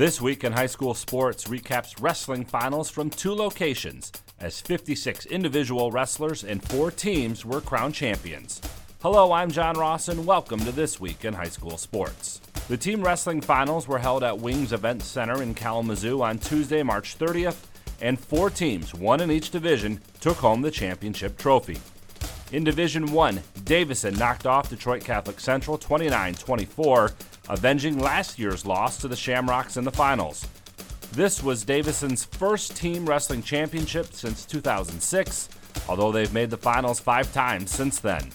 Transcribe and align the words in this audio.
This 0.00 0.18
week 0.18 0.44
in 0.44 0.52
high 0.52 0.64
school 0.64 0.94
sports 0.94 1.44
recaps 1.44 2.00
wrestling 2.00 2.46
finals 2.46 2.88
from 2.88 3.10
two 3.10 3.34
locations 3.34 4.10
as 4.38 4.58
56 4.58 5.26
individual 5.26 5.90
wrestlers 5.90 6.42
and 6.42 6.66
four 6.70 6.90
teams 6.90 7.44
were 7.44 7.60
crowned 7.60 7.94
champions. 7.94 8.62
Hello, 9.02 9.30
I'm 9.30 9.50
John 9.50 9.76
Ross, 9.76 10.08
and 10.08 10.24
welcome 10.24 10.60
to 10.60 10.72
This 10.72 11.00
Week 11.00 11.26
in 11.26 11.34
High 11.34 11.50
School 11.50 11.76
Sports. 11.76 12.40
The 12.68 12.78
team 12.78 13.02
wrestling 13.02 13.42
finals 13.42 13.86
were 13.86 13.98
held 13.98 14.24
at 14.24 14.38
Wings 14.38 14.72
Event 14.72 15.02
Center 15.02 15.42
in 15.42 15.52
Kalamazoo 15.52 16.22
on 16.22 16.38
Tuesday, 16.38 16.82
March 16.82 17.18
30th, 17.18 17.66
and 18.00 18.18
four 18.18 18.48
teams, 18.48 18.94
one 18.94 19.20
in 19.20 19.30
each 19.30 19.50
division, 19.50 20.00
took 20.20 20.38
home 20.38 20.62
the 20.62 20.70
championship 20.70 21.36
trophy. 21.36 21.76
In 22.52 22.64
Division 22.64 23.12
1, 23.12 23.40
Davison 23.64 24.14
knocked 24.14 24.44
off 24.44 24.70
Detroit 24.70 25.04
Catholic 25.04 25.38
Central 25.38 25.78
29 25.78 26.34
24, 26.34 27.12
avenging 27.48 27.98
last 28.00 28.40
year's 28.40 28.66
loss 28.66 28.98
to 28.98 29.06
the 29.06 29.14
Shamrocks 29.14 29.76
in 29.76 29.84
the 29.84 29.92
finals. 29.92 30.44
This 31.12 31.44
was 31.44 31.64
Davison's 31.64 32.24
first 32.24 32.76
team 32.76 33.06
wrestling 33.06 33.44
championship 33.44 34.12
since 34.14 34.44
2006, 34.44 35.48
although 35.88 36.10
they've 36.10 36.32
made 36.32 36.50
the 36.50 36.56
finals 36.56 36.98
five 36.98 37.32
times 37.32 37.70
since 37.70 38.00
then. 38.00 38.30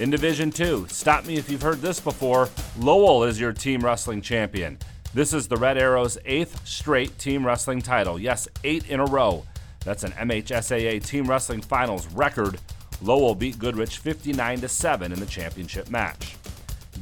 In 0.00 0.08
Division 0.08 0.50
2, 0.50 0.86
stop 0.88 1.26
me 1.26 1.36
if 1.36 1.50
you've 1.50 1.60
heard 1.60 1.82
this 1.82 2.00
before, 2.00 2.48
Lowell 2.78 3.24
is 3.24 3.38
your 3.38 3.52
team 3.52 3.84
wrestling 3.84 4.22
champion. 4.22 4.78
This 5.12 5.34
is 5.34 5.46
the 5.46 5.58
Red 5.58 5.76
Arrows' 5.76 6.16
eighth 6.24 6.66
straight 6.66 7.18
team 7.18 7.46
wrestling 7.46 7.82
title. 7.82 8.18
Yes, 8.18 8.48
eight 8.64 8.88
in 8.88 8.98
a 8.98 9.04
row. 9.04 9.44
That's 9.84 10.04
an 10.04 10.12
MHSAA 10.12 11.04
Team 11.04 11.28
Wrestling 11.28 11.60
Finals 11.60 12.06
record. 12.14 12.58
Lowell 13.02 13.34
beat 13.34 13.58
Goodrich 13.58 13.98
59 13.98 14.66
7 14.68 15.12
in 15.12 15.18
the 15.18 15.26
championship 15.26 15.90
match. 15.90 16.36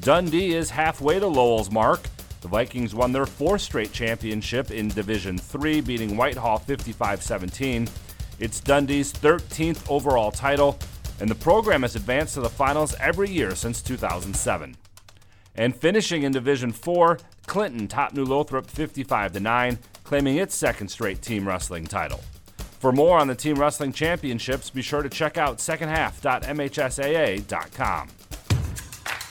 Dundee 0.00 0.54
is 0.54 0.70
halfway 0.70 1.18
to 1.18 1.26
Lowell's 1.26 1.70
mark. 1.70 2.00
The 2.40 2.48
Vikings 2.48 2.94
won 2.94 3.12
their 3.12 3.26
fourth 3.26 3.60
straight 3.60 3.92
championship 3.92 4.70
in 4.70 4.88
Division 4.88 5.36
3, 5.36 5.82
beating 5.82 6.16
Whitehall 6.16 6.58
55 6.58 7.22
17. 7.22 7.88
It's 8.38 8.60
Dundee's 8.60 9.12
13th 9.12 9.90
overall 9.90 10.30
title, 10.30 10.78
and 11.20 11.28
the 11.28 11.34
program 11.34 11.82
has 11.82 11.96
advanced 11.96 12.34
to 12.34 12.40
the 12.40 12.48
finals 12.48 12.94
every 12.98 13.28
year 13.28 13.54
since 13.54 13.82
2007. 13.82 14.74
And 15.54 15.76
finishing 15.76 16.22
in 16.22 16.32
Division 16.32 16.72
4, 16.72 17.18
Clinton 17.46 17.88
topped 17.88 18.14
New 18.14 18.24
Lothrop 18.24 18.70
55 18.70 19.38
9, 19.38 19.78
claiming 20.04 20.38
its 20.38 20.54
second 20.54 20.88
straight 20.88 21.20
team 21.20 21.46
wrestling 21.46 21.86
title. 21.86 22.20
For 22.80 22.90
more 22.92 23.18
on 23.18 23.28
the 23.28 23.34
Team 23.34 23.60
Wrestling 23.60 23.92
Championships, 23.92 24.70
be 24.70 24.80
sure 24.80 25.02
to 25.02 25.10
check 25.10 25.36
out 25.36 25.58
secondhalf.mhsaa.com. 25.58 28.08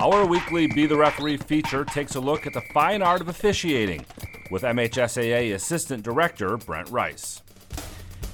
Our 0.00 0.24
weekly 0.24 0.66
Be 0.66 0.86
the 0.86 0.96
Referee 0.96 1.36
feature 1.36 1.84
takes 1.84 2.14
a 2.14 2.20
look 2.20 2.46
at 2.46 2.54
the 2.54 2.62
fine 2.62 3.02
art 3.02 3.20
of 3.20 3.28
officiating 3.28 4.06
with 4.50 4.62
MHSAA 4.62 5.52
Assistant 5.52 6.02
Director 6.02 6.56
Brent 6.56 6.88
Rice. 6.88 7.42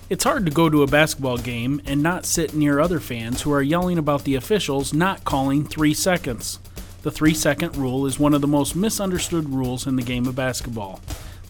It's 0.09 0.23
hard 0.23 0.47
to 0.47 0.53
go 0.53 0.71
to 0.71 0.85
a 0.85 0.87
basketball 0.87 1.39
game 1.39 1.83
and 1.85 2.01
not 2.01 2.25
sit 2.25 2.55
near 2.55 2.79
other 2.79 3.01
fans 3.01 3.43
who 3.43 3.53
are 3.53 3.63
yelling 3.63 3.99
about 3.99 4.23
the 4.23 4.37
officials 4.37 4.95
not 4.95 5.25
calling 5.25 5.65
three 5.65 5.93
seconds. 5.93 6.61
The 7.03 7.11
three 7.11 7.35
second 7.35 7.75
rule 7.75 8.07
is 8.07 8.17
one 8.17 8.33
of 8.33 8.43
the 8.43 8.47
most 8.47 8.77
misunderstood 8.77 9.49
rules 9.49 9.89
in 9.89 9.97
the 9.97 10.05
game 10.05 10.29
of 10.29 10.37
basketball. 10.37 11.01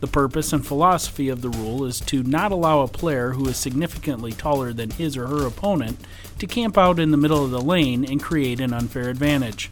The 0.00 0.06
purpose 0.06 0.54
and 0.54 0.66
philosophy 0.66 1.28
of 1.28 1.42
the 1.42 1.50
rule 1.50 1.84
is 1.84 2.00
to 2.00 2.22
not 2.22 2.52
allow 2.52 2.80
a 2.80 2.88
player 2.88 3.32
who 3.32 3.46
is 3.48 3.58
significantly 3.58 4.32
taller 4.32 4.72
than 4.72 4.92
his 4.92 5.14
or 5.14 5.26
her 5.26 5.46
opponent 5.46 5.98
to 6.38 6.46
camp 6.46 6.78
out 6.78 6.98
in 6.98 7.10
the 7.10 7.18
middle 7.18 7.44
of 7.44 7.50
the 7.50 7.60
lane 7.60 8.02
and 8.02 8.22
create 8.22 8.60
an 8.60 8.72
unfair 8.72 9.10
advantage. 9.10 9.70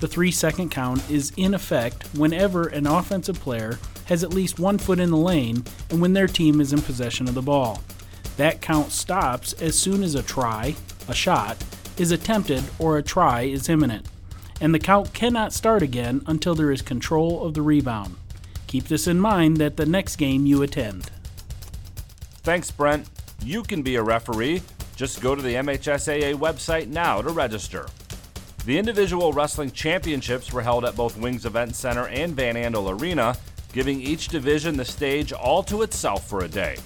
The 0.00 0.08
three 0.08 0.30
second 0.30 0.70
count 0.70 1.08
is 1.10 1.32
in 1.36 1.54
effect 1.54 2.04
whenever 2.14 2.66
an 2.66 2.86
offensive 2.86 3.40
player 3.40 3.78
has 4.06 4.22
at 4.22 4.34
least 4.34 4.58
one 4.58 4.78
foot 4.78 5.00
in 5.00 5.10
the 5.10 5.16
lane 5.16 5.64
and 5.90 6.00
when 6.00 6.12
their 6.12 6.26
team 6.26 6.60
is 6.60 6.72
in 6.72 6.82
possession 6.82 7.28
of 7.28 7.34
the 7.34 7.42
ball. 7.42 7.82
That 8.36 8.60
count 8.60 8.90
stops 8.92 9.52
as 9.54 9.78
soon 9.78 10.02
as 10.02 10.14
a 10.14 10.22
try, 10.22 10.74
a 11.08 11.14
shot, 11.14 11.56
is 11.96 12.10
attempted 12.10 12.64
or 12.78 12.98
a 12.98 13.02
try 13.02 13.42
is 13.42 13.68
imminent, 13.68 14.06
and 14.60 14.74
the 14.74 14.78
count 14.78 15.14
cannot 15.14 15.52
start 15.52 15.82
again 15.82 16.22
until 16.26 16.54
there 16.54 16.72
is 16.72 16.82
control 16.82 17.44
of 17.46 17.54
the 17.54 17.62
rebound. 17.62 18.16
Keep 18.66 18.88
this 18.88 19.06
in 19.06 19.20
mind 19.20 19.62
at 19.62 19.76
the 19.76 19.86
next 19.86 20.16
game 20.16 20.46
you 20.46 20.62
attend. 20.62 21.10
Thanks, 22.42 22.70
Brent. 22.70 23.08
You 23.42 23.62
can 23.62 23.82
be 23.82 23.94
a 23.96 24.02
referee. 24.02 24.62
Just 24.96 25.20
go 25.20 25.34
to 25.34 25.42
the 25.42 25.54
MHSAA 25.54 26.34
website 26.34 26.88
now 26.88 27.22
to 27.22 27.30
register. 27.30 27.86
The 28.66 28.78
individual 28.78 29.32
wrestling 29.34 29.70
championships 29.72 30.50
were 30.50 30.62
held 30.62 30.86
at 30.86 30.96
both 30.96 31.18
Wings 31.18 31.44
Event 31.44 31.76
Center 31.76 32.08
and 32.08 32.34
Van 32.34 32.54
Andel 32.54 32.98
Arena, 32.98 33.36
giving 33.74 34.00
each 34.00 34.28
division 34.28 34.78
the 34.78 34.86
stage 34.86 35.34
all 35.34 35.62
to 35.64 35.82
itself 35.82 36.26
for 36.26 36.44
a 36.44 36.48
day. 36.48 36.78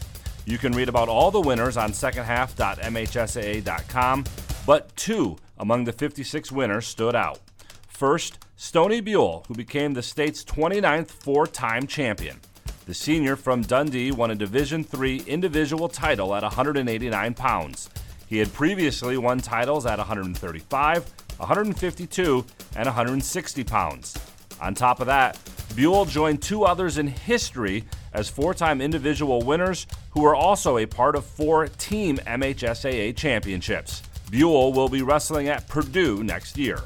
You 0.44 0.59
can 0.59 0.72
read 0.72 0.89
about 0.89 1.09
all 1.09 1.31
the 1.31 1.41
winners 1.41 1.77
on 1.77 1.93
secondhalf.mhsaa.com, 1.93 4.25
but 4.66 4.97
two 4.97 5.37
among 5.59 5.84
the 5.84 5.93
56 5.93 6.50
winners 6.50 6.84
stood 6.84 7.15
out. 7.15 7.39
First, 7.87 8.45
Stony 8.56 9.00
Buell, 9.00 9.45
who 9.47 9.55
became 9.55 9.95
the 9.95 10.03
state's 10.03 10.43
29th 10.43 11.10
four-time 11.10 11.87
champion. 11.87 12.41
The 12.87 12.95
senior 12.95 13.37
from 13.37 13.62
Dundee 13.62 14.10
won 14.10 14.33
a 14.33 14.34
Division 14.34 14.84
III 14.93 15.19
individual 15.28 15.89
title 15.89 16.34
at 16.34 16.43
189 16.43 17.34
pounds. 17.34 17.89
He 18.27 18.39
had 18.39 18.53
previously 18.53 19.16
won 19.16 19.39
titles 19.39 19.87
at 19.87 19.99
135, 19.99 21.15
152, 21.38 22.44
and 22.76 22.87
160 22.87 23.65
pounds. 23.65 24.16
On 24.60 24.75
top 24.75 25.00
of 25.00 25.06
that, 25.06 25.38
Buell 25.75 26.04
joined 26.04 26.43
two 26.43 26.65
others 26.65 26.99
in 26.99 27.06
history 27.06 27.84
as 28.12 28.28
four 28.28 28.54
time 28.54 28.81
individual 28.81 29.43
winners 29.43 29.87
who 30.10 30.22
were 30.22 30.34
also 30.34 30.78
a 30.78 30.87
part 30.87 31.15
of 31.15 31.25
four 31.25 31.69
Team 31.69 32.19
MHSAA 32.19 33.16
championships. 33.16 34.03
Buell 34.31 34.72
will 34.72 34.88
be 34.88 35.03
wrestling 35.03 35.48
at 35.48 35.66
Purdue 35.69 36.22
next 36.22 36.59
year. 36.59 36.81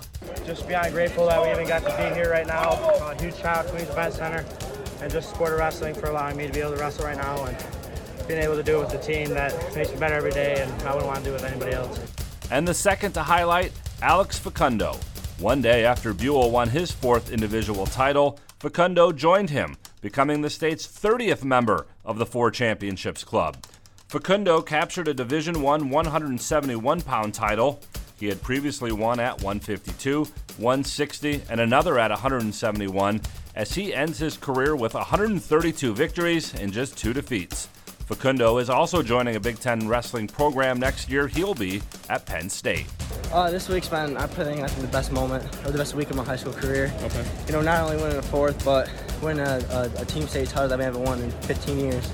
Just 0.47 0.69
beyond 0.69 0.93
grateful 0.93 1.27
that 1.27 1.43
we 1.43 1.51
even 1.51 1.67
got 1.67 1.83
to 1.83 1.97
be 1.97 2.15
here 2.15 2.31
right 2.31 2.47
now. 2.47 2.71
A 2.71 3.21
huge 3.21 3.37
shout 3.37 3.59
out 3.59 3.69
to 3.69 3.75
Wings 3.75 3.89
Event 3.89 4.15
Center 4.15 4.45
and 5.01 5.11
just 5.11 5.31
Sport 5.31 5.53
of 5.53 5.59
Wrestling 5.59 5.95
for 5.95 6.07
allowing 6.07 6.37
me 6.37 6.47
to 6.47 6.53
be 6.53 6.61
able 6.61 6.73
to 6.73 6.81
wrestle 6.81 7.05
right 7.05 7.17
now 7.17 7.45
and 7.45 7.57
being 8.29 8.41
able 8.41 8.55
to 8.55 8.63
do 8.63 8.77
it 8.77 8.81
with 8.81 8.91
the 8.91 8.99
team 8.99 9.31
that 9.31 9.53
makes 9.75 9.91
me 9.91 9.99
better 9.99 10.15
every 10.15 10.31
day 10.31 10.61
and 10.61 10.71
I 10.83 10.93
wouldn't 10.93 11.07
want 11.07 11.19
to 11.19 11.25
do 11.25 11.31
it 11.31 11.41
with 11.41 11.45
anybody 11.45 11.73
else. 11.73 11.99
And 12.51 12.69
the 12.69 12.75
second 12.75 13.13
to 13.13 13.23
highlight, 13.23 13.73
Alex 14.03 14.37
Facundo. 14.37 14.99
One 15.39 15.63
day 15.63 15.85
after 15.85 16.13
Buell 16.13 16.51
won 16.51 16.69
his 16.69 16.91
fourth 16.91 17.31
individual 17.31 17.87
title, 17.87 18.41
Facundo 18.59 19.13
joined 19.13 19.51
him, 19.51 19.77
becoming 20.01 20.43
the 20.43 20.51
state's 20.51 20.89
30th 20.89 21.45
member 21.45 21.87
of 22.05 22.19
the 22.19 22.27
Four 22.27 22.51
Championships 22.51 23.23
Club. 23.23 23.65
Facundo 24.09 24.61
captured 24.61 25.07
a 25.07 25.15
Division 25.15 25.55
I 25.65 25.79
171 25.79 27.01
pound 27.03 27.33
title. 27.33 27.81
He 28.19 28.27
had 28.27 28.43
previously 28.43 28.91
won 28.91 29.21
at 29.21 29.41
152, 29.41 30.25
160, 30.25 31.43
and 31.49 31.61
another 31.61 31.97
at 31.97 32.11
171 32.11 33.21
as 33.55 33.73
he 33.73 33.95
ends 33.95 34.19
his 34.19 34.37
career 34.37 34.75
with 34.75 34.95
132 34.95 35.95
victories 35.95 36.53
and 36.55 36.73
just 36.73 36.99
two 36.99 37.13
defeats. 37.13 37.69
Facundo 38.13 38.59
is 38.59 38.69
also 38.69 39.03
joining 39.03 39.37
a 39.37 39.41
Big 39.41 39.59
Ten 39.59 39.89
wrestling 39.89 40.27
program 40.27 40.79
next 40.79 41.09
year. 41.09 41.29
He'll 41.29 41.55
be 41.55 41.81
at 42.11 42.27
Penn 42.27 42.51
State. 42.51 42.85
Uh, 43.33 43.51
this 43.51 43.71
week's 43.71 43.89
been, 43.89 44.19
I'm 44.19 44.29
think, 44.29 44.61
I 44.61 44.67
think 44.67 44.83
the 44.83 44.93
best 44.93 45.13
moment 45.13 45.43
or 45.65 45.71
the 45.71 45.79
best 45.79 45.95
week 45.95 46.11
of 46.11 46.17
my 46.17 46.25
high 46.25 46.37
school 46.37 46.53
career. 46.53 46.93
Okay. 47.05 47.25
You 47.47 47.55
know, 47.55 47.63
not 47.63 47.81
only 47.81 47.97
winning 47.97 48.19
a 48.19 48.23
fourth, 48.23 48.63
but 48.67 48.91
winning 49.23 49.47
a, 49.47 49.65
a, 49.71 49.91
a 50.03 50.05
team 50.05 50.29
state 50.29 50.49
title 50.49 50.69
that 50.69 50.79
we 50.79 50.85
haven't 50.85 51.03
won 51.03 51.23
in 51.23 51.31
15 51.31 51.79
years. 51.79 52.07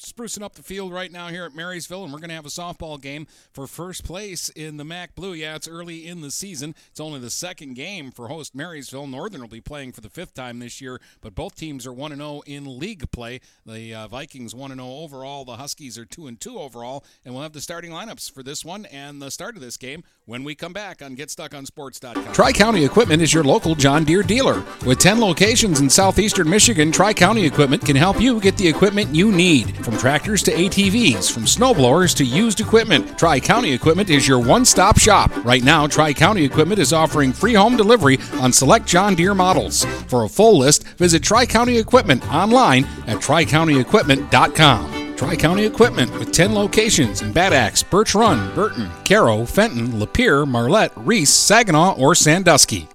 sprucing 0.00 0.42
up 0.42 0.54
the 0.54 0.62
field 0.62 0.92
right 0.92 1.12
now 1.12 1.28
here 1.28 1.44
at 1.44 1.54
Marysville, 1.54 2.04
and 2.04 2.12
we're 2.12 2.18
going 2.18 2.30
to 2.30 2.34
have 2.34 2.46
a 2.46 2.48
softball 2.48 3.00
game 3.00 3.26
for 3.52 3.66
first 3.66 4.04
place 4.04 4.48
in 4.50 4.76
the 4.76 4.84
MAC 4.84 5.14
Blue. 5.14 5.32
Yeah, 5.32 5.56
it's 5.56 5.68
early 5.68 6.06
in 6.06 6.20
the 6.20 6.30
season. 6.30 6.74
It's 6.90 7.00
only 7.00 7.20
the 7.20 7.30
second 7.30 7.74
game 7.74 8.10
for 8.10 8.28
host 8.28 8.54
Marysville. 8.54 9.06
Northern 9.06 9.40
will 9.40 9.48
be 9.48 9.60
playing 9.60 9.92
for 9.92 10.00
the 10.00 10.08
fifth 10.08 10.34
time 10.34 10.58
this 10.58 10.80
year, 10.80 11.00
but 11.20 11.34
both 11.34 11.54
teams 11.54 11.86
are 11.86 11.92
1 11.92 12.16
0 12.16 12.42
in 12.46 12.78
league 12.78 13.10
play. 13.10 13.40
The 13.66 13.94
uh, 13.94 14.08
Vikings 14.08 14.54
1 14.54 14.74
0 14.74 14.86
overall, 14.86 15.44
the 15.44 15.56
Huskies 15.56 15.98
are 15.98 16.04
2 16.04 16.30
2 16.36 16.58
overall, 16.58 17.04
and 17.24 17.34
we'll 17.34 17.42
have 17.42 17.52
the 17.52 17.60
starting 17.60 17.90
lineups 17.90 18.32
for 18.32 18.42
this 18.42 18.64
one 18.64 18.86
and 18.86 19.20
the 19.20 19.30
start 19.30 19.56
of 19.56 19.62
this 19.62 19.76
game 19.76 20.02
when 20.24 20.44
we 20.44 20.54
come 20.54 20.72
back 20.72 21.02
on 21.02 21.16
GetStuckOnSports.com. 21.16 22.32
Tri 22.32 22.52
County 22.52 22.84
Equipment 22.84 23.20
is 23.20 23.34
your 23.34 23.44
local 23.44 23.74
John 23.74 24.04
Deere 24.04 24.22
dealer. 24.22 24.64
With 24.86 24.98
10 24.98 25.20
locations 25.20 25.80
in 25.80 25.90
southeastern 25.90 26.48
Michigan, 26.48 26.92
Tri 26.92 27.12
County 27.12 27.44
Equipment 27.44 27.84
can 27.84 27.96
help 27.96 28.20
you 28.20 28.40
get 28.40 28.56
the 28.56 28.68
equipment 28.68 29.14
you 29.14 29.32
need. 29.32 29.74
From 29.90 29.98
tractors 29.98 30.42
to 30.44 30.52
ATVs, 30.52 31.32
from 31.32 31.46
snowblowers 31.46 32.14
to 32.18 32.24
used 32.24 32.60
equipment, 32.60 33.18
Tri 33.18 33.40
County 33.40 33.72
Equipment 33.72 34.08
is 34.08 34.28
your 34.28 34.38
one 34.38 34.64
stop 34.64 35.00
shop. 35.00 35.32
Right 35.44 35.64
now, 35.64 35.88
Tri 35.88 36.12
County 36.12 36.44
Equipment 36.44 36.78
is 36.78 36.92
offering 36.92 37.32
free 37.32 37.54
home 37.54 37.76
delivery 37.76 38.20
on 38.34 38.52
select 38.52 38.86
John 38.86 39.16
Deere 39.16 39.34
models. 39.34 39.84
For 40.06 40.22
a 40.22 40.28
full 40.28 40.56
list, 40.56 40.86
visit 40.90 41.24
Tri 41.24 41.44
County 41.44 41.76
Equipment 41.76 42.24
online 42.32 42.84
at 43.08 43.16
tricountyequipment.com. 43.16 45.16
Tri 45.16 45.34
County 45.34 45.64
Equipment 45.64 46.16
with 46.20 46.30
10 46.30 46.54
locations 46.54 47.22
in 47.22 47.32
Bad 47.32 47.52
Axe, 47.52 47.82
Birch 47.82 48.14
Run, 48.14 48.54
Burton, 48.54 48.88
Caro, 49.04 49.44
Fenton, 49.44 49.88
Lapeer, 49.94 50.46
Marlette, 50.46 50.92
Reese, 50.98 51.34
Saginaw, 51.34 51.96
or 51.98 52.14
Sandusky. 52.14 52.86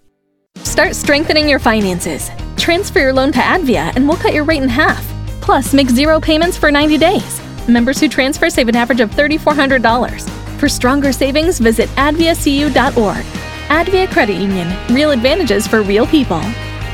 Start 0.60 0.96
strengthening 0.96 1.50
your 1.50 1.60
finances. 1.60 2.32
Transfer 2.56 3.00
your 3.00 3.12
loan 3.12 3.34
to 3.34 3.40
Advia 3.40 3.94
and 3.98 4.08
we'll 4.08 4.16
cut 4.16 4.34
your 4.34 4.46
rate 4.46 4.64
in 4.64 4.70
half. 4.70 5.15
Plus, 5.46 5.76
make 5.76 5.90
zero 5.90 6.20
payments 6.20 6.58
for 6.58 6.72
90 6.72 6.98
days. 6.98 7.40
Members 7.68 8.00
who 8.00 8.10
transfer 8.10 8.50
save 8.50 8.68
an 8.68 8.76
average 8.76 9.00
of 9.00 9.12
$3,400. 9.12 10.28
For 10.60 10.68
stronger 10.68 11.12
savings, 11.12 11.60
visit 11.60 11.88
adviacu.org. 11.90 13.26
Advia 13.68 14.12
Credit 14.12 14.38
Union. 14.42 14.68
Real 14.90 15.12
advantages 15.12 15.68
for 15.68 15.84
real 15.84 16.08
people. 16.08 16.42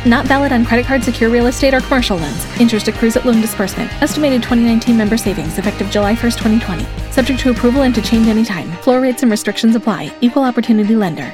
Not 0.06 0.26
valid 0.26 0.52
on 0.52 0.66
credit 0.66 0.86
card, 0.86 1.02
secure 1.02 1.30
real 1.30 1.48
estate, 1.48 1.74
or 1.74 1.80
commercial 1.80 2.18
loans. 2.18 2.46
Interest 2.60 2.86
accrues 2.90 3.16
at 3.16 3.26
loan 3.26 3.40
disbursement. 3.40 3.90
Estimated 4.02 4.44
2019 4.44 4.98
member 4.98 5.16
savings 5.16 5.58
effective 5.58 5.90
July 5.90 6.14
1st, 6.14 6.38
2020. 6.38 7.12
Subject 7.14 7.40
to 7.40 7.52
approval 7.52 7.84
and 7.84 7.96
to 7.96 8.02
change 8.02 8.28
anytime. 8.28 8.70
Floor 8.84 9.00
rates 9.00 9.22
and 9.22 9.32
restrictions 9.32 9.78
apply. 9.78 10.14
Equal 10.20 10.44
opportunity 10.44 10.98
lender. 10.98 11.34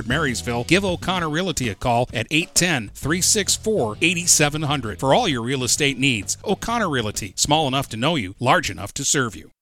Marysville, 0.00 0.64
give 0.64 0.84
O'Connor 0.84 1.30
Realty 1.30 1.68
a 1.68 1.74
call 1.74 2.08
at 2.12 2.26
810 2.30 2.90
364 2.94 3.98
8700 4.00 4.98
for 4.98 5.14
all 5.14 5.28
your 5.28 5.42
real 5.42 5.62
estate 5.62 5.98
needs. 5.98 6.36
O'Connor 6.44 6.88
Realty, 6.88 7.34
small 7.36 7.68
enough 7.68 7.88
to 7.90 7.96
know 7.96 8.16
you, 8.16 8.34
large 8.40 8.70
enough 8.70 8.94
to 8.94 9.04
serve 9.04 9.36
you. 9.36 9.51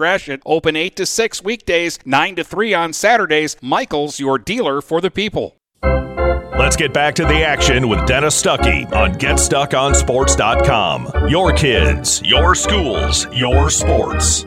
Gratiot. 0.00 0.40
Open 0.46 0.76
8 0.76 0.96
to 0.96 1.04
6 1.04 1.44
weekdays, 1.44 1.98
9 2.06 2.36
to 2.36 2.44
3 2.44 2.72
on 2.72 2.94
Saturdays. 2.94 3.58
Michaels, 3.60 4.18
your 4.18 4.38
dealer 4.38 4.80
for 4.80 5.02
the 5.02 5.10
people. 5.10 5.58
Let's 5.82 6.76
get 6.76 6.94
back 6.94 7.14
to 7.16 7.24
the 7.24 7.44
action 7.44 7.86
with 7.86 8.06
Dennis 8.06 8.42
Stuckey 8.42 8.90
on 8.92 9.12
GetStuckOnSports.com. 9.14 11.28
Your 11.28 11.52
kids, 11.52 12.22
your 12.24 12.54
schools, 12.54 13.26
your 13.34 13.68
sports. 13.68 14.46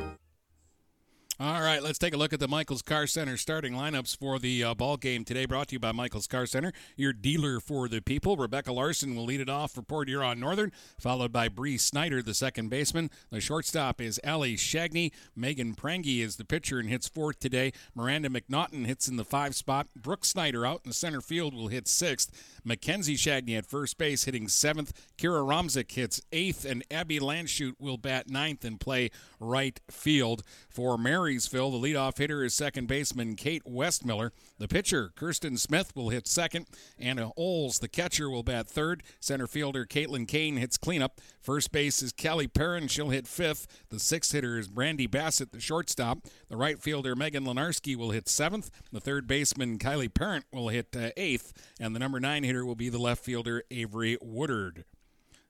All 1.40 1.62
right, 1.62 1.82
let's 1.82 1.98
take 1.98 2.14
a 2.14 2.18
look 2.18 2.32
at 2.32 2.40
the 2.40 2.48
Michaels 2.48 2.84
Car 2.84 3.08
Center 3.08 3.38
starting 3.38 3.74
lineups 3.74 4.16
for 4.16 4.38
the 4.38 4.64
uh, 4.64 4.76
ball 4.76 4.98
game 4.98 5.26
today. 5.26 5.48
Brought 5.48 5.70
to 5.70 5.74
you 5.74 5.80
by 5.80 5.92
Michaels 5.92 6.28
Car 6.28 6.46
Center, 6.46 6.72
your 6.96 7.12
dealer 7.12 7.60
for 7.60 7.88
the 7.88 8.02
people. 8.02 8.38
Rebecca 8.38 8.72
Larson 8.72 9.16
will 9.16 9.26
lead 9.26 9.42
it 9.42 9.50
off 9.50 9.72
for 9.72 9.82
Port 9.82 10.10
Huron 10.10 10.40
Northern, 10.40 10.72
followed 11.00 11.34
by 11.34 11.48
Bree 11.48 11.80
Snyder, 11.80 12.22
the 12.22 12.36
second 12.36 12.70
baseman. 12.70 13.10
The 13.32 13.42
shortstop 13.42 14.00
is 14.00 14.20
Allie 14.24 14.56
Shagney. 14.56 15.12
Megan 15.36 15.74
Prangy 15.74 16.22
is 16.22 16.36
the 16.36 16.46
pitcher 16.46 16.78
and 16.78 16.88
hits 16.88 17.08
fourth 17.08 17.40
today. 17.40 17.74
Miranda 17.96 18.30
McNaughton 18.30 18.86
hits 18.86 19.08
in 19.08 19.16
the 19.16 19.26
five 19.26 19.56
spot. 19.56 19.88
Brooke 19.96 20.26
Snyder 20.26 20.68
out 20.68 20.82
in 20.86 20.92
the 20.92 20.94
center 20.94 21.20
field 21.20 21.56
will 21.56 21.70
hit 21.70 21.88
sixth. 21.88 22.60
Mackenzie 22.64 23.18
Shagney 23.18 23.58
at 23.58 23.66
first 23.66 23.98
base 23.98 24.26
hitting 24.26 24.48
seventh. 24.48 24.94
Kira 25.18 25.44
Romzik 25.44 25.92
hits 25.92 26.22
eighth, 26.32 26.64
and 26.64 26.84
Abby 26.92 27.20
Landshut 27.20 27.74
will 27.80 27.98
bat 27.98 28.30
ninth 28.30 28.64
and 28.64 28.80
play 28.80 29.10
right 29.44 29.80
field 29.90 30.44
for 30.70 30.98
Marysville. 30.98 31.72
The 31.72 31.88
leadoff 31.88 32.18
hitter 32.18 32.44
is 32.44 32.54
second 32.54 32.88
baseman 32.88 33.36
Kate 33.36 33.64
Westmiller. 33.66 34.32
The 34.58 34.68
pitcher, 34.68 35.12
Kirsten 35.16 35.58
Smith, 35.58 35.96
will 35.96 36.10
hit 36.10 36.28
second. 36.28 36.68
Anna 36.98 37.32
Oles, 37.38 37.80
the 37.80 37.88
catcher, 37.88 38.30
will 38.30 38.44
bat 38.44 38.68
third. 38.68 39.04
Center 39.20 39.48
fielder 39.48 39.86
Caitlin 39.86 40.28
Kane 40.28 40.58
hits 40.58 40.78
cleanup. 40.78 41.20
First 41.42 41.72
base 41.72 42.02
is 42.02 42.14
Kelly 42.14 42.48
Perrin. 42.48 42.88
She'll 42.88 43.10
hit 43.10 43.28
fifth. 43.28 43.68
The 43.90 44.00
sixth 44.00 44.32
hitter 44.32 44.58
is 44.58 44.68
Brandy 44.68 45.08
Bassett, 45.08 45.52
the 45.52 45.60
shortstop. 45.60 46.20
The 46.50 46.58
right 46.58 46.80
fielder, 46.82 47.16
Megan 47.16 47.46
Lenarski, 47.46 47.96
will 47.96 48.12
hit 48.12 48.30
seventh. 48.30 48.72
The 48.92 49.02
third 49.02 49.28
baseman, 49.28 49.78
Kylie 49.78 50.14
Parent, 50.14 50.46
will 50.52 50.70
hit 50.70 50.96
uh, 50.96 51.10
eighth. 51.18 51.54
And 51.80 51.96
the 51.96 52.00
number 52.00 52.20
nine 52.20 52.44
hitter 52.44 52.66
will 52.66 52.76
be 52.76 52.90
the 52.90 53.00
left 53.00 53.24
fielder, 53.24 53.64
Avery 53.70 54.18
Woodard. 54.22 54.86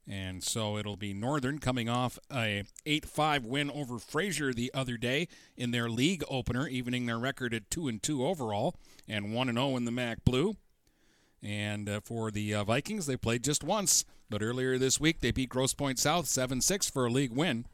And 0.07 0.43
so 0.43 0.77
it'll 0.77 0.97
be 0.97 1.13
Northern 1.13 1.59
coming 1.59 1.87
off 1.87 2.19
a 2.31 2.63
8-5 2.85 3.45
win 3.45 3.71
over 3.71 3.99
Fraser 3.99 4.53
the 4.53 4.71
other 4.73 4.97
day 4.97 5.29
in 5.55 5.71
their 5.71 5.89
league 5.89 6.23
opener, 6.29 6.67
evening 6.67 7.05
their 7.05 7.17
record 7.17 7.53
at 7.53 7.69
2 7.69 7.87
and 7.87 8.03
2 8.03 8.25
overall 8.25 8.75
and 9.07 9.33
1 9.33 9.49
and 9.49 9.57
0 9.57 9.77
in 9.77 9.85
the 9.85 9.91
MAC 9.91 10.25
Blue. 10.25 10.55
And 11.41 11.87
uh, 11.87 11.99
for 12.01 12.31
the 12.31 12.53
uh, 12.53 12.63
Vikings, 12.63 13.05
they 13.05 13.17
played 13.17 13.43
just 13.43 13.63
once, 13.63 14.03
but 14.29 14.41
earlier 14.41 14.77
this 14.77 14.99
week 14.99 15.21
they 15.21 15.31
beat 15.31 15.49
Grosse 15.49 15.73
Pointe 15.73 15.99
South 15.99 16.25
7-6 16.25 16.91
for 16.91 17.05
a 17.05 17.11
league 17.11 17.33
win. 17.33 17.65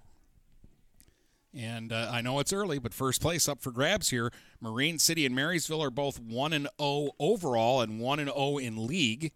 And 1.53 1.91
uh, 1.91 2.09
I 2.11 2.21
know 2.21 2.39
it's 2.39 2.53
early, 2.53 2.77
but 2.77 2.93
first 2.93 3.21
place 3.21 3.47
up 3.47 3.59
for 3.59 3.71
grabs 3.71 4.09
here. 4.09 4.31
Marine 4.61 4.99
City 4.99 5.25
and 5.25 5.35
Marysville 5.35 5.81
are 5.81 5.89
both 5.89 6.19
1 6.19 6.53
and 6.53 6.67
0 6.79 7.11
overall 7.19 7.81
and 7.81 7.99
1 7.99 8.19
and 8.19 8.29
0 8.29 8.57
in 8.57 8.85
league. 8.85 9.31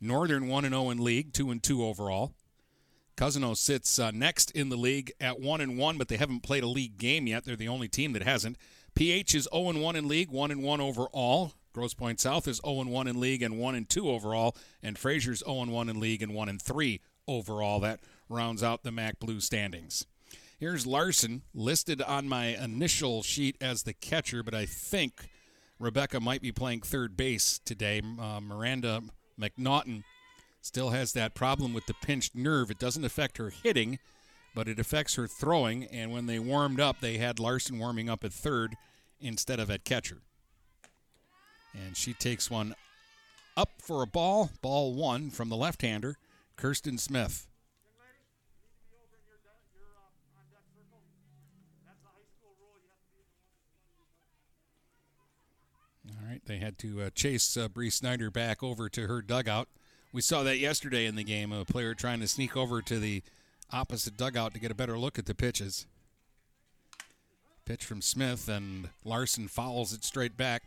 Northern 0.00 0.48
1 0.48 0.64
0 0.64 0.90
in 0.90 1.02
league, 1.02 1.32
2 1.32 1.50
and 1.50 1.62
2 1.62 1.84
overall. 1.84 2.32
Cousino 3.16 3.56
sits 3.56 3.98
uh, 3.98 4.10
next 4.10 4.50
in 4.50 4.68
the 4.68 4.76
league 4.76 5.10
at 5.20 5.40
1 5.40 5.60
and 5.60 5.78
1, 5.78 5.96
but 5.96 6.08
they 6.08 6.18
haven't 6.18 6.42
played 6.42 6.62
a 6.62 6.68
league 6.68 6.98
game 6.98 7.26
yet. 7.26 7.44
They're 7.44 7.56
the 7.56 7.68
only 7.68 7.88
team 7.88 8.12
that 8.12 8.22
hasn't. 8.22 8.58
PH 8.94 9.34
is 9.34 9.48
0 9.52 9.70
and 9.70 9.82
1 9.82 9.96
in 9.96 10.08
league, 10.08 10.30
1 10.30 10.50
and 10.50 10.62
1 10.62 10.80
overall. 10.80 11.54
Grosse 11.72 11.94
Pointe 11.94 12.20
South 12.20 12.46
is 12.46 12.60
0 12.64 12.82
and 12.82 12.90
1 12.90 13.06
in 13.06 13.20
league 13.20 13.42
and 13.42 13.58
1 13.58 13.74
and 13.74 13.88
2 13.88 14.10
overall, 14.10 14.56
and 14.82 14.98
Fraser's 14.98 15.42
0 15.44 15.62
and 15.62 15.72
1 15.72 15.88
in 15.88 16.00
league 16.00 16.22
and 16.22 16.34
1 16.34 16.48
and 16.48 16.60
3 16.60 17.00
overall. 17.26 17.80
That 17.80 18.00
rounds 18.28 18.62
out 18.62 18.82
the 18.82 18.92
MAC 18.92 19.18
Blue 19.18 19.40
standings. 19.40 20.06
Here's 20.58 20.86
Larson 20.86 21.42
listed 21.54 22.00
on 22.00 22.28
my 22.28 22.46
initial 22.46 23.22
sheet 23.22 23.56
as 23.60 23.82
the 23.82 23.92
catcher, 23.92 24.42
but 24.42 24.54
I 24.54 24.64
think 24.64 25.28
Rebecca 25.78 26.18
might 26.18 26.40
be 26.40 26.52
playing 26.52 26.80
third 26.80 27.14
base 27.14 27.58
today. 27.58 28.00
Uh, 28.18 28.40
Miranda 28.40 29.02
McNaughton 29.40 30.04
still 30.60 30.90
has 30.90 31.12
that 31.12 31.34
problem 31.34 31.72
with 31.72 31.86
the 31.86 31.94
pinched 31.94 32.34
nerve. 32.34 32.70
It 32.70 32.78
doesn't 32.78 33.04
affect 33.04 33.38
her 33.38 33.50
hitting, 33.50 33.98
but 34.54 34.68
it 34.68 34.78
affects 34.78 35.14
her 35.14 35.26
throwing. 35.26 35.84
And 35.84 36.10
when 36.10 36.26
they 36.26 36.38
warmed 36.38 36.80
up, 36.80 37.00
they 37.00 37.18
had 37.18 37.38
Larson 37.38 37.78
warming 37.78 38.08
up 38.08 38.24
at 38.24 38.32
third 38.32 38.76
instead 39.20 39.60
of 39.60 39.70
at 39.70 39.84
catcher. 39.84 40.18
And 41.74 41.96
she 41.96 42.14
takes 42.14 42.50
one 42.50 42.74
up 43.56 43.70
for 43.78 44.02
a 44.02 44.06
ball, 44.06 44.50
ball 44.62 44.94
one 44.94 45.30
from 45.30 45.48
the 45.48 45.56
left 45.56 45.82
hander, 45.82 46.16
Kirsten 46.56 46.98
Smith. 46.98 47.46
They 56.46 56.58
had 56.58 56.78
to 56.78 57.02
uh, 57.02 57.10
chase 57.10 57.56
uh, 57.56 57.68
Bree 57.68 57.90
Snyder 57.90 58.30
back 58.30 58.62
over 58.62 58.88
to 58.88 59.06
her 59.06 59.22
dugout. 59.22 59.68
We 60.12 60.22
saw 60.22 60.42
that 60.44 60.58
yesterday 60.58 61.06
in 61.06 61.16
the 61.16 61.24
game, 61.24 61.52
a 61.52 61.64
player 61.64 61.94
trying 61.94 62.20
to 62.20 62.28
sneak 62.28 62.56
over 62.56 62.80
to 62.82 62.98
the 62.98 63.22
opposite 63.72 64.16
dugout 64.16 64.54
to 64.54 64.60
get 64.60 64.70
a 64.70 64.74
better 64.74 64.98
look 64.98 65.18
at 65.18 65.26
the 65.26 65.34
pitches. 65.34 65.86
Pitch 67.64 67.84
from 67.84 68.00
Smith, 68.00 68.48
and 68.48 68.90
Larson 69.04 69.48
fouls 69.48 69.92
it 69.92 70.04
straight 70.04 70.36
back. 70.36 70.62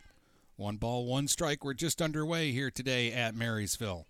One 0.57 0.75
ball, 0.75 1.05
one 1.05 1.27
strike. 1.29 1.63
We're 1.63 1.73
just 1.73 2.01
underway 2.01 2.51
here 2.51 2.69
today 2.69 3.13
at 3.13 3.33
Marysville. 3.33 4.05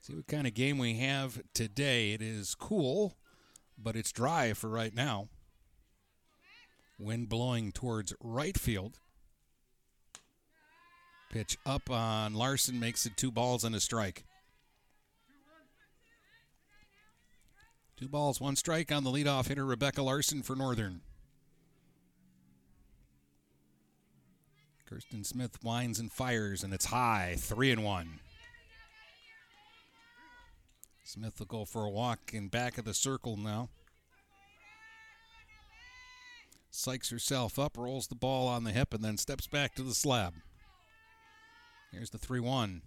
See 0.00 0.14
what 0.14 0.28
kind 0.28 0.46
of 0.46 0.54
game 0.54 0.78
we 0.78 0.98
have 0.98 1.42
today. 1.52 2.12
It 2.12 2.22
is 2.22 2.54
cool, 2.54 3.16
but 3.76 3.96
it's 3.96 4.12
dry 4.12 4.52
for 4.52 4.68
right 4.68 4.94
now. 4.94 5.28
Wind 6.98 7.28
blowing 7.28 7.72
towards 7.72 8.14
right 8.20 8.56
field. 8.56 8.98
Pitch 11.34 11.58
up 11.66 11.90
on 11.90 12.32
Larson 12.32 12.78
makes 12.78 13.06
it 13.06 13.16
two 13.16 13.32
balls 13.32 13.64
and 13.64 13.74
a 13.74 13.80
strike. 13.80 14.22
Two 17.96 18.08
balls, 18.08 18.40
one 18.40 18.54
strike 18.54 18.92
on 18.92 19.02
the 19.02 19.10
leadoff 19.10 19.48
hitter, 19.48 19.66
Rebecca 19.66 20.00
Larson 20.00 20.44
for 20.44 20.54
Northern. 20.54 21.00
Kirsten 24.88 25.24
Smith 25.24 25.58
winds 25.64 25.98
and 25.98 26.12
fires, 26.12 26.62
and 26.62 26.72
it's 26.72 26.84
high, 26.84 27.34
three 27.36 27.72
and 27.72 27.82
one. 27.82 28.20
Smith 31.02 31.40
will 31.40 31.46
go 31.46 31.64
for 31.64 31.84
a 31.84 31.90
walk 31.90 32.30
in 32.32 32.46
back 32.46 32.78
of 32.78 32.84
the 32.84 32.94
circle 32.94 33.36
now. 33.36 33.70
Psychs 36.72 37.10
herself 37.10 37.58
up, 37.58 37.76
rolls 37.76 38.06
the 38.06 38.14
ball 38.14 38.46
on 38.46 38.62
the 38.62 38.70
hip, 38.70 38.94
and 38.94 39.02
then 39.02 39.16
steps 39.16 39.48
back 39.48 39.74
to 39.74 39.82
the 39.82 39.96
slab. 39.96 40.34
Here's 41.94 42.10
the 42.10 42.18
3 42.18 42.40
1. 42.40 42.82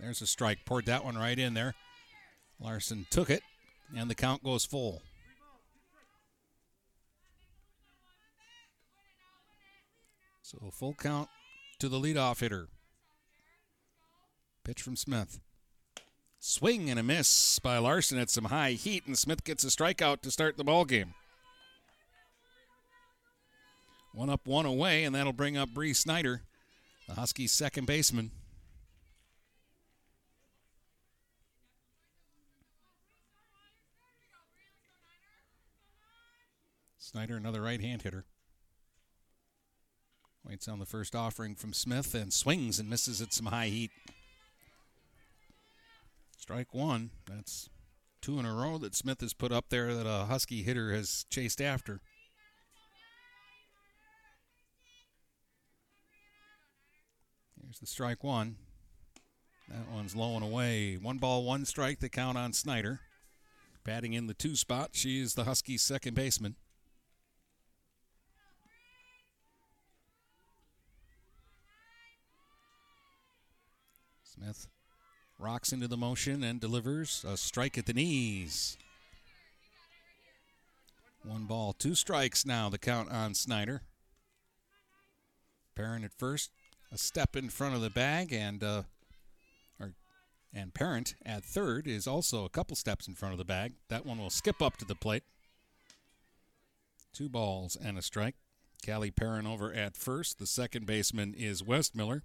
There's 0.00 0.22
a 0.22 0.26
strike. 0.26 0.64
Poured 0.64 0.86
that 0.86 1.04
one 1.04 1.16
right 1.16 1.38
in 1.38 1.52
there. 1.52 1.74
Larson 2.58 3.06
took 3.10 3.28
it, 3.28 3.42
and 3.94 4.08
the 4.08 4.14
count 4.14 4.42
goes 4.42 4.64
full. 4.64 5.02
So 10.40 10.70
full 10.72 10.94
count 10.94 11.28
to 11.78 11.90
the 11.90 12.00
leadoff 12.00 12.40
hitter. 12.40 12.68
Pitch 14.64 14.80
from 14.80 14.96
Smith. 14.96 15.40
Swing 16.40 16.88
and 16.88 16.98
a 16.98 17.02
miss 17.02 17.58
by 17.58 17.76
Larson 17.76 18.18
at 18.18 18.30
some 18.30 18.44
high 18.44 18.72
heat, 18.72 19.06
and 19.06 19.18
Smith 19.18 19.44
gets 19.44 19.62
a 19.62 19.66
strikeout 19.66 20.22
to 20.22 20.30
start 20.30 20.56
the 20.56 20.64
ball 20.64 20.86
game. 20.86 21.12
One 24.14 24.30
up, 24.30 24.46
one 24.46 24.64
away, 24.64 25.04
and 25.04 25.14
that'll 25.14 25.34
bring 25.34 25.58
up 25.58 25.74
Bree 25.74 25.92
Snyder, 25.92 26.42
the 27.08 27.14
Huskies' 27.14 27.52
second 27.52 27.86
baseman. 27.86 28.30
Snyder, 36.98 37.36
another 37.36 37.62
right 37.62 37.80
hand 37.80 38.02
hitter. 38.02 38.24
Waits 40.44 40.68
on 40.68 40.78
the 40.78 40.86
first 40.86 41.14
offering 41.14 41.54
from 41.54 41.72
Smith 41.72 42.14
and 42.14 42.32
swings 42.32 42.78
and 42.78 42.90
misses 42.90 43.22
at 43.22 43.32
some 43.32 43.46
high 43.46 43.66
heat. 43.66 43.90
Strike 46.36 46.74
one. 46.74 47.10
That's 47.26 47.68
two 48.20 48.38
in 48.38 48.46
a 48.46 48.54
row 48.54 48.78
that 48.78 48.94
Smith 48.94 49.20
has 49.20 49.34
put 49.34 49.52
up 49.52 49.70
there 49.70 49.94
that 49.94 50.06
a 50.06 50.26
Husky 50.26 50.62
hitter 50.62 50.92
has 50.92 51.24
chased 51.30 51.60
after. 51.60 52.00
Here's 57.76 57.90
the 57.90 57.92
strike 57.92 58.24
one. 58.24 58.56
That 59.68 59.90
one's 59.92 60.16
low 60.16 60.34
and 60.36 60.42
away. 60.42 60.94
One 60.94 61.18
ball, 61.18 61.44
one 61.44 61.66
strike. 61.66 62.00
The 62.00 62.08
count 62.08 62.38
on 62.38 62.54
Snyder. 62.54 63.00
Batting 63.84 64.14
in 64.14 64.28
the 64.28 64.32
two 64.32 64.56
spot. 64.56 64.90
She 64.92 65.20
is 65.20 65.34
the 65.34 65.44
Huskies' 65.44 65.82
second 65.82 66.14
baseman. 66.14 66.56
Smith 74.24 74.68
rocks 75.38 75.70
into 75.70 75.86
the 75.86 75.98
motion 75.98 76.42
and 76.42 76.58
delivers 76.58 77.26
a 77.28 77.36
strike 77.36 77.76
at 77.76 77.84
the 77.84 77.92
knees. 77.92 78.78
One 81.22 81.44
ball, 81.44 81.74
two 81.74 81.94
strikes 81.94 82.46
now, 82.46 82.70
the 82.70 82.78
count 82.78 83.10
on 83.10 83.34
Snyder. 83.34 83.82
Perrin 85.74 86.04
at 86.04 86.14
first, 86.14 86.52
a 86.92 86.98
step 86.98 87.36
in 87.36 87.48
front 87.48 87.74
of 87.74 87.80
the 87.80 87.90
bag, 87.90 88.32
and 88.32 88.62
uh, 88.62 88.82
or, 89.80 89.94
and 90.52 90.74
Parent 90.74 91.14
at 91.24 91.44
third 91.44 91.86
is 91.86 92.06
also 92.06 92.44
a 92.44 92.48
couple 92.50 92.76
steps 92.76 93.08
in 93.08 93.14
front 93.14 93.32
of 93.32 93.38
the 93.38 93.44
bag. 93.44 93.74
That 93.88 94.06
one 94.06 94.18
will 94.18 94.30
skip 94.30 94.62
up 94.62 94.76
to 94.78 94.84
the 94.84 94.94
plate. 94.94 95.24
Two 97.12 97.28
balls 97.28 97.76
and 97.76 97.96
a 97.98 98.02
strike. 98.02 98.36
Callie 98.84 99.10
Perrin 99.10 99.46
over 99.46 99.72
at 99.72 99.96
first. 99.96 100.38
The 100.38 100.46
second 100.46 100.86
baseman 100.86 101.34
is 101.36 101.62
Westmiller. 101.62 102.22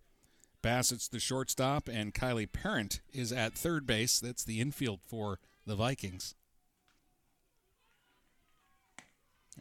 Bassett's 0.62 1.08
the 1.08 1.20
shortstop, 1.20 1.88
and 1.88 2.14
Kylie 2.14 2.52
Parent 2.52 3.02
is 3.12 3.32
at 3.32 3.54
third 3.54 3.88
base. 3.88 4.20
That's 4.20 4.44
the 4.44 4.60
infield 4.60 5.00
for 5.02 5.40
the 5.66 5.76
Vikings. 5.76 6.36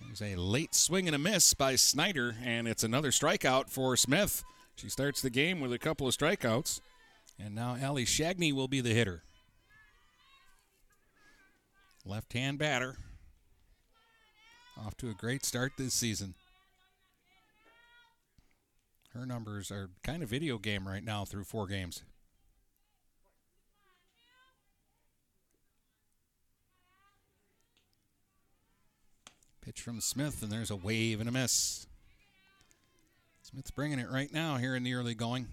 There's 0.01 0.23
a 0.23 0.37
late 0.37 0.75
swing 0.75 1.07
and 1.07 1.15
a 1.15 1.19
miss 1.19 1.55
by 1.55 1.77
Snyder, 1.77 2.37
and 2.43 2.67
it's 2.67 2.85
another 2.85 3.11
strikeout 3.11 3.71
for 3.71 3.97
Smith. 3.97 4.45
She 4.81 4.89
starts 4.89 5.21
the 5.21 5.29
game 5.29 5.61
with 5.61 5.75
a 5.75 5.79
couple 5.79 6.09
of 6.09 6.17
strikeouts, 6.17 6.81
and 7.39 7.55
now 7.55 7.77
Allie 7.79 8.07
Shagney 8.07 8.51
will 8.51 8.67
be 8.67 8.81
the 8.81 8.95
hitter. 8.95 9.23
Left 12.07 12.33
hand 12.33 12.59
batter. 12.59 12.97
Off 14.79 14.97
to 14.97 15.11
a 15.11 15.13
great 15.13 15.45
start 15.45 15.73
this 15.77 15.93
season. 15.93 16.33
Her 19.13 19.27
numbers 19.27 19.71
are 19.71 19.91
kind 20.03 20.23
of 20.23 20.31
video 20.31 20.57
game 20.57 20.89
right 20.89 21.05
now 21.05 21.27
through 21.27 21.45
four 21.45 21.67
games. 21.67 22.03
Pitch 29.61 29.83
from 29.83 30.01
Smith, 30.01 30.43
and 30.43 30.51
there's 30.51 30.71
a 30.71 30.77
wave 30.77 31.21
and 31.21 31.29
a 31.29 31.33
miss. 31.33 31.87
Smith's 33.51 33.71
bringing 33.73 33.99
it 33.99 34.09
right 34.09 34.33
now 34.33 34.59
here 34.59 34.77
in 34.77 34.85
the 34.85 34.95
early 34.95 35.15
going. 35.15 35.49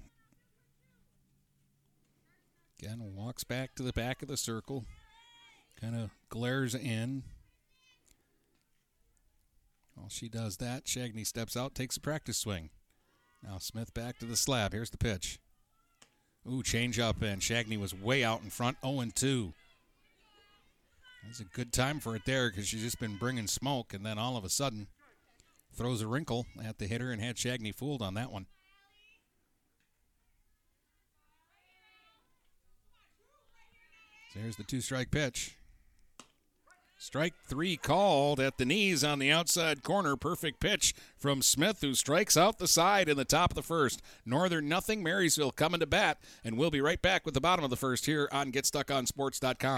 Again, 2.79 3.01
walks 3.15 3.43
back 3.43 3.73
to 3.75 3.83
the 3.83 3.93
back 3.93 4.21
of 4.21 4.27
the 4.27 4.37
circle. 4.37 4.85
Kind 5.81 5.95
of 5.95 6.11
glares 6.29 6.75
in. 6.75 7.23
While 9.95 10.09
she 10.09 10.29
does 10.29 10.57
that, 10.57 10.85
Shagney 10.85 11.25
steps 11.25 11.57
out, 11.57 11.73
takes 11.73 11.97
a 11.97 12.01
practice 12.01 12.37
swing. 12.37 12.69
Now 13.41 13.57
Smith 13.57 13.93
back 13.95 14.19
to 14.19 14.25
the 14.25 14.37
slab. 14.37 14.73
Here's 14.73 14.91
the 14.91 14.97
pitch. 14.97 15.39
Ooh, 16.47 16.61
change 16.61 16.99
up, 16.99 17.23
and 17.23 17.41
Shagney 17.41 17.79
was 17.79 17.95
way 17.95 18.23
out 18.23 18.41
in 18.43 18.51
front, 18.51 18.77
0 18.85 19.05
2. 19.15 19.53
That's 21.25 21.39
a 21.39 21.45
good 21.45 21.73
time 21.73 21.99
for 21.99 22.15
it 22.15 22.25
there 22.25 22.49
because 22.49 22.67
she's 22.67 22.83
just 22.83 22.99
been 22.99 23.17
bringing 23.17 23.47
smoke, 23.47 23.93
and 23.93 24.05
then 24.05 24.19
all 24.19 24.37
of 24.37 24.45
a 24.45 24.49
sudden 24.49 24.87
throws 25.77 26.01
a 26.01 26.07
wrinkle 26.07 26.45
at 26.63 26.79
the 26.79 26.87
hitter 26.87 27.11
and 27.11 27.21
had 27.21 27.35
Shagney 27.35 27.73
fooled 27.73 28.01
on 28.01 28.15
that 28.15 28.31
one. 28.31 28.47
So 34.33 34.39
here's 34.39 34.57
the 34.57 34.63
two 34.63 34.81
strike 34.81 35.11
pitch. 35.11 35.57
Strike 36.99 37.35
three 37.47 37.77
called 37.77 38.39
at 38.39 38.57
the 38.57 38.65
knees 38.65 39.03
on 39.03 39.19
the 39.19 39.31
outside 39.31 39.83
corner. 39.83 40.15
Perfect 40.15 40.59
pitch 40.59 40.95
from 41.15 41.43
Smith, 41.43 41.81
who 41.81 41.93
strikes 41.93 42.35
out 42.35 42.57
the 42.57 42.67
side 42.67 43.07
in 43.07 43.17
the 43.17 43.23
top 43.23 43.51
of 43.51 43.55
the 43.55 43.61
first. 43.61 44.01
Northern 44.25 44.67
nothing. 44.67 45.03
Marysville 45.03 45.51
coming 45.51 45.79
to 45.79 45.85
bat, 45.85 46.17
and 46.43 46.57
we'll 46.57 46.71
be 46.71 46.81
right 46.81 47.01
back 47.01 47.23
with 47.23 47.35
the 47.35 47.41
bottom 47.41 47.63
of 47.63 47.69
the 47.69 47.75
first 47.75 48.07
here 48.07 48.27
on 48.31 48.51
GetStuckOnSports.com. 48.51 49.77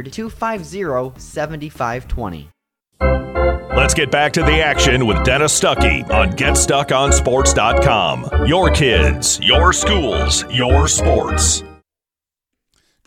250 0.09 1.19
7520. 1.19 2.49
Let's 3.75 3.93
get 3.93 4.11
back 4.11 4.33
to 4.33 4.43
the 4.43 4.61
action 4.61 5.07
with 5.07 5.23
Dennis 5.23 5.57
Stuckey 5.59 6.07
on 6.09 6.33
GetStuckOnSports.com. 6.33 8.45
Your 8.45 8.69
kids, 8.69 9.39
your 9.41 9.73
schools, 9.73 10.45
your 10.51 10.87
sports. 10.87 11.63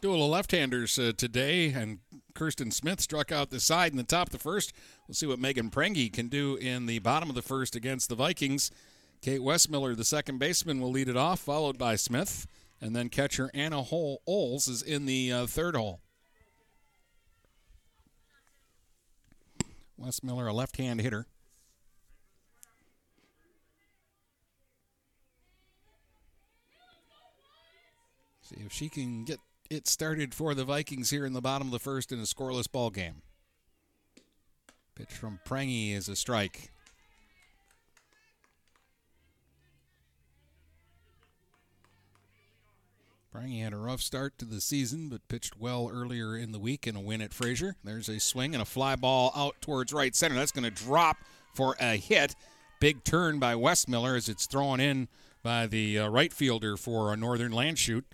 Duel 0.00 0.24
of 0.24 0.30
left-handers 0.30 0.98
uh, 0.98 1.12
today, 1.16 1.68
and 1.68 2.00
Kirsten 2.34 2.70
Smith 2.70 3.00
struck 3.00 3.30
out 3.30 3.50
the 3.50 3.60
side 3.60 3.92
in 3.92 3.98
the 3.98 4.04
top 4.04 4.28
of 4.28 4.32
the 4.32 4.38
first. 4.38 4.72
We'll 5.06 5.14
see 5.14 5.26
what 5.26 5.38
Megan 5.38 5.70
Prengy 5.70 6.10
can 6.10 6.28
do 6.28 6.56
in 6.56 6.86
the 6.86 6.98
bottom 6.98 7.28
of 7.28 7.34
the 7.34 7.42
first 7.42 7.76
against 7.76 8.08
the 8.08 8.14
Vikings. 8.14 8.70
Kate 9.22 9.40
Westmiller, 9.40 9.96
the 9.96 10.04
second 10.04 10.38
baseman, 10.38 10.80
will 10.80 10.90
lead 10.90 11.08
it 11.08 11.16
off, 11.16 11.40
followed 11.40 11.78
by 11.78 11.96
Smith, 11.96 12.46
and 12.80 12.94
then 12.94 13.08
catcher 13.08 13.50
Anna 13.54 13.82
Hole 13.82 14.20
Oles 14.26 14.68
is 14.68 14.82
in 14.82 15.06
the 15.06 15.32
uh, 15.32 15.46
third 15.46 15.76
hole. 15.76 16.00
Westmiller, 20.04 20.48
a 20.48 20.52
left 20.52 20.76
hand 20.76 21.00
hitter. 21.00 21.26
See 28.42 28.56
if 28.64 28.72
she 28.72 28.88
can 28.88 29.24
get 29.24 29.40
it 29.70 29.88
started 29.88 30.34
for 30.34 30.54
the 30.54 30.64
Vikings 30.64 31.10
here 31.10 31.24
in 31.24 31.32
the 31.32 31.40
bottom 31.40 31.68
of 31.68 31.72
the 31.72 31.78
first 31.78 32.12
in 32.12 32.18
a 32.18 32.24
scoreless 32.24 32.70
ball 32.70 32.90
game. 32.90 33.22
Pitch 34.94 35.10
from 35.10 35.40
Prangy 35.44 35.92
is 35.92 36.08
a 36.08 36.16
strike. 36.16 36.70
Prangy 43.34 43.58
had 43.58 43.72
a 43.72 43.76
rough 43.76 44.00
start 44.00 44.38
to 44.38 44.44
the 44.44 44.60
season, 44.60 45.08
but 45.08 45.26
pitched 45.26 45.58
well 45.58 45.90
earlier 45.92 46.36
in 46.36 46.52
the 46.52 46.58
week 46.60 46.86
in 46.86 46.94
a 46.94 47.00
win 47.00 47.20
at 47.20 47.34
Fraser. 47.34 47.74
There's 47.82 48.08
a 48.08 48.20
swing 48.20 48.54
and 48.54 48.62
a 48.62 48.64
fly 48.64 48.94
ball 48.94 49.32
out 49.34 49.60
towards 49.60 49.92
right 49.92 50.14
center. 50.14 50.36
That's 50.36 50.52
going 50.52 50.62
to 50.62 50.70
drop 50.70 51.16
for 51.52 51.74
a 51.80 51.96
hit. 51.96 52.36
Big 52.78 53.02
turn 53.02 53.40
by 53.40 53.54
Westmiller 53.54 54.16
as 54.16 54.28
it's 54.28 54.46
thrown 54.46 54.78
in 54.78 55.08
by 55.42 55.66
the 55.66 55.98
uh, 55.98 56.08
right 56.10 56.32
fielder 56.32 56.76
for 56.76 57.12
a 57.12 57.16
Northern 57.16 57.50
Landshut. 57.50 58.04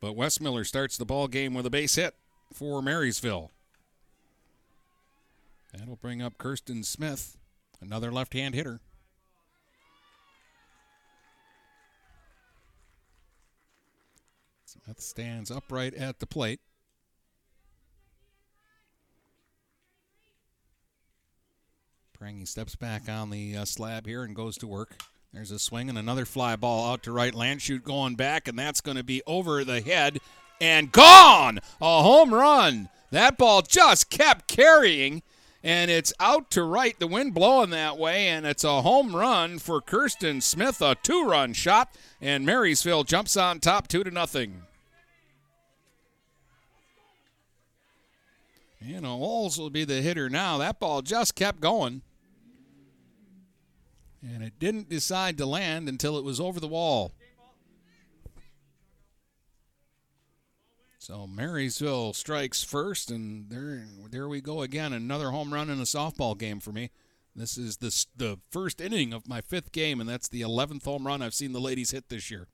But 0.00 0.16
Westmiller 0.16 0.64
starts 0.66 0.96
the 0.96 1.04
ball 1.04 1.28
game 1.28 1.52
with 1.52 1.66
a 1.66 1.70
base 1.70 1.96
hit 1.96 2.14
for 2.50 2.80
Marysville. 2.80 3.50
That'll 5.74 5.96
bring 5.96 6.22
up 6.22 6.38
Kirsten 6.38 6.84
Smith, 6.84 7.36
another 7.82 8.10
left 8.10 8.32
hand 8.32 8.54
hitter. 8.54 8.80
Smith 14.84 15.00
stands 15.00 15.50
upright 15.50 15.94
at 15.94 16.18
the 16.18 16.26
plate. 16.26 16.60
Prangy 22.18 22.44
steps 22.44 22.76
back 22.76 23.08
on 23.08 23.30
the 23.30 23.56
uh, 23.56 23.64
slab 23.64 24.06
here 24.06 24.24
and 24.24 24.34
goes 24.34 24.58
to 24.58 24.66
work. 24.66 24.96
There's 25.32 25.50
a 25.50 25.58
swing 25.58 25.88
and 25.88 25.96
another 25.96 26.24
fly 26.24 26.56
ball 26.56 26.92
out 26.92 27.02
to 27.04 27.12
right. 27.12 27.32
Landshut 27.32 27.82
going 27.82 28.14
back, 28.14 28.48
and 28.48 28.58
that's 28.58 28.80
going 28.80 28.96
to 28.96 29.04
be 29.04 29.22
over 29.26 29.64
the 29.64 29.80
head 29.80 30.18
and 30.60 30.90
gone. 30.90 31.60
A 31.80 32.02
home 32.02 32.34
run. 32.34 32.88
That 33.10 33.38
ball 33.38 33.62
just 33.62 34.10
kept 34.10 34.48
carrying, 34.48 35.22
and 35.62 35.90
it's 35.90 36.12
out 36.20 36.50
to 36.52 36.62
right. 36.62 36.98
The 36.98 37.06
wind 37.06 37.32
blowing 37.32 37.70
that 37.70 37.96
way, 37.96 38.28
and 38.28 38.44
it's 38.44 38.64
a 38.64 38.82
home 38.82 39.14
run 39.14 39.58
for 39.58 39.80
Kirsten 39.80 40.40
Smith. 40.40 40.82
A 40.82 40.96
two-run 41.02 41.52
shot, 41.52 41.94
and 42.20 42.44
Marysville 42.44 43.04
jumps 43.04 43.36
on 43.36 43.60
top, 43.60 43.88
two 43.88 44.04
to 44.04 44.10
nothing. 44.10 44.62
You 48.80 49.00
know, 49.00 49.22
Oles 49.22 49.58
will 49.58 49.70
be 49.70 49.84
the 49.84 50.00
hitter 50.00 50.30
now. 50.30 50.58
That 50.58 50.80
ball 50.80 51.02
just 51.02 51.34
kept 51.34 51.60
going. 51.60 52.02
And 54.22 54.42
it 54.42 54.58
didn't 54.58 54.88
decide 54.88 55.38
to 55.38 55.46
land 55.46 55.88
until 55.88 56.18
it 56.18 56.24
was 56.24 56.40
over 56.40 56.60
the 56.60 56.68
wall. 56.68 57.12
So 60.98 61.26
Marysville 61.26 62.12
strikes 62.12 62.62
first, 62.62 63.10
and 63.10 63.48
there, 63.50 63.84
there 64.10 64.28
we 64.28 64.40
go 64.40 64.60
again. 64.60 64.92
Another 64.92 65.30
home 65.30 65.52
run 65.52 65.70
in 65.70 65.80
a 65.80 65.84
softball 65.84 66.36
game 66.36 66.60
for 66.60 66.72
me. 66.72 66.90
This 67.34 67.56
is 67.56 67.78
the 67.78 68.06
the 68.16 68.38
first 68.50 68.80
inning 68.80 69.12
of 69.12 69.26
my 69.26 69.40
fifth 69.40 69.72
game, 69.72 70.00
and 70.00 70.08
that's 70.08 70.28
the 70.28 70.42
11th 70.42 70.84
home 70.84 71.06
run 71.06 71.22
I've 71.22 71.34
seen 71.34 71.52
the 71.52 71.60
ladies 71.60 71.92
hit 71.92 72.10
this 72.10 72.30
year. 72.30 72.48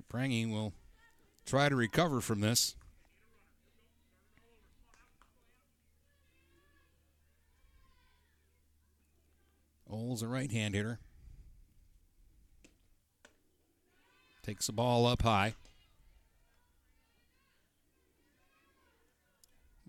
Right, 0.00 0.08
Prangy 0.08 0.46
will 0.46 0.72
try 1.44 1.68
to 1.68 1.76
recover 1.76 2.20
from 2.20 2.40
this. 2.40 2.74
Oles 9.90 10.22
a 10.22 10.28
right 10.28 10.50
hand 10.50 10.74
hitter. 10.74 11.00
Takes 14.42 14.66
the 14.66 14.72
ball 14.72 15.06
up 15.06 15.22
high. 15.22 15.54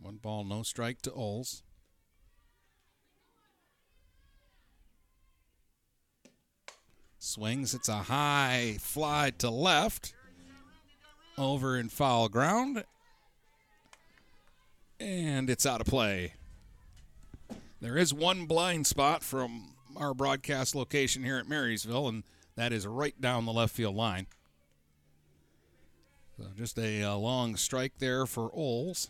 One 0.02 0.18
ball, 0.18 0.44
no 0.44 0.64
strike 0.64 1.02
to 1.04 1.12
Oles. 1.12 1.62
Swings. 7.24 7.76
It's 7.76 7.88
a 7.88 7.98
high 7.98 8.78
fly 8.80 9.32
to 9.38 9.52
left. 9.52 10.16
Over 11.38 11.78
in 11.78 11.88
foul 11.88 12.30
ground. 12.30 12.84
And 15.00 15.48
it's 15.48 15.66
out 15.66 15.82
of 15.82 15.88
play. 15.88 16.34
There 17.80 17.96
is 17.96 18.12
one 18.12 18.48
blind 18.48 18.88
spot 18.88 19.24
from 19.24 19.76
our 19.96 20.16
broadcast 20.16 20.74
location 20.74 21.24
here 21.24 21.38
at 21.38 21.48
Marysville, 21.48 22.08
and 22.08 22.24
that 22.56 22.74
is 22.74 22.88
right 22.88 23.20
down 23.22 23.46
the 23.46 23.54
left 23.54 23.76
field 23.76 23.96
line. 23.96 24.26
So 26.38 26.46
just 26.58 26.78
a, 26.80 27.02
a 27.02 27.16
long 27.16 27.56
strike 27.56 28.00
there 28.00 28.26
for 28.26 28.50
Oles. 28.52 29.10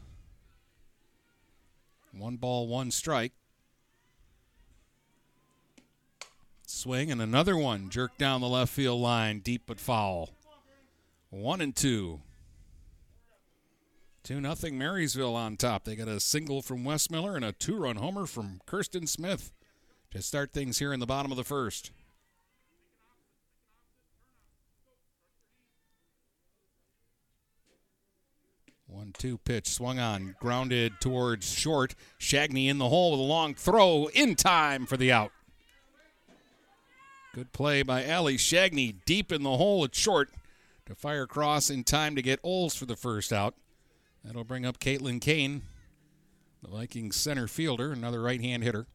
One 2.14 2.36
ball, 2.36 2.68
one 2.68 2.92
strike. 2.92 3.32
Swing 6.72 7.12
and 7.12 7.22
another 7.22 7.58
one 7.58 7.90
jerked 7.90 8.18
down 8.18 8.42
the 8.42 8.48
left 8.48 8.72
field 8.72 9.00
line, 9.00 9.40
deep 9.40 9.64
but 9.68 9.80
foul. 9.80 10.30
One 11.30 11.62
and 11.62 11.76
two. 11.76 12.22
Two 14.24 14.42
nothing 14.42 14.78
Marysville 14.78 15.36
on 15.36 15.58
top. 15.58 15.84
They 15.84 15.96
got 15.96 16.08
a 16.08 16.20
single 16.20 16.62
from 16.62 16.84
Westmiller 16.84 17.36
and 17.36 17.46
a 17.46 17.52
two-run 17.52 17.98
homer 17.98 18.26
from 18.26 18.62
Kirsten 18.66 19.06
Smith 19.06 19.52
to 20.12 20.22
start 20.22 20.54
things 20.54 20.80
here 20.80 20.94
in 20.94 21.00
the 21.00 21.06
bottom 21.06 21.32
of 21.32 21.38
the 21.38 21.44
first. 21.44 21.92
One 28.88 29.14
two 29.18 29.38
pitch 29.38 29.70
swung 29.70 30.00
on, 30.00 30.36
grounded 30.40 30.94
towards 31.00 31.52
short. 31.52 31.96
Shagney 32.20 32.70
in 32.70 32.78
the 32.78 32.90
hole 32.90 33.12
with 33.12 33.20
a 33.20 33.24
long 33.24 33.54
throw 33.56 34.10
in 34.14 34.36
time 34.36 34.86
for 34.86 34.98
the 34.98 35.12
out. 35.12 35.32
Good 37.34 37.54
play 37.54 37.82
by 37.82 38.04
Allie 38.04 38.36
Shagney 38.36 38.94
deep 39.06 39.32
in 39.32 39.44
the 39.44 39.56
hole 39.56 39.86
at 39.86 39.96
short 39.96 40.32
to 40.86 40.94
fire 40.94 41.24
across 41.24 41.70
in 41.70 41.86
time 41.86 42.14
to 42.18 42.22
get 42.22 42.42
Oles 42.44 42.76
for 42.76 42.86
the 42.86 42.98
first 42.98 43.32
out. 43.32 43.56
That'll 44.26 44.44
bring 44.44 44.66
up 44.66 44.80
Caitlin 44.80 45.22
Kane, 45.22 45.62
the 46.62 46.68
Vikings 46.68 47.16
center 47.16 47.48
fielder, 47.48 47.94
another 47.94 48.22
right 48.22 48.42
hand 48.42 48.64
hitter. 48.64 48.86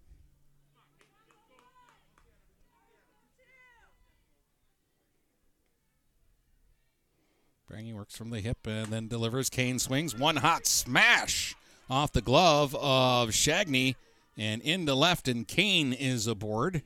Prangy 7.67 7.95
works 7.95 8.17
from 8.17 8.29
the 8.29 8.41
hip 8.41 8.59
and 8.67 8.89
then 8.89 9.09
delivers. 9.09 9.49
Kane 9.49 9.79
swings. 9.79 10.15
One 10.15 10.37
hot 10.37 10.67
smash 10.67 11.55
off 11.89 12.13
the 12.13 12.21
glove 12.21 12.75
of 12.75 13.31
Shagney 13.31 13.97
and 14.37 14.61
into 14.61 14.95
left, 14.95 15.27
and 15.27 15.49
Kane 15.49 15.95
is 15.95 16.27
aboard. 16.27 16.83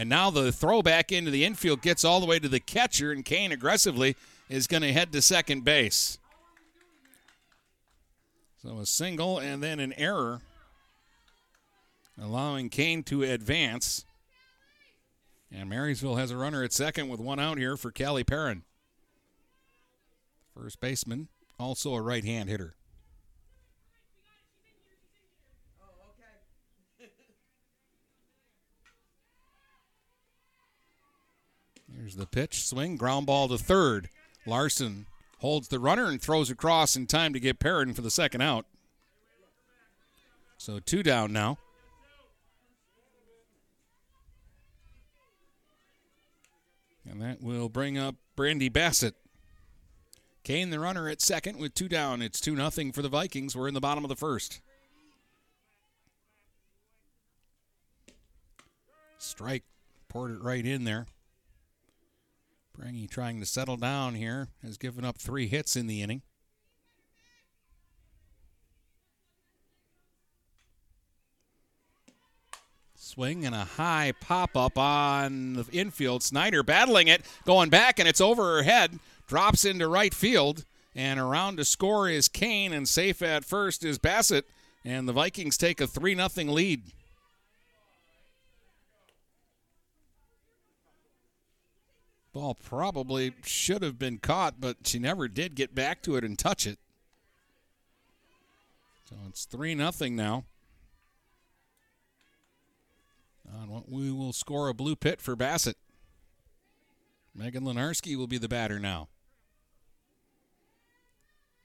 And 0.00 0.08
now 0.08 0.30
the 0.30 0.50
throw 0.50 0.80
back 0.80 1.12
into 1.12 1.30
the 1.30 1.44
infield 1.44 1.82
gets 1.82 2.06
all 2.06 2.20
the 2.20 2.26
way 2.26 2.38
to 2.38 2.48
the 2.48 2.58
catcher, 2.58 3.12
and 3.12 3.22
Kane 3.22 3.52
aggressively 3.52 4.16
is 4.48 4.66
going 4.66 4.80
to 4.82 4.94
head 4.94 5.12
to 5.12 5.20
second 5.20 5.62
base. 5.62 6.18
So 8.62 8.78
a 8.78 8.86
single 8.86 9.38
and 9.38 9.62
then 9.62 9.78
an 9.78 9.92
error, 9.98 10.40
allowing 12.18 12.70
Kane 12.70 13.02
to 13.02 13.24
advance. 13.24 14.06
And 15.52 15.68
Marysville 15.68 16.16
has 16.16 16.30
a 16.30 16.36
runner 16.38 16.64
at 16.64 16.72
second 16.72 17.10
with 17.10 17.20
one 17.20 17.38
out 17.38 17.58
here 17.58 17.76
for 17.76 17.92
Callie 17.92 18.24
Perrin. 18.24 18.62
First 20.56 20.80
baseman, 20.80 21.28
also 21.58 21.92
a 21.92 22.00
right 22.00 22.24
hand 22.24 22.48
hitter. 22.48 22.74
Here's 32.00 32.16
the 32.16 32.26
pitch, 32.26 32.66
swing, 32.66 32.96
ground 32.96 33.26
ball 33.26 33.46
to 33.48 33.58
third. 33.58 34.08
Larson 34.46 35.04
holds 35.40 35.68
the 35.68 35.78
runner 35.78 36.06
and 36.06 36.20
throws 36.20 36.48
across 36.48 36.96
in 36.96 37.06
time 37.06 37.34
to 37.34 37.40
get 37.40 37.58
Perrin 37.58 37.92
for 37.92 38.00
the 38.00 38.10
second 38.10 38.40
out. 38.40 38.64
So 40.56 40.78
two 40.78 41.02
down 41.02 41.30
now. 41.30 41.58
And 47.06 47.20
that 47.20 47.42
will 47.42 47.68
bring 47.68 47.98
up 47.98 48.14
Brandy 48.34 48.70
Bassett. 48.70 49.14
Kane, 50.42 50.70
the 50.70 50.80
runner, 50.80 51.06
at 51.06 51.20
second 51.20 51.58
with 51.58 51.74
two 51.74 51.88
down. 51.88 52.22
It's 52.22 52.40
2 52.40 52.54
nothing 52.54 52.92
for 52.92 53.02
the 53.02 53.10
Vikings. 53.10 53.54
We're 53.54 53.68
in 53.68 53.74
the 53.74 53.80
bottom 53.80 54.06
of 54.06 54.08
the 54.08 54.16
first. 54.16 54.62
Strike 59.18 59.64
poured 60.08 60.30
it 60.30 60.40
right 60.40 60.64
in 60.64 60.84
there. 60.84 61.06
Prangy 62.72 63.06
trying 63.06 63.40
to 63.40 63.46
settle 63.46 63.76
down 63.76 64.14
here 64.14 64.48
has 64.62 64.78
given 64.78 65.04
up 65.04 65.18
three 65.18 65.46
hits 65.46 65.76
in 65.76 65.86
the 65.86 66.02
inning. 66.02 66.22
Swing 72.94 73.44
and 73.44 73.54
a 73.54 73.64
high 73.64 74.12
pop 74.20 74.56
up 74.56 74.78
on 74.78 75.54
the 75.54 75.66
infield. 75.72 76.22
Snyder 76.22 76.62
battling 76.62 77.08
it, 77.08 77.22
going 77.44 77.68
back, 77.68 77.98
and 77.98 78.08
it's 78.08 78.20
over 78.20 78.56
her 78.56 78.62
head. 78.62 79.00
Drops 79.26 79.64
into 79.64 79.88
right 79.88 80.14
field, 80.14 80.64
and 80.94 81.18
around 81.18 81.56
to 81.56 81.64
score 81.64 82.08
is 82.08 82.28
Kane, 82.28 82.72
and 82.72 82.88
safe 82.88 83.20
at 83.20 83.44
first 83.44 83.84
is 83.84 83.98
Bassett, 83.98 84.46
and 84.84 85.08
the 85.08 85.12
Vikings 85.12 85.56
take 85.56 85.80
a 85.80 85.88
3 85.88 86.14
0 86.14 86.52
lead. 86.52 86.82
Ball 92.32 92.54
probably 92.54 93.34
should 93.44 93.82
have 93.82 93.98
been 93.98 94.18
caught, 94.18 94.60
but 94.60 94.76
she 94.84 94.98
never 94.98 95.26
did 95.26 95.54
get 95.56 95.74
back 95.74 96.02
to 96.02 96.16
it 96.16 96.24
and 96.24 96.38
touch 96.38 96.66
it. 96.66 96.78
So 99.08 99.16
it's 99.28 99.44
3 99.44 99.76
0 99.76 100.10
now. 100.10 100.44
We 103.88 104.12
will 104.12 104.32
score 104.32 104.68
a 104.68 104.74
bloop 104.74 105.02
hit 105.02 105.20
for 105.20 105.34
Bassett. 105.34 105.76
Megan 107.34 107.64
Lenarski 107.64 108.16
will 108.16 108.28
be 108.28 108.38
the 108.38 108.48
batter 108.48 108.78
now. 108.78 109.08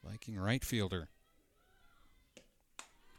Viking 0.03 0.37
right 0.37 0.63
fielder. 0.63 1.07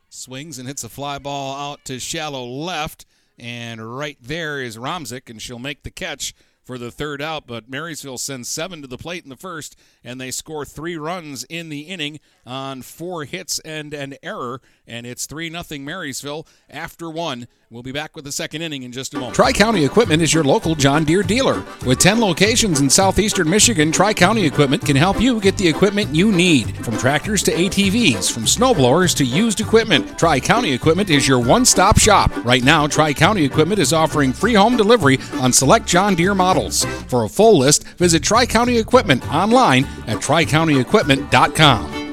Swings 0.08 0.58
and 0.58 0.66
hits 0.66 0.84
a 0.84 0.88
fly 0.88 1.18
ball 1.18 1.56
out 1.56 1.84
to 1.84 2.00
shallow 2.00 2.44
left. 2.44 3.06
And 3.38 3.96
right 3.96 4.16
there 4.20 4.60
is 4.60 4.76
Romzik, 4.76 5.28
and 5.28 5.40
she'll 5.40 5.58
make 5.58 5.82
the 5.82 5.90
catch 5.90 6.34
for 6.66 6.78
the 6.78 6.90
third 6.90 7.22
out, 7.22 7.46
but 7.46 7.70
Marysville 7.70 8.18
sends 8.18 8.48
seven 8.48 8.82
to 8.82 8.88
the 8.88 8.98
plate 8.98 9.22
in 9.22 9.30
the 9.30 9.36
first, 9.36 9.76
and 10.02 10.20
they 10.20 10.32
score 10.32 10.64
three 10.64 10.96
runs 10.96 11.44
in 11.44 11.68
the 11.68 11.82
inning 11.82 12.18
on 12.46 12.82
four 12.82 13.24
hits 13.24 13.58
and 13.60 13.92
an 13.92 14.16
error, 14.22 14.60
and 14.86 15.06
it's 15.06 15.26
3 15.26 15.50
0 15.50 15.64
Marysville 15.80 16.46
after 16.70 17.10
one. 17.10 17.48
We'll 17.68 17.82
be 17.82 17.90
back 17.90 18.14
with 18.14 18.24
the 18.24 18.30
second 18.30 18.62
inning 18.62 18.84
in 18.84 18.92
just 18.92 19.12
a 19.14 19.18
moment. 19.18 19.34
Tri 19.34 19.52
County 19.52 19.84
Equipment 19.84 20.22
is 20.22 20.32
your 20.32 20.44
local 20.44 20.76
John 20.76 21.02
Deere 21.02 21.24
dealer. 21.24 21.64
With 21.84 21.98
10 21.98 22.20
locations 22.20 22.80
in 22.80 22.88
southeastern 22.88 23.50
Michigan, 23.50 23.90
Tri 23.90 24.14
County 24.14 24.46
Equipment 24.46 24.84
can 24.84 24.94
help 24.94 25.20
you 25.20 25.40
get 25.40 25.58
the 25.58 25.66
equipment 25.66 26.14
you 26.14 26.30
need. 26.30 26.76
From 26.84 26.96
tractors 26.96 27.42
to 27.42 27.50
ATVs, 27.50 28.32
from 28.32 28.44
snowblowers 28.44 29.16
to 29.16 29.24
used 29.24 29.60
equipment, 29.60 30.16
Tri 30.16 30.38
County 30.38 30.72
Equipment 30.72 31.10
is 31.10 31.26
your 31.26 31.40
one 31.40 31.64
stop 31.64 31.98
shop. 31.98 32.30
Right 32.44 32.62
now, 32.62 32.86
Tri 32.86 33.12
County 33.12 33.44
Equipment 33.44 33.80
is 33.80 33.92
offering 33.92 34.32
free 34.32 34.54
home 34.54 34.76
delivery 34.76 35.18
on 35.40 35.52
select 35.52 35.86
John 35.86 36.14
Deere 36.14 36.36
models. 36.36 36.84
For 37.08 37.24
a 37.24 37.28
full 37.28 37.58
list, 37.58 37.82
visit 37.98 38.22
Tri 38.22 38.46
County 38.46 38.78
Equipment 38.78 39.28
online 39.34 39.86
at 40.06 40.18
tricountyequipment.com. 40.18 42.05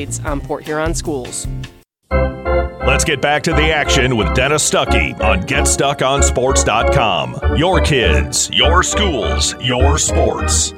updates 0.00 0.24
on 0.24 0.40
Port 0.40 0.64
Huron 0.64 0.94
schools. 0.94 1.46
Let's 2.10 3.04
get 3.04 3.20
back 3.20 3.42
to 3.44 3.52
the 3.52 3.70
action 3.72 4.16
with 4.16 4.34
Dennis 4.34 4.68
Stuckey 4.68 5.16
on 5.20 5.42
GetStuckOnSports.com. 5.42 7.56
Your 7.56 7.80
kids, 7.80 8.50
your 8.52 8.82
schools, 8.82 9.54
your 9.60 9.96
sports. 9.98 10.74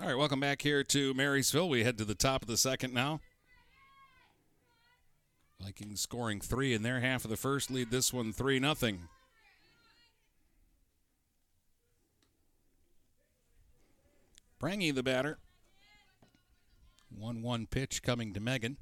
All 0.00 0.08
right, 0.08 0.18
welcome 0.18 0.40
back 0.40 0.62
here 0.62 0.82
to 0.84 1.14
Marysville. 1.14 1.68
We 1.68 1.84
head 1.84 1.96
to 1.98 2.04
the 2.04 2.16
top 2.16 2.42
of 2.42 2.48
the 2.48 2.56
second 2.56 2.92
now. 2.92 3.20
Vikings 5.60 6.00
scoring 6.00 6.40
three 6.40 6.74
in 6.74 6.82
their 6.82 6.98
half 7.00 7.24
of 7.24 7.30
the 7.30 7.36
first, 7.36 7.70
lead 7.70 7.92
this 7.92 8.12
one 8.12 8.32
3 8.32 8.58
nothing. 8.58 9.02
Prangy 14.58 14.90
the 14.90 15.04
batter. 15.04 15.38
1 17.18 17.42
1 17.42 17.66
pitch 17.66 18.02
coming 18.02 18.32
to 18.34 18.40
Megan. 18.40 18.76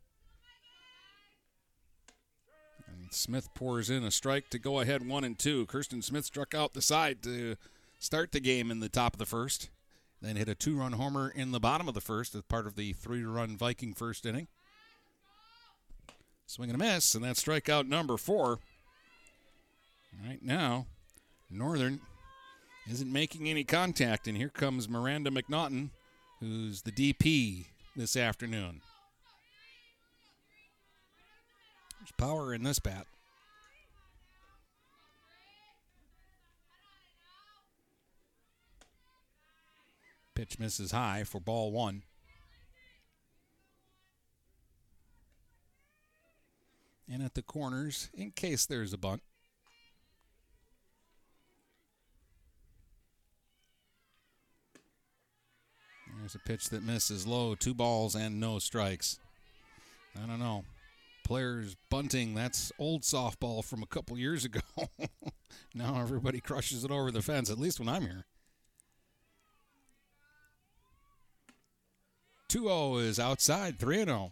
And 2.86 3.12
Smith 3.12 3.48
pours 3.54 3.90
in 3.90 4.04
a 4.04 4.10
strike 4.10 4.50
to 4.50 4.58
go 4.58 4.80
ahead 4.80 5.06
1 5.06 5.24
and 5.24 5.38
2. 5.38 5.66
Kirsten 5.66 6.02
Smith 6.02 6.24
struck 6.24 6.54
out 6.54 6.72
the 6.72 6.82
side 6.82 7.22
to 7.22 7.56
start 7.98 8.32
the 8.32 8.40
game 8.40 8.70
in 8.70 8.80
the 8.80 8.88
top 8.88 9.14
of 9.14 9.18
the 9.18 9.26
first. 9.26 9.70
Then 10.22 10.36
hit 10.36 10.48
a 10.48 10.54
two 10.54 10.76
run 10.76 10.92
homer 10.92 11.30
in 11.30 11.52
the 11.52 11.60
bottom 11.60 11.88
of 11.88 11.94
the 11.94 12.00
first 12.00 12.34
as 12.34 12.42
part 12.42 12.66
of 12.66 12.76
the 12.76 12.92
three 12.92 13.24
run 13.24 13.56
Viking 13.56 13.94
first 13.94 14.26
inning. 14.26 14.48
Swing 16.46 16.70
and 16.70 16.80
a 16.80 16.84
miss, 16.84 17.14
and 17.14 17.24
that's 17.24 17.42
strikeout 17.42 17.86
number 17.86 18.16
four. 18.16 18.58
Right 20.26 20.42
now, 20.42 20.86
Northern 21.48 22.00
isn't 22.90 23.10
making 23.10 23.48
any 23.48 23.64
contact, 23.64 24.26
and 24.26 24.36
here 24.36 24.48
comes 24.48 24.88
Miranda 24.88 25.30
McNaughton, 25.30 25.90
who's 26.40 26.82
the 26.82 26.90
DP 26.90 27.66
this 27.96 28.16
afternoon. 28.16 28.80
There's 31.98 32.12
power 32.16 32.54
in 32.54 32.62
this 32.62 32.78
bat. 32.78 33.06
Pitch 40.34 40.58
misses 40.58 40.92
high 40.92 41.24
for 41.24 41.38
ball 41.40 41.70
one. 41.72 42.04
And 47.12 47.22
at 47.22 47.34
the 47.34 47.42
corners, 47.42 48.08
in 48.14 48.30
case 48.30 48.64
there's 48.64 48.92
a 48.92 48.98
bunt. 48.98 49.22
There's 56.30 56.42
a 56.44 56.48
pitch 56.48 56.68
that 56.68 56.84
misses 56.84 57.26
low, 57.26 57.56
two 57.56 57.74
balls 57.74 58.14
and 58.14 58.38
no 58.38 58.60
strikes. 58.60 59.18
I 60.16 60.28
don't 60.28 60.38
know. 60.38 60.62
Players 61.24 61.74
bunting, 61.90 62.34
that's 62.34 62.70
old 62.78 63.02
softball 63.02 63.64
from 63.64 63.82
a 63.82 63.86
couple 63.86 64.16
years 64.16 64.44
ago. 64.44 64.60
now 65.74 66.00
everybody 66.00 66.40
crushes 66.40 66.84
it 66.84 66.90
over 66.92 67.10
the 67.10 67.20
fence, 67.20 67.50
at 67.50 67.58
least 67.58 67.80
when 67.80 67.88
I'm 67.88 68.02
here. 68.02 68.26
2 72.48 72.62
0 72.62 72.96
is 72.98 73.18
outside, 73.18 73.80
3 73.80 74.04
0. 74.04 74.30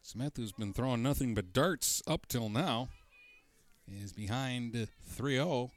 Smith, 0.00 0.32
who's 0.36 0.52
been 0.52 0.72
throwing 0.72 1.02
nothing 1.02 1.34
but 1.34 1.52
darts 1.52 2.02
up 2.06 2.26
till 2.26 2.48
now, 2.48 2.88
is 3.86 4.14
behind 4.14 4.88
3 5.04 5.34
0. 5.34 5.72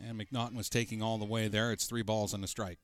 And 0.00 0.20
McNaughton 0.20 0.54
was 0.54 0.68
taking 0.68 1.02
all 1.02 1.18
the 1.18 1.24
way 1.24 1.48
there. 1.48 1.72
It's 1.72 1.86
three 1.86 2.02
balls 2.02 2.32
and 2.32 2.44
a 2.44 2.46
strike. 2.46 2.78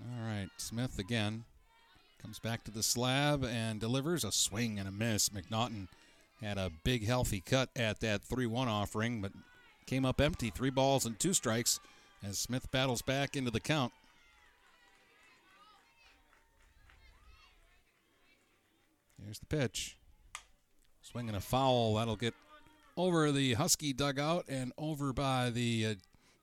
All 0.00 0.26
right, 0.26 0.48
Smith 0.56 0.98
again 0.98 1.44
comes 2.20 2.38
back 2.38 2.64
to 2.64 2.70
the 2.70 2.82
slab 2.82 3.44
and 3.44 3.78
delivers 3.78 4.24
a 4.24 4.32
swing 4.32 4.78
and 4.78 4.88
a 4.88 4.92
miss. 4.92 5.28
McNaughton 5.28 5.88
had 6.42 6.58
a 6.58 6.70
big, 6.82 7.06
healthy 7.06 7.40
cut 7.40 7.68
at 7.76 8.00
that 8.00 8.22
3 8.22 8.46
1 8.46 8.68
offering, 8.68 9.20
but 9.20 9.32
came 9.86 10.04
up 10.04 10.20
empty. 10.20 10.50
Three 10.50 10.70
balls 10.70 11.06
and 11.06 11.18
two 11.18 11.34
strikes 11.34 11.80
as 12.22 12.38
Smith 12.38 12.70
battles 12.70 13.02
back 13.02 13.36
into 13.36 13.50
the 13.50 13.60
count. 13.60 13.92
Here's 19.22 19.38
the 19.38 19.46
pitch. 19.46 19.96
Swinging 21.04 21.34
a 21.34 21.40
foul. 21.40 21.94
That'll 21.94 22.16
get 22.16 22.34
over 22.96 23.30
the 23.30 23.54
Husky 23.54 23.92
dugout 23.92 24.46
and 24.48 24.72
over 24.78 25.12
by 25.12 25.50
the 25.50 25.86
uh, 25.86 25.94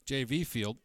JV 0.07 0.45
field. 0.45 0.77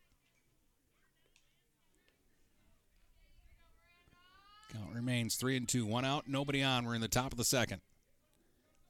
Count 4.73 4.95
remains 4.95 5.37
three 5.37 5.57
and 5.57 5.69
two. 5.69 5.85
One 5.85 6.05
out, 6.05 6.27
nobody 6.27 6.63
on. 6.63 6.87
We're 6.87 6.95
in 6.95 7.01
the 7.03 7.07
top 7.07 7.33
of 7.33 7.39
the 7.39 7.45
second. 7.45 7.83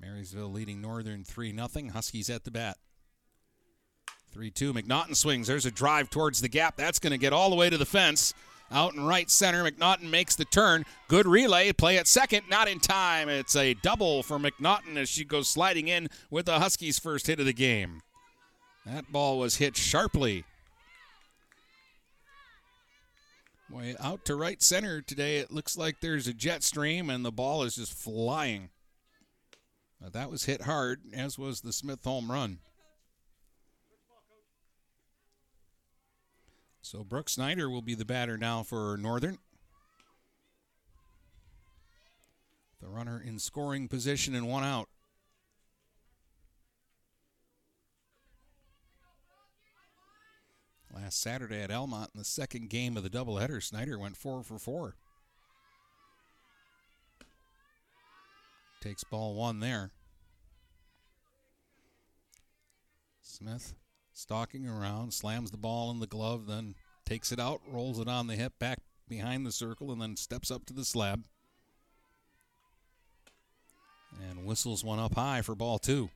Marysville 0.01 0.53
leading 0.53 0.81
Northern 0.81 1.25
3 1.25 1.53
nothing. 1.53 1.89
Huskies 1.89 2.31
at 2.31 2.45
the 2.45 2.51
bat. 2.51 2.77
3 4.33 4.51
2. 4.51 4.73
McNaughton 4.73 5.17
swings. 5.17 5.47
There's 5.47 5.67
a 5.67 5.71
drive 5.71 6.11
towards 6.11 6.41
the 6.41 6.49
gap. 6.49 6.77
That's 6.77 6.99
going 6.99 7.13
to 7.13 7.19
get 7.19 7.33
all 7.33 7.51
the 7.51 7.57
way 7.57 7.71
to 7.71 7.79
the 7.79 7.87
fence. 7.87 8.35
Out 8.71 8.95
in 8.95 9.05
right 9.05 9.31
center. 9.31 9.65
McNaughton 9.65 10.11
makes 10.11 10.35
the 10.35 10.45
turn. 10.45 10.85
Good 11.09 11.27
relay. 11.27 11.73
Play 11.73 11.99
at 11.99 12.09
second. 12.09 12.43
Not 12.51 12.69
in 12.69 12.81
time. 12.81 13.29
It's 13.29 13.55
a 13.55 13.75
double 13.75 14.23
for 14.23 14.39
McNaughton 14.39 14.97
as 14.97 15.09
she 15.09 15.25
goes 15.25 15.49
sliding 15.49 15.89
in 15.89 16.09
with 16.31 16.47
the 16.47 16.59
Huskies' 16.59 16.99
first 16.99 17.27
hit 17.27 17.39
of 17.39 17.47
the 17.47 17.53
game. 17.53 18.03
That 18.85 19.13
ball 19.13 19.39
was 19.39 19.57
hit 19.57 19.77
sharply. 19.77 20.45
Way 23.71 23.97
out 23.99 24.25
to 24.27 24.37
right 24.37 24.63
center 24.63 25.01
today. 25.01 25.39
It 25.39 25.51
looks 25.53 25.77
like 25.77 26.01
there's 26.01 26.29
a 26.29 26.33
jet 26.33 26.63
stream 26.63 27.11
and 27.11 27.25
the 27.25 27.33
ball 27.33 27.63
is 27.65 27.77
just 27.77 27.93
flying. 27.93 28.71
But 30.01 30.13
that 30.13 30.31
was 30.31 30.45
hit 30.45 30.63
hard, 30.63 31.01
as 31.13 31.39
was 31.39 31.63
the 31.63 31.73
Smith 31.73 32.05
home 32.05 32.31
run. 32.31 32.59
So 36.87 37.03
Brooke 37.03 37.29
Snyder 37.29 37.69
will 37.69 37.83
be 37.83 37.97
the 37.97 38.05
batter 38.05 38.39
now 38.39 38.63
for 38.63 38.97
Northern. 38.97 39.39
The 42.81 42.87
runner 42.87 43.21
in 43.21 43.41
scoring 43.41 43.89
position 43.89 44.37
and 44.37 44.47
one 44.47 44.63
out. 44.63 44.89
Last 50.95 51.21
Saturday 51.21 51.61
at 51.61 51.73
Almont 51.73 52.13
in 52.15 52.21
the 52.21 52.25
second 52.25 52.71
game 52.71 52.97
of 52.97 53.03
the 53.03 53.11
doubleheader, 53.11 53.61
Snyder 53.61 53.99
went 53.99 54.17
four 54.17 54.45
for 54.45 54.57
four. 54.57 54.95
Takes 58.81 59.03
ball 59.03 59.35
one 59.35 59.59
there. 59.59 59.91
Smith 63.23 63.75
stalking 64.17 64.67
around, 64.67 65.13
slams 65.13 65.51
the 65.51 65.59
ball 65.59 65.91
in 65.91 66.01
the 66.01 66.07
glove, 66.07 66.47
then 66.47 66.75
takes 67.05 67.33
it 67.33 67.39
out, 67.39 67.61
rolls 67.69 68.01
it 68.01 68.09
on 68.09 68.27
the 68.27 68.35
hip, 68.35 68.55
back 68.59 68.79
behind 69.09 69.45
the 69.45 69.53
circle, 69.53 69.93
and 69.93 70.01
then 70.01 70.17
steps 70.17 70.51
up 70.51 70.65
to 70.65 70.73
the 70.73 70.85
slab. 70.85 71.25
And 74.31 74.47
whistles 74.47 74.83
one 74.83 74.99
up 74.99 75.15
high 75.15 75.43
for 75.43 75.55
ball 75.55 75.79
two. 75.79 76.09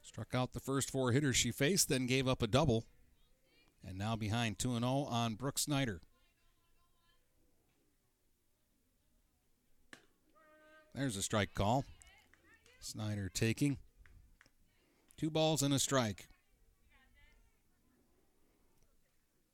Struck 0.00 0.32
out 0.32 0.52
the 0.52 0.60
first 0.60 0.90
four 0.90 1.10
hitters 1.10 1.36
she 1.36 1.50
faced, 1.50 1.88
then 1.88 2.06
gave 2.06 2.28
up 2.28 2.40
a 2.40 2.46
double. 2.46 2.84
And 3.86 3.98
now 3.98 4.14
behind 4.14 4.58
2 4.58 4.78
0 4.78 4.84
on 5.08 5.34
Brooke 5.34 5.58
Snyder. 5.58 6.02
There's 10.94 11.16
a 11.16 11.22
strike 11.22 11.54
call. 11.54 11.84
Snyder 12.80 13.30
taking. 13.32 13.78
Two 15.20 15.28
balls 15.28 15.62
and 15.62 15.74
a 15.74 15.78
strike. 15.78 16.28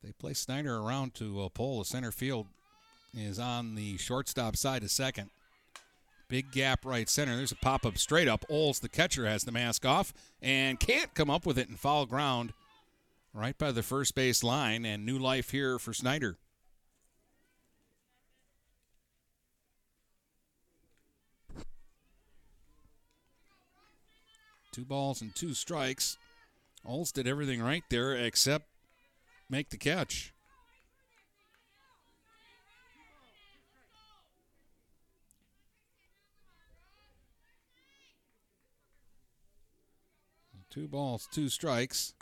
They 0.01 0.13
play 0.13 0.33
Snyder 0.33 0.77
around 0.77 1.13
to 1.15 1.41
uh, 1.41 1.45
a 1.47 1.49
pole. 1.49 1.79
The 1.79 1.85
center 1.85 2.13
field 2.13 2.47
is 3.13 3.37
on 3.37 3.75
the 3.75 3.97
shortstop 3.97 4.55
side 4.55 4.83
of 4.83 4.91
second. 4.91 5.29
Big 6.29 6.53
gap 6.53 6.85
right 6.85 7.09
center. 7.09 7.35
There's 7.35 7.51
a 7.51 7.57
pop 7.57 7.85
up 7.85 7.97
straight 7.97 8.29
up. 8.29 8.45
Oles, 8.49 8.79
the 8.79 8.87
catcher, 8.87 9.27
has 9.27 9.43
the 9.43 9.51
mask 9.51 9.85
off 9.85 10.13
and 10.41 10.79
can't 10.79 11.13
come 11.13 11.29
up 11.29 11.45
with 11.45 11.57
it 11.57 11.67
in 11.67 11.75
foul 11.75 12.05
ground 12.05 12.53
right 13.33 13.57
by 13.57 13.73
the 13.73 13.83
first 13.83 14.15
base 14.15 14.45
line. 14.45 14.85
And 14.85 15.05
new 15.05 15.19
life 15.19 15.49
here 15.49 15.77
for 15.79 15.93
Snyder. 15.93 16.37
Two 24.77 24.85
balls 24.85 25.23
and 25.23 25.33
two 25.33 25.55
strikes. 25.55 26.19
Oles 26.85 27.11
did 27.11 27.27
everything 27.27 27.63
right 27.63 27.83
there 27.89 28.13
except 28.13 28.67
make 29.49 29.71
the 29.71 29.77
catch. 29.77 30.35
Two 40.69 40.87
balls, 40.87 41.27
two 41.31 41.49
strikes. 41.49 42.13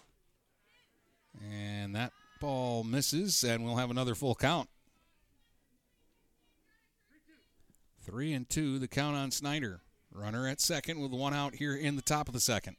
And 1.46 1.94
that 1.94 2.14
ball 2.40 2.86
misses, 2.86 3.44
and 3.44 3.66
we'll 3.66 3.76
have 3.76 3.92
another 3.92 4.16
full 4.16 4.34
count. 4.34 4.70
Three 8.02 8.32
and 8.32 8.50
two, 8.50 8.80
the 8.80 8.88
count 8.88 9.18
on 9.18 9.32
Snyder. 9.32 9.82
Runner 10.16 10.48
at 10.48 10.62
second 10.62 11.02
with 11.02 11.12
one 11.12 11.34
out 11.34 11.56
here 11.56 11.76
in 11.76 11.98
the 11.98 12.02
top 12.02 12.30
of 12.30 12.34
the 12.34 12.40
second. 12.40 12.78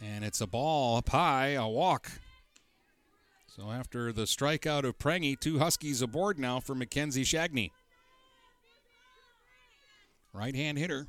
And 0.00 0.24
it's 0.24 0.40
a 0.40 0.46
ball 0.46 0.96
up 0.96 1.08
high, 1.08 1.48
a 1.48 1.68
walk. 1.68 2.10
So 3.48 3.70
after 3.70 4.12
the 4.12 4.22
strikeout 4.22 4.84
of 4.84 4.98
Prangy, 4.98 5.34
two 5.34 5.58
Huskies 5.58 6.02
aboard 6.02 6.38
now 6.38 6.60
for 6.60 6.76
Mackenzie 6.76 7.24
Shagney. 7.24 7.72
Right 10.32 10.54
hand 10.54 10.78
hitter. 10.78 11.08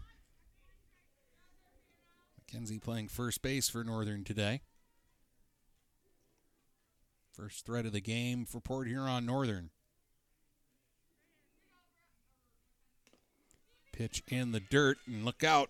Mackenzie 2.40 2.80
playing 2.80 3.10
first 3.10 3.44
base 3.44 3.70
for 3.70 3.84
Northern 3.84 4.24
today. 4.24 4.62
First 7.32 7.66
threat 7.66 7.86
of 7.86 7.94
the 7.94 8.02
game 8.02 8.44
for 8.46 8.60
Port 8.60 8.88
Huron 8.88 9.28
Northern. 9.28 9.70
Pitch 14.02 14.24
in 14.30 14.52
the 14.52 14.60
dirt, 14.60 14.98
and 15.06 15.24
look 15.24 15.44
out. 15.44 15.70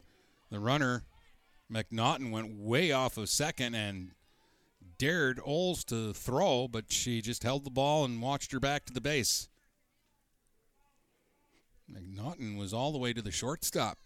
The 0.51 0.59
runner, 0.61 1.03
McNaughton, 1.69 2.31
went 2.31 2.57
way 2.57 2.93
off 2.93 3.17
of 3.17 3.27
second 3.27 3.75
and 3.75 4.11
dared 4.97 5.37
Oles 5.45 5.83
to 5.85 6.13
throw, 6.13 6.69
but 6.69 6.93
she 6.93 7.21
just 7.21 7.43
held 7.43 7.65
the 7.65 7.69
ball 7.69 8.05
and 8.05 8.21
watched 8.21 8.53
her 8.53 8.59
back 8.61 8.85
to 8.85 8.93
the 8.93 9.01
base. 9.01 9.49
McNaughton 11.91 12.57
was 12.57 12.73
all 12.73 12.93
the 12.93 12.97
way 12.97 13.11
to 13.11 13.21
the 13.21 13.31
shortstop. 13.31 13.97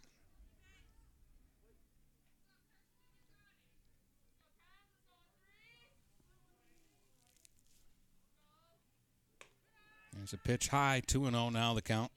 There's 10.14 10.34
a 10.34 10.38
pitch 10.38 10.70
high, 10.70 11.04
2 11.06 11.30
0 11.30 11.50
now 11.52 11.76
the 11.76 11.84
count. 11.84 12.12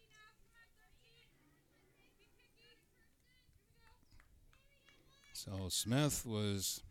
So 5.44 5.68
Smith 5.68 6.26
was 6.26 6.82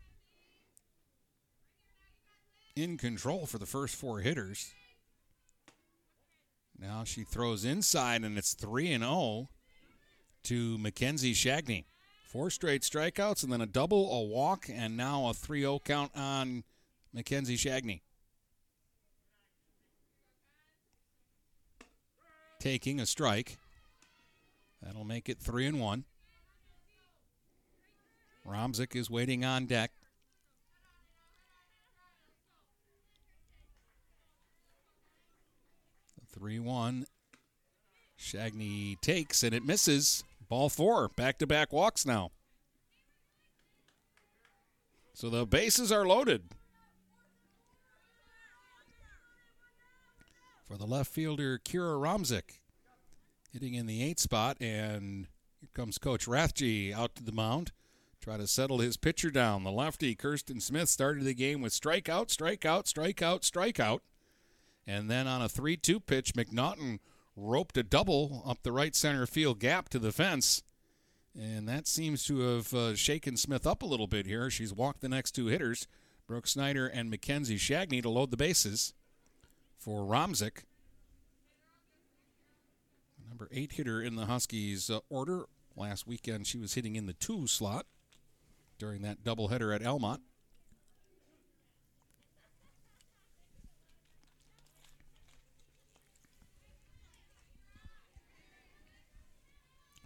in 2.74 2.96
control 2.96 3.44
for 3.44 3.58
the 3.58 3.66
first 3.66 3.94
four 3.94 4.20
hitters. 4.20 4.72
Now 6.80 7.04
she 7.04 7.24
throws 7.24 7.66
inside, 7.66 8.24
and 8.24 8.38
it's 8.38 8.54
3 8.54 8.90
and 8.90 9.04
0 9.04 9.50
to 10.44 10.78
Mackenzie 10.78 11.34
Shagney. 11.34 11.84
Four 12.24 12.48
straight 12.48 12.80
strikeouts, 12.80 13.42
and 13.42 13.52
then 13.52 13.60
a 13.60 13.66
double, 13.66 14.10
a 14.10 14.22
walk, 14.22 14.70
and 14.72 14.96
now 14.96 15.28
a 15.28 15.34
3 15.34 15.60
0 15.60 15.80
count 15.84 16.12
on 16.16 16.64
Mackenzie 17.12 17.58
Shagney. 17.58 18.00
Taking 22.58 22.98
a 22.98 23.04
strike. 23.04 23.58
That'll 24.82 25.04
make 25.04 25.28
it 25.28 25.38
3 25.38 25.66
and 25.66 25.80
1. 25.82 26.04
Romzik 28.48 28.96
is 28.96 29.10
waiting 29.10 29.44
on 29.44 29.66
deck. 29.66 29.92
The 36.18 36.38
3 36.38 36.58
1. 36.58 37.06
Shagney 38.18 39.00
takes 39.00 39.42
and 39.42 39.54
it 39.54 39.64
misses. 39.64 40.24
Ball 40.48 40.68
four. 40.68 41.08
Back 41.08 41.38
to 41.38 41.46
back 41.46 41.72
walks 41.72 42.06
now. 42.06 42.30
So 45.12 45.28
the 45.28 45.46
bases 45.46 45.92
are 45.92 46.06
loaded. 46.06 46.44
For 50.66 50.76
the 50.76 50.86
left 50.86 51.10
fielder, 51.10 51.58
Kira 51.58 51.98
Romzik, 51.98 52.60
hitting 53.52 53.74
in 53.74 53.86
the 53.86 54.02
eight 54.02 54.20
spot. 54.20 54.56
And 54.60 55.26
here 55.60 55.70
comes 55.74 55.98
Coach 55.98 56.26
Rathje 56.26 56.92
out 56.92 57.14
to 57.16 57.24
the 57.24 57.32
mound. 57.32 57.72
Try 58.20 58.36
to 58.36 58.46
settle 58.46 58.78
his 58.78 58.96
pitcher 58.96 59.30
down. 59.30 59.64
The 59.64 59.70
lefty, 59.70 60.14
Kirsten 60.14 60.60
Smith, 60.60 60.88
started 60.88 61.24
the 61.24 61.34
game 61.34 61.60
with 61.60 61.72
strikeout, 61.72 62.26
strikeout, 62.28 62.84
strikeout, 62.84 63.40
strikeout. 63.40 64.00
And 64.86 65.10
then 65.10 65.26
on 65.26 65.42
a 65.42 65.48
3 65.48 65.76
2 65.76 66.00
pitch, 66.00 66.34
McNaughton 66.34 66.98
roped 67.36 67.76
a 67.76 67.82
double 67.82 68.42
up 68.44 68.62
the 68.62 68.72
right 68.72 68.96
center 68.96 69.26
field 69.26 69.60
gap 69.60 69.88
to 69.90 69.98
the 69.98 70.12
fence. 70.12 70.62
And 71.38 71.68
that 71.68 71.86
seems 71.86 72.24
to 72.24 72.40
have 72.40 72.74
uh, 72.74 72.94
shaken 72.96 73.36
Smith 73.36 73.66
up 73.66 73.82
a 73.82 73.86
little 73.86 74.08
bit 74.08 74.26
here. 74.26 74.50
She's 74.50 74.72
walked 74.72 75.00
the 75.00 75.08
next 75.08 75.32
two 75.32 75.46
hitters, 75.46 75.86
Brooke 76.26 76.48
Snyder 76.48 76.86
and 76.86 77.10
Mackenzie 77.10 77.58
Shagney, 77.58 78.02
to 78.02 78.10
load 78.10 78.32
the 78.32 78.36
bases 78.36 78.94
for 79.78 80.00
Romzik. 80.02 80.64
Number 83.28 83.48
eight 83.52 83.72
hitter 83.72 84.02
in 84.02 84.16
the 84.16 84.26
Huskies 84.26 84.90
uh, 84.90 84.98
order. 85.08 85.44
Last 85.76 86.08
weekend, 86.08 86.48
she 86.48 86.58
was 86.58 86.74
hitting 86.74 86.96
in 86.96 87.06
the 87.06 87.12
two 87.12 87.46
slot 87.46 87.86
during 88.78 89.02
that 89.02 89.24
doubleheader 89.24 89.74
at 89.74 89.84
Almont. 89.84 90.20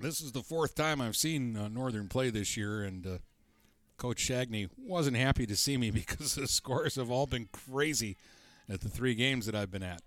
This 0.02 0.20
is 0.20 0.32
the 0.32 0.42
fourth 0.42 0.74
time 0.74 1.00
I've 1.00 1.14
seen 1.14 1.56
uh, 1.56 1.68
Northern 1.68 2.08
play 2.08 2.28
this 2.28 2.56
year, 2.56 2.82
and 2.82 3.06
uh, 3.06 3.18
Coach 3.98 4.28
Shagney 4.28 4.68
wasn't 4.76 5.16
happy 5.16 5.46
to 5.46 5.54
see 5.54 5.76
me 5.76 5.90
because 5.92 6.34
the 6.34 6.48
scores 6.48 6.96
have 6.96 7.08
all 7.08 7.26
been 7.26 7.48
crazy 7.52 8.16
at 8.68 8.80
the 8.80 8.88
three 8.88 9.14
games 9.14 9.46
that 9.46 9.54
I've 9.54 9.70
been 9.70 9.84
at. 9.84 10.02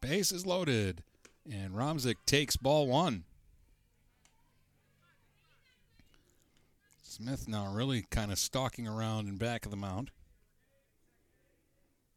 Base 0.00 0.32
is 0.32 0.46
loaded, 0.46 1.02
and 1.50 1.74
Romzik 1.74 2.16
takes 2.24 2.56
ball 2.56 2.86
one. 2.86 3.24
Smith 7.12 7.46
now 7.46 7.70
really 7.70 8.06
kind 8.10 8.32
of 8.32 8.38
stalking 8.38 8.88
around 8.88 9.28
in 9.28 9.36
back 9.36 9.66
of 9.66 9.70
the 9.70 9.76
mound. 9.76 10.10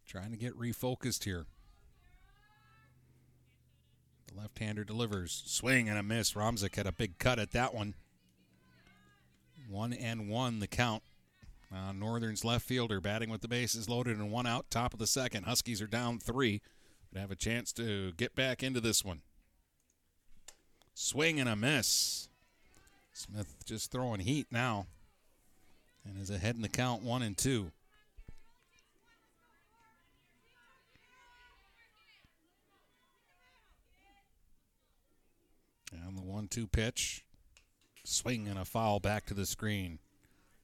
Trying 0.08 0.32
to 0.32 0.38
get 0.38 0.58
refocused 0.58 1.26
here. 1.26 1.48
The 4.28 4.40
left 4.40 4.58
hander 4.58 4.86
delivers. 4.86 5.44
Swing 5.48 5.90
and 5.90 5.98
a 5.98 6.04
miss. 6.04 6.32
Romzik 6.32 6.78
had 6.78 6.88
a 6.88 6.94
big 6.94 7.20
cut 7.20 7.40
at 7.40 7.52
that 7.52 7.74
one. 7.74 7.96
One 9.70 9.92
and 9.92 10.30
one 10.30 10.62
the 10.62 10.68
count. 10.68 11.04
Uh, 11.70 11.92
Northern's 11.92 12.46
left 12.46 12.66
fielder 12.66 13.02
batting 13.02 13.30
with 13.30 13.42
the 13.42 13.50
bases 13.50 13.90
loaded 13.90 14.18
and 14.18 14.32
one 14.32 14.48
out, 14.48 14.70
top 14.70 14.94
of 14.94 15.00
the 15.00 15.08
second. 15.08 15.44
Huskies 15.44 15.82
are 15.82 15.88
down 15.88 16.20
three, 16.20 16.62
but 17.12 17.20
have 17.20 17.32
a 17.32 17.36
chance 17.36 17.74
to 17.74 18.14
get 18.14 18.34
back 18.34 18.64
into 18.64 18.80
this 18.80 19.04
one. 19.04 19.24
Swing 20.94 21.38
and 21.38 21.50
a 21.50 21.56
miss. 21.58 22.30
Smith 23.16 23.56
just 23.64 23.94
throwing 23.94 24.20
heat 24.20 24.46
now 24.52 24.88
and 26.04 26.22
is 26.22 26.30
ahead 26.30 26.58
in 26.58 26.62
the 26.62 26.68
count 26.68 27.02
one 27.02 27.22
and 27.22 27.38
two. 27.38 27.72
And 35.94 36.18
the 36.18 36.22
one 36.22 36.50
two 36.50 36.68
pitch. 36.68 37.24
Swing 38.04 38.50
and 38.50 38.60
a 38.60 38.66
foul 38.66 39.00
back 39.00 39.26
to 39.28 39.34
the 39.34 39.46
screen. 39.46 40.00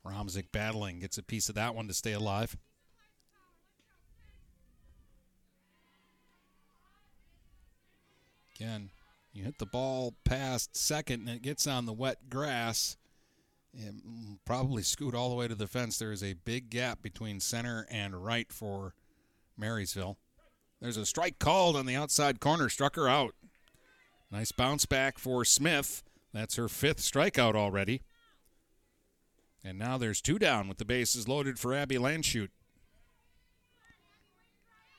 Romzik 0.05 0.51
battling, 0.51 0.99
gets 0.99 1.17
a 1.17 1.23
piece 1.23 1.47
of 1.47 1.55
that 1.55 1.73
one 1.73 1.87
to 1.87 1.93
stay 1.93 2.11
alive. 2.11 2.57
Again, 8.55 8.89
you 9.33 9.43
hit 9.43 9.59
the 9.59 9.65
ball 9.65 10.13
past 10.23 10.75
second 10.75 11.27
and 11.27 11.37
it 11.37 11.41
gets 11.41 11.67
on 11.67 11.85
the 11.85 11.93
wet 11.93 12.29
grass. 12.29 12.97
It 13.73 13.95
probably 14.45 14.83
scoot 14.83 15.15
all 15.15 15.29
the 15.29 15.35
way 15.35 15.47
to 15.47 15.55
the 15.55 15.67
fence. 15.67 15.97
There 15.97 16.11
is 16.11 16.23
a 16.23 16.34
big 16.34 16.69
gap 16.69 17.01
between 17.01 17.39
center 17.39 17.88
and 17.89 18.25
right 18.25 18.51
for 18.51 18.93
Marysville. 19.57 20.17
There's 20.82 20.97
a 20.97 21.05
strike 21.05 21.39
called 21.39 21.75
on 21.77 21.86
the 21.86 21.95
outside 21.95 22.39
corner. 22.39 22.67
Struck 22.67 22.95
her 22.95 23.07
out. 23.07 23.34
Nice 24.29 24.51
bounce 24.51 24.86
back 24.86 25.17
for 25.17 25.45
Smith. 25.45 26.03
That's 26.34 26.55
her 26.55 26.67
fifth 26.67 26.99
strikeout 26.99 27.55
already. 27.55 28.01
And 29.63 29.77
now 29.77 29.97
there's 29.97 30.21
two 30.21 30.39
down 30.39 30.67
with 30.67 30.77
the 30.77 30.86
bases 30.86 31.27
loaded 31.27 31.59
for 31.59 31.73
Abby 31.73 31.95
Landshut. 31.95 32.49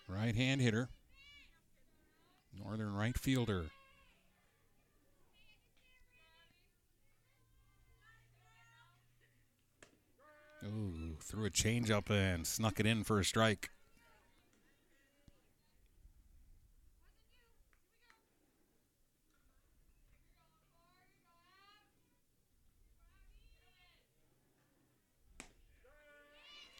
Right 0.08 0.36
hand 0.36 0.60
hitter. 0.60 0.88
Northern 2.56 2.94
right 2.94 3.18
fielder. 3.18 3.66
Ooh, 10.64 11.16
threw 11.20 11.44
a 11.46 11.50
changeup 11.50 12.08
and 12.08 12.46
snuck 12.46 12.78
it 12.78 12.86
in 12.86 13.02
for 13.02 13.18
a 13.18 13.24
strike. 13.24 13.70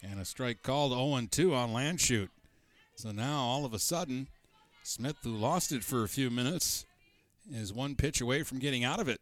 And 0.04 0.20
a 0.20 0.24
strike 0.24 0.62
called 0.62 0.92
0 0.92 1.28
2 1.30 1.54
on 1.54 1.96
shoot 1.96 2.30
So 2.96 3.12
now 3.12 3.40
all 3.40 3.64
of 3.64 3.72
a 3.72 3.78
sudden, 3.78 4.28
Smith, 4.82 5.16
who 5.22 5.30
lost 5.30 5.72
it 5.72 5.82
for 5.84 6.02
a 6.02 6.08
few 6.08 6.28
minutes, 6.28 6.86
is 7.50 7.72
one 7.72 7.94
pitch 7.94 8.20
away 8.20 8.42
from 8.42 8.58
getting 8.58 8.84
out 8.84 9.00
of 9.00 9.08
it. 9.08 9.20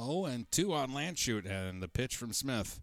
0 0.00 0.24
and 0.26 0.50
2 0.50 0.72
on 0.72 0.90
Landshut, 0.90 1.46
and 1.46 1.82
the 1.82 1.88
pitch 1.88 2.16
from 2.16 2.32
Smith. 2.32 2.80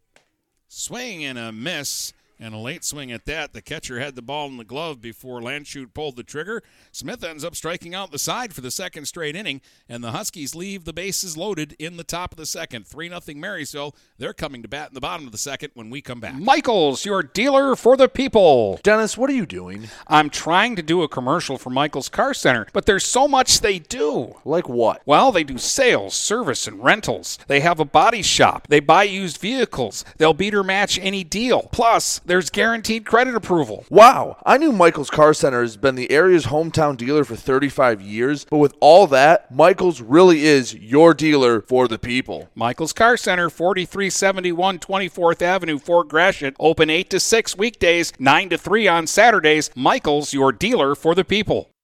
Swing 0.68 1.24
and 1.24 1.38
a 1.38 1.52
miss 1.52 2.14
and 2.42 2.56
a 2.56 2.58
late 2.58 2.84
swing 2.84 3.12
at 3.12 3.26
that. 3.26 3.54
The 3.54 3.62
catcher 3.62 4.00
had 4.00 4.16
the 4.16 4.22
ball 4.24 4.48
in 4.48 4.58
the 4.58 4.64
glove 4.64 5.00
before 5.00 5.40
Landshut 5.40 5.94
pulled 5.94 6.16
the 6.16 6.24
trigger. 6.24 6.64
Smith 6.92 7.24
ends 7.24 7.46
up 7.46 7.56
striking 7.56 7.94
out 7.94 8.12
the 8.12 8.18
side 8.18 8.52
for 8.54 8.62
the 8.62 8.72
second 8.72 9.06
straight 9.06 9.36
inning, 9.36 9.62
and 9.88 10.04
the 10.04 10.12
Huskies 10.12 10.56
leave 10.56 10.84
the 10.84 10.92
bases 10.92 11.38
loaded 11.38 11.76
in 11.78 11.98
the 11.98 12.04
top 12.04 12.32
of 12.34 12.38
the 12.38 12.48
second. 12.48 12.88
3 12.88 13.10
0 13.10 13.22
Marysville. 13.36 13.96
They're 14.18 14.34
coming 14.34 14.64
to 14.64 14.68
bat 14.68 14.90
in 14.90 14.96
the 14.96 15.02
bottom 15.02 15.28
of 15.28 15.32
the 15.32 15.38
second 15.38 15.72
when 15.76 15.92
we 15.92 16.02
come 16.02 16.20
back. 16.20 16.34
Michaels, 16.34 17.06
your 17.06 17.22
dealer 17.22 17.76
for 17.76 17.96
the 17.96 18.10
people. 18.10 18.80
Dennis, 18.82 19.18
what 19.18 19.30
are 19.30 19.34
you 19.34 19.46
doing? 19.46 19.90
I'm 20.08 20.32
trying 20.32 20.76
to 20.78 20.82
do 20.82 21.04
a 21.04 21.08
commercial 21.08 21.60
for 21.60 21.70
Michaels 21.70 22.10
Car 22.10 22.34
Center, 22.34 22.66
but 22.74 22.88
there's 22.88 23.06
so 23.06 23.28
much 23.28 23.62
they 23.62 23.78
do. 23.78 24.36
Like 24.44 24.68
what? 24.68 25.04
Well, 25.06 25.32
they 25.32 25.44
do 25.44 25.60
sales, 25.60 26.16
service, 26.16 26.68
and 26.68 26.84
rentals. 26.84 27.38
They 27.46 27.60
have 27.60 27.80
a 27.80 27.86
body 27.86 28.24
shop. 28.24 28.68
They 28.68 28.80
buy 28.80 29.04
used 29.04 29.38
vehicles. 29.38 30.04
They'll 30.18 30.34
beat 30.34 30.56
or 30.56 30.64
match 30.64 30.98
any 31.00 31.24
deal. 31.24 31.70
Plus, 31.72 32.20
there's 32.32 32.50
guaranteed 32.50 33.06
credit 33.06 33.36
approval. 33.36 33.84
Wow, 33.90 34.38
I 34.46 34.58
knew 34.58 34.72
Michael's 34.72 35.10
Car 35.10 35.34
Center 35.34 35.62
has 35.62 35.76
been 35.76 35.96
the 35.96 36.10
area's 36.10 36.46
hometown 36.46 36.96
dealer 36.96 37.26
for 37.26 37.36
35 37.36 38.02
years, 38.02 38.46
but 38.50 38.60
with 38.60 38.74
all 38.80 39.06
that, 39.08 39.54
Michael's 39.54 40.00
really 40.00 40.46
is 40.46 40.74
your 40.74 41.14
dealer 41.14 41.60
for 41.60 41.90
the 41.90 42.00
people. 42.00 42.48
Michael's 42.56 42.94
Car 42.94 43.18
Center, 43.18 43.50
4371 43.50 44.80
24th 44.80 45.42
Avenue, 45.42 45.78
Fort 45.78 46.08
Gratiot, 46.08 46.56
open 46.58 46.90
8 46.90 47.10
to 47.10 47.20
6 47.20 47.58
weekdays, 47.58 48.14
9 48.18 48.50
to 48.52 48.58
3 48.58 48.88
on 48.88 49.08
Saturdays. 49.08 49.70
Michael's, 49.76 50.34
your 50.34 50.54
dealer 50.54 50.96
for 50.96 51.14
the 51.14 51.26
people. 51.26 51.71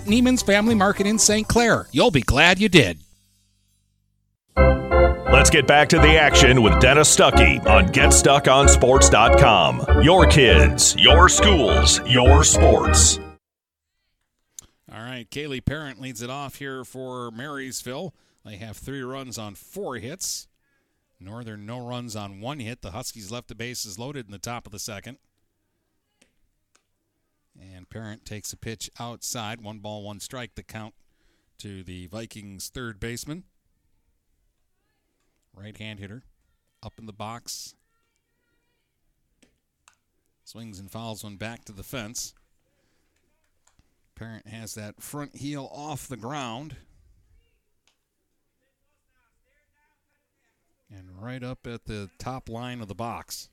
Neiman's 0.00 0.42
Family 0.42 0.74
Market 0.74 1.06
in 1.06 1.18
St. 1.18 1.48
Clair. 1.48 1.88
You'll 1.90 2.10
be 2.10 2.22
glad 2.22 2.58
you 2.58 2.68
did. 2.68 2.98
Let's 4.56 5.50
get 5.50 5.66
back 5.66 5.88
to 5.90 5.98
the 5.98 6.16
action 6.16 6.62
with 6.62 6.80
Dennis 6.80 7.14
Stuckey 7.14 7.62
on 7.66 7.88
GetStuckOnSports.com. 7.88 10.02
Your 10.02 10.26
kids, 10.26 10.96
your 10.98 11.28
schools, 11.28 12.00
your 12.06 12.42
sports. 12.42 13.20
All 14.90 15.02
right, 15.02 15.28
Kaylee 15.30 15.62
Parent 15.64 16.00
leads 16.00 16.22
it 16.22 16.30
off 16.30 16.56
here 16.56 16.84
for 16.84 17.30
Marysville. 17.32 18.14
They 18.44 18.56
have 18.56 18.76
three 18.76 19.02
runs 19.02 19.36
on 19.36 19.56
four 19.56 19.96
hits. 19.96 20.48
Northern 21.20 21.66
no 21.66 21.86
runs 21.86 22.16
on 22.16 22.40
one 22.40 22.60
hit. 22.60 22.80
The 22.82 22.92
Huskies 22.92 23.30
left 23.30 23.48
the 23.48 23.54
bases 23.54 23.98
loaded 23.98 24.26
in 24.26 24.32
the 24.32 24.38
top 24.38 24.66
of 24.66 24.72
the 24.72 24.78
second. 24.78 25.18
Parent 27.96 28.26
takes 28.26 28.52
a 28.52 28.58
pitch 28.58 28.90
outside. 29.00 29.62
One 29.62 29.78
ball, 29.78 30.02
one 30.02 30.20
strike. 30.20 30.54
The 30.54 30.62
count 30.62 30.92
to 31.56 31.82
the 31.82 32.08
Vikings 32.08 32.68
third 32.68 33.00
baseman. 33.00 33.44
Right 35.54 35.74
hand 35.74 35.98
hitter. 35.98 36.22
Up 36.82 36.92
in 36.98 37.06
the 37.06 37.14
box. 37.14 37.74
Swings 40.44 40.78
and 40.78 40.90
fouls 40.90 41.24
one 41.24 41.36
back 41.36 41.64
to 41.64 41.72
the 41.72 41.82
fence. 41.82 42.34
Parent 44.14 44.46
has 44.46 44.74
that 44.74 45.02
front 45.02 45.34
heel 45.36 45.66
off 45.72 46.06
the 46.06 46.18
ground. 46.18 46.76
And 50.94 51.08
right 51.18 51.42
up 51.42 51.66
at 51.66 51.86
the 51.86 52.10
top 52.18 52.50
line 52.50 52.82
of 52.82 52.88
the 52.88 52.94
box. 52.94 53.48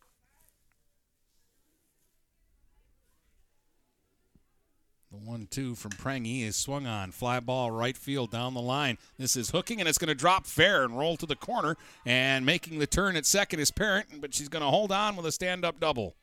The 5.14 5.30
one 5.30 5.48
two 5.52 5.76
from 5.76 5.92
Prangy 5.92 6.42
is 6.42 6.56
swung 6.56 6.88
on. 6.88 7.12
Fly 7.12 7.40
ball 7.40 7.70
right 7.70 7.96
field 7.96 8.32
down 8.32 8.56
the 8.56 8.62
line. 8.62 8.98
This 9.20 9.36
is 9.36 9.52
hooking 9.52 9.80
and 9.80 9.88
it's 9.88 10.00
going 10.00 10.08
to 10.08 10.16
drop 10.16 10.48
fair 10.48 10.84
and 10.84 10.98
roll 10.98 11.18
to 11.18 11.28
the 11.28 11.36
corner. 11.36 11.78
And 12.04 12.48
making 12.48 12.80
the 12.80 12.88
turn 12.88 13.16
at 13.16 13.28
second 13.28 13.60
is 13.60 13.70
Parent, 13.70 14.22
but 14.22 14.34
she's 14.34 14.50
going 14.50 14.64
to 14.64 14.72
hold 14.72 14.92
on 14.92 15.16
with 15.16 15.28
a 15.28 15.32
stand 15.32 15.64
up 15.64 15.80
double. 15.80 16.16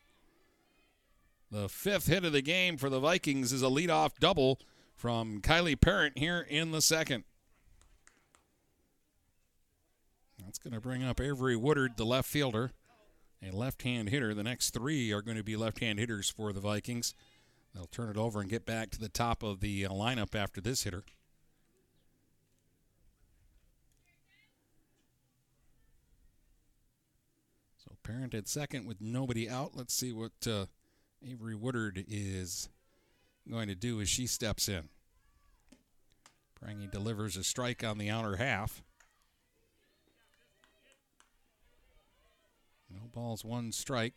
The 1.52 1.68
fifth 1.68 2.08
hit 2.08 2.24
of 2.24 2.32
the 2.32 2.42
game 2.42 2.76
for 2.76 2.90
the 2.90 2.98
Vikings 2.98 3.52
is 3.52 3.62
a 3.62 3.66
leadoff 3.66 4.18
double 4.18 4.58
from 4.96 5.40
Kylie 5.40 5.80
Parent 5.80 6.18
here 6.18 6.44
in 6.48 6.72
the 6.72 6.82
second. 6.82 7.22
That's 10.44 10.58
going 10.58 10.74
to 10.74 10.80
bring 10.80 11.04
up 11.04 11.20
Avery 11.20 11.54
Woodard, 11.54 11.96
the 11.96 12.04
left 12.04 12.28
fielder, 12.28 12.72
a 13.40 13.52
left 13.52 13.82
hand 13.82 14.08
hitter. 14.08 14.34
The 14.34 14.42
next 14.42 14.70
three 14.70 15.12
are 15.12 15.22
going 15.22 15.36
to 15.36 15.44
be 15.44 15.54
left 15.54 15.78
hand 15.78 16.00
hitters 16.00 16.28
for 16.28 16.52
the 16.52 16.60
Vikings. 16.60 17.14
They'll 17.74 17.86
turn 17.86 18.10
it 18.10 18.16
over 18.16 18.40
and 18.40 18.50
get 18.50 18.66
back 18.66 18.90
to 18.90 18.98
the 18.98 19.08
top 19.08 19.42
of 19.42 19.60
the 19.60 19.86
uh, 19.86 19.90
lineup 19.90 20.34
after 20.34 20.60
this 20.60 20.82
hitter. 20.82 21.04
So 27.78 27.92
Parent 28.02 28.34
at 28.34 28.48
second 28.48 28.86
with 28.86 29.00
nobody 29.00 29.48
out. 29.48 29.76
Let's 29.76 29.94
see 29.94 30.12
what 30.12 30.32
uh, 30.46 30.66
Avery 31.24 31.54
Woodard 31.54 32.04
is 32.08 32.68
going 33.48 33.68
to 33.68 33.74
do 33.74 34.00
as 34.00 34.08
she 34.08 34.26
steps 34.26 34.68
in. 34.68 34.88
Prangy 36.60 36.88
delivers 36.90 37.36
a 37.36 37.44
strike 37.44 37.84
on 37.84 37.98
the 37.98 38.10
outer 38.10 38.36
half. 38.36 38.82
No 42.92 43.08
balls, 43.12 43.44
one 43.44 43.72
strike. 43.72 44.14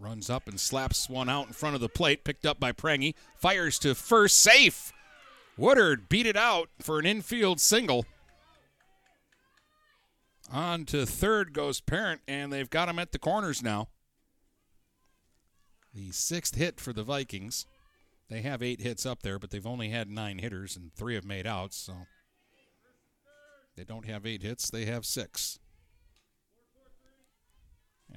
Runs 0.00 0.30
up 0.30 0.48
and 0.48 0.58
slaps 0.58 1.10
one 1.10 1.28
out 1.28 1.48
in 1.48 1.52
front 1.52 1.74
of 1.74 1.82
the 1.82 1.88
plate, 1.88 2.24
picked 2.24 2.46
up 2.46 2.58
by 2.58 2.72
Prangy. 2.72 3.14
Fires 3.36 3.78
to 3.80 3.94
first, 3.94 4.38
safe. 4.38 4.94
Woodard 5.58 6.08
beat 6.08 6.24
it 6.26 6.38
out 6.38 6.70
for 6.80 6.98
an 6.98 7.04
infield 7.04 7.60
single. 7.60 8.06
On 10.50 10.86
to 10.86 11.04
third 11.04 11.52
goes 11.52 11.80
Parent, 11.80 12.22
and 12.26 12.50
they've 12.50 12.70
got 12.70 12.88
him 12.88 12.98
at 12.98 13.12
the 13.12 13.18
corners 13.18 13.62
now. 13.62 13.88
The 15.94 16.10
sixth 16.12 16.56
hit 16.56 16.80
for 16.80 16.94
the 16.94 17.04
Vikings. 17.04 17.66
They 18.28 18.40
have 18.40 18.62
eight 18.62 18.80
hits 18.80 19.04
up 19.04 19.22
there, 19.22 19.38
but 19.38 19.50
they've 19.50 19.66
only 19.66 19.90
had 19.90 20.08
nine 20.08 20.38
hitters, 20.38 20.76
and 20.76 20.94
three 20.94 21.14
have 21.14 21.24
made 21.24 21.46
outs, 21.46 21.76
so 21.76 22.06
they 23.76 23.84
don't 23.84 24.06
have 24.06 24.24
eight 24.24 24.42
hits, 24.42 24.70
they 24.70 24.86
have 24.86 25.04
six. 25.04 25.59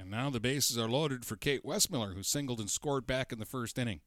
And 0.04 0.12
now 0.12 0.30
the 0.30 0.41
bases 0.41 0.78
are 0.78 0.89
loaded 0.89 1.24
for 1.24 1.38
Kate 1.38 1.66
Westmiller, 1.66 2.14
who 2.14 2.24
singled 2.24 2.60
and 2.60 2.70
scored 2.70 3.08
back 3.08 3.32
in 3.32 3.39
the 3.39 3.45
first 3.45 3.80
inning. 3.80 4.01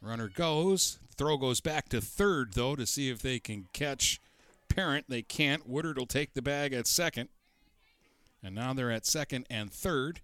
Runner 0.00 0.30
goes. 0.30 0.98
Throw 1.18 1.36
goes 1.36 1.60
back 1.60 1.90
to 1.90 2.00
third, 2.00 2.54
though, 2.54 2.74
to 2.74 2.86
see 2.86 3.10
if 3.10 3.20
they 3.20 3.38
can 3.38 3.66
catch 3.74 4.18
Parent. 4.70 5.04
They 5.10 5.20
can't. 5.20 5.68
Woodard 5.68 5.98
will 5.98 6.06
take 6.06 6.32
the 6.32 6.40
bag 6.40 6.72
at 6.72 6.86
second. 6.86 7.28
And 8.42 8.54
now 8.54 8.72
they're 8.72 8.90
at 8.90 9.04
second 9.04 9.46
and 9.50 9.70
third. 9.70 10.20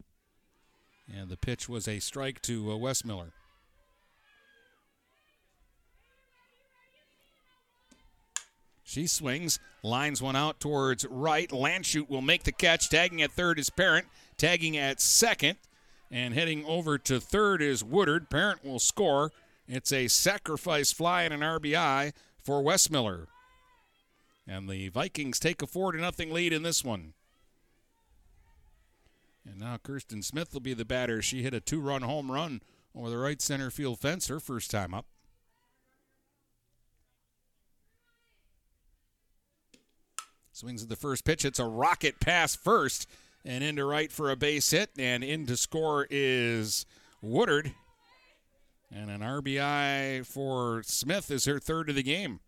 And 1.14 1.28
the 1.28 1.36
pitch 1.36 1.68
was 1.68 1.86
a 1.86 1.98
strike 1.98 2.40
to 2.42 2.72
uh, 2.72 2.76
Westmiller. 2.76 3.32
She 8.92 9.06
swings, 9.06 9.58
lines 9.82 10.20
one 10.20 10.36
out 10.36 10.60
towards 10.60 11.06
right. 11.06 11.48
Landshut 11.48 12.10
will 12.10 12.20
make 12.20 12.42
the 12.42 12.52
catch. 12.52 12.90
Tagging 12.90 13.22
at 13.22 13.32
third 13.32 13.58
is 13.58 13.70
Parent. 13.70 14.06
Tagging 14.36 14.76
at 14.76 15.00
second. 15.00 15.56
And 16.10 16.34
heading 16.34 16.62
over 16.66 16.98
to 16.98 17.18
third 17.18 17.62
is 17.62 17.82
Woodard. 17.82 18.28
Parent 18.28 18.62
will 18.62 18.78
score. 18.78 19.32
It's 19.66 19.92
a 19.92 20.08
sacrifice 20.08 20.92
fly 20.92 21.22
and 21.22 21.32
an 21.32 21.40
RBI 21.40 22.12
for 22.44 22.62
Westmiller. 22.62 23.28
And 24.46 24.68
the 24.68 24.90
Vikings 24.90 25.40
take 25.40 25.62
a 25.62 25.66
4 25.66 25.92
to 25.92 25.98
nothing 25.98 26.30
lead 26.30 26.52
in 26.52 26.62
this 26.62 26.84
one. 26.84 27.14
And 29.48 29.58
now 29.58 29.78
Kirsten 29.82 30.20
Smith 30.20 30.52
will 30.52 30.60
be 30.60 30.74
the 30.74 30.84
batter. 30.84 31.22
She 31.22 31.42
hit 31.42 31.54
a 31.54 31.60
two 31.60 31.80
run 31.80 32.02
home 32.02 32.30
run 32.30 32.60
over 32.94 33.08
the 33.08 33.16
right 33.16 33.40
center 33.40 33.70
field 33.70 34.00
fence 34.00 34.26
her 34.28 34.38
first 34.38 34.70
time 34.70 34.92
up. 34.92 35.06
Swings 40.52 40.82
at 40.82 40.88
the 40.88 40.96
first 40.96 41.24
pitch. 41.24 41.44
It's 41.44 41.58
a 41.58 41.64
rocket 41.64 42.20
pass 42.20 42.54
first 42.54 43.08
and 43.44 43.64
into 43.64 43.84
right 43.84 44.12
for 44.12 44.30
a 44.30 44.36
base 44.36 44.70
hit. 44.70 44.90
And 44.98 45.24
in 45.24 45.46
to 45.46 45.56
score 45.56 46.06
is 46.10 46.86
Woodard. 47.20 47.74
And 48.94 49.10
an 49.10 49.20
RBI 49.20 50.26
for 50.26 50.82
Smith 50.84 51.30
is 51.30 51.46
her 51.46 51.58
third 51.58 51.88
of 51.88 51.94
the 51.96 52.02
game. 52.02 52.40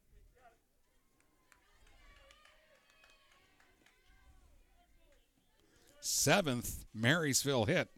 Seventh 6.00 6.84
Marysville 6.92 7.64
hit. 7.64 7.88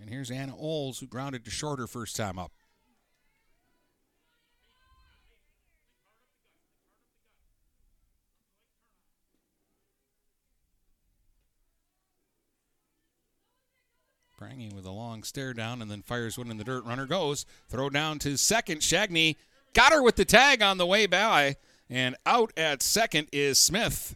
And 0.00 0.10
here's 0.10 0.32
Anna 0.32 0.56
Oles, 0.56 0.98
who 0.98 1.06
grounded 1.06 1.44
to 1.44 1.50
short 1.50 1.78
her 1.78 1.86
first 1.86 2.16
time 2.16 2.38
up. 2.38 2.52
Prangy 14.38 14.70
with 14.72 14.86
a 14.86 14.90
long 14.92 15.24
stare 15.24 15.52
down 15.52 15.82
and 15.82 15.90
then 15.90 16.00
fires 16.00 16.38
one 16.38 16.50
in 16.50 16.58
the 16.58 16.64
dirt. 16.64 16.84
Runner 16.84 17.06
goes. 17.06 17.44
Throw 17.68 17.90
down 17.90 18.20
to 18.20 18.38
second. 18.38 18.82
Shagney 18.82 19.34
got 19.74 19.92
her 19.92 20.00
with 20.00 20.14
the 20.14 20.24
tag 20.24 20.62
on 20.62 20.78
the 20.78 20.86
way 20.86 21.06
by. 21.06 21.56
And 21.90 22.14
out 22.24 22.52
at 22.56 22.80
second 22.80 23.28
is 23.32 23.58
Smith. 23.58 24.14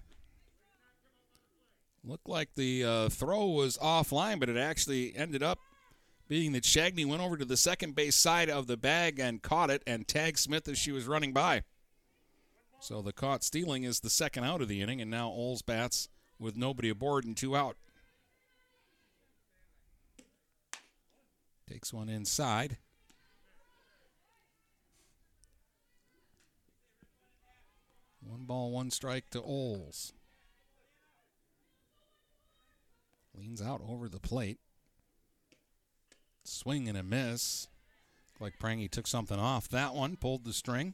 Looked 2.04 2.28
like 2.28 2.54
the 2.54 2.84
uh, 2.84 3.08
throw 3.08 3.46
was 3.46 3.76
offline, 3.78 4.38
but 4.38 4.48
it 4.48 4.56
actually 4.56 5.14
ended 5.16 5.42
up 5.42 5.58
being 6.28 6.52
that 6.52 6.64
Shagney 6.64 7.04
went 7.04 7.20
over 7.20 7.36
to 7.36 7.44
the 7.44 7.56
second 7.56 7.96
base 7.96 8.16
side 8.16 8.48
of 8.48 8.68
the 8.68 8.76
bag 8.76 9.18
and 9.18 9.42
caught 9.42 9.70
it 9.70 9.82
and 9.86 10.06
tagged 10.06 10.38
Smith 10.38 10.68
as 10.68 10.78
she 10.78 10.92
was 10.92 11.06
running 11.06 11.32
by. 11.32 11.62
So 12.80 13.02
the 13.02 13.12
caught 13.12 13.42
stealing 13.42 13.82
is 13.82 14.00
the 14.00 14.10
second 14.10 14.44
out 14.44 14.62
of 14.62 14.68
the 14.68 14.82
inning, 14.82 15.00
and 15.00 15.10
now 15.10 15.28
Oles 15.28 15.62
bats 15.62 16.08
with 16.38 16.56
nobody 16.56 16.88
aboard 16.88 17.24
and 17.24 17.36
two 17.36 17.56
out. 17.56 17.76
Takes 21.72 21.94
one 21.94 22.10
inside. 22.10 22.76
One 28.20 28.44
ball, 28.44 28.70
one 28.72 28.90
strike 28.90 29.30
to 29.30 29.40
Oles. 29.40 30.12
Leans 33.34 33.62
out 33.62 33.80
over 33.88 34.10
the 34.10 34.20
plate. 34.20 34.58
Swing 36.44 36.90
and 36.90 36.98
a 36.98 37.02
miss. 37.02 37.68
Like 38.38 38.58
Prangy 38.58 38.88
took 38.88 39.06
something 39.06 39.38
off 39.38 39.66
that 39.68 39.94
one, 39.94 40.16
pulled 40.16 40.44
the 40.44 40.52
string. 40.52 40.92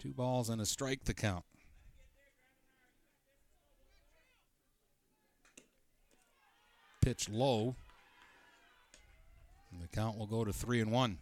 Two 0.00 0.12
balls 0.12 0.48
and 0.48 0.60
a 0.60 0.66
strike 0.66 1.04
to 1.04 1.14
count. 1.14 1.44
Pitch 7.00 7.28
low. 7.28 7.76
And 9.72 9.80
the 9.80 9.88
count 9.88 10.18
will 10.18 10.26
go 10.26 10.44
to 10.44 10.52
three 10.52 10.80
and 10.80 10.90
one. 10.90 11.18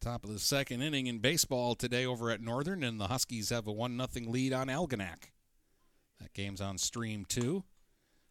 Top 0.00 0.24
of 0.24 0.32
the 0.32 0.40
second 0.40 0.82
inning 0.82 1.06
in 1.06 1.18
baseball 1.18 1.76
today 1.76 2.04
over 2.04 2.30
at 2.30 2.40
Northern, 2.40 2.82
and 2.82 3.00
the 3.00 3.06
Huskies 3.06 3.50
have 3.50 3.68
a 3.68 3.72
1 3.72 3.96
0 3.96 4.30
lead 4.30 4.52
on 4.52 4.66
Algonac. 4.66 5.30
That 6.20 6.34
game's 6.34 6.60
on 6.60 6.76
stream 6.78 7.24
two. 7.24 7.62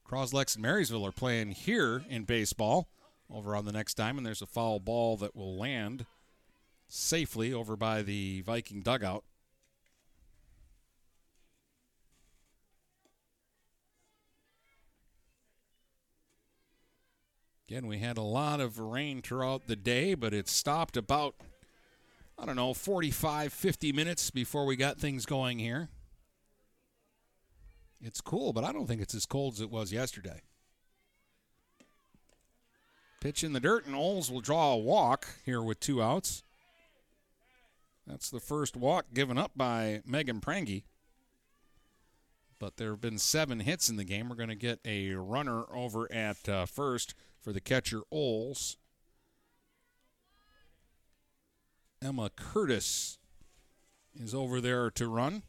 Croslex 0.06 0.56
and 0.56 0.64
Marysville 0.64 1.06
are 1.06 1.14
playing 1.14 1.52
here 1.52 2.04
in 2.10 2.26
baseball. 2.26 2.90
Over 3.30 3.56
on 3.56 3.64
the 3.64 3.72
next 3.72 3.94
diamond, 3.94 4.26
there's 4.26 4.42
a 4.42 4.48
foul 4.48 4.82
ball 4.82 5.16
that 5.18 5.34
will 5.34 5.58
land 5.58 6.06
safely 6.90 7.54
over 7.54 7.78
by 7.78 8.02
the 8.02 8.42
Viking 8.42 8.82
dugout. 8.82 9.24
Again, 17.72 17.88
we 17.88 18.00
had 18.00 18.18
a 18.18 18.22
lot 18.22 18.60
of 18.60 18.80
rain 18.80 19.22
throughout 19.22 19.68
the 19.68 19.78
day, 19.78 20.14
but 20.14 20.34
it 20.34 20.50
stopped 20.50 20.98
about, 20.98 21.36
I 22.38 22.46
don't 22.46 22.58
know, 22.58 22.74
45, 22.74 23.54
50 23.54 23.94
minutes 23.94 24.30
before 24.30 24.66
we 24.66 24.76
got 24.76 24.98
things 24.98 25.26
going 25.26 25.58
here. 25.58 25.88
It's 28.02 28.20
cool, 28.20 28.52
but 28.52 28.66
I 28.66 28.74
don't 28.74 28.88
think 28.88 29.02
it's 29.02 29.16
as 29.16 29.26
cold 29.26 29.54
as 29.54 29.62
it 29.62 29.72
was 29.72 29.94
yesterday. 29.94 30.42
Pitch 33.22 33.42
in 33.42 33.54
the 33.54 33.62
dirt, 33.62 33.86
and 33.86 33.96
Oles 33.96 34.30
will 34.30 34.42
draw 34.42 34.74
a 34.74 34.78
walk 34.78 35.28
here 35.46 35.62
with 35.62 35.80
two 35.80 36.04
outs. 36.04 36.44
That's 38.06 38.30
the 38.30 38.42
first 38.42 38.76
walk 38.76 39.14
given 39.14 39.38
up 39.38 39.52
by 39.56 40.02
Megan 40.06 40.42
Prangy. 40.42 40.84
But 42.60 42.76
there 42.76 42.90
have 42.90 43.02
been 43.02 43.18
seven 43.18 43.62
hits 43.62 43.88
in 43.88 43.96
the 43.96 44.04
game. 44.04 44.28
We're 44.28 44.36
going 44.36 44.50
to 44.50 44.56
get 44.56 44.82
a 44.84 45.14
runner 45.14 45.64
over 45.74 46.12
at 46.12 46.50
uh, 46.50 46.66
first 46.66 47.16
for 47.42 47.52
the 47.52 47.62
catcher 47.62 48.02
Oles. 48.12 48.78
Emma 52.02 52.30
Curtis 52.36 53.18
is 54.16 54.34
over 54.34 54.62
there 54.62 54.90
to 54.92 55.08
run. 55.08 55.44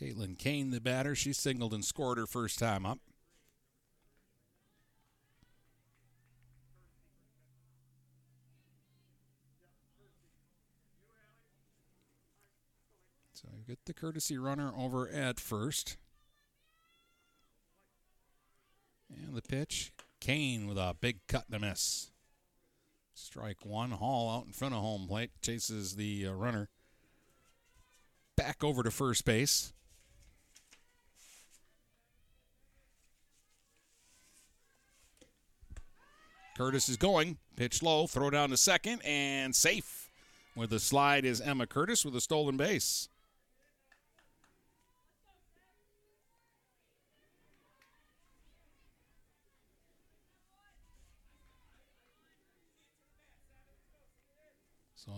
Caitlin 0.00 0.38
Kane, 0.38 0.70
the 0.70 0.80
batter, 0.80 1.14
she 1.14 1.32
singled 1.34 1.74
and 1.74 1.84
scored 1.84 2.16
her 2.16 2.26
first 2.26 2.58
time 2.58 2.86
up. 2.86 2.98
So 13.34 13.48
you 13.54 13.59
get 13.70 13.78
the 13.86 13.94
courtesy 13.94 14.36
runner 14.36 14.72
over 14.76 15.08
at 15.08 15.38
first. 15.38 15.96
And 19.08 19.36
the 19.36 19.42
pitch. 19.42 19.92
Kane 20.20 20.66
with 20.66 20.76
a 20.76 20.96
big 21.00 21.20
cut 21.28 21.44
and 21.46 21.62
a 21.62 21.68
miss. 21.68 22.10
Strike 23.14 23.64
one. 23.64 23.92
Hall 23.92 24.28
out 24.28 24.46
in 24.46 24.52
front 24.52 24.74
of 24.74 24.80
home 24.80 25.06
plate. 25.06 25.30
Chases 25.40 25.94
the 25.94 26.26
uh, 26.26 26.32
runner 26.32 26.68
back 28.36 28.64
over 28.64 28.82
to 28.82 28.90
first 28.90 29.24
base. 29.24 29.72
Curtis 36.56 36.88
is 36.88 36.96
going. 36.96 37.38
Pitch 37.54 37.84
low. 37.84 38.08
Throw 38.08 38.30
down 38.30 38.50
to 38.50 38.56
second. 38.56 39.00
And 39.04 39.54
safe. 39.54 40.10
With 40.56 40.70
the 40.70 40.80
slide 40.80 41.24
is 41.24 41.40
Emma 41.40 41.68
Curtis 41.68 42.04
with 42.04 42.16
a 42.16 42.20
stolen 42.20 42.56
base. 42.56 43.08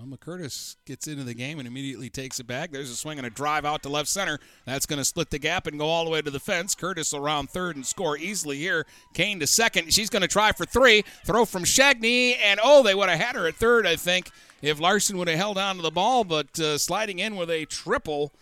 Emma 0.00 0.16
Curtis 0.16 0.76
gets 0.84 1.08
into 1.08 1.24
the 1.24 1.34
game 1.34 1.58
and 1.58 1.66
immediately 1.66 2.08
takes 2.08 2.38
it 2.38 2.46
back. 2.46 2.70
There's 2.70 2.90
a 2.90 2.96
swing 2.96 3.18
and 3.18 3.26
a 3.26 3.30
drive 3.30 3.64
out 3.64 3.82
to 3.82 3.88
left 3.88 4.08
center. 4.08 4.38
That's 4.64 4.86
going 4.86 4.98
to 4.98 5.04
split 5.04 5.30
the 5.30 5.38
gap 5.38 5.66
and 5.66 5.78
go 5.78 5.86
all 5.86 6.04
the 6.04 6.10
way 6.10 6.22
to 6.22 6.30
the 6.30 6.40
fence. 6.40 6.74
Curtis 6.74 7.12
around 7.12 7.50
third 7.50 7.76
and 7.76 7.84
score 7.84 8.16
easily 8.16 8.58
here. 8.58 8.86
Kane 9.14 9.40
to 9.40 9.46
second. 9.46 9.92
She's 9.92 10.10
going 10.10 10.22
to 10.22 10.28
try 10.28 10.52
for 10.52 10.64
three. 10.64 11.04
Throw 11.24 11.44
from 11.44 11.64
Shagney, 11.64 12.36
and 12.42 12.60
oh, 12.62 12.82
they 12.82 12.94
would 12.94 13.08
have 13.08 13.20
had 13.20 13.36
her 13.36 13.46
at 13.46 13.56
third, 13.56 13.86
I 13.86 13.96
think, 13.96 14.30
if 14.60 14.80
Larson 14.80 15.18
would 15.18 15.28
have 15.28 15.38
held 15.38 15.58
on 15.58 15.76
to 15.76 15.82
the 15.82 15.90
ball. 15.90 16.24
But 16.24 16.58
uh, 16.58 16.78
sliding 16.78 17.18
in 17.18 17.36
with 17.36 17.50
a 17.50 17.64
triple 17.64 18.32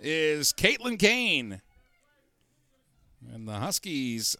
is 0.00 0.52
Caitlin 0.52 0.98
Kane. 0.98 1.60
And 3.32 3.48
the 3.48 3.54
Huskies 3.54 4.36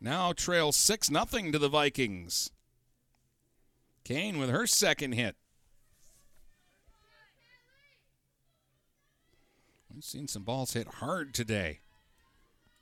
now 0.00 0.32
trail 0.32 0.72
6 0.72 1.06
0 1.08 1.24
to 1.52 1.58
the 1.58 1.68
Vikings. 1.68 2.50
Kane 4.04 4.38
with 4.38 4.50
her 4.50 4.66
second 4.66 5.12
hit. 5.12 5.36
We've 9.94 10.02
seen 10.02 10.26
some 10.26 10.42
balls 10.42 10.72
hit 10.72 10.86
hard 10.86 11.34
today. 11.34 11.80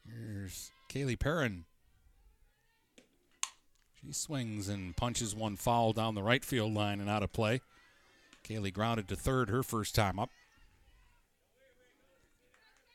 Here's 0.07 0.71
Kaylee 0.89 1.19
Perrin. 1.19 1.65
She 4.01 4.13
swings 4.13 4.69
and 4.69 4.97
punches 4.97 5.35
one 5.35 5.57
foul 5.57 5.93
down 5.93 6.15
the 6.15 6.23
right 6.23 6.45
field 6.45 6.73
line 6.73 7.01
and 7.01 7.11
out 7.11 7.25
of 7.25 7.33
play. 7.33 7.63
Kaylee 8.49 8.73
grounded 8.73 9.09
to 9.09 9.17
third 9.17 9.51
her 9.51 9.63
first 9.63 9.95
time 9.95 10.19
up. 10.19 10.31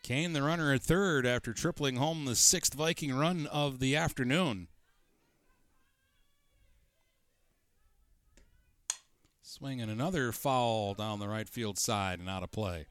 Kane, 0.01 0.33
the 0.33 0.43
runner 0.43 0.71
at 0.71 0.83
third 0.83 1.25
after 1.25 1.51
tripling 1.51 1.97
home 1.97 2.25
the 2.25 2.35
sixth 2.35 2.73
Viking 2.73 3.13
run 3.13 3.47
of 3.47 3.79
the 3.79 3.95
afternoon. 3.95 4.67
Swinging 9.41 9.89
another 9.89 10.31
foul 10.31 10.93
down 10.93 11.19
the 11.19 11.27
right 11.27 11.49
field 11.49 11.77
side 11.77 12.19
and 12.19 12.29
out 12.29 12.43
of 12.43 12.51
play. 12.51 12.85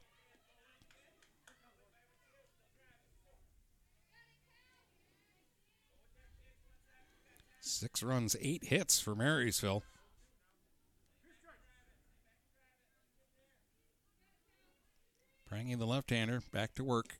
Six 7.67 8.03
runs, 8.03 8.35
eight 8.39 8.65
hits 8.65 8.99
for 8.99 9.15
Marysville. 9.15 9.81
Prangy, 15.47 15.73
the 15.73 15.87
left-hander, 15.87 16.43
back 16.53 16.75
to 16.75 16.83
work. 16.83 17.17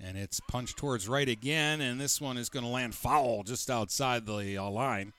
And 0.00 0.16
it's 0.16 0.40
punched 0.48 0.78
towards 0.78 1.06
right 1.06 1.28
again, 1.28 1.82
and 1.82 2.00
this 2.00 2.18
one 2.18 2.38
is 2.38 2.48
going 2.48 2.64
to 2.64 2.70
land 2.70 2.94
foul 2.94 3.42
just 3.42 3.68
outside 3.68 4.24
the 4.24 4.56
uh, 4.56 4.70
line. 4.70 5.12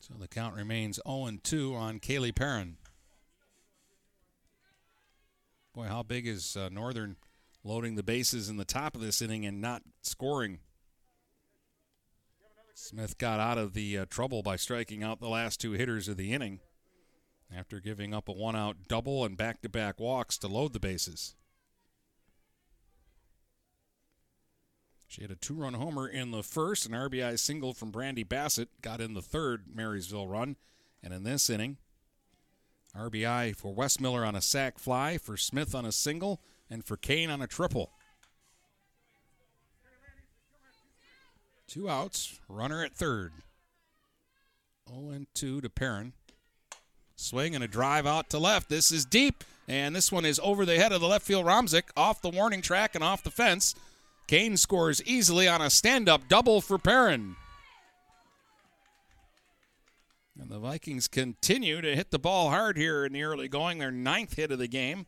So 0.00 0.14
the 0.18 0.26
count 0.26 0.56
remains 0.56 0.98
0 1.06 1.32
2 1.42 1.74
on 1.74 2.00
Kaylee 2.00 2.34
Perrin. 2.34 2.78
Boy, 5.74 5.84
how 5.84 6.02
big 6.02 6.26
is 6.26 6.56
uh, 6.56 6.70
Northern 6.72 7.16
loading 7.66 7.96
the 7.96 8.02
bases 8.02 8.48
in 8.48 8.56
the 8.56 8.64
top 8.64 8.94
of 8.94 9.00
this 9.00 9.20
inning 9.20 9.44
and 9.44 9.60
not 9.60 9.82
scoring? 10.00 10.60
Smith 12.74 13.18
got 13.18 13.40
out 13.40 13.58
of 13.58 13.72
the 13.72 13.98
uh, 13.98 14.06
trouble 14.08 14.42
by 14.42 14.56
striking 14.56 15.02
out 15.02 15.18
the 15.18 15.28
last 15.28 15.60
two 15.60 15.72
hitters 15.72 16.08
of 16.08 16.16
the 16.16 16.32
inning 16.32 16.60
after 17.54 17.80
giving 17.80 18.12
up 18.12 18.28
a 18.28 18.32
one 18.32 18.54
out 18.56 18.76
double 18.88 19.24
and 19.24 19.36
back 19.36 19.62
to 19.62 19.68
back 19.68 19.98
walks 19.98 20.36
to 20.38 20.46
load 20.46 20.72
the 20.72 20.80
bases. 20.80 21.34
She 25.08 25.22
had 25.22 25.30
a 25.30 25.36
two 25.36 25.54
run 25.54 25.74
homer 25.74 26.06
in 26.06 26.32
the 26.32 26.42
first, 26.42 26.84
an 26.84 26.92
RBI 26.92 27.38
single 27.38 27.72
from 27.72 27.90
Brandy 27.90 28.24
Bassett, 28.24 28.68
got 28.82 29.00
in 29.00 29.14
the 29.14 29.22
third 29.22 29.64
Marysville 29.72 30.28
run. 30.28 30.56
And 31.02 31.14
in 31.14 31.22
this 31.22 31.48
inning, 31.48 31.78
RBI 32.94 33.54
for 33.56 33.74
Westmiller 33.74 34.26
on 34.26 34.34
a 34.34 34.40
sac 34.40 34.78
fly, 34.78 35.18
for 35.18 35.36
Smith 35.36 35.74
on 35.74 35.84
a 35.84 35.92
single, 35.92 36.40
and 36.70 36.84
for 36.84 36.96
Kane 36.96 37.30
on 37.30 37.42
a 37.42 37.46
triple. 37.46 37.90
Two 41.66 41.88
outs, 41.88 42.38
runner 42.48 42.84
at 42.84 42.94
third. 42.94 43.32
0 44.88 45.10
and 45.10 45.26
2 45.34 45.60
to 45.60 45.68
Perrin. 45.68 46.12
Swing 47.16 47.54
and 47.54 47.64
a 47.64 47.68
drive 47.68 48.06
out 48.06 48.30
to 48.30 48.38
left. 48.38 48.68
This 48.68 48.92
is 48.92 49.04
deep, 49.04 49.42
and 49.66 49.96
this 49.96 50.12
one 50.12 50.24
is 50.24 50.40
over 50.42 50.64
the 50.64 50.76
head 50.76 50.92
of 50.92 51.00
the 51.00 51.08
left 51.08 51.26
field 51.26 51.46
Romzik, 51.46 51.84
off 51.96 52.22
the 52.22 52.30
warning 52.30 52.62
track 52.62 52.94
and 52.94 53.02
off 53.02 53.24
the 53.24 53.30
fence. 53.30 53.74
Kane 54.26 54.56
scores 54.56 55.02
easily 55.04 55.48
on 55.48 55.62
a 55.62 55.70
stand 55.70 56.08
up 56.08 56.28
double 56.28 56.60
for 56.60 56.78
Perrin. 56.78 57.36
And 60.38 60.50
the 60.50 60.58
Vikings 60.58 61.08
continue 61.08 61.80
to 61.80 61.96
hit 61.96 62.10
the 62.10 62.18
ball 62.18 62.50
hard 62.50 62.76
here 62.76 63.06
in 63.06 63.12
the 63.12 63.22
early 63.22 63.48
going. 63.48 63.78
Their 63.78 63.90
ninth 63.90 64.34
hit 64.34 64.50
of 64.50 64.58
the 64.58 64.68
game. 64.68 65.06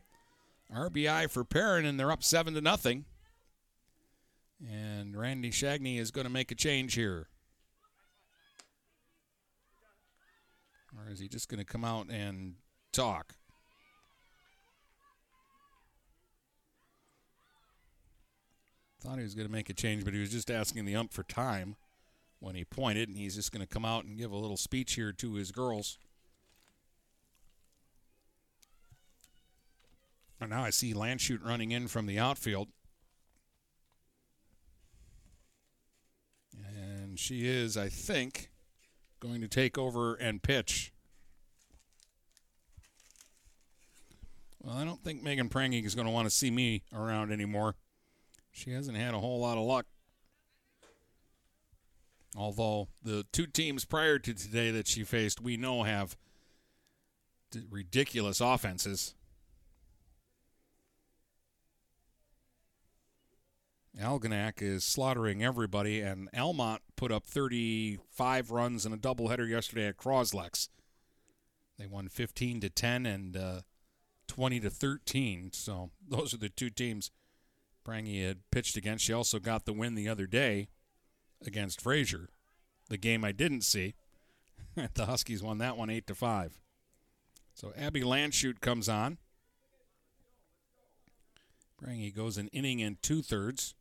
RBI 0.75 1.29
for 1.29 1.43
Perrin, 1.43 1.85
and 1.85 1.99
they're 1.99 2.11
up 2.11 2.23
seven 2.23 2.53
to 2.53 2.61
nothing. 2.61 3.05
And 4.67 5.15
Randy 5.15 5.51
Shagney 5.51 5.99
is 5.99 6.11
going 6.11 6.25
to 6.25 6.31
make 6.31 6.51
a 6.51 6.55
change 6.55 6.93
here. 6.93 7.27
Or 10.97 11.11
is 11.11 11.19
he 11.19 11.27
just 11.27 11.47
going 11.49 11.59
to 11.59 11.65
come 11.65 11.85
out 11.85 12.07
and 12.09 12.55
talk? 12.91 13.35
Thought 19.01 19.17
he 19.17 19.23
was 19.23 19.33
going 19.33 19.47
to 19.47 19.51
make 19.51 19.69
a 19.69 19.73
change, 19.73 20.03
but 20.03 20.13
he 20.13 20.19
was 20.19 20.29
just 20.29 20.51
asking 20.51 20.83
the 20.83 20.95
ump 20.95 21.13
for 21.13 21.23
time 21.23 21.77
when 22.39 22.55
he 22.55 22.65
pointed, 22.65 23.07
and 23.07 23.17
he's 23.17 23.35
just 23.35 23.51
going 23.51 23.65
to 23.65 23.67
come 23.67 23.85
out 23.85 24.03
and 24.03 24.17
give 24.17 24.31
a 24.31 24.37
little 24.37 24.57
speech 24.57 24.95
here 24.95 25.13
to 25.13 25.35
his 25.35 25.51
girls. 25.51 25.97
And 30.41 30.49
now 30.49 30.63
I 30.63 30.69
see 30.69 30.93
Landshut 30.93 31.43
running 31.43 31.71
in 31.71 31.87
from 31.87 32.05
the 32.05 32.17
outfield. 32.17 32.69
And 36.55 37.19
she 37.19 37.47
is, 37.47 37.75
I 37.75 37.89
think, 37.89 38.49
going 39.19 39.41
to 39.41 39.47
take 39.47 39.77
over 39.77 40.15
and 40.15 40.41
pitch. 40.41 40.93
Well, 44.61 44.75
I 44.75 44.83
don't 44.83 45.03
think 45.03 45.23
Megan 45.23 45.49
Prangy 45.49 45.79
is 45.79 45.95
going 45.95 46.07
to 46.07 46.11
want 46.11 46.25
to 46.25 46.35
see 46.35 46.51
me 46.51 46.83
around 46.93 47.31
anymore. 47.31 47.75
She 48.51 48.71
hasn't 48.71 48.97
had 48.97 49.13
a 49.13 49.19
whole 49.19 49.39
lot 49.39 49.57
of 49.57 49.63
luck. 49.63 49.85
Although 52.35 52.89
the 53.03 53.25
two 53.31 53.47
teams 53.47 53.85
prior 53.85 54.19
to 54.19 54.33
today 54.33 54.71
that 54.71 54.87
she 54.87 55.03
faced, 55.03 55.41
we 55.41 55.57
know 55.57 55.83
have 55.83 56.15
ridiculous 57.69 58.39
offenses. 58.39 59.15
Algonac 63.97 64.61
is 64.61 64.83
slaughtering 64.83 65.43
everybody, 65.43 66.01
and 66.01 66.29
Almont 66.37 66.81
put 66.95 67.11
up 67.11 67.25
35 67.25 68.51
runs 68.51 68.85
in 68.85 68.93
a 68.93 68.97
doubleheader 68.97 69.49
yesterday 69.49 69.87
at 69.87 69.97
Croslex. 69.97 70.69
They 71.77 71.87
won 71.87 72.09
15 72.09 72.59
to 72.61 72.69
10 72.69 73.05
and 73.05 73.37
uh, 73.37 73.61
20 74.27 74.59
to 74.61 74.69
13. 74.69 75.51
So 75.53 75.91
those 76.07 76.33
are 76.33 76.37
the 76.37 76.49
two 76.49 76.69
teams 76.69 77.11
Prangy 77.83 78.23
had 78.25 78.39
pitched 78.51 78.77
against. 78.77 79.05
She 79.05 79.13
also 79.13 79.39
got 79.39 79.65
the 79.65 79.73
win 79.73 79.95
the 79.95 80.09
other 80.09 80.27
day 80.27 80.67
against 81.45 81.81
Fraser, 81.81 82.29
the 82.89 82.97
game 82.97 83.23
I 83.23 83.31
didn't 83.31 83.61
see. 83.61 83.95
the 84.93 85.05
Huskies 85.05 85.41
won 85.41 85.57
that 85.59 85.77
one 85.77 85.89
eight 85.89 86.05
to 86.07 86.15
five. 86.15 86.59
So 87.53 87.73
Abby 87.77 88.01
Landshut 88.01 88.61
comes 88.61 88.87
on. 88.87 89.17
Prangy 91.77 92.11
goes 92.11 92.37
an 92.37 92.49
inning 92.49 92.81
and 92.81 93.01
two 93.01 93.21
thirds. 93.21 93.73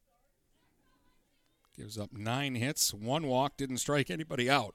Gives 1.79 1.97
up 1.97 2.13
nine 2.13 2.57
hits, 2.57 2.93
one 2.93 3.29
walk, 3.29 3.57
didn't 3.57 3.79
strike 3.79 4.11
anybody 4.11 4.51
out. 4.51 4.75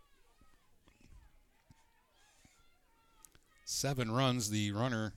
Seven 3.65 4.09
runs. 4.09 4.49
The 4.49 4.71
runner 4.71 5.11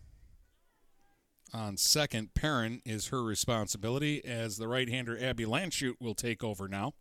on 1.54 1.76
second, 1.76 2.34
Perrin, 2.34 2.82
is 2.84 3.08
her 3.08 3.22
responsibility 3.22 4.24
as 4.24 4.56
the 4.56 4.66
right 4.66 4.88
hander 4.88 5.16
Abby 5.16 5.44
Landshut 5.44 5.94
will 6.00 6.16
take 6.16 6.42
over 6.42 6.66
now. 6.66 6.94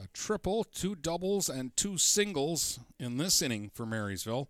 A 0.00 0.06
triple, 0.12 0.62
two 0.62 0.94
doubles, 0.94 1.48
and 1.48 1.76
two 1.76 1.98
singles 1.98 2.78
in 3.00 3.16
this 3.16 3.42
inning 3.42 3.68
for 3.74 3.84
Marysville 3.84 4.48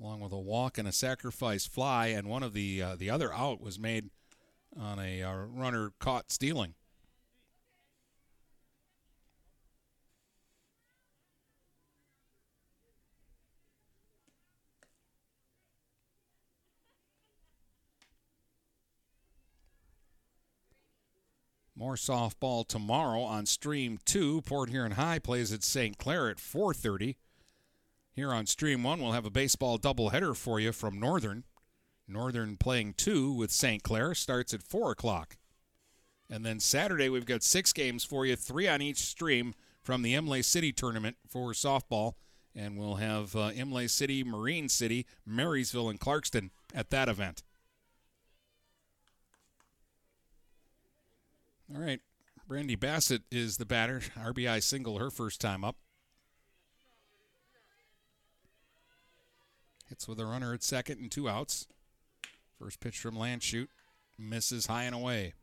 along 0.00 0.20
with 0.20 0.32
a 0.32 0.38
walk 0.38 0.78
and 0.78 0.86
a 0.86 0.92
sacrifice 0.92 1.66
fly, 1.66 2.08
and 2.08 2.28
one 2.28 2.42
of 2.42 2.52
the 2.52 2.82
uh, 2.82 2.96
the 2.96 3.10
other 3.10 3.32
out 3.32 3.60
was 3.60 3.78
made 3.78 4.10
on 4.78 4.98
a 4.98 5.22
uh, 5.22 5.34
runner 5.34 5.92
caught 5.98 6.30
stealing. 6.30 6.74
More 21.78 21.94
softball 21.94 22.66
tomorrow 22.66 23.20
on 23.22 23.46
Stream 23.46 24.00
2. 24.04 24.42
Port 24.42 24.68
Huron 24.68 24.92
High 24.92 25.20
plays 25.20 25.52
at 25.52 25.62
St. 25.62 25.96
Clair 25.96 26.28
at 26.28 26.38
4:30. 26.38 27.14
Here 28.18 28.32
on 28.32 28.46
Stream 28.46 28.82
1, 28.82 29.00
we'll 29.00 29.12
have 29.12 29.26
a 29.26 29.30
baseball 29.30 29.78
doubleheader 29.78 30.36
for 30.36 30.58
you 30.58 30.72
from 30.72 30.98
Northern. 30.98 31.44
Northern 32.08 32.56
playing 32.56 32.94
two 32.94 33.30
with 33.30 33.52
St. 33.52 33.80
Clair 33.84 34.12
starts 34.12 34.52
at 34.52 34.64
4 34.64 34.90
o'clock. 34.90 35.36
And 36.28 36.44
then 36.44 36.58
Saturday, 36.58 37.08
we've 37.08 37.24
got 37.24 37.44
six 37.44 37.72
games 37.72 38.02
for 38.02 38.26
you, 38.26 38.34
three 38.34 38.66
on 38.66 38.82
each 38.82 38.96
stream 38.96 39.54
from 39.84 40.02
the 40.02 40.16
Imlay 40.16 40.42
City 40.42 40.72
tournament 40.72 41.16
for 41.28 41.52
softball. 41.52 42.14
And 42.56 42.76
we'll 42.76 42.96
have 42.96 43.36
uh, 43.36 43.52
Imlay 43.54 43.86
City, 43.86 44.24
Marine 44.24 44.68
City, 44.68 45.06
Marysville, 45.24 45.88
and 45.88 46.00
Clarkston 46.00 46.50
at 46.74 46.90
that 46.90 47.08
event. 47.08 47.44
All 51.72 51.80
right. 51.80 52.00
Brandy 52.48 52.74
Bassett 52.74 53.22
is 53.30 53.58
the 53.58 53.64
batter. 53.64 54.00
RBI 54.16 54.60
single 54.60 54.98
her 54.98 55.10
first 55.12 55.40
time 55.40 55.62
up. 55.62 55.76
Hits 59.88 60.06
with 60.06 60.20
a 60.20 60.26
runner 60.26 60.52
at 60.52 60.62
second 60.62 61.00
and 61.00 61.10
two 61.10 61.28
outs. 61.28 61.66
First 62.58 62.80
pitch 62.80 62.98
from 62.98 63.14
Landshut 63.14 63.68
misses 64.18 64.66
high 64.66 64.84
and 64.84 64.94
away. 64.94 65.34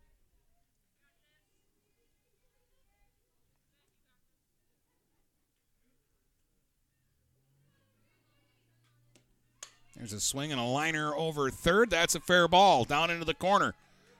There's 9.95 10.13
a 10.13 10.19
swing 10.19 10.51
and 10.51 10.59
a 10.59 10.65
liner 10.65 11.15
over 11.15 11.49
third. 11.49 11.89
That's 11.89 12.15
a 12.15 12.19
fair 12.19 12.47
ball 12.47 12.83
down 12.83 13.09
into 13.09 13.25
the 13.25 13.33
corner. 13.33 13.73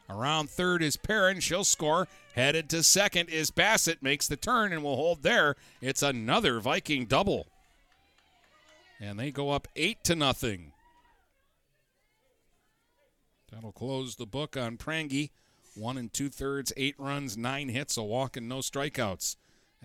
Around 0.10 0.50
third 0.50 0.82
is 0.82 0.98
Perrin. 0.98 1.40
She'll 1.42 1.64
score. 1.64 2.08
Headed 2.34 2.70
to 2.70 2.82
second 2.82 3.30
is 3.30 3.52
Bassett. 3.52 4.02
Makes 4.02 4.28
the 4.28 4.38
turn 4.38 4.72
and 4.72 4.84
will 4.84 4.96
hold 4.96 5.22
there. 5.22 5.56
It's 5.82 6.02
another 6.02 6.60
Viking 6.60 7.06
double. 7.06 7.48
And 9.00 9.20
they 9.20 9.32
go 9.32 9.52
up 9.52 9.68
eight 9.76 10.04
to 10.06 10.16
nothing. 10.16 10.72
That'll 13.52 13.72
close 13.72 14.16
the 14.16 14.26
book 14.26 14.58
on 14.58 14.78
Prangy. 14.78 15.32
One 15.76 15.98
and 15.98 16.12
two 16.12 16.30
thirds, 16.30 16.72
eight 16.78 16.96
runs, 16.98 17.36
nine 17.38 17.70
hits, 17.70 17.98
a 17.98 18.04
walk, 18.04 18.38
and 18.38 18.48
no 18.48 18.60
strikeouts. 18.60 19.36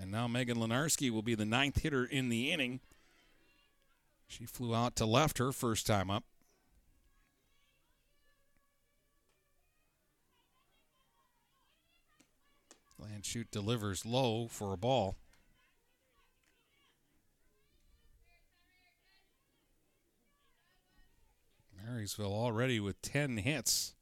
And 0.00 0.10
now 0.10 0.28
Megan 0.28 0.58
Lenarski 0.58 1.10
will 1.10 1.22
be 1.22 1.34
the 1.34 1.44
ninth 1.44 1.82
hitter 1.82 2.04
in 2.04 2.28
the 2.28 2.52
inning. 2.52 2.80
She 4.28 4.46
flew 4.46 4.74
out 4.74 4.94
to 4.96 5.06
left 5.06 5.38
her 5.38 5.50
first 5.50 5.86
time 5.86 6.10
up. 6.10 6.24
Shoot 13.22 13.50
delivers 13.50 14.06
low 14.06 14.48
for 14.48 14.72
a 14.72 14.76
ball. 14.76 15.14
Marysville 21.86 22.32
already 22.32 22.80
with 22.80 23.00
10 23.02 23.38
hits 23.38 23.94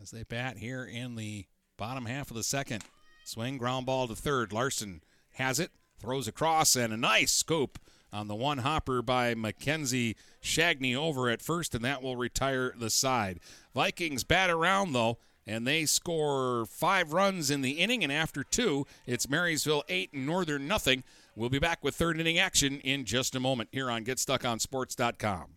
as 0.00 0.10
they 0.10 0.22
bat 0.22 0.58
here 0.58 0.84
in 0.84 1.14
the 1.14 1.46
bottom 1.76 2.06
half 2.06 2.30
of 2.30 2.36
the 2.36 2.42
second. 2.42 2.84
Swing, 3.24 3.56
ground 3.56 3.86
ball 3.86 4.08
to 4.08 4.14
third. 4.14 4.52
Larson 4.52 5.02
has 5.34 5.58
it, 5.58 5.70
throws 5.98 6.28
across, 6.28 6.76
and 6.76 6.92
a 6.92 6.96
nice 6.96 7.32
scoop 7.32 7.78
on 8.12 8.28
the 8.28 8.34
one 8.34 8.58
hopper 8.58 9.02
by 9.02 9.34
Mackenzie 9.34 10.16
Shagney 10.42 10.94
over 10.94 11.28
at 11.28 11.42
first, 11.42 11.74
and 11.74 11.84
that 11.84 12.02
will 12.02 12.16
retire 12.16 12.72
the 12.76 12.90
side. 12.90 13.40
Vikings 13.74 14.24
bat 14.24 14.50
around, 14.50 14.92
though, 14.92 15.18
and 15.46 15.66
they 15.66 15.84
score 15.84 16.66
five 16.66 17.12
runs 17.12 17.50
in 17.50 17.62
the 17.62 17.72
inning. 17.72 18.02
And 18.02 18.12
after 18.12 18.44
two, 18.44 18.86
it's 19.06 19.28
Marysville 19.28 19.84
eight 19.88 20.12
and 20.12 20.26
Northern 20.26 20.68
nothing. 20.68 21.02
We'll 21.34 21.50
be 21.50 21.58
back 21.58 21.82
with 21.82 21.96
third 21.96 22.20
inning 22.20 22.38
action 22.38 22.78
in 22.80 23.04
just 23.04 23.34
a 23.34 23.40
moment 23.40 23.70
here 23.72 23.90
on 23.90 24.04
GetStuckOnSports.com. 24.04 25.56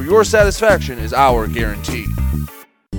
where 0.01 0.09
your 0.09 0.23
satisfaction 0.23 0.97
is 0.97 1.13
our 1.13 1.45
guarantee. 1.45 2.07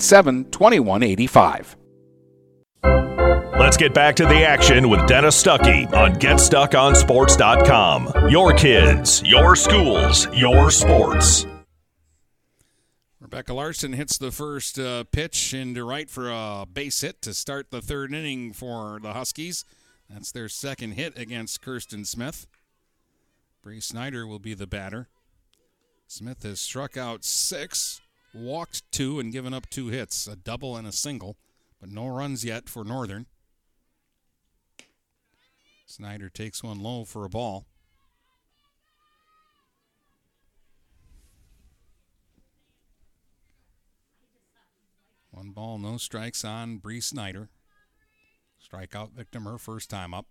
987 0.00 0.50
2185. 0.50 1.76
Let's 3.58 3.76
get 3.76 3.92
back 3.92 4.16
to 4.16 4.24
the 4.24 4.42
action 4.42 4.88
with 4.88 5.06
Dennis 5.06 5.38
Stuckey 5.40 5.92
on 5.92 6.14
GetStuckOnSports.com. 6.14 8.30
Your 8.30 8.54
kids, 8.54 9.22
your 9.24 9.54
schools, 9.54 10.26
your 10.34 10.70
sports. 10.70 11.46
Rebecca 13.20 13.52
Larson 13.52 13.92
hits 13.92 14.16
the 14.16 14.32
first 14.32 14.78
uh, 14.78 15.04
pitch 15.04 15.52
into 15.52 15.84
right 15.84 16.08
for 16.08 16.30
a 16.30 16.64
base 16.72 17.02
hit 17.02 17.20
to 17.22 17.34
start 17.34 17.70
the 17.70 17.82
third 17.82 18.14
inning 18.14 18.54
for 18.54 18.98
the 19.02 19.12
Huskies. 19.12 19.66
That's 20.08 20.32
their 20.32 20.48
second 20.48 20.92
hit 20.92 21.18
against 21.18 21.60
Kirsten 21.60 22.06
Smith. 22.06 22.46
Bree 23.62 23.80
Snyder 23.80 24.26
will 24.26 24.38
be 24.38 24.54
the 24.54 24.66
batter. 24.66 25.08
Smith 26.06 26.42
has 26.42 26.58
struck 26.58 26.96
out 26.96 27.24
six, 27.24 28.00
walked 28.34 28.90
two, 28.92 29.20
and 29.20 29.32
given 29.32 29.54
up 29.54 29.68
two 29.70 29.88
hits 29.88 30.26
a 30.26 30.36
double 30.36 30.76
and 30.76 30.86
a 30.86 30.92
single, 30.92 31.36
but 31.80 31.90
no 31.90 32.06
runs 32.06 32.44
yet 32.44 32.68
for 32.68 32.84
Northern. 32.84 33.26
Snyder 35.86 36.28
takes 36.28 36.62
one 36.62 36.80
low 36.80 37.04
for 37.04 37.24
a 37.24 37.28
ball. 37.28 37.66
One 45.32 45.50
ball, 45.50 45.78
no 45.78 45.96
strikes 45.96 46.44
on 46.44 46.78
Bree 46.78 47.00
Snyder. 47.00 47.48
Strikeout 48.62 49.12
victim 49.12 49.44
her 49.44 49.58
first 49.58 49.88
time 49.88 50.12
up. 50.12 50.26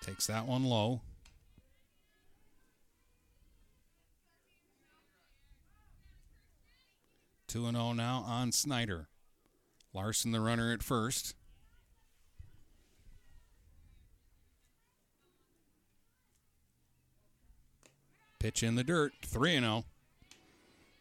Takes 0.00 0.26
that 0.28 0.46
one 0.46 0.64
low. 0.64 1.02
Two 7.48 7.64
and 7.64 7.76
zero 7.78 7.94
now 7.94 8.24
on 8.26 8.52
Snyder. 8.52 9.08
Larson 9.94 10.32
the 10.32 10.40
runner 10.40 10.70
at 10.70 10.82
first. 10.82 11.34
Pitch 18.38 18.62
in 18.62 18.74
the 18.74 18.84
dirt. 18.84 19.14
Three 19.24 19.56
and 19.56 19.64
zero. 19.64 19.84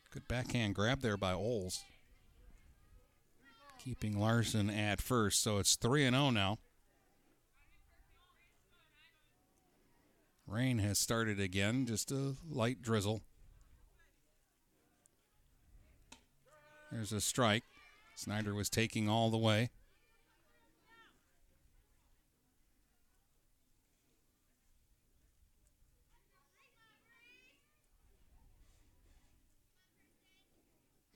Good 0.09 0.27
backhand 0.29 0.73
grab 0.73 1.01
there 1.01 1.17
by 1.17 1.33
Oles. 1.33 1.83
Keeping 3.83 4.17
Larson 4.17 4.69
at 4.69 5.01
first, 5.01 5.43
so 5.43 5.57
it's 5.57 5.75
three 5.75 6.05
and 6.05 6.15
zero 6.15 6.29
now. 6.29 6.59
Rain 10.47 10.79
has 10.79 10.97
started 10.97 11.41
again, 11.41 11.85
just 11.85 12.09
a 12.09 12.35
light 12.49 12.81
drizzle. 12.81 13.21
There's 16.91 17.11
a 17.11 17.21
strike. 17.21 17.63
Snyder 18.15 18.53
was 18.53 18.69
taking 18.69 19.09
all 19.09 19.29
the 19.29 19.37
way. 19.37 19.69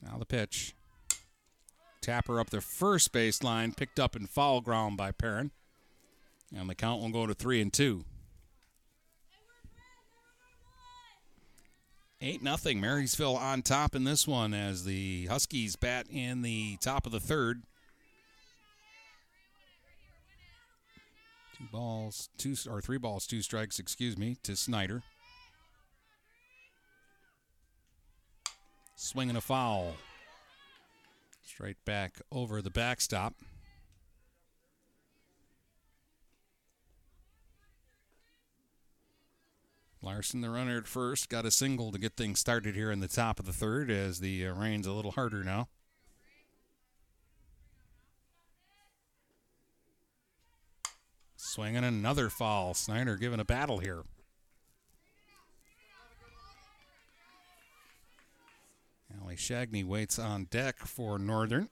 Now 0.03 0.17
the 0.17 0.25
pitch. 0.25 0.75
Tapper 2.01 2.39
up 2.39 2.49
the 2.49 2.61
first 2.61 3.13
baseline, 3.13 3.75
picked 3.75 3.99
up 3.99 4.15
in 4.15 4.25
foul 4.25 4.61
ground 4.61 4.97
by 4.97 5.11
Perrin. 5.11 5.51
And 6.55 6.69
the 6.69 6.75
count 6.75 7.01
will 7.01 7.11
go 7.11 7.27
to 7.27 7.33
three 7.33 7.61
and 7.61 7.71
two. 7.71 8.03
Eight 12.23 12.43
nothing. 12.43 12.79
Marysville 12.79 13.35
on 13.35 13.63
top 13.63 13.95
in 13.95 14.03
this 14.03 14.27
one 14.27 14.53
as 14.53 14.85
the 14.85 15.25
Huskies 15.25 15.75
bat 15.75 16.05
in 16.07 16.43
the 16.43 16.77
top 16.77 17.07
of 17.07 17.11
the 17.11 17.19
third. 17.19 17.63
Two 21.57 21.63
balls, 21.71 22.29
two 22.37 22.55
or 22.69 22.79
three 22.79 22.99
balls, 22.99 23.25
two 23.25 23.41
strikes, 23.41 23.79
excuse 23.79 24.19
me, 24.19 24.37
to 24.43 24.55
Snyder. 24.55 25.01
Swinging 28.95 29.35
a 29.35 29.41
foul. 29.41 29.95
Straight 31.43 31.83
back 31.85 32.21
over 32.31 32.61
the 32.61 32.69
backstop. 32.69 33.33
Larson, 40.03 40.41
the 40.41 40.49
runner 40.49 40.77
at 40.77 40.87
first, 40.87 41.29
got 41.29 41.45
a 41.45 41.51
single 41.51 41.91
to 41.91 41.99
get 41.99 42.15
things 42.17 42.39
started 42.39 42.75
here 42.75 42.91
in 42.91 43.01
the 43.01 43.07
top 43.07 43.39
of 43.39 43.45
the 43.45 43.53
third 43.53 43.91
as 43.91 44.19
the 44.19 44.47
uh, 44.47 44.53
rain's 44.53 44.87
a 44.87 44.91
little 44.91 45.11
harder 45.11 45.43
now. 45.43 45.67
Swinging 51.35 51.83
another 51.83 52.29
foul. 52.29 52.73
Snyder 52.73 53.15
giving 53.15 53.39
a 53.39 53.45
battle 53.45 53.77
here. 53.77 54.03
Allie 59.21 59.35
Shagney 59.35 59.85
waits 59.85 60.17
on 60.17 60.45
deck 60.45 60.79
for 60.79 61.19
Northern. 61.19 61.69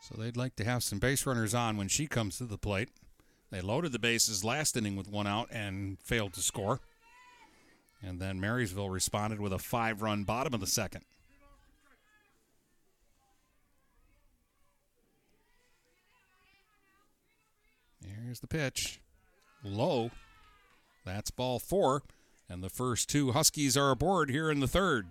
So 0.00 0.14
they'd 0.16 0.36
like 0.36 0.56
to 0.56 0.64
have 0.64 0.82
some 0.82 0.98
base 0.98 1.26
runners 1.26 1.54
on 1.54 1.76
when 1.76 1.88
she 1.88 2.06
comes 2.06 2.38
to 2.38 2.44
the 2.44 2.58
plate. 2.58 2.88
They 3.52 3.60
loaded 3.60 3.92
the 3.92 3.98
bases 3.98 4.42
last 4.42 4.78
inning 4.78 4.96
with 4.96 5.08
one 5.08 5.26
out 5.26 5.48
and 5.52 5.98
failed 6.00 6.32
to 6.32 6.40
score. 6.40 6.80
And 8.02 8.18
then 8.18 8.40
Marysville 8.40 8.88
responded 8.88 9.40
with 9.40 9.52
a 9.52 9.58
five 9.58 10.00
run 10.00 10.24
bottom 10.24 10.54
of 10.54 10.60
the 10.60 10.66
second. 10.66 11.04
Here's 18.02 18.40
the 18.40 18.46
pitch. 18.46 19.00
Low. 19.62 20.10
That's 21.04 21.30
ball 21.30 21.58
four. 21.58 22.02
And 22.48 22.64
the 22.64 22.70
first 22.70 23.10
two 23.10 23.32
Huskies 23.32 23.76
are 23.76 23.90
aboard 23.90 24.30
here 24.30 24.50
in 24.50 24.60
the 24.60 24.66
third. 24.66 25.08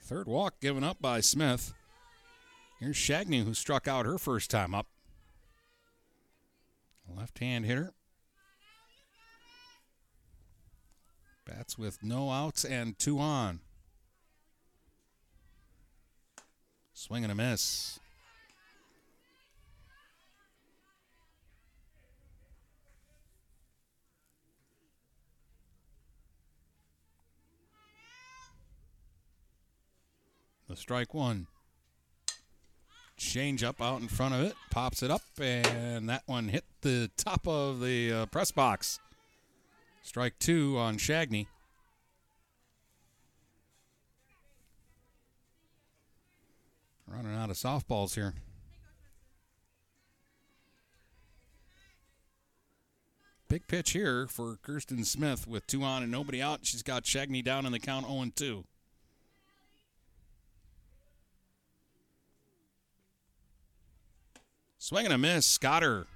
Third 0.00 0.28
walk 0.28 0.60
given 0.60 0.84
up 0.84 1.02
by 1.02 1.20
Smith. 1.20 1.74
Here's 2.78 2.96
Shagney, 2.96 3.44
who 3.44 3.52
struck 3.52 3.88
out 3.88 4.06
her 4.06 4.16
first 4.16 4.48
time 4.48 4.76
up. 4.76 4.86
Left 7.16 7.38
hand 7.38 7.66
hitter. 7.66 7.92
Bats 11.46 11.76
with 11.76 12.02
no 12.02 12.30
outs 12.30 12.64
and 12.64 12.98
two 12.98 13.18
on. 13.18 13.60
Swing 16.94 17.24
and 17.24 17.32
a 17.32 17.34
miss. 17.34 17.98
The 30.68 30.76
strike 30.76 31.12
one. 31.14 31.48
Change 33.20 33.62
up 33.62 33.82
out 33.82 34.00
in 34.00 34.08
front 34.08 34.32
of 34.32 34.40
it, 34.40 34.54
pops 34.70 35.02
it 35.02 35.10
up, 35.10 35.20
and 35.38 36.08
that 36.08 36.22
one 36.24 36.48
hit 36.48 36.64
the 36.80 37.10
top 37.18 37.46
of 37.46 37.82
the 37.82 38.10
uh, 38.10 38.26
press 38.26 38.50
box. 38.50 38.98
Strike 40.02 40.38
two 40.38 40.78
on 40.78 40.96
Shagney. 40.96 41.46
Running 47.06 47.36
out 47.36 47.50
of 47.50 47.56
softballs 47.56 48.14
here. 48.14 48.32
Big 53.48 53.68
pitch 53.68 53.90
here 53.90 54.26
for 54.28 54.56
Kirsten 54.62 55.04
Smith 55.04 55.46
with 55.46 55.66
two 55.66 55.82
on 55.82 56.02
and 56.02 56.10
nobody 56.10 56.40
out. 56.40 56.60
She's 56.62 56.82
got 56.82 57.04
Shagney 57.04 57.44
down 57.44 57.66
in 57.66 57.72
the 57.72 57.78
count 57.78 58.06
0 58.06 58.32
2. 58.34 58.64
Swing 64.82 65.04
and 65.04 65.12
a 65.12 65.18
miss. 65.18 65.44
Scotter. 65.44 66.06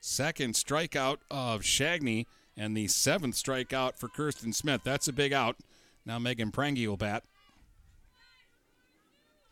Second 0.00 0.54
strikeout 0.54 1.16
of 1.28 1.62
Shagney 1.62 2.26
and 2.56 2.76
the 2.76 2.86
seventh 2.86 3.34
strikeout 3.34 3.98
for 3.98 4.08
Kirsten 4.08 4.52
Smith. 4.52 4.82
That's 4.84 5.08
a 5.08 5.12
big 5.12 5.32
out. 5.32 5.56
Now 6.06 6.20
Megan 6.20 6.52
Prangy 6.52 6.86
will 6.86 6.96
bat. 6.96 7.24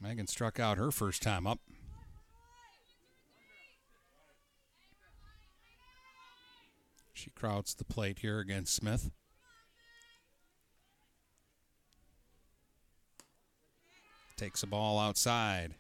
Megan 0.01 0.29
struck 0.29 0.61
out 0.61 0.79
her 0.79 0.93
first 0.93 1.23
time 1.23 1.45
up. 1.45 1.59
She 7.15 7.31
crowds 7.31 7.75
the 7.75 7.85
plate 7.85 8.21
here 8.21 8.39
against 8.39 8.77
Smith. 8.77 9.11
Takes 14.37 14.63
a 14.63 14.69
ball 14.69 15.01
outside. 15.01 15.75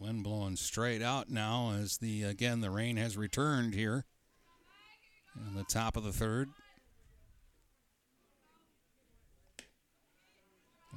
Wind 0.00 0.24
blowing 0.24 0.56
straight 0.56 1.02
out 1.02 1.28
now 1.28 1.74
as 1.78 1.98
the 1.98 2.22
again 2.22 2.62
the 2.62 2.70
rain 2.70 2.96
has 2.96 3.18
returned 3.18 3.74
here 3.74 4.06
in 5.36 5.54
the 5.54 5.62
top 5.64 5.94
of 5.94 6.04
the 6.04 6.12
third. 6.12 6.48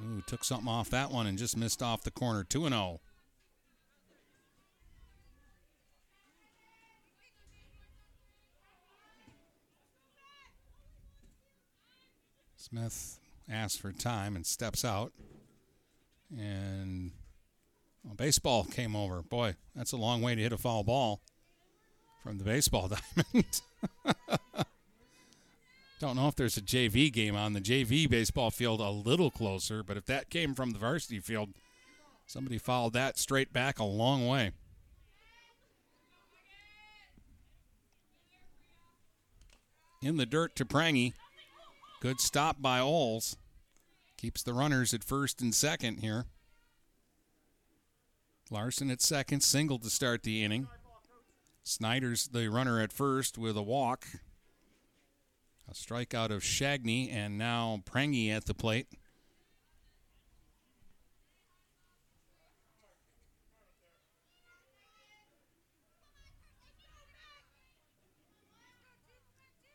Ooh, 0.01 0.23
took 0.25 0.45
something 0.45 0.69
off 0.69 0.89
that 0.89 1.11
one 1.11 1.27
and 1.27 1.37
just 1.37 1.57
missed 1.57 1.83
off 1.83 2.03
the 2.03 2.11
corner. 2.11 2.45
2 2.45 2.69
0. 2.69 3.01
Smith 12.55 13.19
asks 13.49 13.77
for 13.77 13.91
time 13.91 14.37
and 14.37 14.45
steps 14.45 14.85
out. 14.85 15.11
And 16.35 17.11
well, 18.03 18.15
baseball 18.15 18.63
came 18.65 18.95
over. 18.95 19.21
Boy, 19.21 19.55
that's 19.75 19.91
a 19.91 19.97
long 19.97 20.21
way 20.21 20.35
to 20.35 20.41
hit 20.41 20.51
a 20.53 20.57
foul 20.57 20.83
ball 20.83 21.21
from 22.21 22.37
the 22.37 22.43
baseball 22.43 22.89
diamond. 23.15 23.61
Don't 25.99 26.17
know 26.17 26.27
if 26.27 26.35
there's 26.35 26.57
a 26.57 26.61
JV 26.61 27.11
game 27.13 27.35
on 27.35 27.53
the 27.53 27.61
JV 27.61 28.09
baseball 28.09 28.51
field 28.51 28.81
a 28.81 28.89
little 28.89 29.31
closer, 29.31 29.83
but 29.83 29.95
if 29.95 30.05
that 30.07 30.29
came 30.29 30.53
from 30.53 30.71
the 30.71 30.79
varsity 30.79 31.19
field, 31.19 31.51
somebody 32.25 32.57
fouled 32.57 32.91
that 32.93 33.17
straight 33.17 33.53
back 33.53 33.79
a 33.79 33.85
long 33.85 34.27
way. 34.27 34.51
In 40.01 40.17
the 40.17 40.25
dirt 40.25 40.57
to 40.57 40.65
Prangy. 40.65 41.13
Good 42.01 42.19
stop 42.19 42.61
by 42.61 42.81
Oles. 42.81 43.37
Keeps 44.17 44.43
the 44.43 44.51
runners 44.51 44.93
at 44.93 45.05
first 45.05 45.41
and 45.41 45.55
second 45.55 45.99
here. 45.99 46.25
Larson 48.49 48.91
at 48.91 49.01
second, 49.01 49.41
single 49.41 49.79
to 49.79 49.89
start 49.89 50.23
the 50.23 50.43
inning. 50.43 50.67
Snyder's 51.63 52.27
the 52.27 52.49
runner 52.49 52.81
at 52.81 52.91
first 52.91 53.37
with 53.37 53.57
a 53.57 53.63
walk. 53.63 54.05
A 55.69 55.73
strikeout 55.73 56.29
of 56.29 56.41
Shagney, 56.41 57.11
and 57.11 57.37
now 57.37 57.81
Prangy 57.85 58.29
at 58.29 58.45
the 58.45 58.53
plate. 58.53 58.87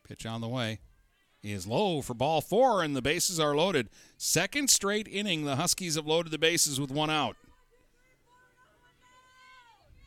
Pitch 0.06 0.24
on 0.24 0.40
the 0.40 0.48
way 0.48 0.80
is 1.42 1.66
low 1.66 2.02
for 2.02 2.14
ball 2.14 2.40
four, 2.40 2.82
and 2.82 2.94
the 2.94 3.02
bases 3.02 3.40
are 3.40 3.56
loaded. 3.56 3.88
Second 4.16 4.70
straight 4.70 5.08
inning, 5.08 5.44
the 5.44 5.56
Huskies 5.56 5.96
have 5.96 6.06
loaded 6.06 6.32
the 6.32 6.38
bases 6.38 6.80
with 6.80 6.90
one 6.90 7.10
out. 7.10 7.36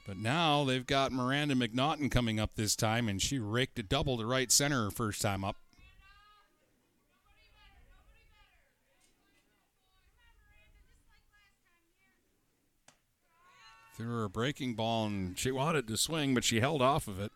But 0.06 0.18
now 0.18 0.64
they've 0.64 0.86
got 0.86 1.12
Miranda 1.12 1.56
McNaughton 1.56 2.10
coming 2.10 2.40
up 2.40 2.56
this 2.56 2.76
time, 2.76 3.08
and 3.08 3.22
she 3.22 3.40
raked 3.40 3.78
a 3.80 3.84
double 3.84 4.18
to 4.18 4.26
right 4.26 4.52
center 4.52 4.86
her 4.86 4.92
first 4.92 5.22
time 5.22 5.44
up. 5.44 5.56
Threw 13.96 14.08
her 14.08 14.24
a 14.24 14.30
breaking 14.30 14.74
ball, 14.74 15.06
and 15.06 15.38
she 15.38 15.52
wanted 15.52 15.88
to 15.88 15.98
swing, 15.98 16.34
but 16.34 16.44
she 16.44 16.60
held 16.60 16.82
off 16.82 17.08
of 17.08 17.20
it. 17.20 17.32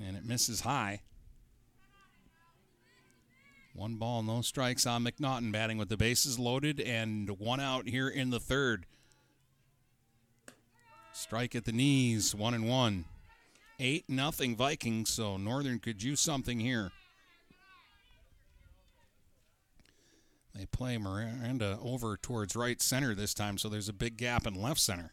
And 0.00 0.16
it 0.16 0.24
misses 0.24 0.60
high. 0.60 1.00
One 3.74 3.96
ball, 3.96 4.22
no 4.22 4.42
strikes 4.42 4.86
on 4.86 5.04
McNaughton, 5.04 5.52
batting 5.52 5.78
with 5.78 5.88
the 5.88 5.96
bases 5.96 6.38
loaded 6.38 6.80
and 6.80 7.28
one 7.38 7.60
out 7.60 7.88
here 7.88 8.08
in 8.08 8.30
the 8.30 8.40
third. 8.40 8.86
Strike 11.20 11.54
at 11.54 11.66
the 11.66 11.72
knees, 11.72 12.34
one 12.34 12.54
and 12.54 12.66
one. 12.66 13.04
Eight 13.78 14.08
nothing 14.08 14.56
Vikings, 14.56 15.10
so 15.10 15.36
Northern 15.36 15.78
could 15.78 16.02
use 16.02 16.18
something 16.18 16.58
here. 16.58 16.92
They 20.54 20.64
play 20.64 20.96
Miranda 20.96 21.78
over 21.82 22.16
towards 22.16 22.56
right 22.56 22.80
center 22.80 23.14
this 23.14 23.34
time, 23.34 23.58
so 23.58 23.68
there's 23.68 23.90
a 23.90 23.92
big 23.92 24.16
gap 24.16 24.46
in 24.46 24.54
left 24.54 24.80
center. 24.80 25.12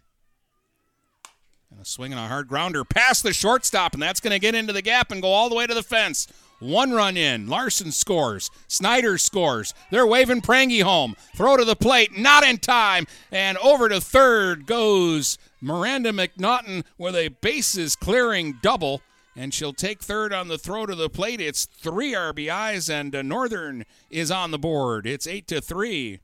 And 1.70 1.82
a 1.82 1.86
swing 1.86 2.14
and 2.14 2.22
a 2.22 2.30
hard 2.30 2.48
grounder 2.48 2.86
past 2.86 3.24
the 3.24 3.34
shortstop, 3.34 3.94
and 3.94 4.02
that's 4.02 4.22
going 4.22 4.32
to 4.32 4.40
get 4.40 4.56
into 4.56 4.72
the 4.72 4.82
gap 4.82 5.12
and 5.12 5.22
go 5.22 5.28
all 5.28 5.50
the 5.50 5.56
way 5.56 5.68
to 5.68 5.74
the 5.74 5.84
fence. 5.84 6.26
One 6.60 6.92
run 6.92 7.18
in. 7.18 7.48
Larson 7.48 7.92
scores. 7.92 8.50
Snyder 8.70 9.18
scores. 9.18 9.74
They're 9.92 10.08
waving 10.08 10.42
Prangy 10.42 10.80
home. 10.80 11.16
Throw 11.36 11.58
to 11.58 11.66
the 11.66 11.76
plate, 11.76 12.18
not 12.18 12.44
in 12.44 12.58
time. 12.58 13.06
And 13.32 13.58
over 13.58 13.90
to 13.90 14.00
third 14.00 14.66
goes 14.66 15.38
Miranda 15.62 16.12
McNaughton 16.12 16.84
with 16.98 17.16
a 17.16 17.30
bases 17.30 17.96
clearing 17.96 18.60
double. 18.62 19.02
And 19.36 19.54
she'll 19.54 19.74
take 19.74 20.02
third 20.02 20.34
on 20.34 20.48
the 20.48 20.58
throw 20.58 20.88
to 20.88 20.96
the 20.96 21.12
plate. 21.12 21.40
It's 21.40 21.66
three 21.66 22.14
RBIs, 22.14 22.90
and 22.90 23.16
uh, 23.16 23.22
Northern 23.22 23.86
is 24.10 24.32
on 24.32 24.50
the 24.50 24.58
board. 24.58 25.06
It's 25.06 25.28
eight 25.28 25.48
to 25.50 25.62
three. 25.62 26.22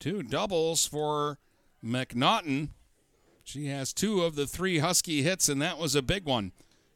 Two 0.00 0.22
doubles 0.22 0.86
for 0.86 1.38
McNaughton. 1.84 2.70
She 3.44 3.66
has 3.66 3.92
two 3.92 4.22
of 4.22 4.36
the 4.36 4.46
three 4.46 4.78
Husky 4.78 5.22
hits, 5.22 5.50
and 5.50 5.60
that 5.60 5.78
was 5.78 5.94
a 5.94 6.02
big 6.02 6.24
one. 6.24 6.52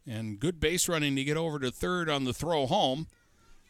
And 0.07 0.41
good 0.41 0.59
base 0.59 0.89
running 0.89 1.17
to 1.17 1.25
get 1.25 1.37
over 1.37 1.59
to 1.59 1.71
third 1.71 2.09
on 2.09 2.25
the 2.25 2.33
throw 2.33 2.67
home. 2.67 3.07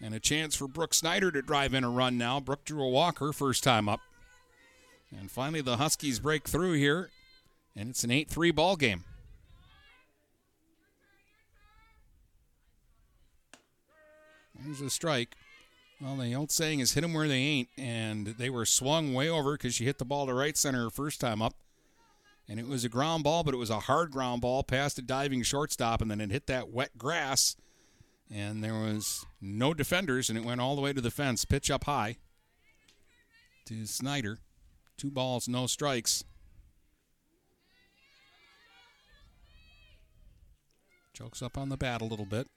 And 0.01 0.15
a 0.15 0.21
chance 0.21 0.55
for 0.55 0.67
Brooke 0.67 0.95
Snyder 0.95 1.31
to 1.33 1.43
drive 1.43 1.75
in 1.75 1.85
a 1.85 1.91
run 1.91 2.19
now. 2.19 2.41
Brooke 2.41 2.65
drew 2.65 2.83
a 2.83 2.89
walker 2.89 3.33
first 3.33 3.65
time 3.65 3.89
up. 3.89 4.01
And 5.19 5.31
finally, 5.31 5.61
the 5.61 5.77
Huskies 5.77 6.19
break 6.19 6.49
through 6.49 6.75
here, 6.75 7.11
and 7.77 7.91
it's 7.91 8.05
an 8.05 8.11
8 8.11 8.29
3 8.29 8.51
ball 8.51 8.77
game. 8.77 9.05
There's 14.65 14.81
a 14.81 14.91
strike. 14.91 15.35
Well, 16.01 16.17
the 16.17 16.35
old 16.35 16.51
saying 16.51 16.81
is 16.81 16.95
hit 16.95 17.03
them 17.03 17.15
where 17.15 17.29
they 17.29 17.35
ain't, 17.35 17.69
and 17.77 18.27
they 18.27 18.51
were 18.51 18.65
swung 18.65 19.15
way 19.15 19.29
over 19.29 19.53
because 19.53 19.75
she 19.75 19.85
hit 19.85 19.99
the 19.99 20.05
ball 20.05 20.27
to 20.27 20.35
right 20.35 20.57
center 20.57 20.91
first 20.91 21.21
time 21.21 21.43
up. 21.43 21.55
And 22.49 22.59
it 22.59 22.67
was 22.67 22.85
a 22.85 22.89
ground 22.89 23.25
ball, 23.25 23.45
but 23.45 23.55
it 23.55 23.59
was 23.59 23.71
a 23.71 23.81
hard 23.81 24.11
ground 24.11 24.41
ball 24.41 24.63
past 24.63 24.99
a 24.99 25.03
diving 25.03 25.43
shortstop, 25.43 26.01
and 26.01 26.11
then 26.11 26.21
it 26.21 26.31
hit 26.31 26.47
that 26.49 26.71
wet 26.71 26.99
grass. 26.99 27.57
And 28.31 28.65
there 28.65 28.75
was 28.75 29.27
no 29.41 29.75
defenders, 29.75 30.29
and 30.29 30.39
it 30.39 30.45
went 30.45 30.61
all 30.61 30.75
the 30.75 30.81
way 30.81 30.93
to 30.93 31.01
the 31.01 31.11
fence. 31.11 31.45
Pitch 31.45 31.71
up 31.71 31.85
high 31.85 32.17
to 33.67 33.87
Snyder. 33.87 34.39
Two 34.97 35.11
balls, 35.11 35.49
no 35.49 35.67
strikes. 35.67 36.25
Chokes 41.13 41.43
up 41.43 41.59
on 41.59 41.69
the 41.69 41.77
bat 41.77 42.01
a 42.01 42.05
little 42.07 42.25
bit. 42.25 42.49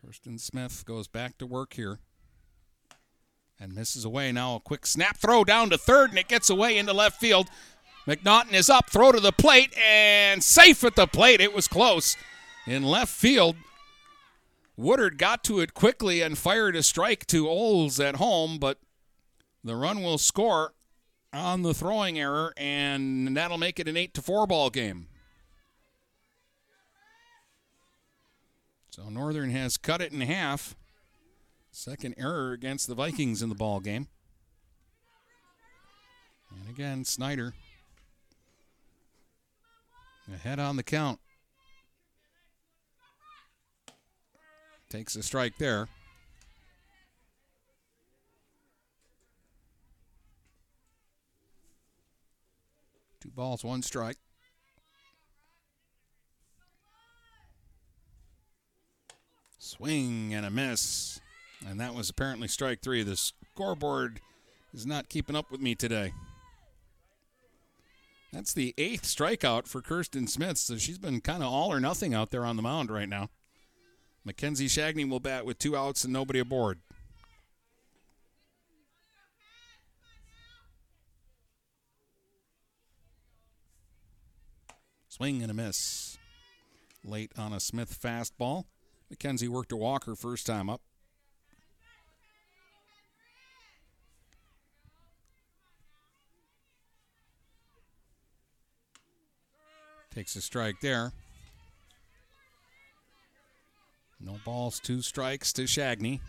Kirsten 0.00 0.38
Smith 0.38 0.84
goes 0.86 1.08
back 1.08 1.36
to 1.38 1.46
work 1.46 1.74
here 1.74 1.98
and 3.60 3.74
misses 3.74 4.04
away. 4.04 4.32
Now 4.32 4.56
a 4.56 4.60
quick 4.60 4.86
snap 4.86 5.16
throw 5.16 5.44
down 5.44 5.70
to 5.70 5.78
third, 5.78 6.10
and 6.10 6.18
it 6.18 6.28
gets 6.28 6.48
away 6.48 6.78
into 6.78 6.92
left 6.92 7.20
field. 7.20 7.48
McNaughton 8.06 8.54
is 8.54 8.70
up, 8.70 8.88
throw 8.88 9.12
to 9.12 9.20
the 9.20 9.32
plate, 9.32 9.76
and 9.76 10.42
safe 10.42 10.82
at 10.84 10.96
the 10.96 11.06
plate. 11.06 11.40
It 11.40 11.52
was 11.52 11.68
close 11.68 12.16
in 12.66 12.82
left 12.82 13.12
field. 13.12 13.56
Woodard 14.76 15.18
got 15.18 15.42
to 15.44 15.60
it 15.60 15.74
quickly 15.74 16.22
and 16.22 16.38
fired 16.38 16.76
a 16.76 16.82
strike 16.82 17.26
to 17.26 17.48
Oles 17.48 17.98
at 17.98 18.16
home, 18.16 18.58
but 18.58 18.78
the 19.64 19.76
run 19.76 20.02
will 20.02 20.18
score 20.18 20.74
on 21.32 21.62
the 21.62 21.74
throwing 21.74 22.18
error, 22.18 22.54
and 22.56 23.36
that'll 23.36 23.58
make 23.58 23.78
it 23.78 23.88
an 23.88 23.96
8 23.96 24.14
to 24.14 24.22
4 24.22 24.46
ball 24.46 24.70
game. 24.70 25.08
So 28.90 29.08
Northern 29.08 29.50
has 29.50 29.76
cut 29.76 30.00
it 30.00 30.12
in 30.12 30.20
half. 30.22 30.74
Second 31.70 32.14
error 32.18 32.52
against 32.52 32.88
the 32.88 32.94
Vikings 32.94 33.42
in 33.42 33.48
the 33.48 33.54
ball 33.54 33.78
game. 33.80 34.08
And 36.50 36.68
again, 36.68 37.04
Snyder 37.04 37.54
ahead 40.32 40.58
on 40.58 40.76
the 40.76 40.82
count. 40.82 41.20
Takes 44.90 45.16
a 45.16 45.22
strike 45.22 45.58
there. 45.58 45.88
Two 53.28 53.34
balls, 53.34 53.62
one 53.62 53.82
strike. 53.82 54.16
Swing 59.58 60.32
and 60.32 60.46
a 60.46 60.50
miss. 60.50 61.20
And 61.66 61.78
that 61.78 61.92
was 61.94 62.08
apparently 62.08 62.48
strike 62.48 62.80
three. 62.80 63.02
The 63.02 63.16
scoreboard 63.16 64.20
is 64.72 64.86
not 64.86 65.10
keeping 65.10 65.36
up 65.36 65.50
with 65.50 65.60
me 65.60 65.74
today. 65.74 66.14
That's 68.32 68.54
the 68.54 68.72
eighth 68.78 69.02
strikeout 69.02 69.66
for 69.66 69.82
Kirsten 69.82 70.26
Smith, 70.26 70.56
so 70.56 70.78
she's 70.78 70.98
been 70.98 71.20
kind 71.20 71.42
of 71.42 71.52
all 71.52 71.70
or 71.70 71.80
nothing 71.80 72.14
out 72.14 72.30
there 72.30 72.46
on 72.46 72.56
the 72.56 72.62
mound 72.62 72.90
right 72.90 73.08
now. 73.10 73.28
Mackenzie 74.24 74.68
Shagney 74.68 75.06
will 75.06 75.20
bat 75.20 75.44
with 75.44 75.58
two 75.58 75.76
outs 75.76 76.04
and 76.04 76.14
nobody 76.14 76.38
aboard. 76.38 76.80
Swing 85.18 85.42
and 85.42 85.50
a 85.50 85.54
miss. 85.54 86.16
Late 87.02 87.32
on 87.36 87.52
a 87.52 87.58
Smith 87.58 88.00
fastball. 88.00 88.66
McKenzie 89.12 89.48
worked 89.48 89.72
a 89.72 89.76
walker 89.76 90.14
first 90.14 90.46
time 90.46 90.70
up. 90.70 90.80
Takes 100.14 100.36
a 100.36 100.40
strike 100.40 100.76
there. 100.80 101.10
No 104.20 104.36
balls, 104.44 104.78
two 104.78 105.02
strikes 105.02 105.52
to 105.54 105.62
Shagney. 105.62 106.20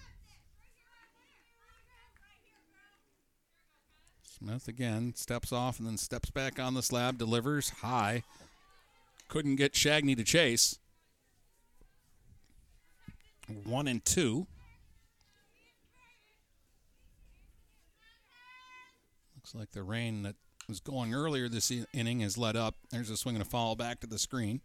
Smith 4.24 4.68
again 4.68 5.14
steps 5.16 5.54
off 5.54 5.78
and 5.78 5.88
then 5.88 5.98
steps 5.98 6.32
back 6.32 6.60
on 6.60 6.74
the 6.74 6.82
slab, 6.82 7.20
delivers 7.20 7.70
high. 7.70 8.24
Couldn't 9.30 9.56
get 9.56 9.74
Shagney 9.74 10.18
to 10.18 10.24
chase. 10.24 10.80
One 13.64 13.88
and 13.88 14.04
two. 14.04 14.48
Looks 19.36 19.56
like 19.56 19.72
the 19.72 19.84
rain 19.84 20.24
that 20.24 20.36
was 20.68 20.80
going 20.80 21.14
earlier 21.14 21.48
this 21.48 21.72
inning 21.94 22.20
has 22.20 22.38
let 22.38 22.56
up. 22.56 22.76
There's 22.92 23.10
a 23.10 23.18
swing 23.18 23.36
and 23.36 23.42
a 23.44 23.48
foul 23.48 23.76
back 23.76 24.00
to 24.02 24.08
the 24.08 24.20
screen. 24.20 24.62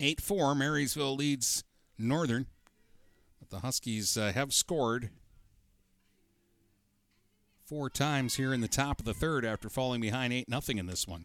8 0.00 0.20
4, 0.20 0.54
Marysville 0.54 1.16
leads 1.16 1.64
Northern. 1.98 2.46
But 3.40 3.50
the 3.50 3.60
Huskies 3.60 4.16
uh, 4.16 4.32
have 4.32 4.52
scored 4.52 5.10
four 7.64 7.90
times 7.90 8.36
here 8.36 8.54
in 8.54 8.60
the 8.60 8.68
top 8.68 9.00
of 9.00 9.04
the 9.04 9.14
third 9.14 9.44
after 9.44 9.68
falling 9.68 10.00
behind 10.00 10.32
8 10.32 10.46
0 10.48 10.78
in 10.78 10.86
this 10.86 11.06
one. 11.06 11.24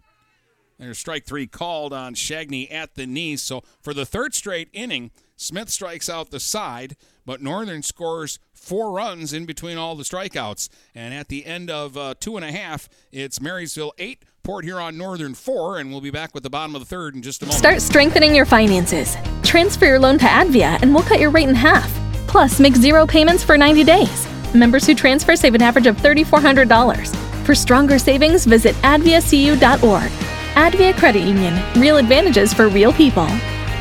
There's 0.77 0.97
strike 0.97 1.25
three 1.25 1.47
called 1.47 1.93
on 1.93 2.15
Shagney 2.15 2.71
at 2.71 2.95
the 2.95 3.05
knee. 3.05 3.37
So 3.37 3.63
for 3.81 3.93
the 3.93 4.05
third 4.05 4.33
straight 4.33 4.69
inning, 4.73 5.11
Smith 5.35 5.69
strikes 5.69 6.09
out 6.09 6.31
the 6.31 6.39
side, 6.39 6.95
but 7.25 7.41
Northern 7.41 7.81
scores 7.83 8.39
four 8.53 8.91
runs 8.91 9.33
in 9.33 9.45
between 9.45 9.77
all 9.77 9.95
the 9.95 10.03
strikeouts. 10.03 10.69
And 10.95 11.13
at 11.13 11.27
the 11.27 11.45
end 11.45 11.69
of 11.69 11.97
uh, 11.97 12.15
two 12.19 12.35
and 12.35 12.45
a 12.45 12.51
half, 12.51 12.87
it's 13.11 13.41
Marysville 13.41 13.93
eight, 13.97 14.23
Port 14.43 14.65
Huron 14.65 14.97
Northern 14.97 15.33
four, 15.33 15.77
and 15.77 15.91
we'll 15.91 16.01
be 16.01 16.11
back 16.11 16.33
with 16.33 16.43
the 16.43 16.49
bottom 16.49 16.75
of 16.75 16.81
the 16.81 16.85
third 16.85 17.15
in 17.15 17.21
just 17.21 17.41
a 17.41 17.45
moment. 17.45 17.59
Start 17.59 17.81
strengthening 17.81 18.35
your 18.35 18.45
finances. 18.45 19.15
Transfer 19.43 19.85
your 19.85 19.99
loan 19.99 20.17
to 20.19 20.25
Advia, 20.25 20.81
and 20.81 20.93
we'll 20.93 21.03
cut 21.03 21.19
your 21.19 21.29
rate 21.29 21.49
in 21.49 21.55
half. 21.55 21.91
Plus, 22.27 22.59
make 22.59 22.75
zero 22.75 23.05
payments 23.05 23.43
for 23.43 23.57
90 23.57 23.83
days. 23.83 24.27
Members 24.53 24.85
who 24.87 24.95
transfer 24.95 25.35
save 25.35 25.55
an 25.55 25.61
average 25.61 25.87
of 25.87 25.97
$3,400. 25.97 27.15
For 27.45 27.53
stronger 27.53 27.99
savings, 27.99 28.45
visit 28.45 28.75
adviacu.org. 28.77 30.32
Advia 30.55 30.95
Credit 30.95 31.23
Union. 31.23 31.59
Real 31.81 31.97
advantages 31.97 32.53
for 32.53 32.69
real 32.69 32.93
people. 32.93 33.27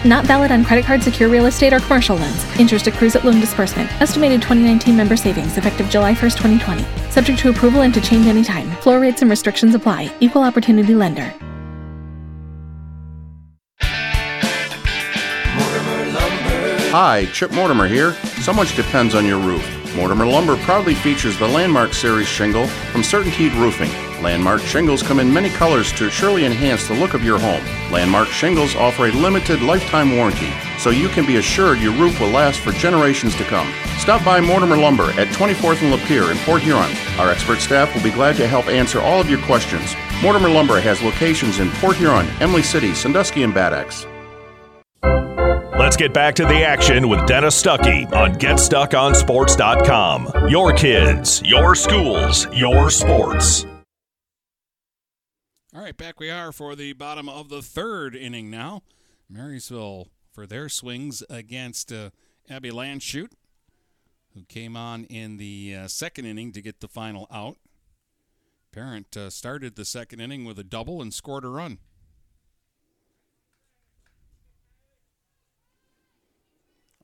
Not 0.07 0.25
valid 0.25 0.51
on 0.51 0.64
credit 0.64 0.87
card, 0.87 1.03
secure 1.03 1.29
real 1.29 1.45
estate, 1.45 1.75
or 1.75 1.81
commercial 1.81 2.16
loans. 2.16 2.45
Interest 2.59 2.87
accrues 2.87 3.14
at 3.14 3.27
loan 3.27 3.41
disbursement. 3.41 3.93
Estimated 4.01 4.41
2019 4.41 4.97
member 4.97 5.14
savings 5.14 5.59
effective 5.59 5.91
July 5.91 6.14
1st, 6.14 6.39
2020. 6.39 7.11
Subject 7.11 7.39
to 7.41 7.51
approval 7.51 7.83
and 7.83 7.93
to 7.93 8.01
change 8.01 8.27
anytime. 8.27 8.70
Floor 8.77 9.01
rates 9.01 9.20
and 9.20 9.31
restrictions 9.31 9.75
apply. 9.75 10.11
Equal 10.20 10.43
opportunity 10.43 10.95
lender. 10.95 11.35
Hi, 16.91 17.27
Chip 17.35 17.53
Mortimer 17.53 17.87
here. 17.87 18.14
So 18.41 18.55
much 18.55 18.75
depends 18.77 19.14
on 19.14 19.27
your 19.27 19.39
roof. 19.39 19.95
Mortimer 19.95 20.25
Lumber 20.25 20.57
proudly 20.57 20.95
features 20.95 21.39
the 21.39 21.49
Landmark 21.49 21.93
Series 21.93 22.29
shingle 22.29 22.66
from 22.66 23.03
Certainteed 23.03 23.55
Roofing. 23.61 23.91
Landmark 24.23 24.62
shingles 24.62 25.03
come 25.03 25.18
in 25.18 25.33
many 25.33 25.51
colors 25.51 25.93
to 25.95 26.09
surely 26.09 26.45
enhance 26.45 26.87
the 26.87 26.95
look 26.95 27.14
of 27.14 27.25
your 27.25 27.41
home. 27.41 27.64
Landmark 27.91 28.29
shingles 28.29 28.77
offer 28.77 29.07
a 29.07 29.12
limited 29.12 29.62
lifetime 29.62 30.16
warranty, 30.16 30.53
so 30.79 30.91
you 30.91 31.09
can 31.09 31.27
be 31.27 31.37
assured 31.37 31.81
your 31.81 31.93
roof 31.95 32.20
will 32.20 32.29
last 32.29 32.61
for 32.61 32.70
generations 32.73 33.35
to 33.37 33.45
come. 33.45 33.66
Stop 33.99 34.25
by 34.25 34.41
Mortimer 34.41 34.77
Lumber 34.77 35.11
at 35.20 35.29
24th 35.29 35.83
and 35.83 35.93
Lapeer 35.93 36.31
in 36.31 36.39
Port 36.39 36.62
Huron. 36.62 36.91
Our 37.18 37.31
expert 37.31 37.59
staff 37.59 37.95
will 37.95 38.03
be 38.03 38.12
glad 38.12 38.37
to 38.37 38.47
help 38.47 38.68
answer 38.68 39.01
all 39.01 39.20
of 39.20 39.29
your 39.29 39.43
questions. 39.43 39.95
Mortimer 40.23 40.49
Lumber 40.49 40.81
has 40.81 41.03
locations 41.03 41.59
in 41.59 41.70
Port 41.73 41.97
Huron, 41.97 42.27
Imlay 42.41 42.62
City, 42.62 42.95
Sandusky, 42.95 43.43
and 43.43 43.53
Bad 43.53 43.75
Axe. 43.75 44.07
Let's 45.79 45.97
get 45.97 46.12
back 46.14 46.37
to 46.37 46.45
the 46.45 46.62
action 46.62 47.09
with 47.09 47.27
Dennis 47.27 47.61
Stuckey 47.61 48.11
on 48.12 48.35
GetStuckOnSports.com. 48.35 50.49
Your 50.49 50.73
kids, 50.73 51.43
your 51.45 51.75
schools, 51.75 52.47
your 52.53 52.89
sports. 52.89 53.66
Right, 55.93 55.99
back 55.99 56.20
we 56.20 56.30
are 56.30 56.53
for 56.53 56.74
the 56.74 56.95
bottom 56.95 57.28
of 57.28 57.51
the 57.51 57.61
third 57.61 58.16
inning 58.16 58.51
now. 58.51 58.80
Marysville 59.28 60.09
for 60.32 60.47
their 60.47 60.70
swings 60.70 61.22
against 61.28 61.93
uh, 61.93 62.09
Abby 62.49 62.70
Landshut, 62.70 63.32
who 64.32 64.45
came 64.45 64.74
on 64.74 65.05
in 65.05 65.36
the 65.36 65.76
uh, 65.76 65.88
second 65.88 66.24
inning 66.24 66.51
to 66.53 66.62
get 66.62 66.80
the 66.80 66.88
final 66.88 67.26
out. 67.30 67.59
Parent 68.72 69.14
uh, 69.18 69.28
started 69.28 69.76
the 69.76 69.84
second 69.84 70.20
inning 70.20 70.47
with 70.47 70.59
a 70.59 70.64
double 70.64 71.03
and 71.03 71.12
scored 71.12 71.45
a 71.45 71.49
run. 71.49 71.76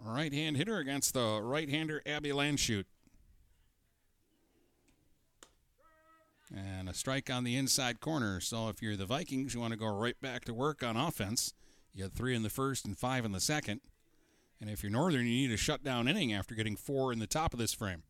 right 0.01 0.33
hand 0.33 0.57
hitter 0.57 0.79
against 0.79 1.13
the 1.13 1.43
right 1.43 1.69
hander, 1.69 2.01
Abby 2.07 2.31
Landshut. 2.31 2.87
And 6.55 6.89
a 6.89 6.95
strike 6.95 7.29
on 7.31 7.45
the 7.45 7.57
inside 7.57 8.01
corner. 8.01 8.41
So 8.41 8.69
if 8.69 8.81
you're 8.81 8.97
the 8.97 9.07
Vikings, 9.07 9.55
you 9.55 9.61
want 9.61 9.73
to 9.73 9.79
go 9.79 9.87
right 9.87 10.19
back 10.21 10.45
to 10.47 10.55
work 10.55 10.83
on 10.83 10.97
offense. 10.97 11.53
You 11.93 12.05
had 12.05 12.15
three 12.15 12.35
in 12.35 12.43
the 12.43 12.51
first 12.51 12.87
and 12.87 12.97
five 12.97 13.25
in 13.25 13.33
the 13.33 13.41
second. 13.41 13.81
And 14.61 14.71
if 14.71 14.83
you're 14.83 14.91
Northern, 14.91 15.27
you 15.27 15.49
need 15.49 15.53
a 15.53 15.57
shutdown 15.57 16.09
inning 16.09 16.33
after 16.33 16.55
getting 16.55 16.77
four 16.77 17.13
in 17.13 17.19
the 17.19 17.27
top 17.27 17.53
of 17.53 17.59
this 17.59 17.75
frame. 17.75 18.03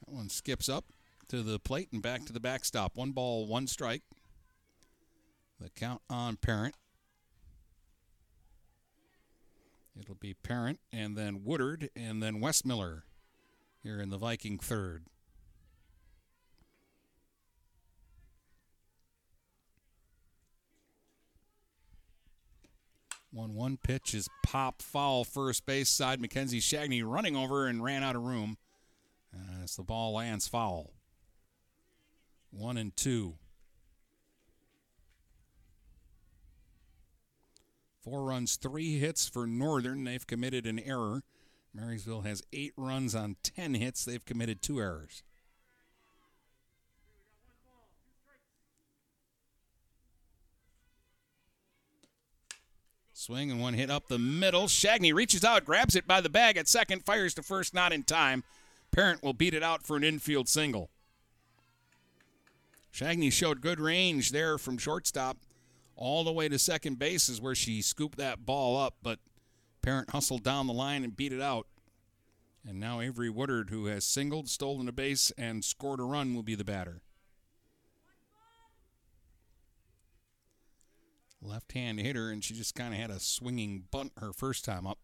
That 0.00 0.12
one 0.12 0.28
skips 0.28 0.68
up 0.68 0.86
to 1.28 1.42
the 1.42 1.58
plate 1.58 1.88
and 1.92 2.02
back 2.02 2.24
to 2.26 2.32
the 2.32 2.40
backstop. 2.40 2.96
One 2.96 3.12
ball, 3.12 3.46
one 3.46 3.66
strike. 3.66 4.02
The 5.60 5.70
count 5.70 6.02
on 6.10 6.36
Parent. 6.36 6.74
It'll 9.98 10.16
be 10.16 10.34
Parent 10.34 10.80
and 10.92 11.16
then 11.16 11.44
Woodard 11.44 11.90
and 11.94 12.22
then 12.22 12.40
Westmiller 12.40 13.02
here 13.82 14.00
in 14.00 14.10
the 14.10 14.18
Viking 14.18 14.58
third. 14.58 15.04
One 23.34 23.54
one 23.54 23.78
pitch 23.78 24.14
is 24.14 24.28
pop 24.44 24.80
foul 24.80 25.24
first 25.24 25.66
base 25.66 25.88
side. 25.88 26.20
Mackenzie 26.20 26.60
Shagney 26.60 27.02
running 27.04 27.34
over 27.34 27.66
and 27.66 27.82
ran 27.82 28.04
out 28.04 28.14
of 28.14 28.22
room 28.22 28.58
uh, 29.34 29.64
as 29.64 29.74
the 29.74 29.82
ball 29.82 30.12
lands 30.14 30.46
foul. 30.46 30.92
One 32.52 32.76
and 32.76 32.96
two. 32.96 33.34
Four 38.04 38.22
runs, 38.22 38.54
three 38.54 39.00
hits 39.00 39.26
for 39.26 39.48
Northern. 39.48 40.04
They've 40.04 40.24
committed 40.24 40.64
an 40.64 40.78
error. 40.78 41.22
Marysville 41.74 42.20
has 42.20 42.42
eight 42.52 42.74
runs 42.76 43.16
on 43.16 43.34
10 43.42 43.74
hits. 43.74 44.04
They've 44.04 44.24
committed 44.24 44.62
two 44.62 44.78
errors. 44.78 45.24
Swing 53.24 53.50
and 53.50 53.58
one 53.58 53.72
hit 53.72 53.90
up 53.90 54.08
the 54.08 54.18
middle. 54.18 54.64
Shagney 54.64 55.14
reaches 55.14 55.44
out, 55.44 55.64
grabs 55.64 55.96
it 55.96 56.06
by 56.06 56.20
the 56.20 56.28
bag 56.28 56.58
at 56.58 56.68
second, 56.68 57.06
fires 57.06 57.32
to 57.32 57.42
first, 57.42 57.72
not 57.72 57.90
in 57.90 58.02
time. 58.02 58.44
Parent 58.90 59.22
will 59.22 59.32
beat 59.32 59.54
it 59.54 59.62
out 59.62 59.82
for 59.82 59.96
an 59.96 60.04
infield 60.04 60.46
single. 60.46 60.90
Shagney 62.92 63.32
showed 63.32 63.62
good 63.62 63.80
range 63.80 64.30
there 64.30 64.58
from 64.58 64.76
shortstop 64.76 65.38
all 65.96 66.22
the 66.22 66.34
way 66.34 66.50
to 66.50 66.58
second 66.58 66.98
base 66.98 67.30
is 67.30 67.40
where 67.40 67.54
she 67.54 67.80
scooped 67.80 68.18
that 68.18 68.44
ball 68.44 68.76
up, 68.76 68.96
but 69.02 69.20
Parent 69.80 70.10
hustled 70.10 70.42
down 70.42 70.66
the 70.66 70.74
line 70.74 71.02
and 71.02 71.16
beat 71.16 71.32
it 71.32 71.40
out. 71.40 71.66
And 72.68 72.78
now 72.78 73.00
Avery 73.00 73.30
Woodard, 73.30 73.70
who 73.70 73.86
has 73.86 74.04
singled, 74.04 74.50
stolen 74.50 74.86
a 74.86 74.92
base, 74.92 75.32
and 75.38 75.64
scored 75.64 75.98
a 75.98 76.04
run, 76.04 76.34
will 76.34 76.42
be 76.42 76.56
the 76.56 76.62
batter. 76.62 77.00
Left 81.46 81.72
hand 81.72 82.00
hitter, 82.00 82.30
and 82.30 82.42
she 82.42 82.54
just 82.54 82.74
kind 82.74 82.94
of 82.94 82.98
had 82.98 83.10
a 83.10 83.20
swinging 83.20 83.84
bunt 83.90 84.12
her 84.16 84.32
first 84.32 84.64
time 84.64 84.86
up. 84.86 84.98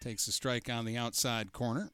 Takes 0.00 0.26
a 0.28 0.32
strike 0.32 0.70
on 0.70 0.86
the 0.86 0.96
outside 0.96 1.52
corner. 1.52 1.90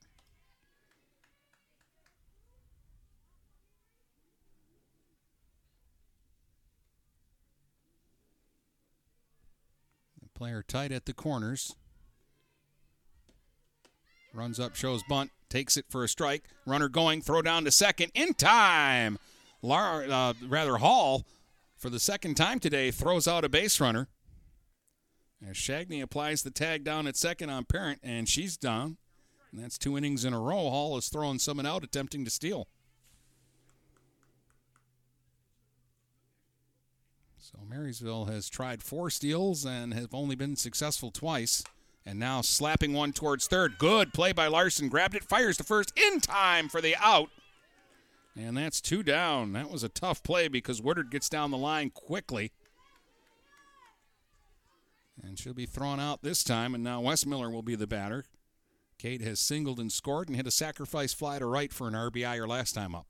Player 10.35 10.63
tight 10.63 10.93
at 10.93 11.07
the 11.07 11.15
corners. 11.15 11.75
Runs 14.35 14.61
up, 14.61 14.77
shows 14.77 15.03
bunt, 15.09 15.31
takes 15.49 15.77
it 15.77 15.87
for 15.89 16.05
a 16.05 16.09
strike. 16.09 16.45
Runner 16.65 16.89
going, 16.89 17.23
throw 17.23 17.43
down 17.43 17.65
to 17.65 17.71
second 17.71 18.13
in 18.15 18.35
time. 18.35 19.19
Lar- 19.63 20.05
uh, 20.05 20.35
rather 20.47 20.77
Hall, 20.77 21.25
for 21.77 21.91
the 21.91 22.01
second 22.01 22.37
time 22.37 22.59
today, 22.59 22.91
throws 22.91 23.27
out 23.27 23.45
a 23.45 23.49
base 23.49 23.81
runner. 23.81 24.09
As 25.47 25.57
Shagney 25.57 26.03
applies 26.03 26.43
the 26.43 26.51
tag 26.51 26.83
down 26.85 27.07
at 27.07 27.17
second 27.17 27.51
on 27.51 27.65
Parent, 27.65 28.01
and 28.03 28.29
she's 28.29 28.57
down. 28.57 28.97
And 29.53 29.63
that's 29.63 29.79
two 29.79 29.97
innings 29.97 30.25
in 30.25 30.33
a 30.33 30.41
row. 30.41 30.71
Hall 30.71 30.97
is 30.97 31.09
throwing 31.09 31.39
someone 31.39 31.67
out, 31.67 31.85
attempting 31.85 32.25
to 32.25 32.31
steal. 32.31 32.69
So 37.39 37.59
Marysville 37.69 38.25
has 38.25 38.51
tried 38.51 38.83
four 38.83 39.09
steals 39.09 39.65
and 39.65 39.95
have 39.95 40.13
only 40.13 40.35
been 40.35 40.57
successful 40.57 41.11
twice. 41.11 41.63
And 42.07 42.21
now 42.21 42.41
slapping 42.41 42.93
one 42.93 43.13
towards 43.13 43.49
third. 43.49 43.79
Good 43.79 44.15
play 44.15 44.33
by 44.33 44.47
Larson. 44.47 44.89
Grabbed 44.89 45.17
it, 45.17 45.25
fires 45.25 45.57
to 45.57 45.65
first 45.65 45.93
in 45.99 46.21
time 46.21 46.69
for 46.69 46.81
the 46.81 46.95
out. 47.01 47.31
And 48.37 48.57
that's 48.57 48.81
two 48.81 49.03
down. 49.03 49.53
That 49.55 49.71
was 49.71 49.83
a 49.83 49.89
tough 49.89 50.23
play 50.23 50.47
because 50.47 50.81
Woodard 50.81 51.11
gets 51.11 51.29
down 51.29 51.51
the 51.51 51.57
line 51.57 51.91
quickly. 51.91 52.53
And 55.21 55.37
she'll 55.37 55.55
be 55.55 55.67
thrown 55.67 55.99
out 55.99 56.23
this 56.23 56.45
time. 56.45 56.75
And 56.75 56.85
now 56.85 57.03
Westmiller 57.03 57.51
will 57.51 57.63
be 57.63 57.75
the 57.75 57.89
batter. 57.89 58.25
Kate 58.99 59.23
has 59.23 59.41
singled 59.41 59.81
and 59.81 59.91
scored 59.91 60.29
and 60.29 60.37
hit 60.37 60.47
a 60.47 60.51
sacrifice 60.53 61.13
fly 61.13 61.39
to 61.39 61.47
right 61.47 61.73
for 61.73 61.89
an 61.89 61.95
RBI 61.95 62.39
her 62.39 62.47
last 62.47 62.73
time 62.73 62.95
up. 62.95 63.07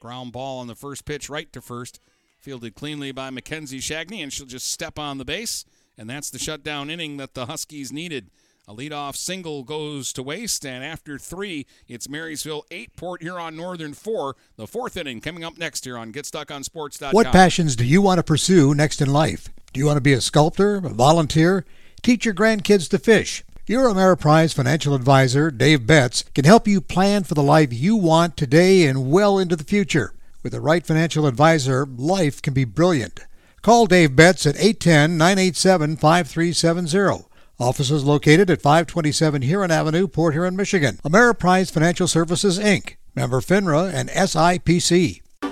Ground 0.00 0.32
ball 0.32 0.60
on 0.60 0.66
the 0.66 0.74
first 0.74 1.04
pitch, 1.04 1.28
right 1.28 1.52
to 1.52 1.60
first. 1.60 2.00
Fielded 2.38 2.74
cleanly 2.74 3.10
by 3.12 3.30
Mackenzie 3.30 3.80
Shagney, 3.80 4.22
and 4.22 4.32
she'll 4.32 4.46
just 4.46 4.70
step 4.70 4.98
on 4.98 5.18
the 5.18 5.24
base. 5.24 5.64
And 5.96 6.08
that's 6.08 6.30
the 6.30 6.38
shutdown 6.38 6.88
inning 6.88 7.16
that 7.16 7.34
the 7.34 7.46
Huskies 7.46 7.92
needed. 7.92 8.30
A 8.68 8.74
leadoff 8.74 9.16
single 9.16 9.64
goes 9.64 10.12
to 10.12 10.22
waste, 10.22 10.64
and 10.66 10.84
after 10.84 11.18
three, 11.18 11.66
it's 11.88 12.06
Marysville 12.06 12.66
8, 12.70 12.96
Port 12.96 13.22
Huron 13.22 13.56
Northern 13.56 13.94
4. 13.94 14.36
The 14.56 14.66
fourth 14.66 14.96
inning 14.98 15.22
coming 15.22 15.42
up 15.42 15.56
next 15.56 15.86
here 15.86 15.96
on 15.96 16.12
GetStuckOnSports.com. 16.12 17.12
What 17.12 17.32
passions 17.32 17.74
do 17.74 17.86
you 17.86 18.02
want 18.02 18.18
to 18.18 18.22
pursue 18.22 18.74
next 18.74 19.00
in 19.00 19.10
life? 19.10 19.48
Do 19.72 19.80
you 19.80 19.86
want 19.86 19.96
to 19.96 20.02
be 20.02 20.12
a 20.12 20.20
sculptor, 20.20 20.76
a 20.76 20.80
volunteer, 20.90 21.64
teach 22.02 22.26
your 22.26 22.34
grandkids 22.34 22.90
to 22.90 22.98
fish? 22.98 23.42
Your 23.68 23.90
Ameriprise 23.90 24.54
financial 24.54 24.94
advisor, 24.94 25.50
Dave 25.50 25.86
Betts, 25.86 26.24
can 26.34 26.46
help 26.46 26.66
you 26.66 26.80
plan 26.80 27.24
for 27.24 27.34
the 27.34 27.42
life 27.42 27.70
you 27.70 27.96
want 27.96 28.34
today 28.34 28.86
and 28.86 29.10
well 29.10 29.38
into 29.38 29.56
the 29.56 29.62
future. 29.62 30.14
With 30.42 30.52
the 30.52 30.60
right 30.62 30.86
financial 30.86 31.26
advisor, 31.26 31.84
life 31.84 32.40
can 32.40 32.54
be 32.54 32.64
brilliant. 32.64 33.20
Call 33.60 33.84
Dave 33.84 34.16
Betts 34.16 34.46
at 34.46 34.56
810 34.56 35.18
987 35.18 35.96
5370. 35.98 37.26
Office 37.60 37.90
is 37.90 38.04
located 38.04 38.48
at 38.48 38.62
527 38.62 39.42
Huron 39.42 39.70
Avenue, 39.70 40.08
Port 40.08 40.32
Huron, 40.32 40.56
Michigan. 40.56 40.98
Ameriprise 41.04 41.70
Financial 41.70 42.08
Services, 42.08 42.58
Inc., 42.58 42.94
member 43.14 43.42
FINRA 43.42 43.92
and 43.92 44.08
SIPC. 44.08 45.20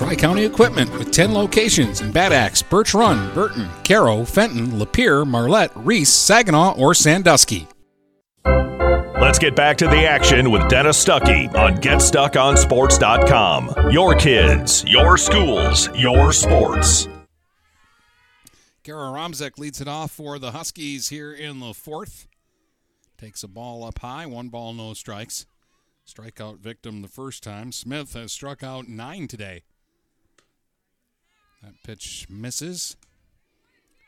Tri 0.00 0.16
County 0.16 0.44
Equipment 0.46 0.90
with 0.94 1.10
10 1.10 1.34
locations 1.34 2.00
in 2.00 2.10
Bad 2.10 2.32
Axe, 2.32 2.62
Birch 2.62 2.94
Run, 2.94 3.34
Burton, 3.34 3.68
Caro, 3.84 4.24
Fenton, 4.24 4.68
Lapeer, 4.68 5.26
Marlette, 5.26 5.72
Reese, 5.74 6.10
Saginaw, 6.10 6.74
or 6.78 6.94
Sandusky. 6.94 7.68
Let's 8.46 9.38
get 9.38 9.54
back 9.54 9.76
to 9.76 9.88
the 9.88 10.08
action 10.08 10.50
with 10.50 10.66
Dennis 10.70 11.04
Stuckey 11.04 11.54
on 11.54 11.76
GetStuckOnSports.com. 11.76 13.90
Your 13.90 14.14
kids, 14.14 14.86
your 14.86 15.18
schools, 15.18 15.90
your 15.94 16.32
sports. 16.32 17.06
Kara 18.82 19.08
Romzek 19.08 19.58
leads 19.58 19.82
it 19.82 19.88
off 19.88 20.12
for 20.12 20.38
the 20.38 20.52
Huskies 20.52 21.10
here 21.10 21.30
in 21.30 21.60
the 21.60 21.74
fourth. 21.74 22.26
Takes 23.18 23.42
a 23.42 23.48
ball 23.48 23.84
up 23.84 23.98
high, 23.98 24.24
one 24.24 24.48
ball, 24.48 24.72
no 24.72 24.94
strikes. 24.94 25.44
Strikeout 26.08 26.58
victim 26.58 27.02
the 27.02 27.08
first 27.08 27.42
time. 27.42 27.70
Smith 27.70 28.14
has 28.14 28.32
struck 28.32 28.62
out 28.62 28.88
nine 28.88 29.28
today. 29.28 29.62
That 31.62 31.74
pitch 31.84 32.26
misses. 32.28 32.96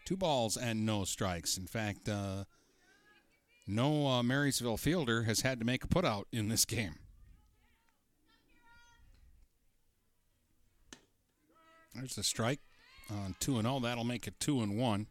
Two 0.04 0.16
balls 0.16 0.56
and 0.56 0.84
no 0.86 1.04
strikes. 1.04 1.56
In 1.56 1.66
fact, 1.66 2.08
uh, 2.08 2.44
no 3.66 4.06
uh, 4.06 4.22
Marysville 4.22 4.76
fielder 4.76 5.22
has 5.24 5.40
had 5.42 5.58
to 5.60 5.64
make 5.64 5.84
a 5.84 5.88
putout 5.88 6.24
in 6.32 6.48
this 6.48 6.64
game. 6.64 6.96
There's 11.94 12.16
the 12.16 12.22
strike 12.22 12.60
on 13.10 13.36
2 13.40 13.58
and 13.58 13.66
0. 13.66 13.80
That'll 13.80 14.04
make 14.04 14.26
it 14.26 14.40
2 14.40 14.62
and 14.62 14.78
1. 14.78 15.06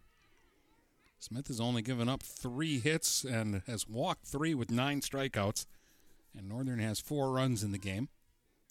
Smith 1.19 1.47
has 1.47 1.61
only 1.61 1.84
given 1.84 2.09
up 2.09 2.23
three 2.23 2.80
hits 2.80 3.23
and 3.23 3.61
has 3.68 3.88
walked 3.88 4.26
three 4.26 4.55
with 4.55 4.72
nine 4.72 5.01
strikeouts. 5.01 5.68
And 6.35 6.49
Northern 6.49 6.80
has 6.80 6.99
four 6.99 7.31
runs 7.31 7.63
in 7.63 7.72
the 7.72 7.77
game. 7.77 8.09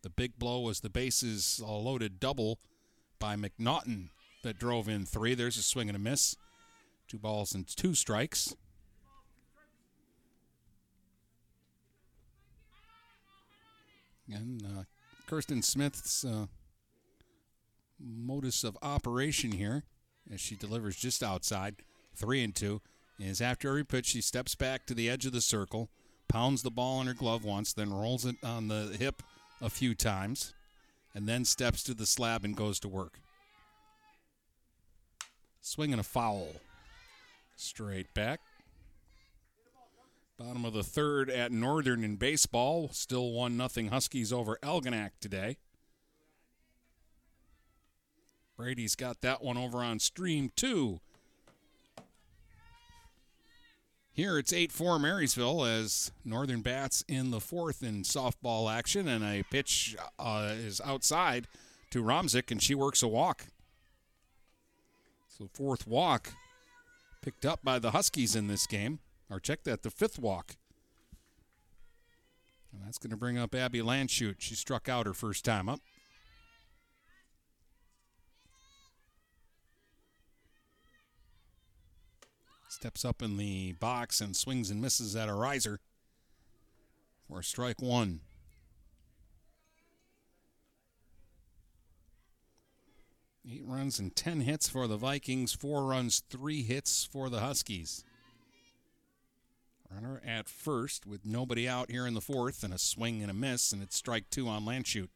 The 0.03 0.11
big 0.11 0.39
blow 0.39 0.61
was 0.61 0.81
the 0.81 0.91
bases 0.91 1.61
loaded 1.63 2.19
double 2.19 2.59
by 3.21 3.37
McNaughton 3.37 4.09
that 4.43 4.59
drove 4.59 4.89
in 4.89 5.07
three. 5.07 5.35
There's 5.35 5.57
a 5.57 5.63
swing 5.63 5.89
and 5.89 5.95
a 5.95 6.01
miss. 6.01 6.35
Two 7.07 7.19
balls 7.19 7.55
and 7.55 7.67
two 7.67 7.95
strikes. 7.95 8.57
And 14.33 14.65
uh, 14.65 14.83
Kirsten 15.27 15.63
Smith's 15.63 16.25
uh, 16.25 16.47
modus 17.99 18.65
of 18.65 18.79
operation 18.83 19.53
here, 19.53 19.85
as 20.33 20.41
she 20.41 20.57
delivers 20.57 20.97
just 20.97 21.23
outside, 21.23 21.77
three 22.15 22.43
and 22.43 22.55
two, 22.55 22.81
is 23.19 23.41
after 23.41 23.69
every 23.69 23.85
pitch 23.85 24.07
she 24.07 24.21
steps 24.21 24.55
back 24.55 24.87
to 24.87 24.95
the 24.95 25.11
edge 25.11 25.27
of 25.27 25.33
the 25.33 25.41
circle, 25.41 25.91
pounds 26.29 26.63
the 26.63 26.71
ball 26.71 27.01
in 27.01 27.07
her 27.07 27.15
glove 27.15 27.45
once, 27.45 27.73
then 27.73 27.93
rolls 27.93 28.25
it 28.25 28.37
on 28.43 28.69
the 28.69 28.97
hip 28.99 29.23
a 29.61 29.69
few 29.69 29.95
times, 29.95 30.55
and 31.15 31.29
then 31.29 31.45
steps 31.45 31.83
to 31.85 31.95
the 31.95 32.07
slab 32.07 32.45
and 32.45 32.57
goes 32.57 32.79
to 32.81 32.89
work. 32.89 33.21
Swinging 35.61 35.99
a 35.99 36.03
foul. 36.03 36.49
Straight 37.57 38.13
back. 38.15 38.41
Bottom 40.39 40.65
of 40.65 40.73
the 40.73 40.83
third 40.83 41.29
at 41.29 41.53
Northern 41.53 42.03
in 42.03 42.17
baseball. 42.17 42.89
Still 42.93 43.33
1 43.33 43.57
nothing 43.57 43.89
Huskies 43.89 44.33
over 44.33 44.59
Algonac 44.63 45.11
today. 45.21 45.59
Brady's 48.57 48.95
got 48.95 49.21
that 49.21 49.43
one 49.43 49.59
over 49.59 49.79
on 49.79 49.99
stream 49.99 50.51
two. 50.55 51.01
Here 54.21 54.37
it's 54.37 54.53
8 54.53 54.71
4 54.71 54.99
Marysville 54.99 55.65
as 55.65 56.13
Northern 56.27 56.61
bats 56.61 57.03
in 57.09 57.31
the 57.31 57.41
fourth 57.41 57.83
in 57.83 58.03
softball 58.03 58.71
action, 58.71 59.09
and 59.09 59.25
a 59.25 59.45
pitch 59.45 59.97
uh, 60.19 60.51
is 60.53 60.79
outside 60.85 61.49
to 61.91 62.03
Romzik, 62.03 62.51
and 62.51 62.63
she 62.63 62.75
works 62.75 63.03
a 63.03 63.09
walk. 63.09 63.47
So, 65.27 65.49
fourth 65.55 65.87
walk 65.87 66.35
picked 67.23 67.47
up 67.47 67.61
by 67.65 67.79
the 67.79 67.93
Huskies 67.93 68.37
in 68.37 68.47
this 68.47 68.67
game. 68.67 68.99
Or 69.31 69.41
check 69.41 69.63
that, 69.63 69.85
the 69.85 69.91
fifth 69.91 70.19
walk. 70.19 70.57
And 72.75 72.83
that's 72.85 72.99
going 72.99 73.13
to 73.13 73.17
bring 73.17 73.39
up 73.39 73.55
Abby 73.55 73.81
Landshut. 73.81 74.35
She 74.37 74.55
struck 74.55 74.87
out 74.87 75.07
her 75.07 75.15
first 75.15 75.47
time 75.47 75.67
up. 75.67 75.81
Steps 82.71 83.05
up 83.05 83.21
in 83.21 83.37
the 83.37 83.73
box 83.73 84.21
and 84.21 84.37
swings 84.37 84.71
and 84.71 84.81
misses 84.81 85.17
at 85.17 85.29
a 85.29 85.35
riser 85.35 85.81
for 87.27 87.43
strike 87.43 87.83
one. 87.83 88.21
Eight 93.45 93.65
runs 93.67 93.99
and 93.99 94.15
10 94.15 94.43
hits 94.43 94.69
for 94.69 94.87
the 94.87 94.97
Vikings, 94.97 95.53
four 95.53 95.85
runs, 95.85 96.23
three 96.31 96.63
hits 96.63 97.05
for 97.05 97.29
the 97.29 97.41
Huskies. 97.41 98.05
Runner 99.93 100.23
at 100.25 100.49
first 100.49 101.07
with 101.07 101.27
nobody 101.27 101.69
out 101.69 101.91
here 101.91 102.07
in 102.07 102.15
the 102.15 102.21
fourth 102.21 102.63
and 102.63 102.73
a 102.73 102.79
swing 102.79 103.21
and 103.21 103.33
a 103.33 103.35
miss, 103.35 103.73
and 103.73 103.83
it's 103.83 103.97
strike 103.97 104.31
two 104.31 104.47
on 104.47 104.65
Landshut. 104.65 105.09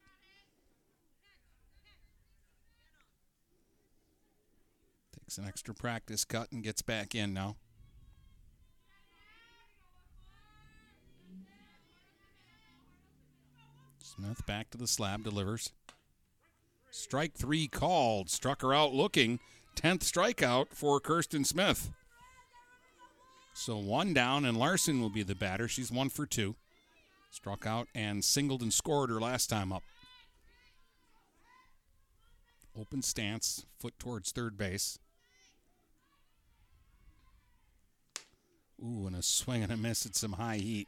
Takes 5.25 5.39
an 5.39 5.45
extra 5.45 5.73
practice 5.73 6.23
cut 6.23 6.51
and 6.51 6.63
gets 6.63 6.83
back 6.83 7.15
in 7.15 7.33
now. 7.33 7.55
Smith 14.03 14.45
back 14.45 14.69
to 14.69 14.77
the 14.77 14.85
slab, 14.85 15.23
delivers. 15.23 15.71
Strike 16.91 17.33
three 17.33 17.67
called. 17.67 18.29
Struck 18.29 18.61
her 18.61 18.71
out 18.71 18.93
looking. 18.93 19.39
10th 19.75 20.01
strikeout 20.01 20.67
for 20.69 20.99
Kirsten 20.99 21.43
Smith. 21.43 21.89
So 23.55 23.77
one 23.77 24.13
down, 24.13 24.45
and 24.45 24.57
Larson 24.57 25.01
will 25.01 25.09
be 25.09 25.23
the 25.23 25.33
batter. 25.33 25.67
She's 25.67 25.91
one 25.91 26.09
for 26.09 26.27
two. 26.27 26.55
Struck 27.31 27.65
out 27.65 27.87
and 27.95 28.23
singled 28.23 28.61
and 28.61 28.71
scored 28.71 29.09
her 29.09 29.19
last 29.19 29.49
time 29.49 29.73
up. 29.73 29.83
Open 32.79 33.01
stance, 33.01 33.65
foot 33.79 33.97
towards 33.97 34.31
third 34.31 34.55
base. 34.55 34.99
Ooh, 38.83 39.07
and 39.07 39.15
a 39.15 39.21
swing 39.21 39.63
and 39.63 39.71
a 39.71 39.77
miss 39.77 40.05
at 40.05 40.15
some 40.15 40.33
high 40.33 40.57
heat. 40.57 40.87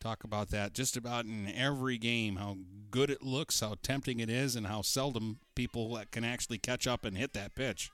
Talk 0.00 0.24
about 0.24 0.50
that 0.50 0.74
just 0.74 0.96
about 0.96 1.24
in 1.24 1.50
every 1.50 1.96
game 1.96 2.36
how 2.36 2.58
good 2.90 3.08
it 3.08 3.22
looks, 3.22 3.60
how 3.60 3.76
tempting 3.82 4.20
it 4.20 4.28
is, 4.28 4.54
and 4.54 4.66
how 4.66 4.82
seldom 4.82 5.38
people 5.54 5.98
can 6.10 6.24
actually 6.24 6.58
catch 6.58 6.86
up 6.86 7.04
and 7.04 7.16
hit 7.16 7.32
that 7.32 7.54
pitch. 7.54 7.90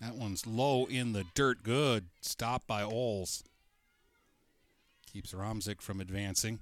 That 0.00 0.16
one's 0.16 0.44
low 0.48 0.86
in 0.86 1.12
the 1.12 1.24
dirt. 1.36 1.62
Good. 1.62 2.06
Stop 2.20 2.66
by 2.66 2.82
Oles. 2.82 3.44
Keeps 5.12 5.32
Romzik 5.32 5.80
from 5.80 6.00
advancing. 6.00 6.58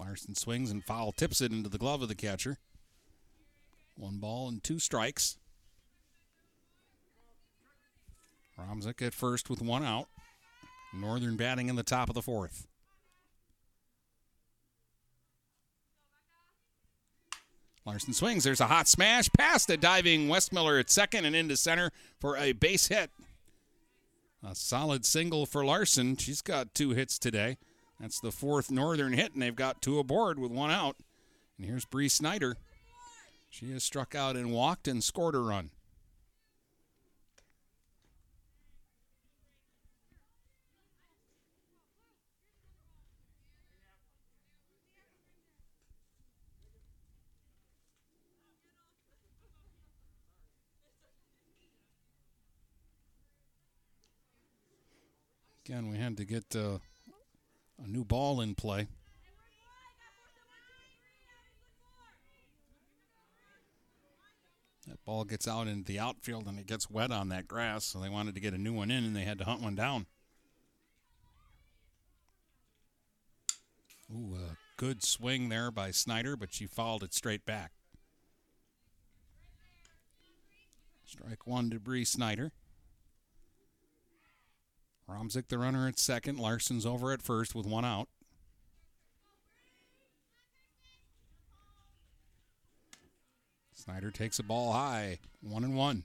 Larson 0.00 0.34
swings 0.34 0.70
and 0.70 0.82
foul 0.82 1.12
tips 1.12 1.42
it 1.42 1.52
into 1.52 1.68
the 1.68 1.76
glove 1.76 2.00
of 2.00 2.08
the 2.08 2.14
catcher. 2.14 2.56
One 3.96 4.16
ball 4.16 4.48
and 4.48 4.64
two 4.64 4.78
strikes. 4.78 5.36
Romzik 8.58 9.02
at 9.02 9.12
first 9.12 9.50
with 9.50 9.60
one 9.60 9.84
out. 9.84 10.08
Northern 10.94 11.36
batting 11.36 11.68
in 11.68 11.76
the 11.76 11.82
top 11.82 12.08
of 12.08 12.14
the 12.14 12.22
fourth. 12.22 12.66
Larson 17.84 18.14
swings. 18.14 18.44
There's 18.44 18.60
a 18.60 18.66
hot 18.66 18.88
smash 18.88 19.28
past 19.36 19.68
the 19.68 19.76
diving 19.76 20.28
Westmiller 20.28 20.80
at 20.80 20.90
second 20.90 21.26
and 21.26 21.36
into 21.36 21.56
center 21.56 21.90
for 22.18 22.38
a 22.38 22.52
base 22.52 22.88
hit. 22.88 23.10
A 24.46 24.54
solid 24.54 25.04
single 25.04 25.44
for 25.44 25.64
Larson. 25.64 26.16
She's 26.16 26.40
got 26.40 26.74
two 26.74 26.90
hits 26.90 27.18
today. 27.18 27.58
That's 28.00 28.18
the 28.18 28.32
fourth 28.32 28.70
Northern 28.70 29.12
hit, 29.12 29.34
and 29.34 29.42
they've 29.42 29.54
got 29.54 29.82
two 29.82 29.98
aboard 29.98 30.38
with 30.38 30.50
one 30.50 30.70
out. 30.70 30.96
And 31.58 31.66
here's 31.66 31.84
Bree 31.84 32.08
Snyder. 32.08 32.56
She 33.50 33.72
has 33.72 33.84
struck 33.84 34.14
out 34.14 34.36
and 34.36 34.52
walked 34.52 34.88
and 34.88 35.04
scored 35.04 35.34
a 35.34 35.38
run. 35.38 35.70
Again, 55.66 55.90
we 55.90 55.98
had 55.98 56.16
to 56.16 56.24
get 56.24 56.56
uh, 56.56 56.78
a 57.82 57.88
new 57.88 58.04
ball 58.04 58.40
in 58.40 58.54
play. 58.54 58.86
That 64.86 65.04
ball 65.04 65.24
gets 65.24 65.46
out 65.46 65.68
into 65.68 65.84
the 65.84 65.98
outfield 66.00 66.46
and 66.46 66.58
it 66.58 66.66
gets 66.66 66.90
wet 66.90 67.12
on 67.12 67.28
that 67.28 67.46
grass, 67.46 67.84
so 67.84 68.00
they 68.00 68.08
wanted 68.08 68.34
to 68.34 68.40
get 68.40 68.54
a 68.54 68.58
new 68.58 68.72
one 68.72 68.90
in 68.90 69.04
and 69.04 69.14
they 69.14 69.22
had 69.22 69.38
to 69.38 69.44
hunt 69.44 69.62
one 69.62 69.74
down. 69.74 70.06
Ooh, 74.12 74.34
a 74.34 74.56
good 74.76 75.04
swing 75.04 75.48
there 75.48 75.70
by 75.70 75.92
Snyder, 75.92 76.36
but 76.36 76.52
she 76.52 76.66
fouled 76.66 77.04
it 77.04 77.14
straight 77.14 77.44
back. 77.44 77.70
Strike 81.04 81.46
one 81.46 81.70
to 81.70 81.78
Bree 81.78 82.04
Snyder. 82.04 82.52
Romzik 85.10 85.48
the 85.48 85.58
runner 85.58 85.88
at 85.88 85.98
second. 85.98 86.38
Larson's 86.38 86.86
over 86.86 87.12
at 87.12 87.22
first 87.22 87.54
with 87.54 87.66
one 87.66 87.84
out. 87.84 88.08
Snyder 93.74 94.10
takes 94.10 94.38
a 94.38 94.42
ball 94.42 94.72
high, 94.72 95.18
one 95.40 95.64
and 95.64 95.76
one. 95.76 96.04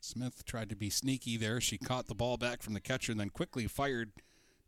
Smith 0.00 0.44
tried 0.44 0.68
to 0.68 0.76
be 0.76 0.90
sneaky 0.90 1.36
there. 1.36 1.60
She 1.60 1.78
caught 1.78 2.08
the 2.08 2.14
ball 2.14 2.36
back 2.36 2.62
from 2.62 2.74
the 2.74 2.80
catcher 2.80 3.12
and 3.12 3.20
then 3.20 3.30
quickly 3.30 3.66
fired 3.66 4.12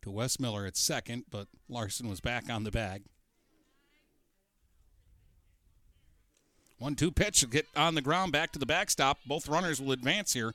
to 0.02 0.10
Westmiller 0.10 0.66
at 0.66 0.77
second, 0.77 1.24
but 1.31 1.48
Larson 1.68 2.09
was 2.09 2.20
back 2.20 2.48
on 2.48 2.64
the 2.64 2.70
bag. 2.70 3.02
One 6.78 6.94
two 6.94 7.10
pitch 7.10 7.43
will 7.43 7.51
get 7.51 7.66
on 7.77 7.94
the 7.94 8.02
ground 8.02 8.32
back 8.32 8.52
to 8.52 8.59
the 8.59 8.66
backstop. 8.66 9.18
Both 9.27 9.48
runners 9.48 9.81
will 9.81 9.93
advance 9.93 10.32
here. 10.32 10.55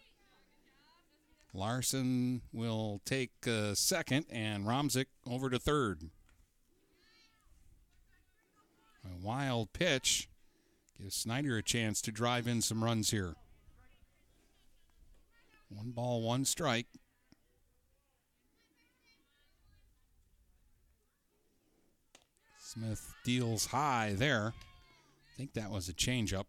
Larson 1.54 2.42
will 2.54 3.02
take 3.06 3.32
uh, 3.46 3.76
second 3.76 4.26
and 4.30 4.66
Romzik 4.66 5.08
over 5.30 5.50
to 5.50 5.60
third. 5.60 6.10
A 9.04 9.26
wild 9.26 9.74
pitch 9.74 10.30
gives 11.00 11.16
Snyder 11.16 11.58
a 11.58 11.64
chance 11.64 12.02
to 12.02 12.12
drive 12.12 12.48
in 12.48 12.62
some 12.62 12.84
runs 12.84 13.12
here. 13.12 13.36
One 15.70 15.92
ball, 15.92 16.22
one 16.22 16.46
strike. 16.46 16.88
Smith 22.60 23.14
deals 23.26 23.68
high 23.68 24.14
there. 24.16 24.54
I 24.56 25.38
think 25.38 25.54
that 25.54 25.72
was 25.72 25.90
a 25.90 25.94
changeup. 25.94 26.46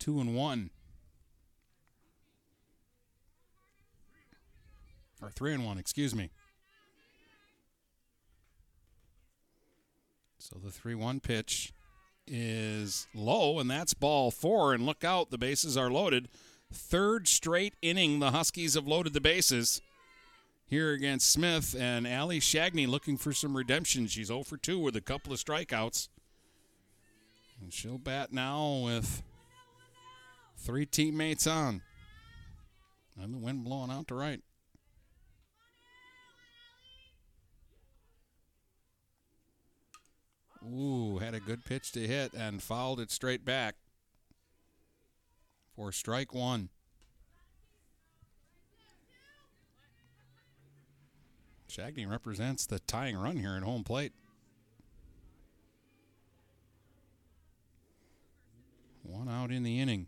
Two 0.00 0.20
and 0.20 0.34
one. 0.34 0.70
Or 5.22 5.30
three 5.30 5.54
and 5.54 5.64
one, 5.64 5.78
excuse 5.78 6.14
me. 6.14 6.30
So 10.42 10.58
the 10.58 10.72
3 10.72 10.96
1 10.96 11.20
pitch 11.20 11.72
is 12.26 13.06
low, 13.14 13.60
and 13.60 13.70
that's 13.70 13.94
ball 13.94 14.32
four. 14.32 14.74
And 14.74 14.84
look 14.84 15.04
out, 15.04 15.30
the 15.30 15.38
bases 15.38 15.76
are 15.76 15.90
loaded. 15.90 16.28
Third 16.72 17.28
straight 17.28 17.74
inning, 17.80 18.18
the 18.18 18.32
Huskies 18.32 18.74
have 18.74 18.88
loaded 18.88 19.12
the 19.12 19.20
bases 19.20 19.80
here 20.66 20.92
against 20.92 21.30
Smith. 21.30 21.76
And 21.78 22.08
Allie 22.08 22.40
Shagney 22.40 22.88
looking 22.88 23.16
for 23.16 23.32
some 23.32 23.56
redemption. 23.56 24.08
She's 24.08 24.26
0 24.26 24.42
for 24.42 24.56
2 24.56 24.80
with 24.80 24.96
a 24.96 25.00
couple 25.00 25.32
of 25.32 25.38
strikeouts. 25.38 26.08
And 27.60 27.72
she'll 27.72 27.98
bat 27.98 28.32
now 28.32 28.82
with 28.84 29.22
three 30.56 30.86
teammates 30.86 31.46
on. 31.46 31.82
And 33.20 33.34
the 33.34 33.38
wind 33.38 33.64
blowing 33.64 33.90
out 33.92 34.08
to 34.08 34.16
right. 34.16 34.40
Ooh, 40.70 41.18
had 41.18 41.34
a 41.34 41.40
good 41.40 41.64
pitch 41.64 41.92
to 41.92 42.06
hit 42.06 42.32
and 42.34 42.62
fouled 42.62 43.00
it 43.00 43.10
straight 43.10 43.44
back 43.44 43.74
for 45.74 45.90
strike 45.90 46.32
one. 46.32 46.68
Shagney 51.68 52.08
represents 52.08 52.66
the 52.66 52.78
tying 52.80 53.16
run 53.16 53.38
here 53.38 53.56
at 53.56 53.62
home 53.62 53.82
plate. 53.82 54.12
One 59.02 59.28
out 59.28 59.50
in 59.50 59.62
the 59.62 59.80
inning. 59.80 60.06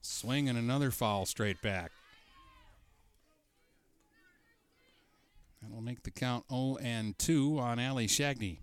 Swing 0.00 0.48
and 0.48 0.58
another 0.58 0.90
foul 0.90 1.26
straight 1.26 1.60
back. 1.62 1.92
That'll 5.60 5.82
make 5.82 6.02
the 6.02 6.10
count 6.10 6.46
0 6.50 6.78
and 6.82 7.16
2 7.18 7.58
on 7.60 7.78
Allie 7.78 8.08
Shagney. 8.08 8.58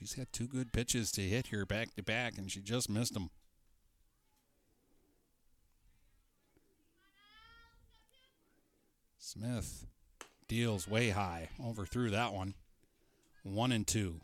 She's 0.00 0.14
had 0.14 0.32
two 0.32 0.48
good 0.48 0.72
pitches 0.72 1.12
to 1.12 1.20
hit 1.20 1.48
here 1.48 1.66
back 1.66 1.94
to 1.94 2.02
back, 2.02 2.38
and 2.38 2.50
she 2.50 2.62
just 2.62 2.88
missed 2.88 3.12
them. 3.12 3.28
Smith 9.18 9.84
deals 10.48 10.88
way 10.88 11.10
high, 11.10 11.50
overthrew 11.62 12.08
that 12.10 12.32
one. 12.32 12.54
One 13.42 13.72
and 13.72 13.86
two. 13.86 14.22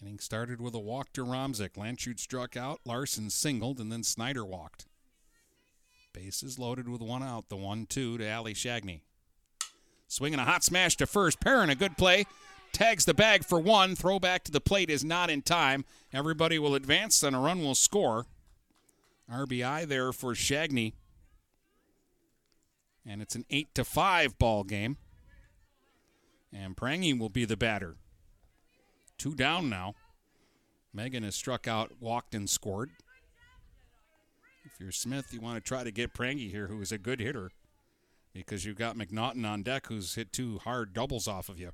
Inning 0.00 0.18
started 0.18 0.60
with 0.60 0.74
a 0.74 0.80
walk 0.80 1.12
to 1.12 1.24
Romzik. 1.24 1.74
Landshut 1.74 2.18
struck 2.18 2.56
out, 2.56 2.80
Larson 2.84 3.30
singled, 3.30 3.78
and 3.78 3.92
then 3.92 4.02
Snyder 4.02 4.44
walked. 4.44 4.86
Bases 6.12 6.58
loaded 6.58 6.88
with 6.88 7.00
one 7.00 7.22
out. 7.22 7.48
The 7.48 7.56
one 7.56 7.86
two 7.86 8.18
to 8.18 8.28
Ali 8.28 8.52
Shagney. 8.52 9.02
Swinging 10.12 10.40
a 10.40 10.44
hot 10.44 10.62
smash 10.62 10.94
to 10.98 11.06
first. 11.06 11.40
Perrin, 11.40 11.70
a 11.70 11.74
good 11.74 11.96
play. 11.96 12.26
Tags 12.70 13.06
the 13.06 13.14
bag 13.14 13.46
for 13.46 13.58
one. 13.58 13.96
Throw 13.96 14.18
back 14.18 14.44
to 14.44 14.52
the 14.52 14.60
plate 14.60 14.90
is 14.90 15.02
not 15.02 15.30
in 15.30 15.40
time. 15.40 15.86
Everybody 16.12 16.58
will 16.58 16.74
advance, 16.74 17.22
and 17.22 17.34
a 17.34 17.38
run 17.38 17.62
will 17.62 17.74
score. 17.74 18.26
RBI 19.32 19.86
there 19.86 20.12
for 20.12 20.34
Shagney. 20.34 20.92
And 23.06 23.22
it's 23.22 23.34
an 23.34 23.46
8 23.48 23.74
to 23.74 23.84
5 23.84 24.38
ball 24.38 24.64
game. 24.64 24.98
And 26.52 26.76
Prangy 26.76 27.14
will 27.14 27.30
be 27.30 27.46
the 27.46 27.56
batter. 27.56 27.96
Two 29.16 29.34
down 29.34 29.70
now. 29.70 29.94
Megan 30.92 31.22
has 31.22 31.36
struck 31.36 31.66
out, 31.66 31.90
walked, 32.00 32.34
and 32.34 32.50
scored. 32.50 32.90
If 34.66 34.78
you're 34.78 34.92
Smith, 34.92 35.32
you 35.32 35.40
want 35.40 35.56
to 35.56 35.66
try 35.66 35.84
to 35.84 35.90
get 35.90 36.12
Prangy 36.12 36.50
here, 36.50 36.66
who 36.66 36.82
is 36.82 36.92
a 36.92 36.98
good 36.98 37.18
hitter 37.18 37.50
because 38.32 38.64
you've 38.64 38.78
got 38.78 38.96
McNaughton 38.96 39.46
on 39.46 39.62
deck 39.62 39.86
who's 39.86 40.14
hit 40.14 40.32
two 40.32 40.58
hard 40.58 40.92
doubles 40.92 41.28
off 41.28 41.48
of 41.48 41.58
you. 41.58 41.72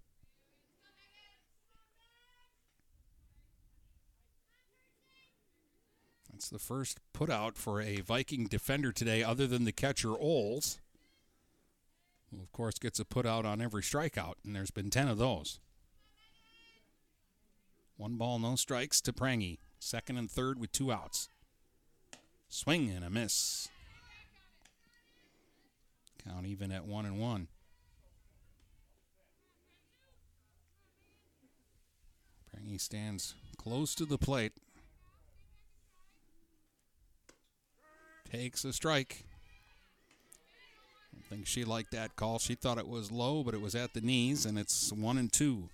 That's 6.31 6.51
the 6.51 6.59
first 6.61 7.01
put 7.13 7.31
out 7.31 7.57
for 7.57 7.81
a 7.81 7.97
Viking 7.97 8.47
defender 8.47 8.93
today, 8.93 9.25
other 9.25 9.49
than 9.49 9.65
the 9.65 9.73
catcher 9.73 10.13
Oles, 10.13 10.79
who, 12.31 12.41
of 12.41 12.53
course, 12.53 12.79
gets 12.79 13.01
a 13.01 13.05
put 13.05 13.27
out 13.27 13.45
on 13.45 13.61
every 13.61 13.83
strikeout, 13.83 14.35
and 14.45 14.55
there's 14.55 14.71
been 14.71 14.89
10 14.89 15.09
of 15.09 15.19
those. 15.19 15.59
One 17.97 18.15
ball, 18.15 18.39
no 18.39 18.55
strikes 18.55 19.01
to 19.01 19.13
Prangy. 19.13 19.59
Second 19.81 20.17
and 20.17 20.31
third 20.31 20.61
with 20.61 20.71
two 20.71 20.93
outs. 20.93 21.29
Swing 22.49 22.89
and 22.89 23.05
a 23.05 23.11
miss. 23.11 23.69
Count 26.29 26.47
even 26.47 26.71
at 26.71 26.85
one 26.85 27.07
and 27.07 27.19
one. 27.19 27.49
Prangy 32.51 32.79
stands 32.79 33.35
close 33.57 33.95
to 33.95 34.05
the 34.05 34.19
plate. 34.19 34.53
Takes 38.31 38.65
a 38.65 38.73
strike. 38.73 39.25
I 41.17 41.35
think 41.35 41.47
she 41.47 41.65
liked 41.65 41.93
that 41.93 42.17
call. 42.17 42.39
She 42.39 42.55
thought 42.55 42.79
it 42.79 42.89
was 42.89 43.11
low, 43.11 43.43
but 43.43 43.55
it 43.55 43.61
was 43.61 43.75
at 43.75 43.95
the 43.95 44.01
knees, 44.01 44.45
and 44.45 44.59
it's 44.59 44.93
one 44.93 45.17
and 45.17 45.33
two. 45.33 45.71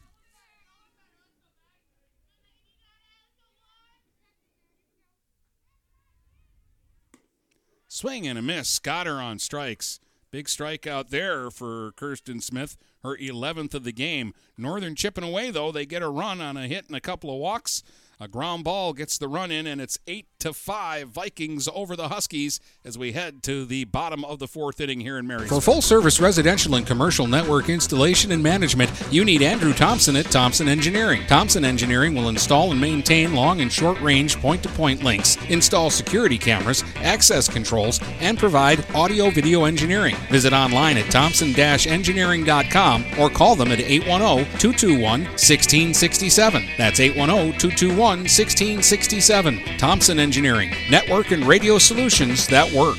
Swing 7.88 8.26
and 8.26 8.38
a 8.38 8.42
miss. 8.42 8.78
Got 8.78 9.06
her 9.06 9.20
on 9.20 9.38
strikes. 9.38 10.00
Big 10.34 10.46
strikeout 10.46 11.10
there 11.10 11.48
for 11.48 11.92
Kirsten 11.92 12.40
Smith, 12.40 12.76
her 13.04 13.16
11th 13.16 13.72
of 13.72 13.84
the 13.84 13.92
game. 13.92 14.34
Northern 14.58 14.96
chipping 14.96 15.22
away, 15.22 15.52
though. 15.52 15.70
They 15.70 15.86
get 15.86 16.02
a 16.02 16.08
run 16.08 16.40
on 16.40 16.56
a 16.56 16.66
hit 16.66 16.88
and 16.88 16.96
a 16.96 17.00
couple 17.00 17.30
of 17.30 17.38
walks. 17.38 17.84
A 18.20 18.28
ground 18.28 18.64
ball 18.64 18.92
gets 18.92 19.18
the 19.18 19.26
run 19.26 19.50
in, 19.50 19.66
and 19.66 19.80
it's 19.80 19.98
eight 20.06 20.26
to 20.38 20.52
five 20.52 21.08
Vikings 21.08 21.68
over 21.74 21.96
the 21.96 22.08
Huskies 22.08 22.60
as 22.84 22.96
we 22.96 23.12
head 23.12 23.42
to 23.44 23.64
the 23.64 23.84
bottom 23.86 24.24
of 24.24 24.38
the 24.38 24.46
fourth 24.46 24.80
inning 24.80 25.00
here 25.00 25.18
in 25.18 25.26
Marysville. 25.26 25.60
For 25.60 25.64
full 25.72 25.82
service 25.82 26.20
residential 26.20 26.74
and 26.76 26.86
commercial 26.86 27.26
network 27.26 27.68
installation 27.68 28.30
and 28.30 28.42
management, 28.42 28.90
you 29.10 29.24
need 29.24 29.42
Andrew 29.42 29.72
Thompson 29.72 30.16
at 30.16 30.26
Thompson 30.26 30.68
Engineering. 30.68 31.26
Thompson 31.26 31.64
Engineering 31.64 32.14
will 32.14 32.28
install 32.28 32.70
and 32.70 32.80
maintain 32.80 33.34
long 33.34 33.60
and 33.60 33.72
short 33.72 34.00
range 34.00 34.38
point 34.40 34.62
to 34.62 34.68
point 34.70 35.02
links, 35.02 35.36
install 35.48 35.90
security 35.90 36.38
cameras, 36.38 36.84
access 36.96 37.48
controls, 37.48 38.00
and 38.20 38.38
provide 38.38 38.84
audio 38.94 39.30
video 39.30 39.64
engineering. 39.64 40.14
Visit 40.30 40.52
online 40.52 40.98
at 40.98 41.10
thompson 41.10 41.54
engineering.com 41.58 43.04
or 43.18 43.30
call 43.30 43.56
them 43.56 43.72
at 43.72 43.80
810 43.80 44.44
221 44.60 45.20
1667. 45.22 46.68
That's 46.76 47.00
810 47.00 47.58
221 47.58 48.13
1667. 48.20 49.78
Thompson 49.78 50.18
Engineering, 50.18 50.74
network 50.90 51.30
and 51.30 51.44
radio 51.44 51.78
solutions 51.78 52.46
that 52.48 52.70
work. 52.72 52.98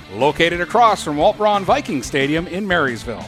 Located 0.13 0.61
across 0.61 1.03
from 1.03 1.17
Walt 1.17 1.37
Braun 1.37 1.63
Viking 1.63 2.03
Stadium 2.03 2.47
in 2.47 2.67
Marysville. 2.67 3.25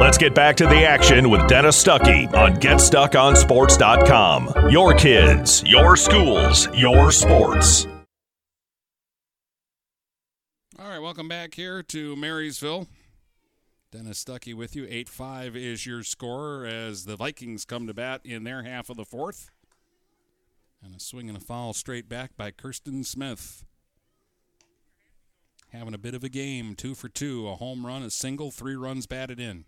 Let's 0.00 0.16
get 0.16 0.34
back 0.34 0.56
to 0.56 0.66
the 0.66 0.84
action 0.84 1.28
with 1.28 1.46
Dennis 1.46 1.84
Stuckey 1.84 2.32
on 2.32 2.56
GetStuckOnSports.com. 2.56 4.70
Your 4.70 4.94
kids, 4.94 5.62
your 5.66 5.96
schools, 5.96 6.68
your 6.74 7.12
sports. 7.12 7.86
All 10.78 10.88
right, 10.88 10.98
welcome 10.98 11.28
back 11.28 11.54
here 11.54 11.82
to 11.82 12.16
Marysville. 12.16 12.88
Dennis 13.92 14.24
Stuckey 14.24 14.54
with 14.54 14.74
you. 14.74 14.86
8 14.88 15.06
5 15.08 15.54
is 15.54 15.84
your 15.84 16.02
score 16.02 16.64
as 16.64 17.04
the 17.04 17.16
Vikings 17.16 17.66
come 17.66 17.86
to 17.86 17.92
bat 17.92 18.22
in 18.24 18.44
their 18.44 18.62
half 18.62 18.88
of 18.88 18.96
the 18.96 19.04
fourth. 19.04 19.50
And 20.82 20.96
a 20.96 21.00
swing 21.00 21.28
and 21.28 21.36
a 21.36 21.40
foul 21.40 21.74
straight 21.74 22.08
back 22.08 22.38
by 22.38 22.52
Kirsten 22.52 23.04
Smith. 23.04 23.66
Having 25.72 25.94
a 25.94 25.98
bit 25.98 26.14
of 26.14 26.24
a 26.24 26.28
game, 26.28 26.74
two 26.74 26.94
for 26.94 27.08
two, 27.08 27.46
a 27.48 27.54
home 27.54 27.86
run, 27.86 28.02
a 28.02 28.10
single, 28.10 28.50
three 28.50 28.74
runs 28.74 29.06
batted 29.06 29.38
in. 29.38 29.64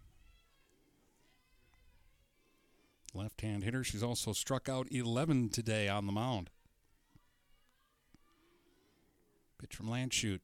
Left 3.14 3.40
hand 3.42 3.62
hitter, 3.62 3.84
she's 3.84 4.02
also 4.02 4.32
struck 4.32 4.68
out 4.68 4.88
11 4.90 5.50
today 5.50 5.88
on 5.88 6.06
the 6.06 6.12
mound. 6.12 6.50
Pitch 9.58 9.76
from 9.76 9.86
Landshut. 9.86 10.40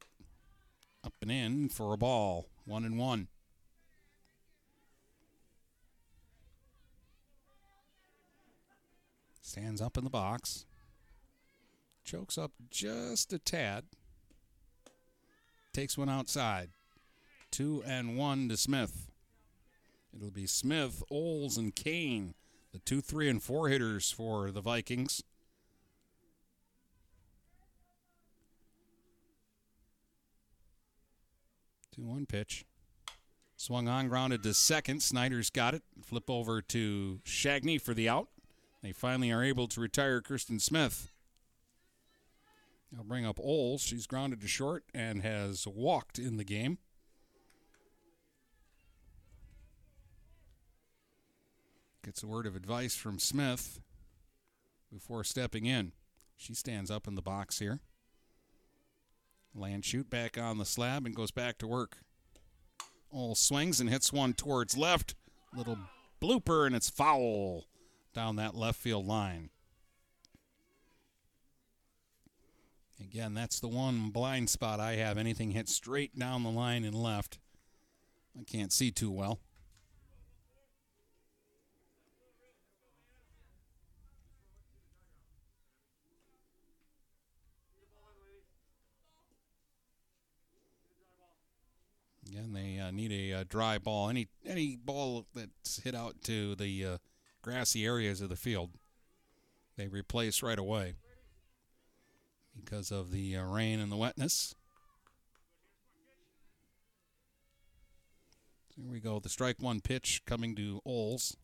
Up 1.03 1.15
and 1.23 1.31
in 1.31 1.69
for 1.69 1.93
a 1.93 1.97
ball. 1.97 2.47
One 2.65 2.85
and 2.85 2.99
one. 2.99 3.29
Stands 9.41 9.81
up 9.81 9.97
in 9.97 10.05
the 10.05 10.11
box. 10.11 10.67
Chokes 12.05 12.39
up 12.39 12.53
just 12.71 13.33
a 13.33 13.39
tad. 13.39 13.85
Takes 15.73 15.97
one 15.97 16.09
outside. 16.09 16.71
Two 17.51 17.83
and 17.87 18.17
one 18.17 18.49
to 18.49 18.57
Smith. 18.57 19.11
It'll 20.15 20.31
be 20.31 20.47
Smith, 20.47 21.03
Oles, 21.11 21.57
and 21.57 21.75
Kane, 21.75 22.35
the 22.73 22.79
two, 22.79 23.01
three, 23.01 23.29
and 23.29 23.43
four 23.43 23.69
hitters 23.69 24.11
for 24.11 24.51
the 24.51 24.61
Vikings. 24.61 25.23
Two 31.95 32.05
one 32.05 32.27
pitch. 32.27 32.65
Swung 33.57 33.89
on, 33.89 34.09
grounded 34.09 34.45
to 34.45 34.55
second. 34.55 35.03
Snyder's 35.03 35.51
got 35.51 35.75
it. 35.75 35.83
Flip 36.03 36.31
over 36.31 36.63
to 36.63 37.21
Shagney 37.25 37.81
for 37.81 37.93
the 37.93 38.09
out. 38.09 38.29
They 38.83 38.93
finally 38.93 39.33
are 39.33 39.43
able 39.43 39.67
to 39.69 39.81
retire 39.81 40.21
Kirsten 40.21 40.61
Smith. 40.61 41.11
I'll 42.97 43.05
bring 43.05 43.27
up 43.27 43.39
Oles. 43.39 43.83
She's 43.83 44.07
grounded 44.07 44.41
to 44.41 44.49
short 44.49 44.85
and 44.95 45.23
has 45.23 45.67
walked 45.67 46.19
in 46.19 46.37
the 46.37 46.45
game. 46.45 46.79
Gets 52.03 52.23
a 52.23 52.27
word 52.27 52.47
of 52.47 52.57
advice 52.57 52.95
from 52.95 53.19
Smith 53.19 53.81
before 54.91 55.25
stepping 55.25 55.67
in. 55.67 55.93
She 56.37 56.55
stands 56.55 56.91
up 56.91 57.07
in 57.07 57.15
the 57.15 57.23
box 57.23 57.59
here. 57.59 57.81
Landshut 59.57 60.09
back 60.09 60.39
on 60.39 60.59
the 60.59 60.65
slab 60.65 61.05
and 61.05 61.15
goes 61.15 61.31
back 61.31 61.59
to 61.59 61.67
work. 61.67 61.99
All 63.11 63.35
swings 63.35 63.81
and 63.81 63.91
hits 63.91 64.13
one 64.13 64.33
towards 64.33 64.77
left. 64.77 65.15
Little 65.55 65.79
blooper 66.23 66.67
and 66.67 66.75
it's 66.75 66.89
foul 66.89 67.67
down 68.15 68.37
that 68.37 68.55
left 68.55 68.79
field 68.79 69.07
line. 69.07 69.51
Again, 73.01 73.35
that's 73.35 73.61
the 73.61 73.69
one 73.69 74.11
blind 74.11 74.51
spot 74.51 74.81
I 74.81 74.97
have. 74.97 75.19
Anything 75.19 75.53
hit 75.53 75.69
straight 75.69 76.19
down 76.19 76.43
the 76.43 76.51
line 76.51 76.85
and 76.85 76.95
left. 76.95 77.39
I 78.39 78.43
can't 78.43 78.73
see 78.73 78.91
too 78.91 79.11
well. 79.11 79.39
Again, 92.29 92.53
they 92.53 92.79
uh, 92.79 92.91
need 92.91 93.13
a 93.13 93.41
uh, 93.41 93.45
dry 93.49 93.79
ball. 93.79 94.11
Any 94.11 94.29
any 94.45 94.77
ball 94.77 95.25
that's 95.35 95.81
hit 95.83 95.95
out 95.95 96.17
to 96.25 96.55
the 96.57 96.85
uh, 96.85 96.99
grassy 97.43 97.87
areas 97.87 98.21
of 98.21 98.29
the 98.29 98.37
field, 98.37 98.71
they 99.77 99.89
replace 99.89 100.43
right 100.43 100.59
away 100.59 100.95
because 102.65 102.91
of 102.91 103.11
the 103.11 103.37
uh, 103.37 103.45
rain 103.45 103.81
and 103.81 103.91
the 103.91 103.97
wetness. 103.97 104.55
So 108.75 108.83
here 108.83 108.91
we 108.91 109.01
go. 109.01 109.19
The 109.19 109.29
strike 109.29 109.61
one 109.61 109.81
pitch 109.81 110.23
coming 110.27 110.55
to 110.57 110.81
Oles. 110.85 111.37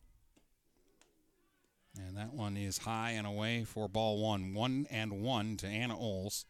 And 1.97 2.17
that 2.17 2.33
one 2.33 2.57
is 2.57 2.79
high 2.79 3.11
and 3.11 3.25
away 3.25 3.63
for 3.63 3.87
ball 3.87 4.21
one. 4.21 4.53
One 4.53 4.85
and 4.91 5.21
one 5.21 5.55
to 5.57 5.67
Anna 5.67 5.97
Oles, 5.97 6.45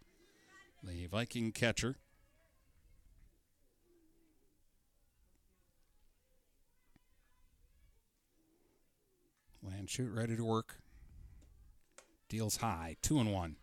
the 0.84 1.06
Viking 1.06 1.52
catcher. 1.52 1.98
Landshut 9.64 10.16
ready 10.16 10.36
to 10.36 10.44
work. 10.44 10.80
Deals 12.28 12.58
high. 12.58 12.98
Two 13.02 13.20
and 13.20 13.32
one. 13.32 13.56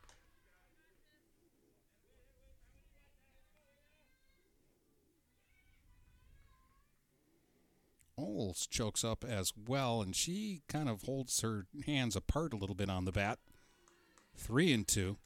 Oles 8.18 8.66
chokes 8.66 9.05
up 9.05 9.24
as 9.24 9.52
well, 9.66 10.02
and 10.02 10.14
she 10.14 10.62
kind 10.68 10.89
of 10.89 11.02
holds 11.02 11.40
her 11.40 11.66
hands 11.86 12.14
apart 12.14 12.52
a 12.52 12.56
little 12.56 12.74
bit 12.74 12.90
on 12.90 13.05
the 13.05 13.12
bat. 13.12 13.39
Three 14.36 14.72
and 14.72 14.86
two. 14.86 15.16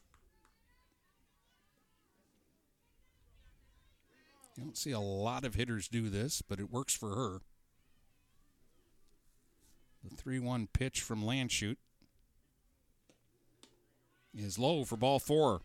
You 4.56 4.64
don't 4.64 4.76
see 4.76 4.92
a 4.92 5.00
lot 5.00 5.44
of 5.44 5.54
hitters 5.54 5.88
do 5.88 6.08
this, 6.08 6.40
but 6.42 6.60
it 6.60 6.70
works 6.70 6.94
for 6.94 7.14
her. 7.14 7.40
The 10.02 10.14
3 10.14 10.38
1 10.38 10.68
pitch 10.72 11.02
from 11.02 11.22
Landshut 11.22 11.76
is 14.34 14.58
low 14.58 14.84
for 14.84 14.96
ball 14.96 15.18
four. 15.18 15.62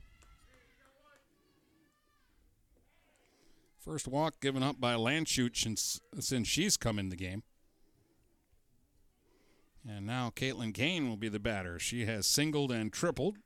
First 3.83 4.07
walk 4.07 4.39
given 4.39 4.61
up 4.61 4.79
by 4.79 4.93
Landshut 4.93 5.57
since, 5.57 5.99
since 6.19 6.47
she's 6.47 6.77
come 6.77 6.99
in 6.99 7.09
the 7.09 7.15
game. 7.15 7.41
And 9.87 10.05
now 10.05 10.31
Caitlin 10.35 10.71
Kane 10.71 11.09
will 11.09 11.17
be 11.17 11.29
the 11.29 11.39
batter. 11.39 11.79
She 11.79 12.05
has 12.05 12.27
singled 12.27 12.71
and 12.71 12.93
tripled, 12.93 13.37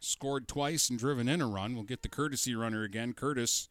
scored 0.00 0.48
twice 0.48 0.88
and 0.88 0.98
driven 0.98 1.28
in 1.28 1.42
a 1.42 1.46
run. 1.46 1.74
We'll 1.74 1.84
get 1.84 2.00
the 2.00 2.08
courtesy 2.08 2.54
runner 2.54 2.82
again. 2.82 3.12
Curtis 3.12 3.68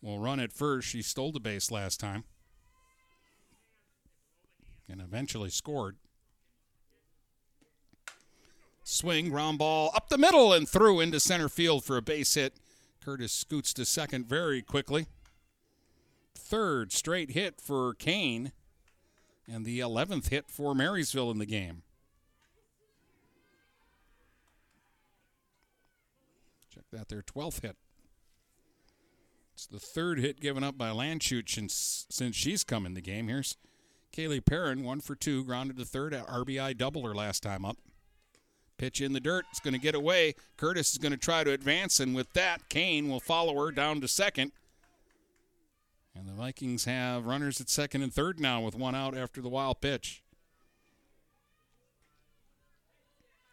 will 0.00 0.18
run 0.18 0.40
at 0.40 0.54
first. 0.54 0.88
She 0.88 1.02
stole 1.02 1.32
the 1.32 1.40
base 1.40 1.70
last 1.70 2.00
time 2.00 2.24
and 4.88 5.02
eventually 5.02 5.50
scored. 5.50 5.96
Swing, 8.84 9.28
ground 9.28 9.58
ball 9.58 9.90
up 9.94 10.08
the 10.08 10.18
middle 10.18 10.54
and 10.54 10.66
through 10.66 11.00
into 11.00 11.20
center 11.20 11.50
field 11.50 11.84
for 11.84 11.98
a 11.98 12.02
base 12.02 12.34
hit. 12.34 12.54
Curtis 13.04 13.32
scoots 13.32 13.74
to 13.74 13.84
second 13.84 14.26
very 14.26 14.62
quickly. 14.62 15.06
Third 16.52 16.92
straight 16.92 17.30
hit 17.30 17.62
for 17.62 17.94
Kane, 17.94 18.52
and 19.50 19.64
the 19.64 19.80
11th 19.80 20.28
hit 20.28 20.50
for 20.50 20.74
Marysville 20.74 21.30
in 21.30 21.38
the 21.38 21.46
game. 21.46 21.80
Check 26.68 26.84
that, 26.92 27.08
their 27.08 27.22
12th 27.22 27.62
hit. 27.62 27.76
It's 29.54 29.66
the 29.66 29.80
third 29.80 30.18
hit 30.18 30.42
given 30.42 30.62
up 30.62 30.76
by 30.76 30.90
Landshut 30.90 31.48
since, 31.48 32.04
since 32.10 32.36
she's 32.36 32.64
come 32.64 32.84
in 32.84 32.92
the 32.92 33.00
game. 33.00 33.28
Here's 33.28 33.56
Kaylee 34.14 34.44
Perrin, 34.44 34.84
one 34.84 35.00
for 35.00 35.14
two, 35.14 35.46
grounded 35.46 35.78
to 35.78 35.86
third, 35.86 36.12
at 36.12 36.26
RBI 36.26 36.76
double 36.76 37.06
her 37.06 37.14
last 37.14 37.42
time 37.42 37.64
up. 37.64 37.78
Pitch 38.76 39.00
in 39.00 39.14
the 39.14 39.20
dirt. 39.20 39.46
It's 39.48 39.60
going 39.60 39.72
to 39.72 39.80
get 39.80 39.94
away. 39.94 40.34
Curtis 40.58 40.92
is 40.92 40.98
going 40.98 41.12
to 41.12 41.18
try 41.18 41.44
to 41.44 41.52
advance, 41.52 41.98
and 41.98 42.14
with 42.14 42.30
that, 42.34 42.68
Kane 42.68 43.08
will 43.08 43.20
follow 43.20 43.58
her 43.64 43.72
down 43.72 44.02
to 44.02 44.08
second. 44.08 44.52
And 46.14 46.28
the 46.28 46.32
Vikings 46.32 46.84
have 46.84 47.26
runners 47.26 47.60
at 47.60 47.70
second 47.70 48.02
and 48.02 48.12
third 48.12 48.38
now 48.38 48.60
with 48.60 48.74
one 48.74 48.94
out 48.94 49.16
after 49.16 49.40
the 49.40 49.48
wild 49.48 49.80
pitch. 49.80 50.22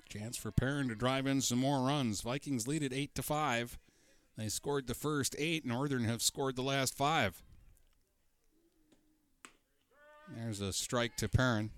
Chance 0.10 0.38
for 0.38 0.52
Perrin 0.52 0.90
to 0.90 0.96
drive 0.96 1.28
in 1.28 1.40
some 1.40 1.60
more 1.60 1.86
runs. 1.86 2.22
Vikings 2.22 2.68
lead 2.68 2.84
at 2.84 2.92
eight 2.92 3.14
to 3.16 3.22
five. 3.22 3.78
They 4.38 4.50
scored 4.50 4.88
the 4.88 4.96
first 4.96 5.36
eight. 5.38 5.66
Northern 5.66 6.06
have 6.06 6.22
scored 6.22 6.56
the 6.56 6.64
last 6.64 6.96
five. 6.96 7.44
There's 10.36 10.62
a 10.62 10.74
strike 10.74 11.16
to 11.18 11.30
Perrin. 11.30 11.72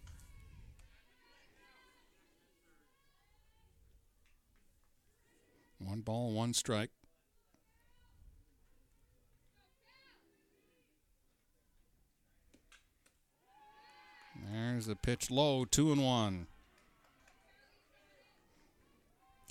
One 5.80 6.02
ball, 6.02 6.32
one 6.32 6.54
strike. 6.54 6.92
There's 14.52 14.88
a 14.90 14.96
pitch 14.96 15.32
low, 15.32 15.64
two 15.64 15.92
and 15.92 16.04
one. 16.04 16.48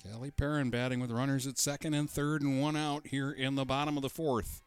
Kelly 0.03 0.31
Perrin 0.31 0.69
batting 0.69 0.99
with 0.99 1.11
runners 1.11 1.47
at 1.47 1.57
second 1.57 1.93
and 1.93 2.09
third 2.09 2.41
and 2.41 2.61
one 2.61 2.75
out 2.75 3.07
here 3.07 3.31
in 3.31 3.55
the 3.55 3.65
bottom 3.65 3.97
of 3.97 4.03
the 4.03 4.09
fourth. 4.09 4.61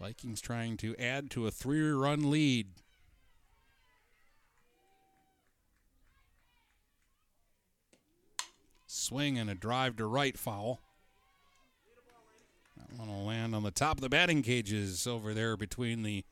Vikings 0.00 0.40
trying 0.40 0.76
to 0.78 0.96
add 0.96 1.30
to 1.30 1.46
a 1.46 1.50
three 1.50 1.80
run 1.90 2.30
lead. 2.30 2.68
Swing 8.86 9.38
and 9.38 9.50
a 9.50 9.54
drive 9.54 9.96
to 9.96 10.06
right 10.06 10.36
foul. 10.36 10.80
That 12.76 12.98
one 12.98 13.08
will 13.08 13.26
land 13.26 13.54
on 13.54 13.62
the 13.62 13.70
top 13.70 13.96
of 13.96 14.00
the 14.00 14.08
batting 14.08 14.42
cages 14.42 15.06
over 15.06 15.34
there 15.34 15.56
between 15.56 16.02
the 16.02 16.24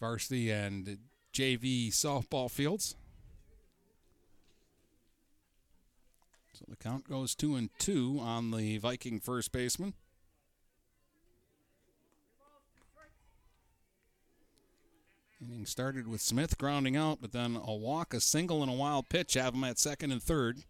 varsity 0.00 0.50
and 0.50 0.98
JV 1.32 1.88
softball 1.88 2.50
fields. 2.50 2.96
So 6.52 6.64
the 6.68 6.76
count 6.76 7.08
goes 7.08 7.34
two 7.34 7.54
and 7.54 7.70
two 7.78 8.18
on 8.20 8.50
the 8.50 8.78
Viking 8.78 9.20
first 9.20 9.52
baseman. 9.52 9.94
Inning 15.40 15.66
started 15.66 16.08
with 16.08 16.20
Smith 16.20 16.58
grounding 16.58 16.96
out, 16.96 17.18
but 17.20 17.30
then 17.30 17.56
a 17.62 17.72
walk, 17.72 18.12
a 18.12 18.18
single, 18.18 18.60
and 18.60 18.70
a 18.70 18.74
wild 18.74 19.08
pitch 19.08 19.34
have 19.34 19.54
him 19.54 19.62
at 19.62 19.78
second 19.78 20.10
and 20.10 20.20
third. 20.20 20.64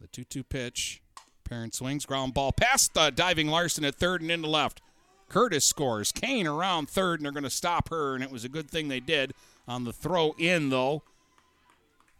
The 0.00 0.06
2 0.08 0.24
2 0.24 0.44
pitch. 0.44 1.02
Perrin 1.44 1.70
swings, 1.70 2.06
ground 2.06 2.34
ball 2.34 2.50
past 2.50 2.94
the 2.94 3.10
diving 3.10 3.46
Larson 3.48 3.84
at 3.84 3.94
third 3.94 4.20
and 4.20 4.30
into 4.30 4.48
left. 4.48 4.80
Curtis 5.28 5.64
scores. 5.64 6.12
Kane 6.12 6.46
around 6.46 6.88
third, 6.88 7.18
and 7.20 7.24
they're 7.24 7.32
going 7.32 7.44
to 7.44 7.50
stop 7.50 7.88
her, 7.88 8.14
and 8.14 8.22
it 8.22 8.30
was 8.30 8.44
a 8.44 8.48
good 8.48 8.70
thing 8.70 8.88
they 8.88 9.00
did. 9.00 9.32
On 9.68 9.84
the 9.84 9.92
throw 9.92 10.34
in, 10.38 10.70
though, 10.70 11.02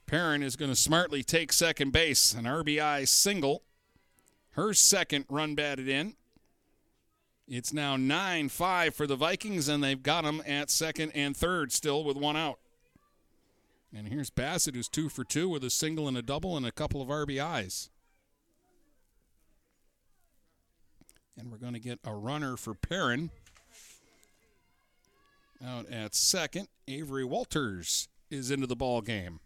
Perrin 0.06 0.42
is 0.42 0.56
going 0.56 0.70
to 0.70 0.76
smartly 0.76 1.22
take 1.22 1.52
second 1.52 1.92
base. 1.92 2.34
An 2.34 2.44
RBI 2.44 3.06
single. 3.06 3.62
Her 4.52 4.72
second 4.74 5.26
run 5.28 5.54
batted 5.54 5.88
in. 5.88 6.14
It's 7.48 7.72
now 7.72 7.96
9 7.96 8.48
5 8.48 8.94
for 8.94 9.06
the 9.06 9.14
Vikings, 9.14 9.68
and 9.68 9.82
they've 9.82 10.02
got 10.02 10.24
them 10.24 10.42
at 10.46 10.70
second 10.70 11.12
and 11.14 11.36
third 11.36 11.72
still 11.72 12.02
with 12.02 12.16
one 12.16 12.36
out. 12.36 12.58
And 13.94 14.08
here's 14.08 14.30
Bassett, 14.30 14.74
who's 14.74 14.88
two 14.88 15.08
for 15.08 15.22
two 15.22 15.48
with 15.48 15.62
a 15.62 15.70
single 15.70 16.08
and 16.08 16.18
a 16.18 16.22
double 16.22 16.56
and 16.56 16.66
a 16.66 16.72
couple 16.72 17.00
of 17.00 17.08
RBIs. 17.08 17.88
And 21.38 21.50
we're 21.50 21.58
going 21.58 21.74
to 21.74 21.80
get 21.80 21.98
a 22.04 22.14
runner 22.14 22.56
for 22.56 22.74
Perrin. 22.74 23.30
Out 25.64 25.90
at 25.90 26.14
second, 26.14 26.68
Avery 26.86 27.24
Walters 27.24 28.08
is 28.30 28.50
into 28.50 28.66
the 28.66 28.76
ball 28.76 29.00
game. 29.00 29.40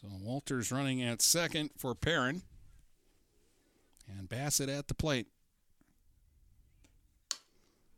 So 0.00 0.08
Walters 0.22 0.72
running 0.72 1.02
at 1.02 1.20
second 1.20 1.70
for 1.76 1.94
Perrin. 1.94 2.42
And 4.08 4.28
Bassett 4.28 4.68
at 4.68 4.88
the 4.88 4.94
plate. 4.94 5.28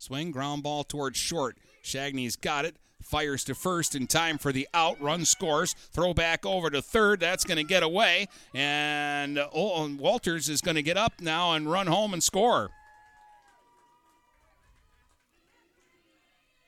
Swing, 0.03 0.33
ground 0.33 0.65
ball 0.65 0.83
towards 0.83 1.17
short. 1.17 1.59
Shagney's 1.85 2.35
got 2.35 2.65
it. 2.65 2.75
Fires 3.01 3.45
to 3.45 3.55
first 3.55 3.95
in 3.95 4.09
time 4.09 4.37
for 4.37 4.51
the 4.51 4.67
out. 4.75 5.01
Run 5.01 5.25
scores. 5.25 5.75
Throw 5.93 6.13
back 6.13 6.45
over 6.45 6.71
to 6.71 6.83
third. 6.83 7.21
That's 7.21 7.45
going 7.45 7.59
to 7.59 7.63
get 7.63 7.85
away. 7.85 8.27
And 8.53 9.39
oh, 9.39 9.95
Walters 9.97 10.49
is 10.49 10.61
going 10.61 10.75
to 10.75 10.83
get 10.83 10.97
up 10.97 11.21
now 11.21 11.53
and 11.53 11.71
run 11.71 11.87
home 11.87 12.13
and 12.13 12.23
score. 12.23 12.71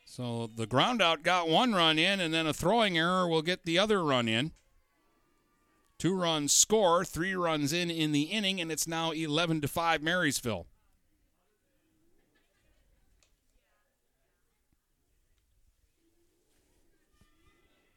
So 0.05 0.49
the 0.55 0.69
ground 0.69 1.03
out 1.03 1.25
got 1.25 1.49
one 1.49 1.73
run 1.75 1.99
in, 1.99 2.21
and 2.21 2.33
then 2.33 2.47
a 2.47 2.53
throwing 2.53 2.97
error 2.97 3.27
will 3.27 3.43
get 3.43 3.65
the 3.65 3.81
other 3.81 4.05
run 4.05 4.29
in. 4.29 4.53
Two 5.99 6.15
runs 6.15 6.53
score, 6.53 7.05
three 7.05 7.35
runs 7.35 7.73
in 7.73 7.91
in 7.91 8.13
the 8.13 8.23
inning, 8.23 8.61
and 8.61 8.71
it's 8.71 8.87
now 8.87 9.11
11 9.11 9.61
to 9.63 9.67
5 9.67 10.03
Marysville. 10.03 10.67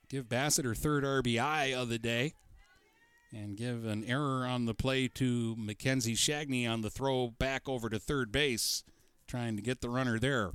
Give 0.09 0.29
Bassett 0.29 0.65
her 0.65 0.75
third 0.75 1.03
RBI 1.03 1.73
of 1.73 1.89
the 1.89 1.99
day 1.99 2.33
and 3.33 3.57
give 3.57 3.85
an 3.85 4.05
error 4.05 4.45
on 4.45 4.65
the 4.65 4.73
play 4.73 5.09
to 5.09 5.55
Mackenzie 5.57 6.15
Shagney 6.15 6.69
on 6.69 6.81
the 6.81 6.89
throw 6.89 7.27
back 7.27 7.67
over 7.67 7.89
to 7.89 7.99
third 7.99 8.31
base, 8.31 8.83
trying 9.27 9.57
to 9.57 9.61
get 9.61 9.81
the 9.81 9.89
runner 9.89 10.17
there. 10.17 10.51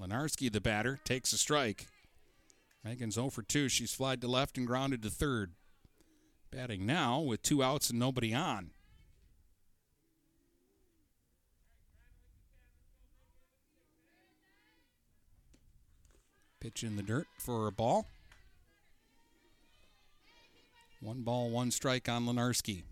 Lenarski, 0.00 0.50
the 0.50 0.60
batter, 0.60 0.98
takes 1.04 1.32
a 1.32 1.38
strike. 1.38 1.88
Megan's 2.84 3.16
0 3.16 3.28
for 3.30 3.42
2. 3.42 3.68
She's 3.68 3.92
flied 3.92 4.22
to 4.22 4.28
left 4.28 4.56
and 4.56 4.66
grounded 4.66 5.02
to 5.02 5.10
third. 5.10 5.52
Batting 6.50 6.86
now 6.86 7.20
with 7.20 7.42
two 7.42 7.62
outs 7.62 7.90
and 7.90 7.98
nobody 7.98 8.32
on. 8.32 8.70
Pitch 16.60 16.82
in 16.82 16.96
the 16.96 17.02
dirt 17.02 17.26
for 17.38 17.68
a 17.68 17.72
ball. 17.72 18.06
One 21.00 21.22
ball, 21.22 21.50
one 21.50 21.70
strike 21.70 22.08
on 22.08 22.26
Lenarski. 22.26 22.82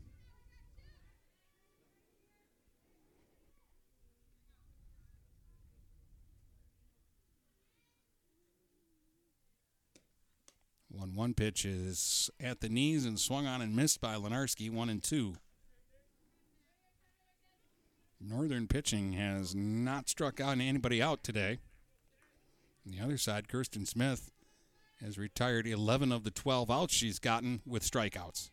One 10.88 11.14
one 11.14 11.34
pitch 11.34 11.64
is 11.64 12.30
at 12.40 12.60
the 12.60 12.68
knees 12.68 13.04
and 13.04 13.18
swung 13.18 13.46
on 13.46 13.60
and 13.60 13.74
missed 13.74 14.00
by 14.00 14.14
Lenarski, 14.14 14.70
one 14.70 14.88
and 14.88 15.02
two. 15.02 15.34
Northern 18.20 18.66
pitching 18.66 19.12
has 19.12 19.54
not 19.54 20.08
struck 20.08 20.40
out 20.40 20.58
anybody 20.58 21.02
out 21.02 21.22
today. 21.22 21.58
On 22.86 22.92
the 22.92 23.02
other 23.02 23.18
side, 23.18 23.48
Kirsten 23.48 23.84
Smith 23.84 24.30
has 25.02 25.18
retired 25.18 25.66
11 25.66 26.12
of 26.12 26.22
the 26.22 26.30
12 26.30 26.70
outs 26.70 26.94
she's 26.94 27.18
gotten 27.18 27.60
with 27.66 27.82
strikeouts. 27.82 28.50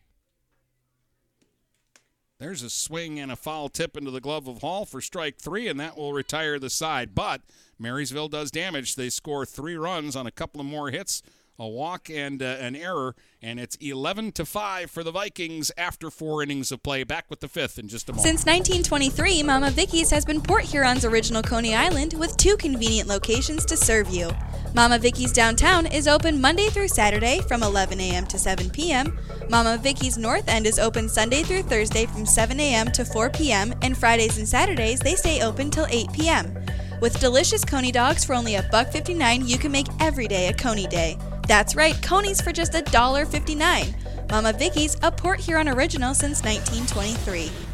There's 2.38 2.62
a 2.62 2.68
swing 2.68 3.20
and 3.20 3.30
a 3.30 3.36
foul 3.36 3.68
tip 3.68 3.96
into 3.96 4.10
the 4.10 4.20
glove 4.20 4.48
of 4.48 4.60
Hall 4.60 4.84
for 4.84 5.00
strike 5.00 5.38
three, 5.38 5.68
and 5.68 5.78
that 5.78 5.96
will 5.96 6.12
retire 6.12 6.58
the 6.58 6.68
side. 6.68 7.14
But 7.14 7.42
Marysville 7.78 8.28
does 8.28 8.50
damage. 8.50 8.96
They 8.96 9.08
score 9.08 9.46
three 9.46 9.76
runs 9.76 10.16
on 10.16 10.26
a 10.26 10.32
couple 10.32 10.60
of 10.60 10.66
more 10.66 10.90
hits 10.90 11.22
a 11.58 11.66
walk 11.66 12.10
and 12.10 12.42
uh, 12.42 12.56
an 12.60 12.74
error, 12.74 13.14
and 13.40 13.60
it's 13.60 13.76
11 13.76 14.32
to 14.32 14.44
5 14.44 14.90
for 14.90 15.04
the 15.04 15.10
Vikings 15.10 15.70
after 15.76 16.10
four 16.10 16.42
innings 16.42 16.72
of 16.72 16.82
play. 16.82 17.04
Back 17.04 17.26
with 17.28 17.40
the 17.40 17.48
fifth 17.48 17.78
in 17.78 17.88
just 17.88 18.08
a 18.08 18.12
moment. 18.12 18.26
Since 18.26 18.46
1923, 18.46 19.42
Mama 19.42 19.70
Vicky's 19.70 20.10
has 20.10 20.24
been 20.24 20.40
Port 20.40 20.64
Huron's 20.64 21.04
original 21.04 21.42
Coney 21.42 21.74
Island 21.74 22.14
with 22.14 22.36
two 22.36 22.56
convenient 22.56 23.08
locations 23.08 23.64
to 23.66 23.76
serve 23.76 24.10
you. 24.10 24.30
Mama 24.74 24.98
Vicky's 24.98 25.32
downtown 25.32 25.86
is 25.86 26.08
open 26.08 26.40
Monday 26.40 26.68
through 26.68 26.88
Saturday 26.88 27.40
from 27.46 27.62
11 27.62 28.00
a.m. 28.00 28.26
to 28.26 28.38
7 28.38 28.70
p.m. 28.70 29.16
Mama 29.48 29.78
Vicky's 29.80 30.18
North 30.18 30.48
End 30.48 30.66
is 30.66 30.78
open 30.80 31.08
Sunday 31.08 31.42
through 31.44 31.62
Thursday 31.62 32.06
from 32.06 32.26
7 32.26 32.58
a.m. 32.58 32.90
to 32.90 33.04
4 33.04 33.30
p.m. 33.30 33.72
and 33.82 33.96
Fridays 33.96 34.38
and 34.38 34.48
Saturdays 34.48 34.98
they 34.98 35.14
stay 35.14 35.42
open 35.42 35.70
till 35.70 35.86
8 35.88 36.12
p.m. 36.12 36.54
With 37.00 37.20
delicious 37.20 37.64
Coney 37.64 37.92
dogs 37.92 38.24
for 38.24 38.34
only 38.34 38.56
a 38.56 38.62
buck 38.72 38.90
59, 38.90 39.46
you 39.46 39.58
can 39.58 39.70
make 39.70 39.86
every 40.00 40.26
day 40.26 40.48
a 40.48 40.54
Coney 40.54 40.86
day. 40.86 41.18
That's 41.46 41.76
right, 41.76 42.00
Coney's 42.02 42.40
for 42.40 42.52
just 42.52 42.72
$1.59. 42.72 44.30
Mama 44.30 44.52
Vicky's, 44.52 44.96
a 45.02 45.10
Port 45.10 45.40
Huron 45.40 45.68
original 45.68 46.14
since 46.14 46.42
1923. 46.42 47.73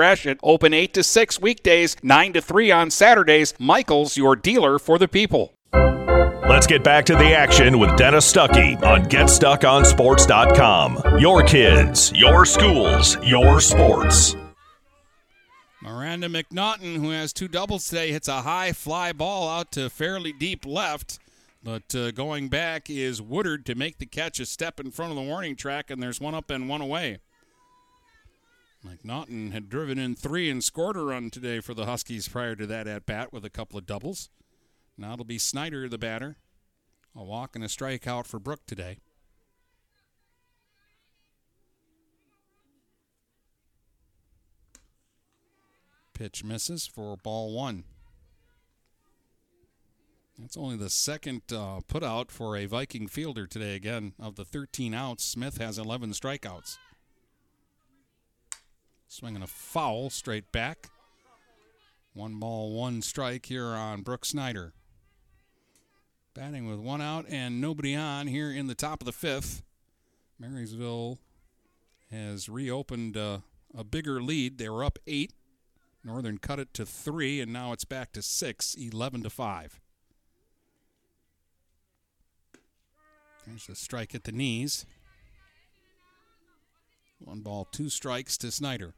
Gratiot. 0.00 0.40
Open 0.42 0.72
8 0.72 0.94
to 0.94 1.02
6 1.02 1.42
weekdays, 1.42 1.94
9 2.02 2.32
to 2.32 2.40
3 2.40 2.70
on 2.70 2.90
Saturdays. 2.90 3.52
Michael's, 3.58 4.16
your 4.16 4.34
dealer 4.34 4.78
for 4.78 4.98
the 4.98 5.06
people. 5.06 5.52
Let's 5.74 6.66
get 6.66 6.82
back 6.82 7.04
to 7.04 7.16
the 7.16 7.34
action 7.34 7.78
with 7.78 7.98
Dennis 7.98 8.32
Stuckey 8.32 8.82
on 8.82 9.04
GetStuckOnSports.com. 9.04 11.18
Your 11.18 11.42
kids, 11.42 12.10
your 12.14 12.46
schools, 12.46 13.18
your 13.22 13.60
sports. 13.60 14.36
Miranda 15.82 16.30
McNaughton, 16.30 16.96
who 16.96 17.10
has 17.10 17.34
two 17.34 17.48
doubles 17.48 17.86
today, 17.86 18.10
hits 18.10 18.28
a 18.28 18.40
high 18.40 18.72
fly 18.72 19.12
ball 19.12 19.50
out 19.50 19.70
to 19.72 19.90
fairly 19.90 20.32
deep 20.32 20.64
left. 20.64 21.18
But 21.62 21.94
uh, 21.94 22.12
going 22.12 22.48
back 22.48 22.88
is 22.88 23.20
Woodard 23.20 23.66
to 23.66 23.74
make 23.74 23.98
the 23.98 24.06
catch 24.06 24.40
a 24.40 24.46
step 24.46 24.80
in 24.80 24.92
front 24.92 25.12
of 25.12 25.16
the 25.16 25.22
warning 25.22 25.56
track, 25.56 25.90
and 25.90 26.02
there's 26.02 26.22
one 26.22 26.34
up 26.34 26.48
and 26.48 26.70
one 26.70 26.80
away. 26.80 27.18
McNaughton 28.86 29.52
had 29.52 29.68
driven 29.68 29.98
in 29.98 30.14
three 30.14 30.48
and 30.48 30.64
scored 30.64 30.96
a 30.96 31.02
run 31.02 31.30
today 31.30 31.60
for 31.60 31.74
the 31.74 31.84
Huskies 31.84 32.28
prior 32.28 32.56
to 32.56 32.66
that 32.66 32.86
at 32.86 33.04
bat 33.04 33.32
with 33.32 33.44
a 33.44 33.50
couple 33.50 33.78
of 33.78 33.86
doubles. 33.86 34.30
Now 34.96 35.12
it'll 35.12 35.24
be 35.24 35.38
Snyder, 35.38 35.88
the 35.88 35.98
batter. 35.98 36.36
A 37.14 37.24
walk 37.24 37.54
and 37.54 37.64
a 37.64 37.68
strikeout 37.68 38.26
for 38.26 38.38
Brook 38.38 38.60
today. 38.66 38.98
Pitch 46.14 46.44
misses 46.44 46.86
for 46.86 47.16
ball 47.16 47.52
one. 47.52 47.84
That's 50.38 50.56
only 50.56 50.76
the 50.76 50.88
second 50.88 51.42
uh, 51.52 51.80
for 52.28 52.56
a 52.56 52.66
Viking 52.66 53.08
fielder 53.08 53.46
today. 53.46 53.74
Again, 53.74 54.14
of 54.18 54.36
the 54.36 54.44
13 54.44 54.94
outs, 54.94 55.24
Smith 55.24 55.58
has 55.58 55.78
11 55.78 56.12
strikeouts. 56.12 56.78
Swinging 59.10 59.42
a 59.42 59.48
foul 59.48 60.08
straight 60.08 60.52
back. 60.52 60.88
One 62.14 62.38
ball, 62.38 62.72
one 62.72 63.02
strike 63.02 63.46
here 63.46 63.66
on 63.66 64.02
Brooke 64.02 64.24
Snyder. 64.24 64.72
Batting 66.32 66.70
with 66.70 66.78
one 66.78 67.02
out 67.02 67.24
and 67.28 67.60
nobody 67.60 67.96
on 67.96 68.28
here 68.28 68.52
in 68.52 68.68
the 68.68 68.76
top 68.76 69.02
of 69.02 69.06
the 69.06 69.12
fifth. 69.12 69.64
Marysville 70.38 71.18
has 72.12 72.48
reopened 72.48 73.16
uh, 73.16 73.38
a 73.76 73.82
bigger 73.82 74.22
lead. 74.22 74.58
They 74.58 74.68
were 74.68 74.84
up 74.84 74.96
eight. 75.08 75.32
Northern 76.04 76.38
cut 76.38 76.60
it 76.60 76.72
to 76.74 76.86
three, 76.86 77.40
and 77.40 77.52
now 77.52 77.72
it's 77.72 77.84
back 77.84 78.12
to 78.12 78.22
six, 78.22 78.76
11 78.76 79.24
to 79.24 79.30
five. 79.30 79.80
There's 83.44 83.68
a 83.68 83.74
strike 83.74 84.14
at 84.14 84.22
the 84.22 84.30
knees. 84.30 84.86
One 87.18 87.40
ball, 87.40 87.66
two 87.70 87.90
strikes 87.90 88.38
to 88.38 88.50
Snyder. 88.50 88.94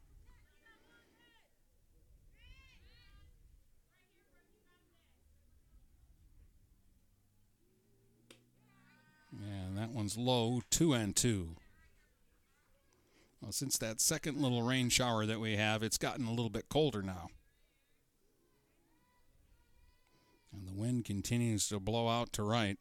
And 9.32 9.71
that 9.82 9.90
one's 9.90 10.16
low, 10.16 10.62
two 10.70 10.92
and 10.92 11.16
two. 11.16 11.56
Well, 13.40 13.50
since 13.50 13.76
that 13.78 14.00
second 14.00 14.40
little 14.40 14.62
rain 14.62 14.88
shower 14.90 15.26
that 15.26 15.40
we 15.40 15.56
have, 15.56 15.82
it's 15.82 15.98
gotten 15.98 16.24
a 16.24 16.30
little 16.30 16.50
bit 16.50 16.68
colder 16.68 17.02
now. 17.02 17.30
And 20.52 20.68
the 20.68 20.72
wind 20.72 21.04
continues 21.04 21.66
to 21.68 21.80
blow 21.80 22.08
out 22.08 22.32
to 22.34 22.44
right. 22.44 22.78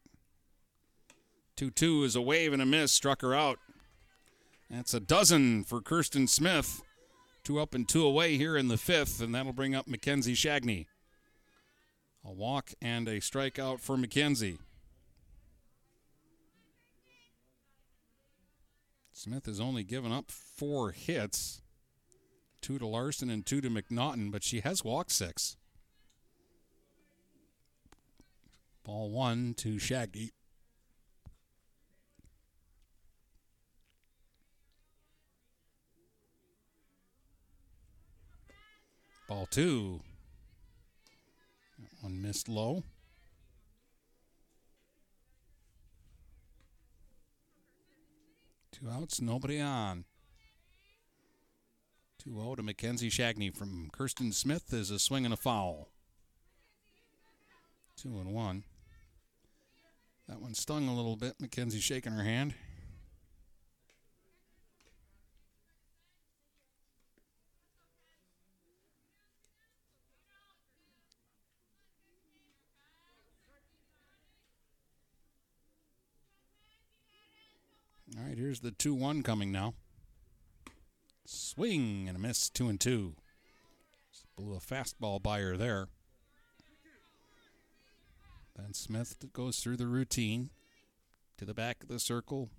2 1.56 1.72
2 1.72 2.04
is 2.04 2.14
a 2.14 2.22
wave 2.22 2.52
and 2.52 2.62
a 2.62 2.66
miss, 2.66 2.92
struck 2.92 3.20
her 3.22 3.34
out. 3.34 3.58
That's 4.70 4.94
a 4.94 5.00
dozen 5.00 5.64
for 5.64 5.80
Kirsten 5.80 6.28
Smith. 6.28 6.82
Two 7.42 7.58
up 7.58 7.74
and 7.74 7.88
two 7.88 8.06
away 8.06 8.36
here 8.36 8.56
in 8.56 8.68
the 8.68 8.78
fifth, 8.78 9.20
and 9.20 9.34
that'll 9.34 9.52
bring 9.52 9.74
up 9.74 9.88
Mackenzie 9.88 10.34
Shagney. 10.34 10.86
A 12.24 12.30
walk 12.30 12.70
and 12.80 13.08
a 13.08 13.18
strikeout 13.18 13.80
for 13.80 13.96
Mackenzie. 13.96 14.58
Smith 19.12 19.46
has 19.46 19.60
only 19.60 19.84
given 19.84 20.10
up 20.10 20.30
four 20.30 20.90
hits 20.90 21.60
two 22.62 22.78
to 22.78 22.86
Larson 22.86 23.28
and 23.28 23.44
two 23.44 23.60
to 23.60 23.68
McNaughton, 23.68 24.30
but 24.30 24.42
she 24.42 24.60
has 24.60 24.82
walked 24.82 25.10
six. 25.10 25.56
Ball 28.84 29.10
one 29.10 29.54
to 29.54 29.76
Shagney. 29.76 30.30
Ball 39.28 39.46
two. 39.46 40.00
That 41.78 42.02
one 42.02 42.20
missed 42.22 42.48
low. 42.48 42.84
Two 48.82 48.90
outs, 48.90 49.20
nobody 49.20 49.60
on. 49.60 50.04
2 52.24 52.34
0 52.34 52.56
to 52.56 52.62
Mackenzie 52.62 53.10
Shagney 53.10 53.56
from 53.56 53.90
Kirsten 53.92 54.32
Smith 54.32 54.72
is 54.72 54.90
a 54.90 54.98
swing 54.98 55.24
and 55.24 55.32
a 55.32 55.36
foul. 55.36 55.88
2 57.96 58.08
and 58.08 58.32
1. 58.32 58.64
That 60.28 60.40
one 60.40 60.54
stung 60.54 60.88
a 60.88 60.94
little 60.94 61.16
bit. 61.16 61.34
Mackenzie 61.38 61.78
shaking 61.78 62.12
her 62.12 62.24
hand. 62.24 62.54
All 78.18 78.24
right, 78.24 78.36
here's 78.52 78.60
the 78.60 78.70
2 78.70 78.92
1 78.92 79.22
coming 79.22 79.50
now. 79.50 79.72
Swing 81.24 82.04
and 82.06 82.18
a 82.18 82.20
miss, 82.20 82.50
2 82.50 82.68
and 82.68 82.78
2. 82.78 83.14
Just 84.12 84.26
blew 84.36 84.54
a 84.54 84.58
fastball 84.58 85.22
by 85.22 85.40
her 85.40 85.56
there. 85.56 85.88
Ben 88.54 88.74
Smith 88.74 89.16
goes 89.32 89.60
through 89.60 89.78
the 89.78 89.86
routine 89.86 90.50
to 91.38 91.46
the 91.46 91.54
back 91.54 91.82
of 91.82 91.88
the 91.88 91.98
circle, 91.98 92.50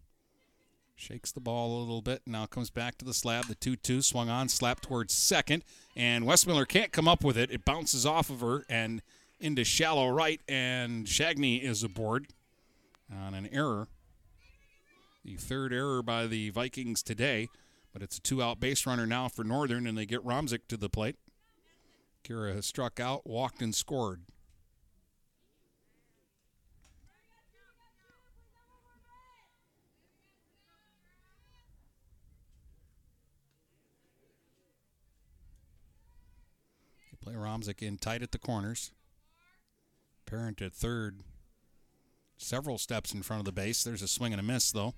shakes 0.96 1.32
the 1.32 1.40
ball 1.40 1.78
a 1.78 1.82
little 1.82 2.02
bit, 2.02 2.24
now 2.26 2.48
comes 2.48 2.72
back 2.72 2.98
to 2.98 3.06
the 3.06 3.14
slab. 3.14 3.46
The 3.46 3.54
2 3.54 3.76
2 3.76 4.02
swung 4.02 4.30
on, 4.30 4.50
slapped 4.50 4.86
towards 4.86 5.14
second, 5.14 5.64
and 5.96 6.26
Westmiller 6.26 6.68
can't 6.68 6.92
come 6.92 7.08
up 7.08 7.24
with 7.24 7.38
it. 7.38 7.52
It 7.52 7.66
bounces 7.66 8.04
off 8.04 8.32
of 8.32 8.42
her 8.42 8.66
and 8.68 9.04
into 9.40 9.64
shallow 9.64 10.10
right, 10.10 10.42
and 10.48 11.06
Shagney 11.06 11.62
is 11.62 11.84
aboard 11.84 12.30
on 13.16 13.36
an 13.36 13.48
error. 13.52 13.90
The 15.26 15.36
third 15.36 15.72
error 15.72 16.04
by 16.04 16.28
the 16.28 16.50
Vikings 16.50 17.02
today, 17.02 17.48
but 17.94 18.02
it's 18.02 18.18
a 18.18 18.22
two 18.22 18.44
out 18.44 18.60
base 18.60 18.86
runner 18.86 19.06
now 19.06 19.30
for 19.30 19.46
Northern, 19.46 19.88
and 19.88 19.98
they 19.98 20.06
get 20.06 20.24
Romzik 20.26 20.68
to 20.68 20.76
the 20.76 20.90
plate. 20.90 21.16
Kira 22.26 22.54
has 22.54 22.66
struck 22.66 23.00
out, 23.00 23.26
walked, 23.26 23.62
and 23.62 23.74
scored. 23.74 24.22
They 37.12 37.18
play 37.22 37.34
Romzik 37.34 37.82
in 37.82 37.98
tight 37.98 38.24
at 38.24 38.34
the 38.34 38.38
corners. 38.38 38.92
Parent 40.26 40.62
at 40.62 40.74
third, 40.74 41.22
several 42.38 42.78
steps 42.78 43.14
in 43.14 43.22
front 43.22 43.40
of 43.40 43.46
the 43.46 43.54
base. 43.54 43.84
There's 43.86 44.02
a 44.02 44.08
swing 44.10 44.34
and 44.34 44.40
a 44.40 44.44
miss, 44.44 44.70
though. 44.72 44.96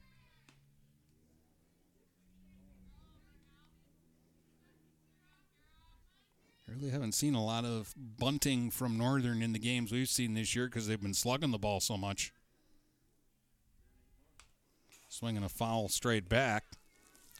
Really 6.75 6.91
haven't 6.91 7.13
seen 7.13 7.35
a 7.35 7.43
lot 7.43 7.63
of 7.63 7.93
bunting 7.95 8.69
from 8.69 8.97
Northern 8.97 9.41
in 9.41 9.53
the 9.53 9.59
games 9.59 9.93
we've 9.93 10.09
seen 10.09 10.33
this 10.33 10.55
year 10.55 10.65
because 10.65 10.87
they've 10.87 11.01
been 11.01 11.13
slugging 11.13 11.51
the 11.51 11.57
ball 11.57 11.79
so 11.79 11.95
much. 11.95 12.33
Swinging 15.07 15.43
a 15.43 15.49
foul 15.49 15.87
straight 15.87 16.27
back. 16.27 16.65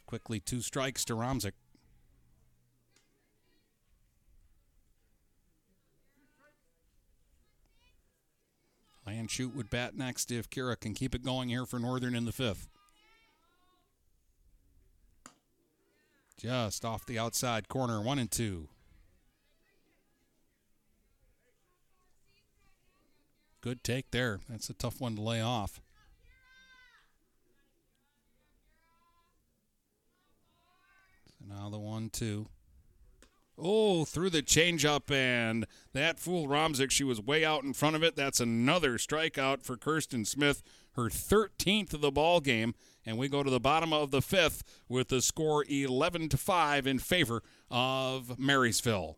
Quickly, 0.05 0.39
two 0.39 0.61
strikes 0.61 1.03
to 1.05 1.15
Romzik. 1.15 1.51
Landshut 9.05 9.53
would 9.53 9.69
bat 9.69 9.97
next 9.97 10.31
if 10.31 10.49
Kira 10.49 10.79
can 10.79 10.93
keep 10.93 11.13
it 11.13 11.23
going 11.23 11.49
here 11.49 11.65
for 11.65 11.77
Northern 11.77 12.15
in 12.15 12.23
the 12.23 12.31
fifth. 12.31 12.69
Just 16.37 16.85
off 16.85 17.05
the 17.05 17.19
outside 17.19 17.67
corner, 17.67 18.01
one 18.01 18.17
and 18.17 18.31
two. 18.31 18.69
Good 23.65 23.83
take 23.83 24.11
there. 24.11 24.41
That's 24.47 24.69
a 24.69 24.75
tough 24.75 25.01
one 25.01 25.15
to 25.15 25.23
lay 25.23 25.41
off. 25.41 25.81
So 31.31 31.45
now 31.49 31.71
the 31.71 31.79
one 31.79 32.11
two. 32.11 32.45
Oh, 33.57 34.05
through 34.05 34.29
the 34.29 34.43
changeup, 34.43 35.09
and 35.09 35.65
that 35.93 36.19
fool 36.19 36.47
Romzik. 36.47 36.91
She 36.91 37.03
was 37.03 37.19
way 37.19 37.43
out 37.43 37.63
in 37.63 37.73
front 37.73 37.95
of 37.95 38.03
it. 38.03 38.15
That's 38.15 38.39
another 38.39 38.99
strikeout 38.99 39.63
for 39.63 39.77
Kirsten 39.77 40.25
Smith, 40.25 40.61
her 40.91 41.09
13th 41.09 41.95
of 41.95 42.01
the 42.01 42.11
ball 42.11 42.41
game. 42.41 42.75
And 43.03 43.17
we 43.17 43.27
go 43.27 43.41
to 43.41 43.49
the 43.49 43.59
bottom 43.59 43.91
of 43.91 44.11
the 44.11 44.21
fifth 44.21 44.63
with 44.87 45.07
the 45.07 45.23
score 45.23 45.65
11 45.67 46.29
to 46.29 46.37
5 46.37 46.85
in 46.85 46.99
favor 46.99 47.41
of 47.71 48.37
Marysville. 48.37 49.17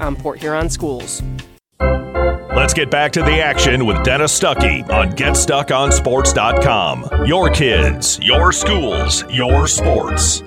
on 0.00 0.16
Port 0.16 0.40
Huron 0.40 0.68
schools. 0.68 1.22
Let's 1.80 2.74
get 2.74 2.90
back 2.90 3.12
to 3.12 3.22
the 3.22 3.40
action 3.40 3.86
with 3.86 4.02
Dennis 4.02 4.36
Stuckey 4.38 4.86
on 4.90 5.12
GetStuckOnSports.com. 5.12 7.26
Your 7.26 7.48
kids, 7.50 8.18
your 8.20 8.52
schools, 8.52 9.24
your 9.30 9.68
sports. 9.68 10.42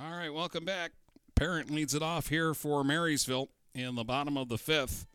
All 0.00 0.16
right, 0.16 0.32
welcome 0.32 0.64
back. 0.64 0.92
Parent 1.34 1.70
leads 1.70 1.94
it 1.94 2.02
off 2.02 2.28
here 2.28 2.54
for 2.54 2.84
Marysville 2.84 3.48
in 3.74 3.96
the 3.96 4.04
bottom 4.04 4.38
of 4.38 4.48
the 4.48 4.58
fifth. 4.58 5.06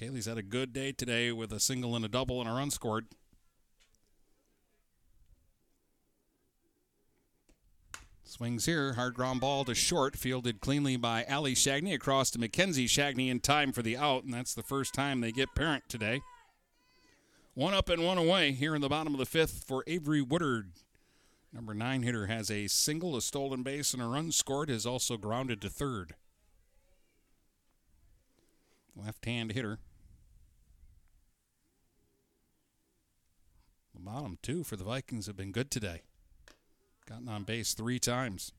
Kaylee's 0.00 0.26
had 0.26 0.38
a 0.38 0.42
good 0.42 0.72
day 0.72 0.92
today 0.92 1.30
with 1.30 1.52
a 1.52 1.60
single 1.60 1.94
and 1.94 2.04
a 2.04 2.08
double 2.08 2.40
and 2.40 2.48
a 2.48 2.52
run 2.52 2.70
scored. 2.70 3.06
Swings 8.34 8.66
here, 8.66 8.94
hard 8.94 9.14
ground 9.14 9.40
ball 9.40 9.64
to 9.64 9.76
short, 9.76 10.16
fielded 10.16 10.60
cleanly 10.60 10.96
by 10.96 11.24
Ali 11.30 11.54
Shagney 11.54 11.94
across 11.94 12.32
to 12.32 12.40
Mackenzie 12.40 12.88
Shagney 12.88 13.30
in 13.30 13.38
time 13.38 13.70
for 13.70 13.80
the 13.80 13.96
out, 13.96 14.24
and 14.24 14.34
that's 14.34 14.54
the 14.54 14.62
first 14.64 14.92
time 14.92 15.20
they 15.20 15.30
get 15.30 15.54
parent 15.54 15.84
today. 15.88 16.20
One 17.54 17.74
up 17.74 17.88
and 17.88 18.04
one 18.04 18.18
away 18.18 18.50
here 18.50 18.74
in 18.74 18.80
the 18.80 18.88
bottom 18.88 19.14
of 19.14 19.20
the 19.20 19.24
fifth 19.24 19.62
for 19.64 19.84
Avery 19.86 20.20
Woodard. 20.20 20.72
Number 21.52 21.74
nine 21.74 22.02
hitter 22.02 22.26
has 22.26 22.50
a 22.50 22.66
single, 22.66 23.14
a 23.14 23.22
stolen 23.22 23.62
base, 23.62 23.94
and 23.94 24.02
a 24.02 24.06
run 24.06 24.32
scored, 24.32 24.68
has 24.68 24.84
also 24.84 25.16
grounded 25.16 25.60
to 25.60 25.70
third. 25.70 26.16
Left 28.96 29.24
hand 29.26 29.52
hitter. 29.52 29.78
The 33.94 34.00
bottom 34.00 34.38
two 34.42 34.64
for 34.64 34.74
the 34.74 34.82
Vikings 34.82 35.26
have 35.26 35.36
been 35.36 35.52
good 35.52 35.70
today. 35.70 36.02
Gotten 37.06 37.28
on 37.28 37.44
base 37.44 37.74
three 37.74 37.98
times. 37.98 38.52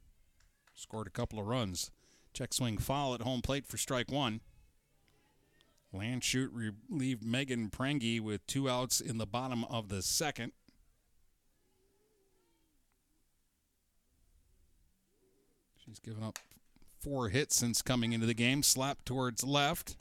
Scored 0.74 1.08
a 1.08 1.12
couple 1.12 1.40
of 1.40 1.48
runs. 1.48 1.92
Check 2.34 2.54
swing 2.54 2.78
foul 2.78 3.14
at 3.16 3.22
home 3.22 3.42
plate 3.42 3.66
for 3.66 3.78
strike 3.78 4.12
one. 4.12 4.42
Landshut 5.94 6.50
relieved 6.52 7.24
Megan 7.24 7.70
Prangy 7.70 8.20
with 8.20 8.46
two 8.46 8.70
outs 8.70 9.00
in 9.00 9.18
the 9.18 9.26
bottom 9.26 9.64
of 9.66 9.88
the 9.88 10.02
second. 10.02 10.52
She's 15.78 16.00
given 16.00 16.24
up 16.24 16.40
four 17.00 17.30
hits 17.30 17.56
since 17.56 17.82
coming 17.82 18.12
into 18.12 18.26
the 18.26 18.34
game. 18.34 18.64
Slap 18.64 19.06
towards 19.06 19.44
left. 19.44 19.96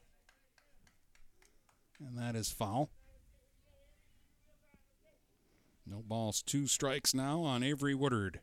And 2.00 2.18
that 2.18 2.34
is 2.34 2.50
foul. 2.50 2.90
No 5.86 6.02
balls, 6.02 6.42
two 6.42 6.66
strikes 6.66 7.12
now 7.14 7.42
on 7.42 7.62
Avery 7.62 7.94
Woodard. 7.94 8.40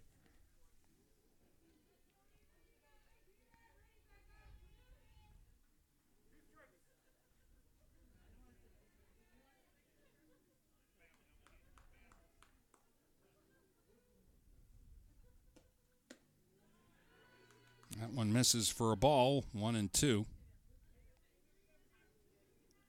That 17.99 18.13
one 18.13 18.31
misses 18.31 18.69
for 18.69 18.91
a 18.91 18.97
ball, 18.97 19.45
one 19.51 19.75
and 19.75 19.91
two. 19.91 20.25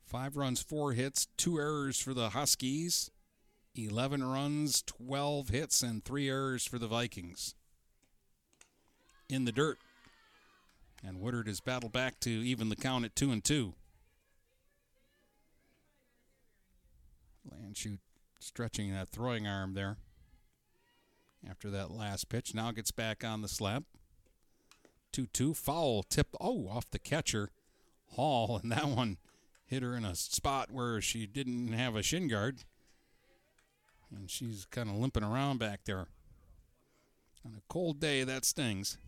Five 0.06 0.36
runs, 0.36 0.62
four 0.62 0.92
hits, 0.92 1.26
two 1.36 1.58
errors 1.58 1.98
for 1.98 2.14
the 2.14 2.30
Huskies. 2.30 3.10
11 3.74 4.22
runs, 4.22 4.82
12 4.82 5.48
hits, 5.48 5.82
and 5.82 6.04
three 6.04 6.28
errors 6.28 6.66
for 6.66 6.78
the 6.78 6.86
Vikings. 6.86 7.54
In 9.28 9.44
the 9.44 9.52
dirt. 9.52 9.78
And 11.04 11.20
Woodard 11.20 11.48
has 11.48 11.60
battled 11.60 11.92
back 11.92 12.20
to 12.20 12.30
even 12.30 12.68
the 12.68 12.76
count 12.76 13.04
at 13.04 13.16
2 13.16 13.30
and 13.30 13.42
2. 13.42 13.74
Landshut 17.50 17.98
stretching 18.38 18.92
that 18.92 19.08
throwing 19.08 19.46
arm 19.46 19.74
there 19.74 19.96
after 21.48 21.70
that 21.70 21.90
last 21.90 22.28
pitch. 22.28 22.54
Now 22.54 22.70
gets 22.72 22.90
back 22.90 23.24
on 23.24 23.42
the 23.42 23.48
slab. 23.48 23.84
2 25.12 25.26
2. 25.26 25.54
Foul 25.54 26.02
tip. 26.02 26.28
Oh, 26.40 26.68
off 26.68 26.90
the 26.90 26.98
catcher. 26.98 27.50
Hall. 28.12 28.56
And 28.62 28.70
that 28.72 28.86
one 28.86 29.18
hit 29.64 29.82
her 29.82 29.96
in 29.96 30.04
a 30.04 30.14
spot 30.14 30.70
where 30.70 31.00
she 31.00 31.26
didn't 31.26 31.72
have 31.72 31.96
a 31.96 32.02
shin 32.02 32.28
guard. 32.28 32.64
And 34.14 34.30
she's 34.30 34.66
kind 34.70 34.88
of 34.88 34.96
limping 34.96 35.24
around 35.24 35.58
back 35.58 35.80
there. 35.84 36.06
On 37.44 37.54
a 37.56 37.62
cold 37.68 37.98
day, 37.98 38.24
that 38.24 38.44
stings. 38.44 38.98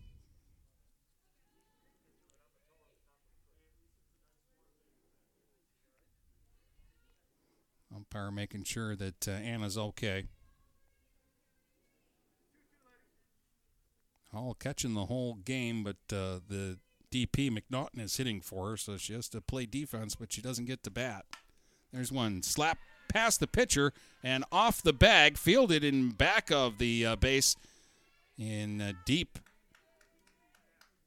Umpire 7.95 8.31
making 8.31 8.63
sure 8.63 8.95
that 8.95 9.27
uh, 9.27 9.31
Anna's 9.31 9.77
okay. 9.77 10.25
Hall 14.31 14.53
catching 14.59 14.95
the 14.95 15.05
whole 15.05 15.35
game, 15.35 15.83
but 15.83 15.95
uh, 16.11 16.39
the 16.45 16.77
DP 17.09 17.49
McNaughton 17.49 18.01
is 18.01 18.17
hitting 18.17 18.41
for 18.41 18.71
her, 18.71 18.77
so 18.77 18.97
she 18.97 19.13
has 19.13 19.29
to 19.29 19.39
play 19.39 19.65
defense, 19.65 20.15
but 20.15 20.33
she 20.33 20.41
doesn't 20.41 20.65
get 20.65 20.83
to 20.83 20.91
bat. 20.91 21.23
There's 21.93 22.11
one 22.11 22.43
slap 22.43 22.77
past 23.07 23.39
the 23.39 23.47
pitcher 23.47 23.93
and 24.23 24.43
off 24.51 24.81
the 24.81 24.93
bag, 24.93 25.37
fielded 25.37 25.83
in 25.83 26.09
back 26.09 26.51
of 26.51 26.77
the 26.77 27.05
uh, 27.05 27.15
base 27.15 27.55
in 28.37 28.81
uh, 28.81 28.93
deep 29.05 29.39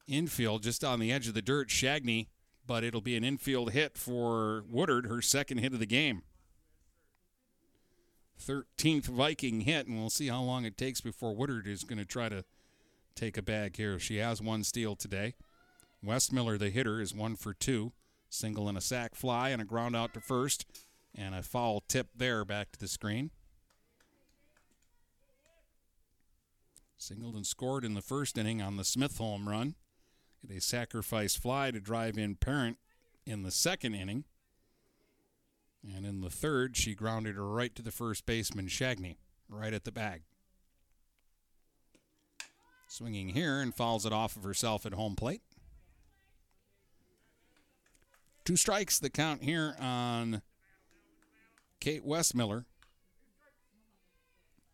infield, 0.07 0.63
just 0.63 0.83
on 0.83 1.01
the 1.01 1.13
edge 1.13 1.29
of 1.29 1.35
the 1.35 1.43
dirt. 1.43 1.69
Shagney, 1.69 2.29
but 2.67 2.85
it'll 2.85 3.01
be 3.01 3.17
an 3.17 3.25
infield 3.25 3.73
hit 3.73 3.97
for 3.97 4.65
Woodard, 4.71 5.07
her 5.07 5.21
second 5.21 5.59
hit 5.59 5.73
of 5.73 5.79
the 5.79 5.87
game. 5.87 6.23
13th 8.41 9.07
Viking 9.07 9.63
hit, 9.63 9.87
and 9.87 9.99
we'll 9.99 10.11
see 10.11 10.29
how 10.29 10.41
long 10.41 10.65
it 10.65 10.79
takes 10.79 11.01
before 11.01 11.35
Woodard 11.35 11.67
is 11.67 11.85
going 11.85 11.99
to 11.99 12.05
try 12.05 12.29
to 12.29 12.45
take 13.15 13.37
a 13.37 13.43
bag 13.43 13.77
here. 13.77 13.99
She 13.99 14.19
has 14.19 14.41
one 14.41 14.63
steal 14.65 14.95
today. 14.95 15.35
Westmiller, 16.05 16.59
the 16.59 16.71
hitter, 16.71 17.01
is 17.01 17.15
one 17.15 17.35
for 17.37 17.53
two. 17.53 17.93
Single 18.31 18.69
and 18.69 18.79
a 18.79 18.81
sac 18.81 19.15
fly 19.15 19.49
and 19.49 19.61
a 19.61 19.65
ground 19.65 19.97
out 19.97 20.15
to 20.15 20.21
first. 20.21 20.67
And 21.21 21.35
a 21.35 21.43
foul 21.43 21.83
tip 21.89 22.11
there 22.15 22.45
back 22.45 22.71
to 22.71 22.79
the 22.79 22.87
screen. 22.87 23.33
Singled 26.97 27.35
and 27.35 27.45
scored 27.45 27.85
in 27.85 27.95
the 27.95 28.01
first 28.01 28.39
inning 28.39 28.63
on 28.63 28.77
the 28.77 28.85
Smith 28.85 29.19
home 29.19 29.49
run. 29.49 29.75
Get 30.47 30.57
a 30.57 30.61
sacrifice 30.61 31.35
fly 31.35 31.73
to 31.73 31.81
drive 31.81 32.17
in 32.17 32.37
Parent 32.37 32.77
in 33.27 33.43
the 33.43 33.51
second 33.51 33.95
inning. 33.95 34.25
And 35.83 36.07
in 36.07 36.21
the 36.21 36.31
third, 36.31 36.77
she 36.77 36.95
grounded 36.95 37.35
her 37.35 37.49
right 37.49 37.75
to 37.75 37.83
the 37.83 37.91
first 37.91 38.25
baseman, 38.25 38.69
Shagney, 38.69 39.17
right 39.49 39.75
at 39.75 39.85
the 39.85 39.93
bag. 39.93 40.23
Swinging 42.87 43.31
here 43.31 43.61
and 43.61 43.75
fouls 43.75 44.07
it 44.07 44.13
off 44.13 44.37
of 44.37 44.45
herself 44.45 44.87
at 44.87 44.95
home 44.95 45.17
plate. 45.17 45.43
Two 48.45 48.57
strikes 48.57 49.01
the 49.01 49.11
count 49.11 49.43
here 49.43 49.75
on 49.81 50.43
Kate 51.81 52.07
Westmiller. 52.07 52.65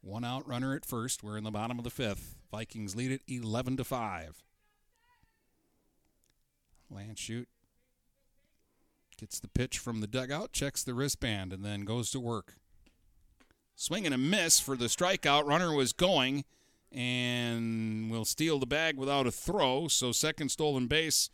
One 0.01 0.25
out 0.25 0.47
runner 0.47 0.75
at 0.75 0.85
first. 0.85 1.23
We're 1.23 1.39
in 1.39 1.45
the 1.45 1.51
bottom 1.51 1.79
of 1.79 1.85
the 1.85 1.91
fifth. 1.91 2.37
Vikings 2.51 2.95
lead 2.95 3.11
it 3.11 3.23
11 3.27 3.79
to 3.79 3.85
5. 3.85 4.43
Landshut 6.93 7.47
gets 9.17 9.41
the 9.41 9.49
pitch 9.49 9.79
from 9.79 10.01
the 10.01 10.07
dugout, 10.07 10.53
checks 10.53 10.83
the 10.83 10.95
wristband, 10.95 11.53
and 11.53 11.65
then 11.65 11.83
goes 11.83 12.11
to 12.11 12.21
work. 12.21 12.57
Swing 13.77 14.07
and 14.07 14.15
a 14.15 14.19
miss 14.19 14.61
for 14.61 14.77
the 14.77 14.87
strikeout. 14.87 15.47
Runner 15.47 15.75
was 15.75 15.93
going 15.93 16.45
and 16.93 18.11
will 18.11 18.25
steal 18.25 18.59
the 18.59 18.67
bag 18.67 18.97
without 18.97 19.27
a 19.27 19.33
throw. 19.33 19.89
So, 19.89 20.13
second 20.13 20.51
stolen 20.51 20.87
base 20.87 21.31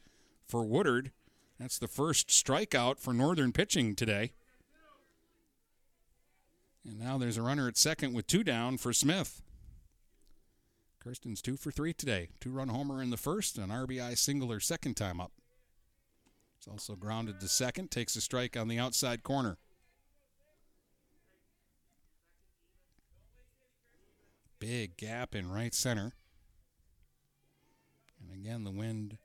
for 0.46 0.64
Woodard. 0.64 1.10
That's 1.58 1.78
the 1.78 1.88
first 1.88 2.28
strikeout 2.28 2.98
for 2.98 3.12
Northern 3.12 3.52
pitching 3.52 3.94
today. 3.94 4.32
And 6.84 6.98
now 6.98 7.18
there's 7.18 7.36
a 7.36 7.42
runner 7.42 7.68
at 7.68 7.76
second 7.76 8.14
with 8.14 8.26
two 8.26 8.42
down 8.42 8.78
for 8.78 8.92
Smith. 8.92 9.42
Kirsten's 11.00 11.40
two 11.40 11.56
for 11.56 11.70
three 11.70 11.92
today. 11.92 12.28
Two 12.40 12.50
run 12.50 12.68
homer 12.68 13.02
in 13.02 13.10
the 13.10 13.16
first, 13.16 13.58
an 13.58 13.70
RBI 13.70 14.16
single 14.18 14.50
her 14.50 14.60
second 14.60 14.96
time 14.96 15.20
up. 15.20 15.32
It's 16.58 16.68
also 16.68 16.94
grounded 16.94 17.40
to 17.40 17.48
second, 17.48 17.90
takes 17.90 18.16
a 18.16 18.20
strike 18.20 18.56
on 18.56 18.68
the 18.68 18.78
outside 18.78 19.22
corner. 19.22 19.56
Big 24.58 24.98
gap 24.98 25.34
in 25.34 25.50
right 25.50 25.74
center. 25.74 26.12
And 28.20 28.30
again, 28.30 28.64
the 28.64 28.70
wind 28.70 29.16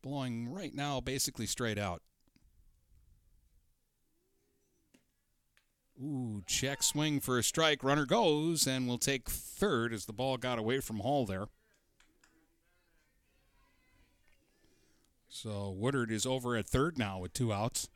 blowing 0.00 0.48
right 0.48 0.74
now 0.74 1.02
basically 1.02 1.44
straight 1.44 1.78
out. 1.78 2.00
Ooh, 6.02 6.42
check 6.46 6.82
swing 6.82 7.20
for 7.20 7.38
a 7.38 7.42
strike. 7.42 7.82
Runner 7.82 8.04
goes 8.04 8.66
and 8.66 8.86
will 8.86 8.98
take 8.98 9.30
third 9.30 9.94
as 9.94 10.04
the 10.04 10.12
ball 10.12 10.36
got 10.36 10.58
away 10.58 10.80
from 10.80 11.00
Hall 11.00 11.24
there. 11.24 11.46
So 15.28 15.70
Woodard 15.70 16.10
is 16.10 16.26
over 16.26 16.56
at 16.56 16.66
third 16.66 16.98
now 16.98 17.18
with 17.18 17.32
two 17.32 17.52
outs. 17.52 17.88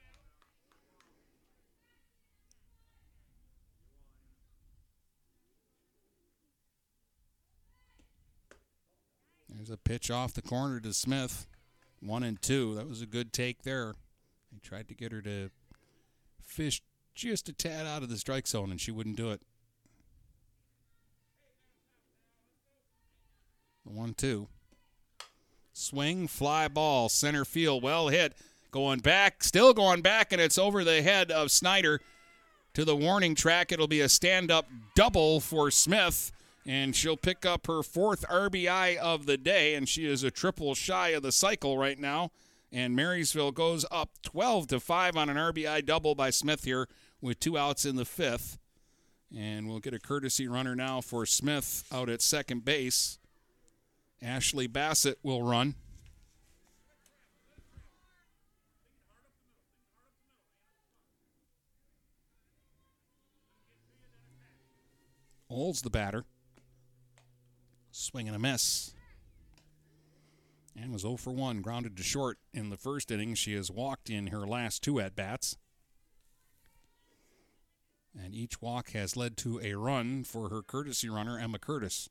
There's 9.49 9.71
a 9.71 9.77
pitch 9.77 10.11
off 10.11 10.33
the 10.33 10.43
corner 10.43 10.81
to 10.81 10.95
Smith. 10.95 11.47
One 12.01 12.23
and 12.23 12.41
two. 12.41 12.75
That 12.77 12.89
was 12.89 13.03
a 13.03 13.07
good 13.07 13.31
take 13.31 13.63
there. 13.63 13.95
They 14.51 14.59
tried 14.59 14.89
to 14.89 14.95
get 14.95 15.13
her 15.13 15.21
to 15.21 15.51
fish 16.43 16.81
just 17.21 17.49
a 17.49 17.53
tad 17.53 17.87
out 17.87 18.03
of 18.03 18.09
the 18.09 18.17
strike 18.17 18.47
zone, 18.47 18.71
and 18.71 18.81
she 18.81 18.91
wouldn't 18.91 19.17
do 19.17 19.31
it. 19.31 19.43
One 23.85 24.15
two. 24.15 24.49
Swing, 25.73 26.29
fly 26.29 26.69
ball, 26.69 27.09
center 27.09 27.45
field, 27.45 27.83
well 27.83 28.09
hit. 28.09 28.35
Going 28.71 29.01
back, 29.01 29.43
still 29.43 29.73
going 29.73 30.03
back, 30.03 30.33
and 30.33 30.41
it's 30.41 30.59
over 30.59 30.85
the 30.85 31.03
head 31.03 31.31
of 31.31 31.51
Snyder 31.51 32.01
to 32.75 32.85
the 32.85 32.95
warning 32.95 33.35
track. 33.35 33.73
It'll 33.73 33.89
be 33.89 34.01
a 34.01 34.09
stand 34.09 34.51
up 34.51 34.67
double 34.95 35.41
for 35.41 35.71
Smith 35.71 36.31
and 36.67 36.95
she'll 36.95 37.17
pick 37.17 37.47
up 37.47 37.67
her 37.67 37.83
fourth 37.83 38.25
RBI 38.29 38.97
of 38.97 39.27
the 39.27 39.37
day, 39.37 39.75
and 39.75 39.89
she 39.89 40.07
is 40.07 40.23
a 40.23 40.31
triple 40.31 40.75
shy 40.75 41.09
of 41.09 41.23
the 41.23 41.33
cycle 41.33 41.79
right 41.79 41.99
now. 41.99 42.31
And 42.73 42.95
Marysville 42.95 43.53
goes 43.53 43.85
up 43.91 44.11
12 44.23 44.69
to 44.69 44.81
5 44.81 45.17
on 45.17 45.29
an 45.29 45.37
RBI 45.37 45.85
double 45.85 46.15
by 46.15 46.31
Smith 46.31 46.65
here 46.65 46.87
with 47.21 47.41
two 47.41 47.59
outs 47.59 47.85
in 47.85 47.97
the 47.97 48.05
fifth. 48.05 48.59
And 49.37 49.69
we'll 49.69 49.79
get 49.79 49.95
a 49.95 50.01
courtesy 50.01 50.49
runner 50.49 50.75
now 50.75 51.01
for 51.01 51.25
Smith 51.25 51.85
out 51.93 52.09
at 52.09 52.21
second 52.21 52.65
base. 52.65 53.19
Ashley 54.23 54.67
Bassett 54.67 55.19
will 55.23 55.43
run. 55.43 55.75
Oles 65.51 65.83
the 65.83 65.91
batter. 65.91 66.25
Swing 67.91 68.29
and 68.29 68.37
a 68.37 68.39
miss. 68.39 68.95
And 70.81 70.93
was 70.93 71.03
0 71.03 71.17
for 71.17 71.33
1, 71.33 71.61
grounded 71.61 71.97
to 71.97 72.03
short 72.03 72.39
in 72.55 72.71
the 72.71 72.77
first 72.77 73.11
inning. 73.11 73.35
She 73.35 73.55
has 73.55 73.71
walked 73.71 74.09
in 74.09 74.29
her 74.29 74.47
last 74.47 74.83
two 74.83 75.01
at 75.01 75.17
bats. 75.17 75.57
And 78.19 78.35
each 78.35 78.61
walk 78.61 78.91
has 78.91 79.17
led 79.17 79.37
to 79.39 79.61
a 79.61 79.75
run 79.75 80.25
for 80.25 80.49
her 80.49 80.63
courtesy 80.63 81.09
runner, 81.09 81.39
Emma 81.39 81.59
Curtis. 81.59 82.09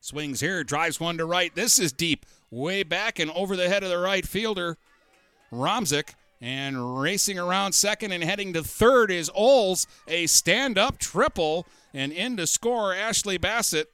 Swings 0.00 0.40
here, 0.40 0.64
drives 0.64 0.98
one 0.98 1.16
to 1.18 1.24
right. 1.24 1.54
This 1.54 1.78
is 1.78 1.92
deep, 1.92 2.26
way 2.50 2.82
back 2.82 3.18
and 3.18 3.30
over 3.30 3.56
the 3.56 3.68
head 3.68 3.84
of 3.84 3.88
the 3.88 3.98
right 3.98 4.26
fielder, 4.26 4.76
Romzik. 5.52 6.14
And 6.40 7.00
racing 7.00 7.38
around 7.38 7.72
second 7.72 8.10
and 8.10 8.24
heading 8.24 8.52
to 8.54 8.64
third 8.64 9.12
is 9.12 9.30
Oles, 9.32 9.86
a 10.08 10.26
stand 10.26 10.76
up 10.76 10.98
triple 10.98 11.68
and 11.94 12.10
in 12.10 12.36
to 12.36 12.48
score 12.48 12.92
Ashley 12.92 13.38
Bassett. 13.38 13.92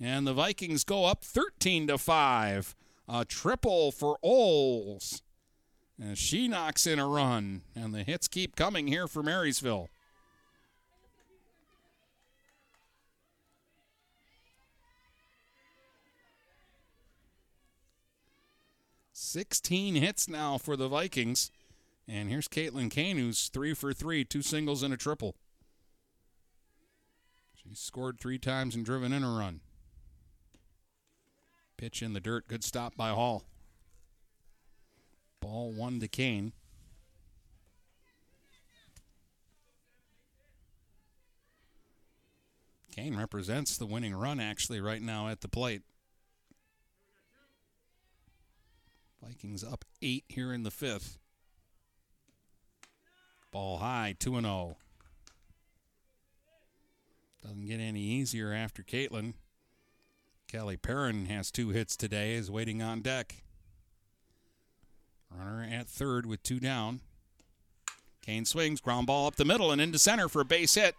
And 0.00 0.26
the 0.26 0.32
Vikings 0.32 0.82
go 0.82 1.04
up 1.04 1.22
13 1.22 1.88
to 1.88 1.98
5. 1.98 2.74
A 3.06 3.24
triple 3.26 3.92
for 3.92 4.18
Oles. 4.22 5.20
And 6.00 6.16
she 6.16 6.48
knocks 6.48 6.86
in 6.86 6.98
a 6.98 7.06
run. 7.06 7.60
And 7.76 7.94
the 7.94 8.02
hits 8.02 8.26
keep 8.26 8.56
coming 8.56 8.86
here 8.86 9.06
for 9.06 9.22
Marysville. 9.22 9.90
Sixteen 19.12 19.94
hits 19.94 20.26
now 20.26 20.58
for 20.58 20.76
the 20.76 20.88
Vikings. 20.88 21.52
And 22.08 22.28
here's 22.28 22.48
Caitlin 22.48 22.90
Kane, 22.90 23.18
who's 23.18 23.48
three 23.48 23.74
for 23.74 23.92
three, 23.92 24.24
two 24.24 24.42
singles 24.42 24.82
and 24.82 24.92
a 24.92 24.96
triple. 24.96 25.36
She's 27.54 27.78
scored 27.78 28.18
three 28.18 28.38
times 28.38 28.74
and 28.74 28.84
driven 28.84 29.12
in 29.12 29.22
a 29.22 29.30
run. 29.30 29.60
Pitch 31.76 32.02
in 32.02 32.14
the 32.14 32.20
dirt. 32.20 32.48
Good 32.48 32.64
stop 32.64 32.96
by 32.96 33.10
Hall. 33.10 33.44
Ball 35.40 35.72
one 35.72 36.00
to 36.00 36.08
Kane. 36.08 36.52
Kane 42.94 43.16
represents 43.16 43.76
the 43.76 43.86
winning 43.86 44.14
run 44.14 44.40
actually 44.40 44.80
right 44.80 45.00
now 45.00 45.28
at 45.28 45.40
the 45.40 45.48
plate. 45.48 45.82
Vikings 49.22 49.62
up 49.62 49.84
eight 50.02 50.24
here 50.28 50.52
in 50.52 50.62
the 50.62 50.70
fifth. 50.70 51.18
Ball 53.52 53.78
high, 53.78 54.14
2 54.18 54.40
0. 54.40 54.76
Doesn't 57.42 57.66
get 57.66 57.80
any 57.80 58.02
easier 58.02 58.52
after 58.52 58.82
Caitlin. 58.82 59.34
Kelly 60.46 60.76
Perrin 60.76 61.26
has 61.26 61.50
two 61.50 61.70
hits 61.70 61.96
today, 61.96 62.34
is 62.34 62.50
waiting 62.50 62.82
on 62.82 63.02
deck. 63.02 63.42
Runner 65.30 65.66
at 65.70 65.88
third 65.88 66.26
with 66.26 66.42
two 66.42 66.60
down. 66.60 67.00
Kane 68.22 68.44
swings, 68.44 68.80
ground 68.80 69.06
ball 69.06 69.26
up 69.26 69.36
the 69.36 69.44
middle 69.44 69.70
and 69.70 69.80
into 69.80 69.98
center 69.98 70.28
for 70.28 70.40
a 70.40 70.44
base 70.44 70.74
hit. 70.74 70.94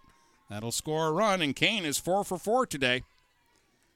That'll 0.50 0.72
score 0.72 1.08
a 1.08 1.12
run, 1.12 1.40
and 1.40 1.56
Kane 1.56 1.84
is 1.84 1.98
four 1.98 2.24
for 2.24 2.38
four 2.38 2.66
today. 2.66 3.02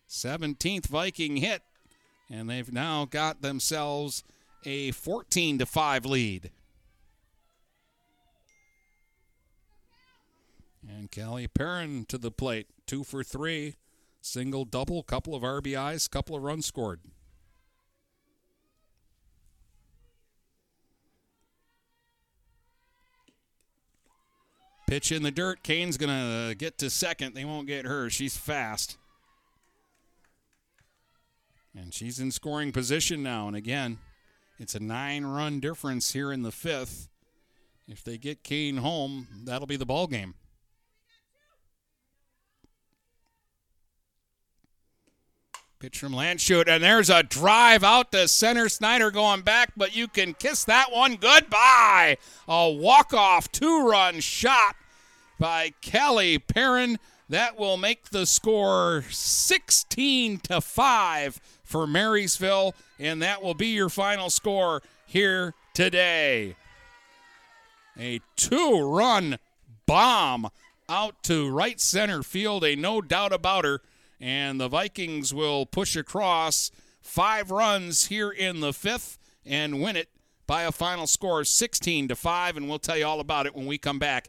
17th 0.09 0.87
Viking 0.87 1.37
hit, 1.37 1.63
and 2.31 2.49
they've 2.49 2.73
now 2.73 3.05
got 3.05 3.43
themselves 3.43 4.23
a 4.65 4.93
14 4.93 5.59
to 5.59 5.67
5 5.67 6.07
lead. 6.07 6.51
And 10.89 11.11
Kelly 11.11 11.49
Perrin 11.49 12.05
to 12.07 12.17
the 12.17 12.31
plate, 12.31 12.69
two 12.87 13.03
for 13.03 13.25
three, 13.25 13.75
single, 14.21 14.65
double, 14.65 15.03
couple 15.03 15.35
of 15.35 15.43
RBIs, 15.43 16.09
couple 16.09 16.37
of 16.37 16.43
runs 16.43 16.67
scored. 16.67 17.01
Pitch 24.87 25.11
in 25.11 25.23
the 25.23 25.33
dirt. 25.33 25.63
Kane's 25.63 25.97
going 25.97 26.11
to 26.11 26.55
get 26.55 26.79
to 26.79 26.91
second. 26.91 27.35
They 27.35 27.45
won't 27.45 27.67
get 27.67 27.87
her. 27.87 28.09
She's 28.09 28.37
fast. 28.37 28.97
And 31.75 31.93
she's 31.93 32.21
in 32.21 32.31
scoring 32.31 32.73
position 32.73 33.23
now. 33.23 33.49
And 33.49 33.57
again, 33.57 33.99
it's 34.59 34.75
a 34.75 34.81
nine 34.81 35.27
run 35.27 35.61
difference 35.61 36.13
here 36.13 36.33
in 36.33 36.43
the 36.43 36.53
fifth. 36.53 37.09
If 37.89 38.03
they 38.03 38.17
get 38.17 38.43
Kane 38.43 38.79
home, 38.79 39.27
that'll 39.45 39.67
be 39.67 39.77
the 39.77 39.87
ball 39.87 40.07
game. 40.07 40.35
Pitch 45.79 45.99
from 45.99 46.13
Landshut, 46.13 46.69
and 46.69 46.83
there's 46.83 47.11
a 47.11 47.23
drive 47.23 47.85
out 47.85 48.11
to 48.13 48.27
center. 48.29 48.67
Snyder 48.71 49.11
going 49.11 49.43
back, 49.43 49.73
but 49.77 49.95
you 49.95 50.09
can 50.09 50.33
kiss 50.33 50.65
that 50.65 50.91
one 50.91 51.17
goodbye. 51.17 52.17
A 52.49 52.71
walk-off 52.71 53.53
two-run 53.53 54.21
shot 54.21 54.75
by 55.39 55.75
Kelly 55.83 56.39
Perrin. 56.39 56.99
That 57.29 57.59
will 57.59 57.77
make 57.77 58.09
the 58.09 58.25
score 58.25 59.05
16 59.11 60.39
to 60.45 60.63
5 60.63 61.41
for 61.63 61.87
Marysville, 61.87 62.75
and 62.99 63.21
that 63.21 63.43
will 63.43 63.55
be 63.55 63.69
your 63.69 63.91
final 63.91 64.31
score 64.31 64.81
here 65.05 65.53
today. 65.75 66.57
A 68.01 68.21
two-run 68.37 69.39
bomb 69.85 70.49
out 70.89 71.23
to 71.25 71.51
right 71.51 71.79
center 71.79 72.23
field, 72.23 72.65
a 72.65 72.77
no 72.77 73.03
doubt 73.03 73.35
about 73.35 73.67
her 73.67 73.83
and 74.21 74.61
the 74.61 74.69
Vikings 74.69 75.33
will 75.33 75.67
push 75.67 75.97
across 75.97 76.71
five 77.01 77.51
runs 77.51 78.07
here 78.07 78.31
in 78.31 78.61
the 78.61 78.73
fifth 78.73 79.19
and 79.45 79.81
win 79.81 79.97
it 79.97 80.09
by 80.47 80.63
a 80.63 80.73
final 80.73 81.07
score 81.07 81.41
of 81.41 81.49
16 81.49 82.09
to 82.09 82.17
5 82.17 82.57
and 82.57 82.69
we'll 82.69 82.79
tell 82.79 82.97
you 82.97 83.07
all 83.07 83.21
about 83.21 83.47
it 83.47 83.55
when 83.55 83.67
we 83.67 83.79
come 83.79 83.99
back 83.99 84.29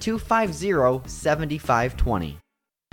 250 0.00 1.02
7520. 1.06 2.43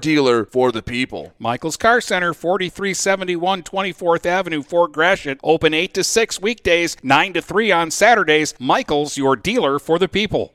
dealer 0.00 0.44
for 0.44 0.72
the 0.72 0.82
people. 0.82 1.32
Michael's 1.38 1.76
Car 1.76 2.00
Center, 2.00 2.34
4371 2.34 3.62
24th 3.62 4.26
Avenue, 4.26 4.62
Fort 4.62 4.92
Gratiot. 4.92 5.38
Open 5.42 5.74
8 5.74 5.94
to 5.94 6.04
6 6.04 6.40
weekdays, 6.40 6.96
9 7.02 7.34
to 7.34 7.42
3 7.42 7.72
on 7.72 7.90
Saturdays. 7.90 8.54
Michael's, 8.58 9.16
your 9.16 9.36
dealer 9.36 9.78
for 9.78 9.98
the 9.98 10.08
people. 10.08 10.54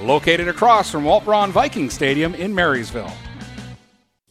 Located 0.00 0.48
across 0.48 0.90
from 0.90 1.04
Walt 1.04 1.24
Braun 1.24 1.52
Viking 1.52 1.88
Stadium 1.90 2.34
in 2.34 2.52
Marysville. 2.54 3.12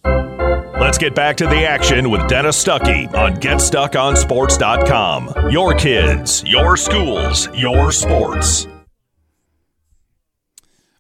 Let's 0.04 0.98
get 0.98 1.14
back 1.14 1.38
to 1.38 1.46
the 1.46 1.68
action 1.68 2.10
with 2.10 2.28
Dennis 2.28 2.64
Stuckey 2.64 3.14
on 3.14 3.36
GetStuckOnSports.com. 3.36 5.52
Your 5.52 5.76
kids, 5.76 6.44
your 6.46 6.76
schools, 6.78 7.48
your 7.54 7.92
sports. 7.92 8.66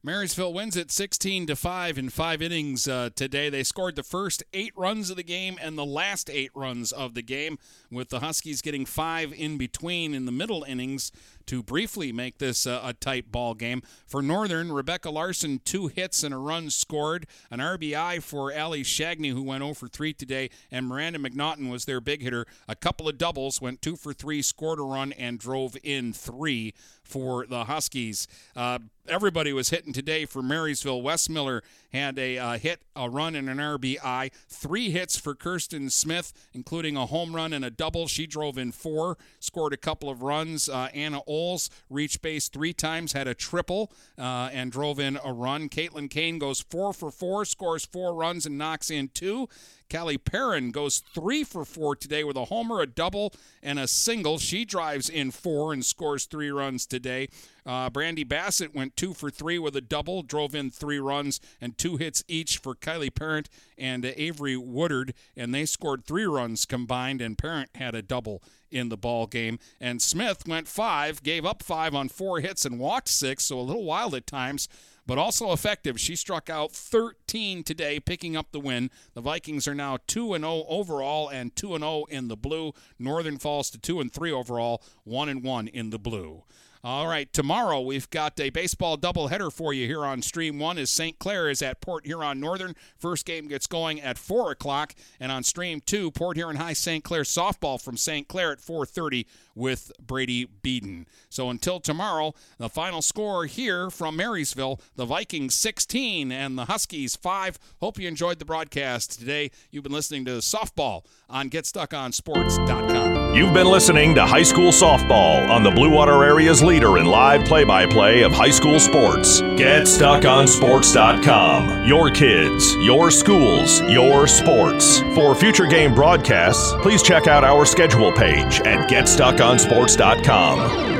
Marysville 0.01 0.53
wins 0.53 0.77
it 0.77 0.91
16 0.91 1.47
to 1.47 1.55
5 1.55 1.97
in 1.97 2.09
5 2.09 2.41
innings 2.41 2.87
uh, 2.87 3.09
today. 3.15 3.49
They 3.49 3.63
scored 3.63 3.95
the 3.95 4.03
first 4.03 4.43
8 4.53 4.71
runs 4.77 5.09
of 5.09 5.17
the 5.17 5.23
game 5.23 5.57
and 5.61 5.77
the 5.77 5.85
last 5.85 6.29
8 6.29 6.51
runs 6.55 6.91
of 6.91 7.15
the 7.15 7.21
game 7.21 7.57
with 7.91 8.09
the 8.09 8.21
Huskies 8.21 8.61
getting 8.61 8.85
5 8.85 9.33
in 9.33 9.57
between 9.57 10.13
in 10.13 10.25
the 10.25 10.31
middle 10.31 10.63
innings 10.63 11.11
to 11.49 11.63
briefly 11.63 12.11
make 12.11 12.37
this 12.37 12.67
uh, 12.67 12.79
a 12.83 12.93
tight 12.93 13.31
ball 13.31 13.55
game. 13.55 13.81
For 14.05 14.21
Northern, 14.21 14.71
Rebecca 14.71 15.09
Larson, 15.09 15.59
two 15.65 15.87
hits 15.87 16.21
and 16.21 16.31
a 16.31 16.37
run 16.37 16.69
scored. 16.69 17.25
An 17.49 17.57
RBI 17.57 18.21
for 18.21 18.55
Ali 18.55 18.83
Shagney, 18.83 19.31
who 19.31 19.41
went 19.41 19.63
0 19.63 19.73
for 19.73 19.87
3 19.87 20.13
today, 20.13 20.51
and 20.71 20.85
Miranda 20.85 21.17
McNaughton 21.17 21.71
was 21.71 21.85
their 21.85 21.99
big 21.99 22.21
hitter. 22.21 22.45
A 22.67 22.75
couple 22.75 23.09
of 23.09 23.17
doubles, 23.17 23.59
went 23.59 23.81
2 23.81 23.95
for 23.95 24.13
3, 24.13 24.43
scored 24.43 24.77
a 24.77 24.83
run, 24.83 25.11
and 25.13 25.39
drove 25.39 25.75
in 25.83 26.13
3 26.13 26.71
for 27.01 27.47
the 27.47 27.63
Huskies. 27.63 28.27
Uh, 28.55 28.77
everybody 29.07 29.51
was 29.51 29.71
hitting 29.71 29.91
today 29.91 30.25
for 30.25 30.43
Marysville. 30.43 31.01
Westmiller 31.01 31.61
had 31.89 32.17
a 32.17 32.37
uh, 32.37 32.57
hit, 32.57 32.81
a 32.95 33.09
run, 33.09 33.35
and 33.35 33.49
an 33.49 33.57
RBI. 33.57 34.31
Three 34.47 34.91
hits 34.91 35.17
for 35.17 35.35
Kirsten 35.35 35.89
Smith, 35.89 36.33
including 36.53 36.95
a 36.95 37.05
home 37.05 37.35
run 37.35 37.53
and 37.53 37.65
a 37.65 37.69
double. 37.69 38.07
She 38.07 38.27
drove 38.27 38.57
in 38.57 38.71
four, 38.71 39.17
scored 39.39 39.73
a 39.73 39.77
couple 39.77 40.09
of 40.09 40.21
runs. 40.21 40.69
Uh, 40.69 40.89
Anna 40.93 41.21
Oles 41.27 41.69
reached 41.89 42.21
base 42.21 42.47
three 42.47 42.73
times, 42.73 43.13
had 43.13 43.27
a 43.27 43.33
triple, 43.33 43.91
uh, 44.17 44.49
and 44.51 44.71
drove 44.71 44.99
in 44.99 45.19
a 45.23 45.33
run. 45.33 45.69
Caitlin 45.69 46.09
Kane 46.09 46.39
goes 46.39 46.61
four 46.61 46.93
for 46.93 47.11
four, 47.11 47.45
scores 47.45 47.85
four 47.85 48.13
runs, 48.13 48.45
and 48.45 48.57
knocks 48.57 48.89
in 48.89 49.09
two. 49.09 49.47
Callie 49.89 50.17
Perrin 50.17 50.71
goes 50.71 50.99
three 51.13 51.43
for 51.43 51.65
four 51.65 51.95
today 51.95 52.23
with 52.23 52.37
a 52.37 52.45
homer, 52.45 52.81
a 52.81 52.85
double, 52.87 53.33
and 53.63 53.79
a 53.79 53.87
single. 53.87 54.37
She 54.37 54.65
drives 54.65 55.09
in 55.09 55.31
four 55.31 55.73
and 55.73 55.83
scores 55.83 56.25
three 56.25 56.51
runs 56.51 56.85
today. 56.85 57.29
Uh, 57.65 57.89
Brandy 57.89 58.23
Bassett 58.23 58.75
went 58.75 58.95
two 58.95 59.13
for 59.13 59.29
three 59.29 59.59
with 59.59 59.75
a 59.75 59.81
double, 59.81 60.23
drove 60.23 60.55
in 60.55 60.71
three 60.71 60.99
runs 60.99 61.39
and 61.59 61.77
two 61.77 61.97
hits 61.97 62.23
each 62.27 62.57
for 62.57 62.75
Kylie 62.75 63.13
Parent 63.13 63.49
and 63.77 64.05
uh, 64.05 64.11
Avery 64.15 64.57
Woodard, 64.57 65.13
and 65.35 65.53
they 65.53 65.65
scored 65.65 66.05
three 66.05 66.25
runs 66.25 66.65
combined. 66.65 67.21
And 67.21 67.37
Parent 67.37 67.69
had 67.75 67.95
a 67.95 68.01
double 68.01 68.41
in 68.71 68.89
the 68.89 68.97
ball 68.97 69.27
game. 69.27 69.59
And 69.79 70.01
Smith 70.01 70.47
went 70.47 70.67
five, 70.67 71.23
gave 71.23 71.45
up 71.45 71.63
five 71.63 71.95
on 71.95 72.09
four 72.09 72.39
hits 72.39 72.65
and 72.65 72.79
walked 72.79 73.09
six, 73.09 73.45
so 73.45 73.59
a 73.59 73.61
little 73.61 73.85
wild 73.85 74.13
at 74.13 74.27
times 74.27 74.67
but 75.09 75.17
also 75.17 75.51
effective. 75.51 75.99
She 75.99 76.15
struck 76.15 76.51
out 76.51 76.71
13 76.71 77.63
today, 77.63 77.99
picking 77.99 78.37
up 78.37 78.51
the 78.51 78.59
win. 78.59 78.91
The 79.15 79.21
Vikings 79.21 79.67
are 79.67 79.73
now 79.73 79.97
2 80.05 80.35
and 80.35 80.43
0 80.43 80.65
overall 80.69 81.29
and 81.29 81.55
2 81.55 81.73
and 81.73 81.83
0 81.83 82.05
in 82.09 82.27
the 82.27 82.37
blue. 82.37 82.73
Northern 82.99 83.39
falls 83.39 83.71
to 83.71 83.79
2 83.79 84.01
and 84.01 84.13
3 84.13 84.31
overall, 84.31 84.83
1 85.05 85.27
and 85.27 85.43
1 85.43 85.67
in 85.67 85.89
the 85.89 85.97
blue. 85.97 86.43
All 86.81 87.07
right, 87.07 87.31
tomorrow 87.33 87.81
we've 87.81 88.09
got 88.09 88.39
a 88.39 88.51
baseball 88.51 88.97
doubleheader 88.97 89.51
for 89.51 89.73
you 89.73 89.85
here 89.85 90.05
on 90.05 90.21
Stream 90.21 90.59
1 90.59 90.77
as 90.77 90.89
St. 90.89 91.19
Clair 91.19 91.49
is 91.49 91.61
at 91.61 91.81
Port 91.81 92.05
Huron 92.05 92.39
Northern. 92.39 92.73
First 92.97 93.25
game 93.25 93.49
gets 93.49 93.67
going 93.67 93.99
at 93.99 94.17
4 94.17 94.51
o'clock. 94.51 94.95
And 95.19 95.29
on 95.29 95.43
Stream 95.43 95.81
2, 95.85 96.09
Port 96.11 96.37
Huron 96.37 96.55
High 96.55 96.71
St. 96.71 97.03
Clair 97.03 97.23
softball 97.23 97.81
from 97.81 97.97
St. 97.97 98.29
Clair 98.29 98.53
at 98.53 98.59
4.30 98.59 99.25
with 99.55 99.91
Brady 99.99 100.47
Beeden. 100.63 101.05
So 101.27 101.49
until 101.49 101.81
tomorrow, 101.81 102.33
the 102.59 102.69
final 102.69 103.01
score 103.01 103.45
here 103.45 103.89
from 103.89 104.15
Marysville, 104.15 104.79
the 104.95 105.03
Vikings 105.03 105.55
16 105.55 106.31
and 106.31 106.57
the 106.57 106.63
Huskies 106.65 107.17
5. 107.17 107.59
Hope 107.81 107.99
you 107.99 108.07
enjoyed 108.07 108.39
the 108.39 108.45
broadcast 108.45 109.19
today. 109.19 109.51
You've 109.69 109.83
been 109.83 109.91
listening 109.91 110.23
to 110.25 110.31
softball 110.37 111.03
on 111.29 111.49
GetStuckOnSports.com. 111.49 113.35
You've 113.35 113.53
been 113.53 113.67
listening 113.67 114.15
to 114.15 114.25
High 114.25 114.43
School 114.43 114.71
Softball 114.71 115.47
on 115.49 115.63
the 115.63 115.71
Blue 115.71 115.91
Water 115.91 116.23
Area's 116.23 116.63
leader 116.69 116.99
in 116.99 117.05
live 117.05 117.43
play 117.45 117.63
by 117.63 117.85
play 117.85 118.21
of 118.21 118.31
high 118.31 118.51
school 118.51 118.79
sports. 118.79 119.41
GetStuckOnSports.com. 119.41 121.85
Your 121.85 122.11
kids, 122.11 122.75
your 122.75 123.09
schools, 123.09 123.81
your 123.81 124.27
sports. 124.27 124.99
For 125.15 125.33
future 125.35 125.65
game 125.65 125.95
broadcasts, 125.95 126.73
please 126.81 127.01
check 127.01 127.25
out 127.27 127.43
our 127.43 127.65
schedule 127.65 128.11
page 128.11 128.61
at 128.61 128.87
GetStuckOnSports.com. 128.89 130.98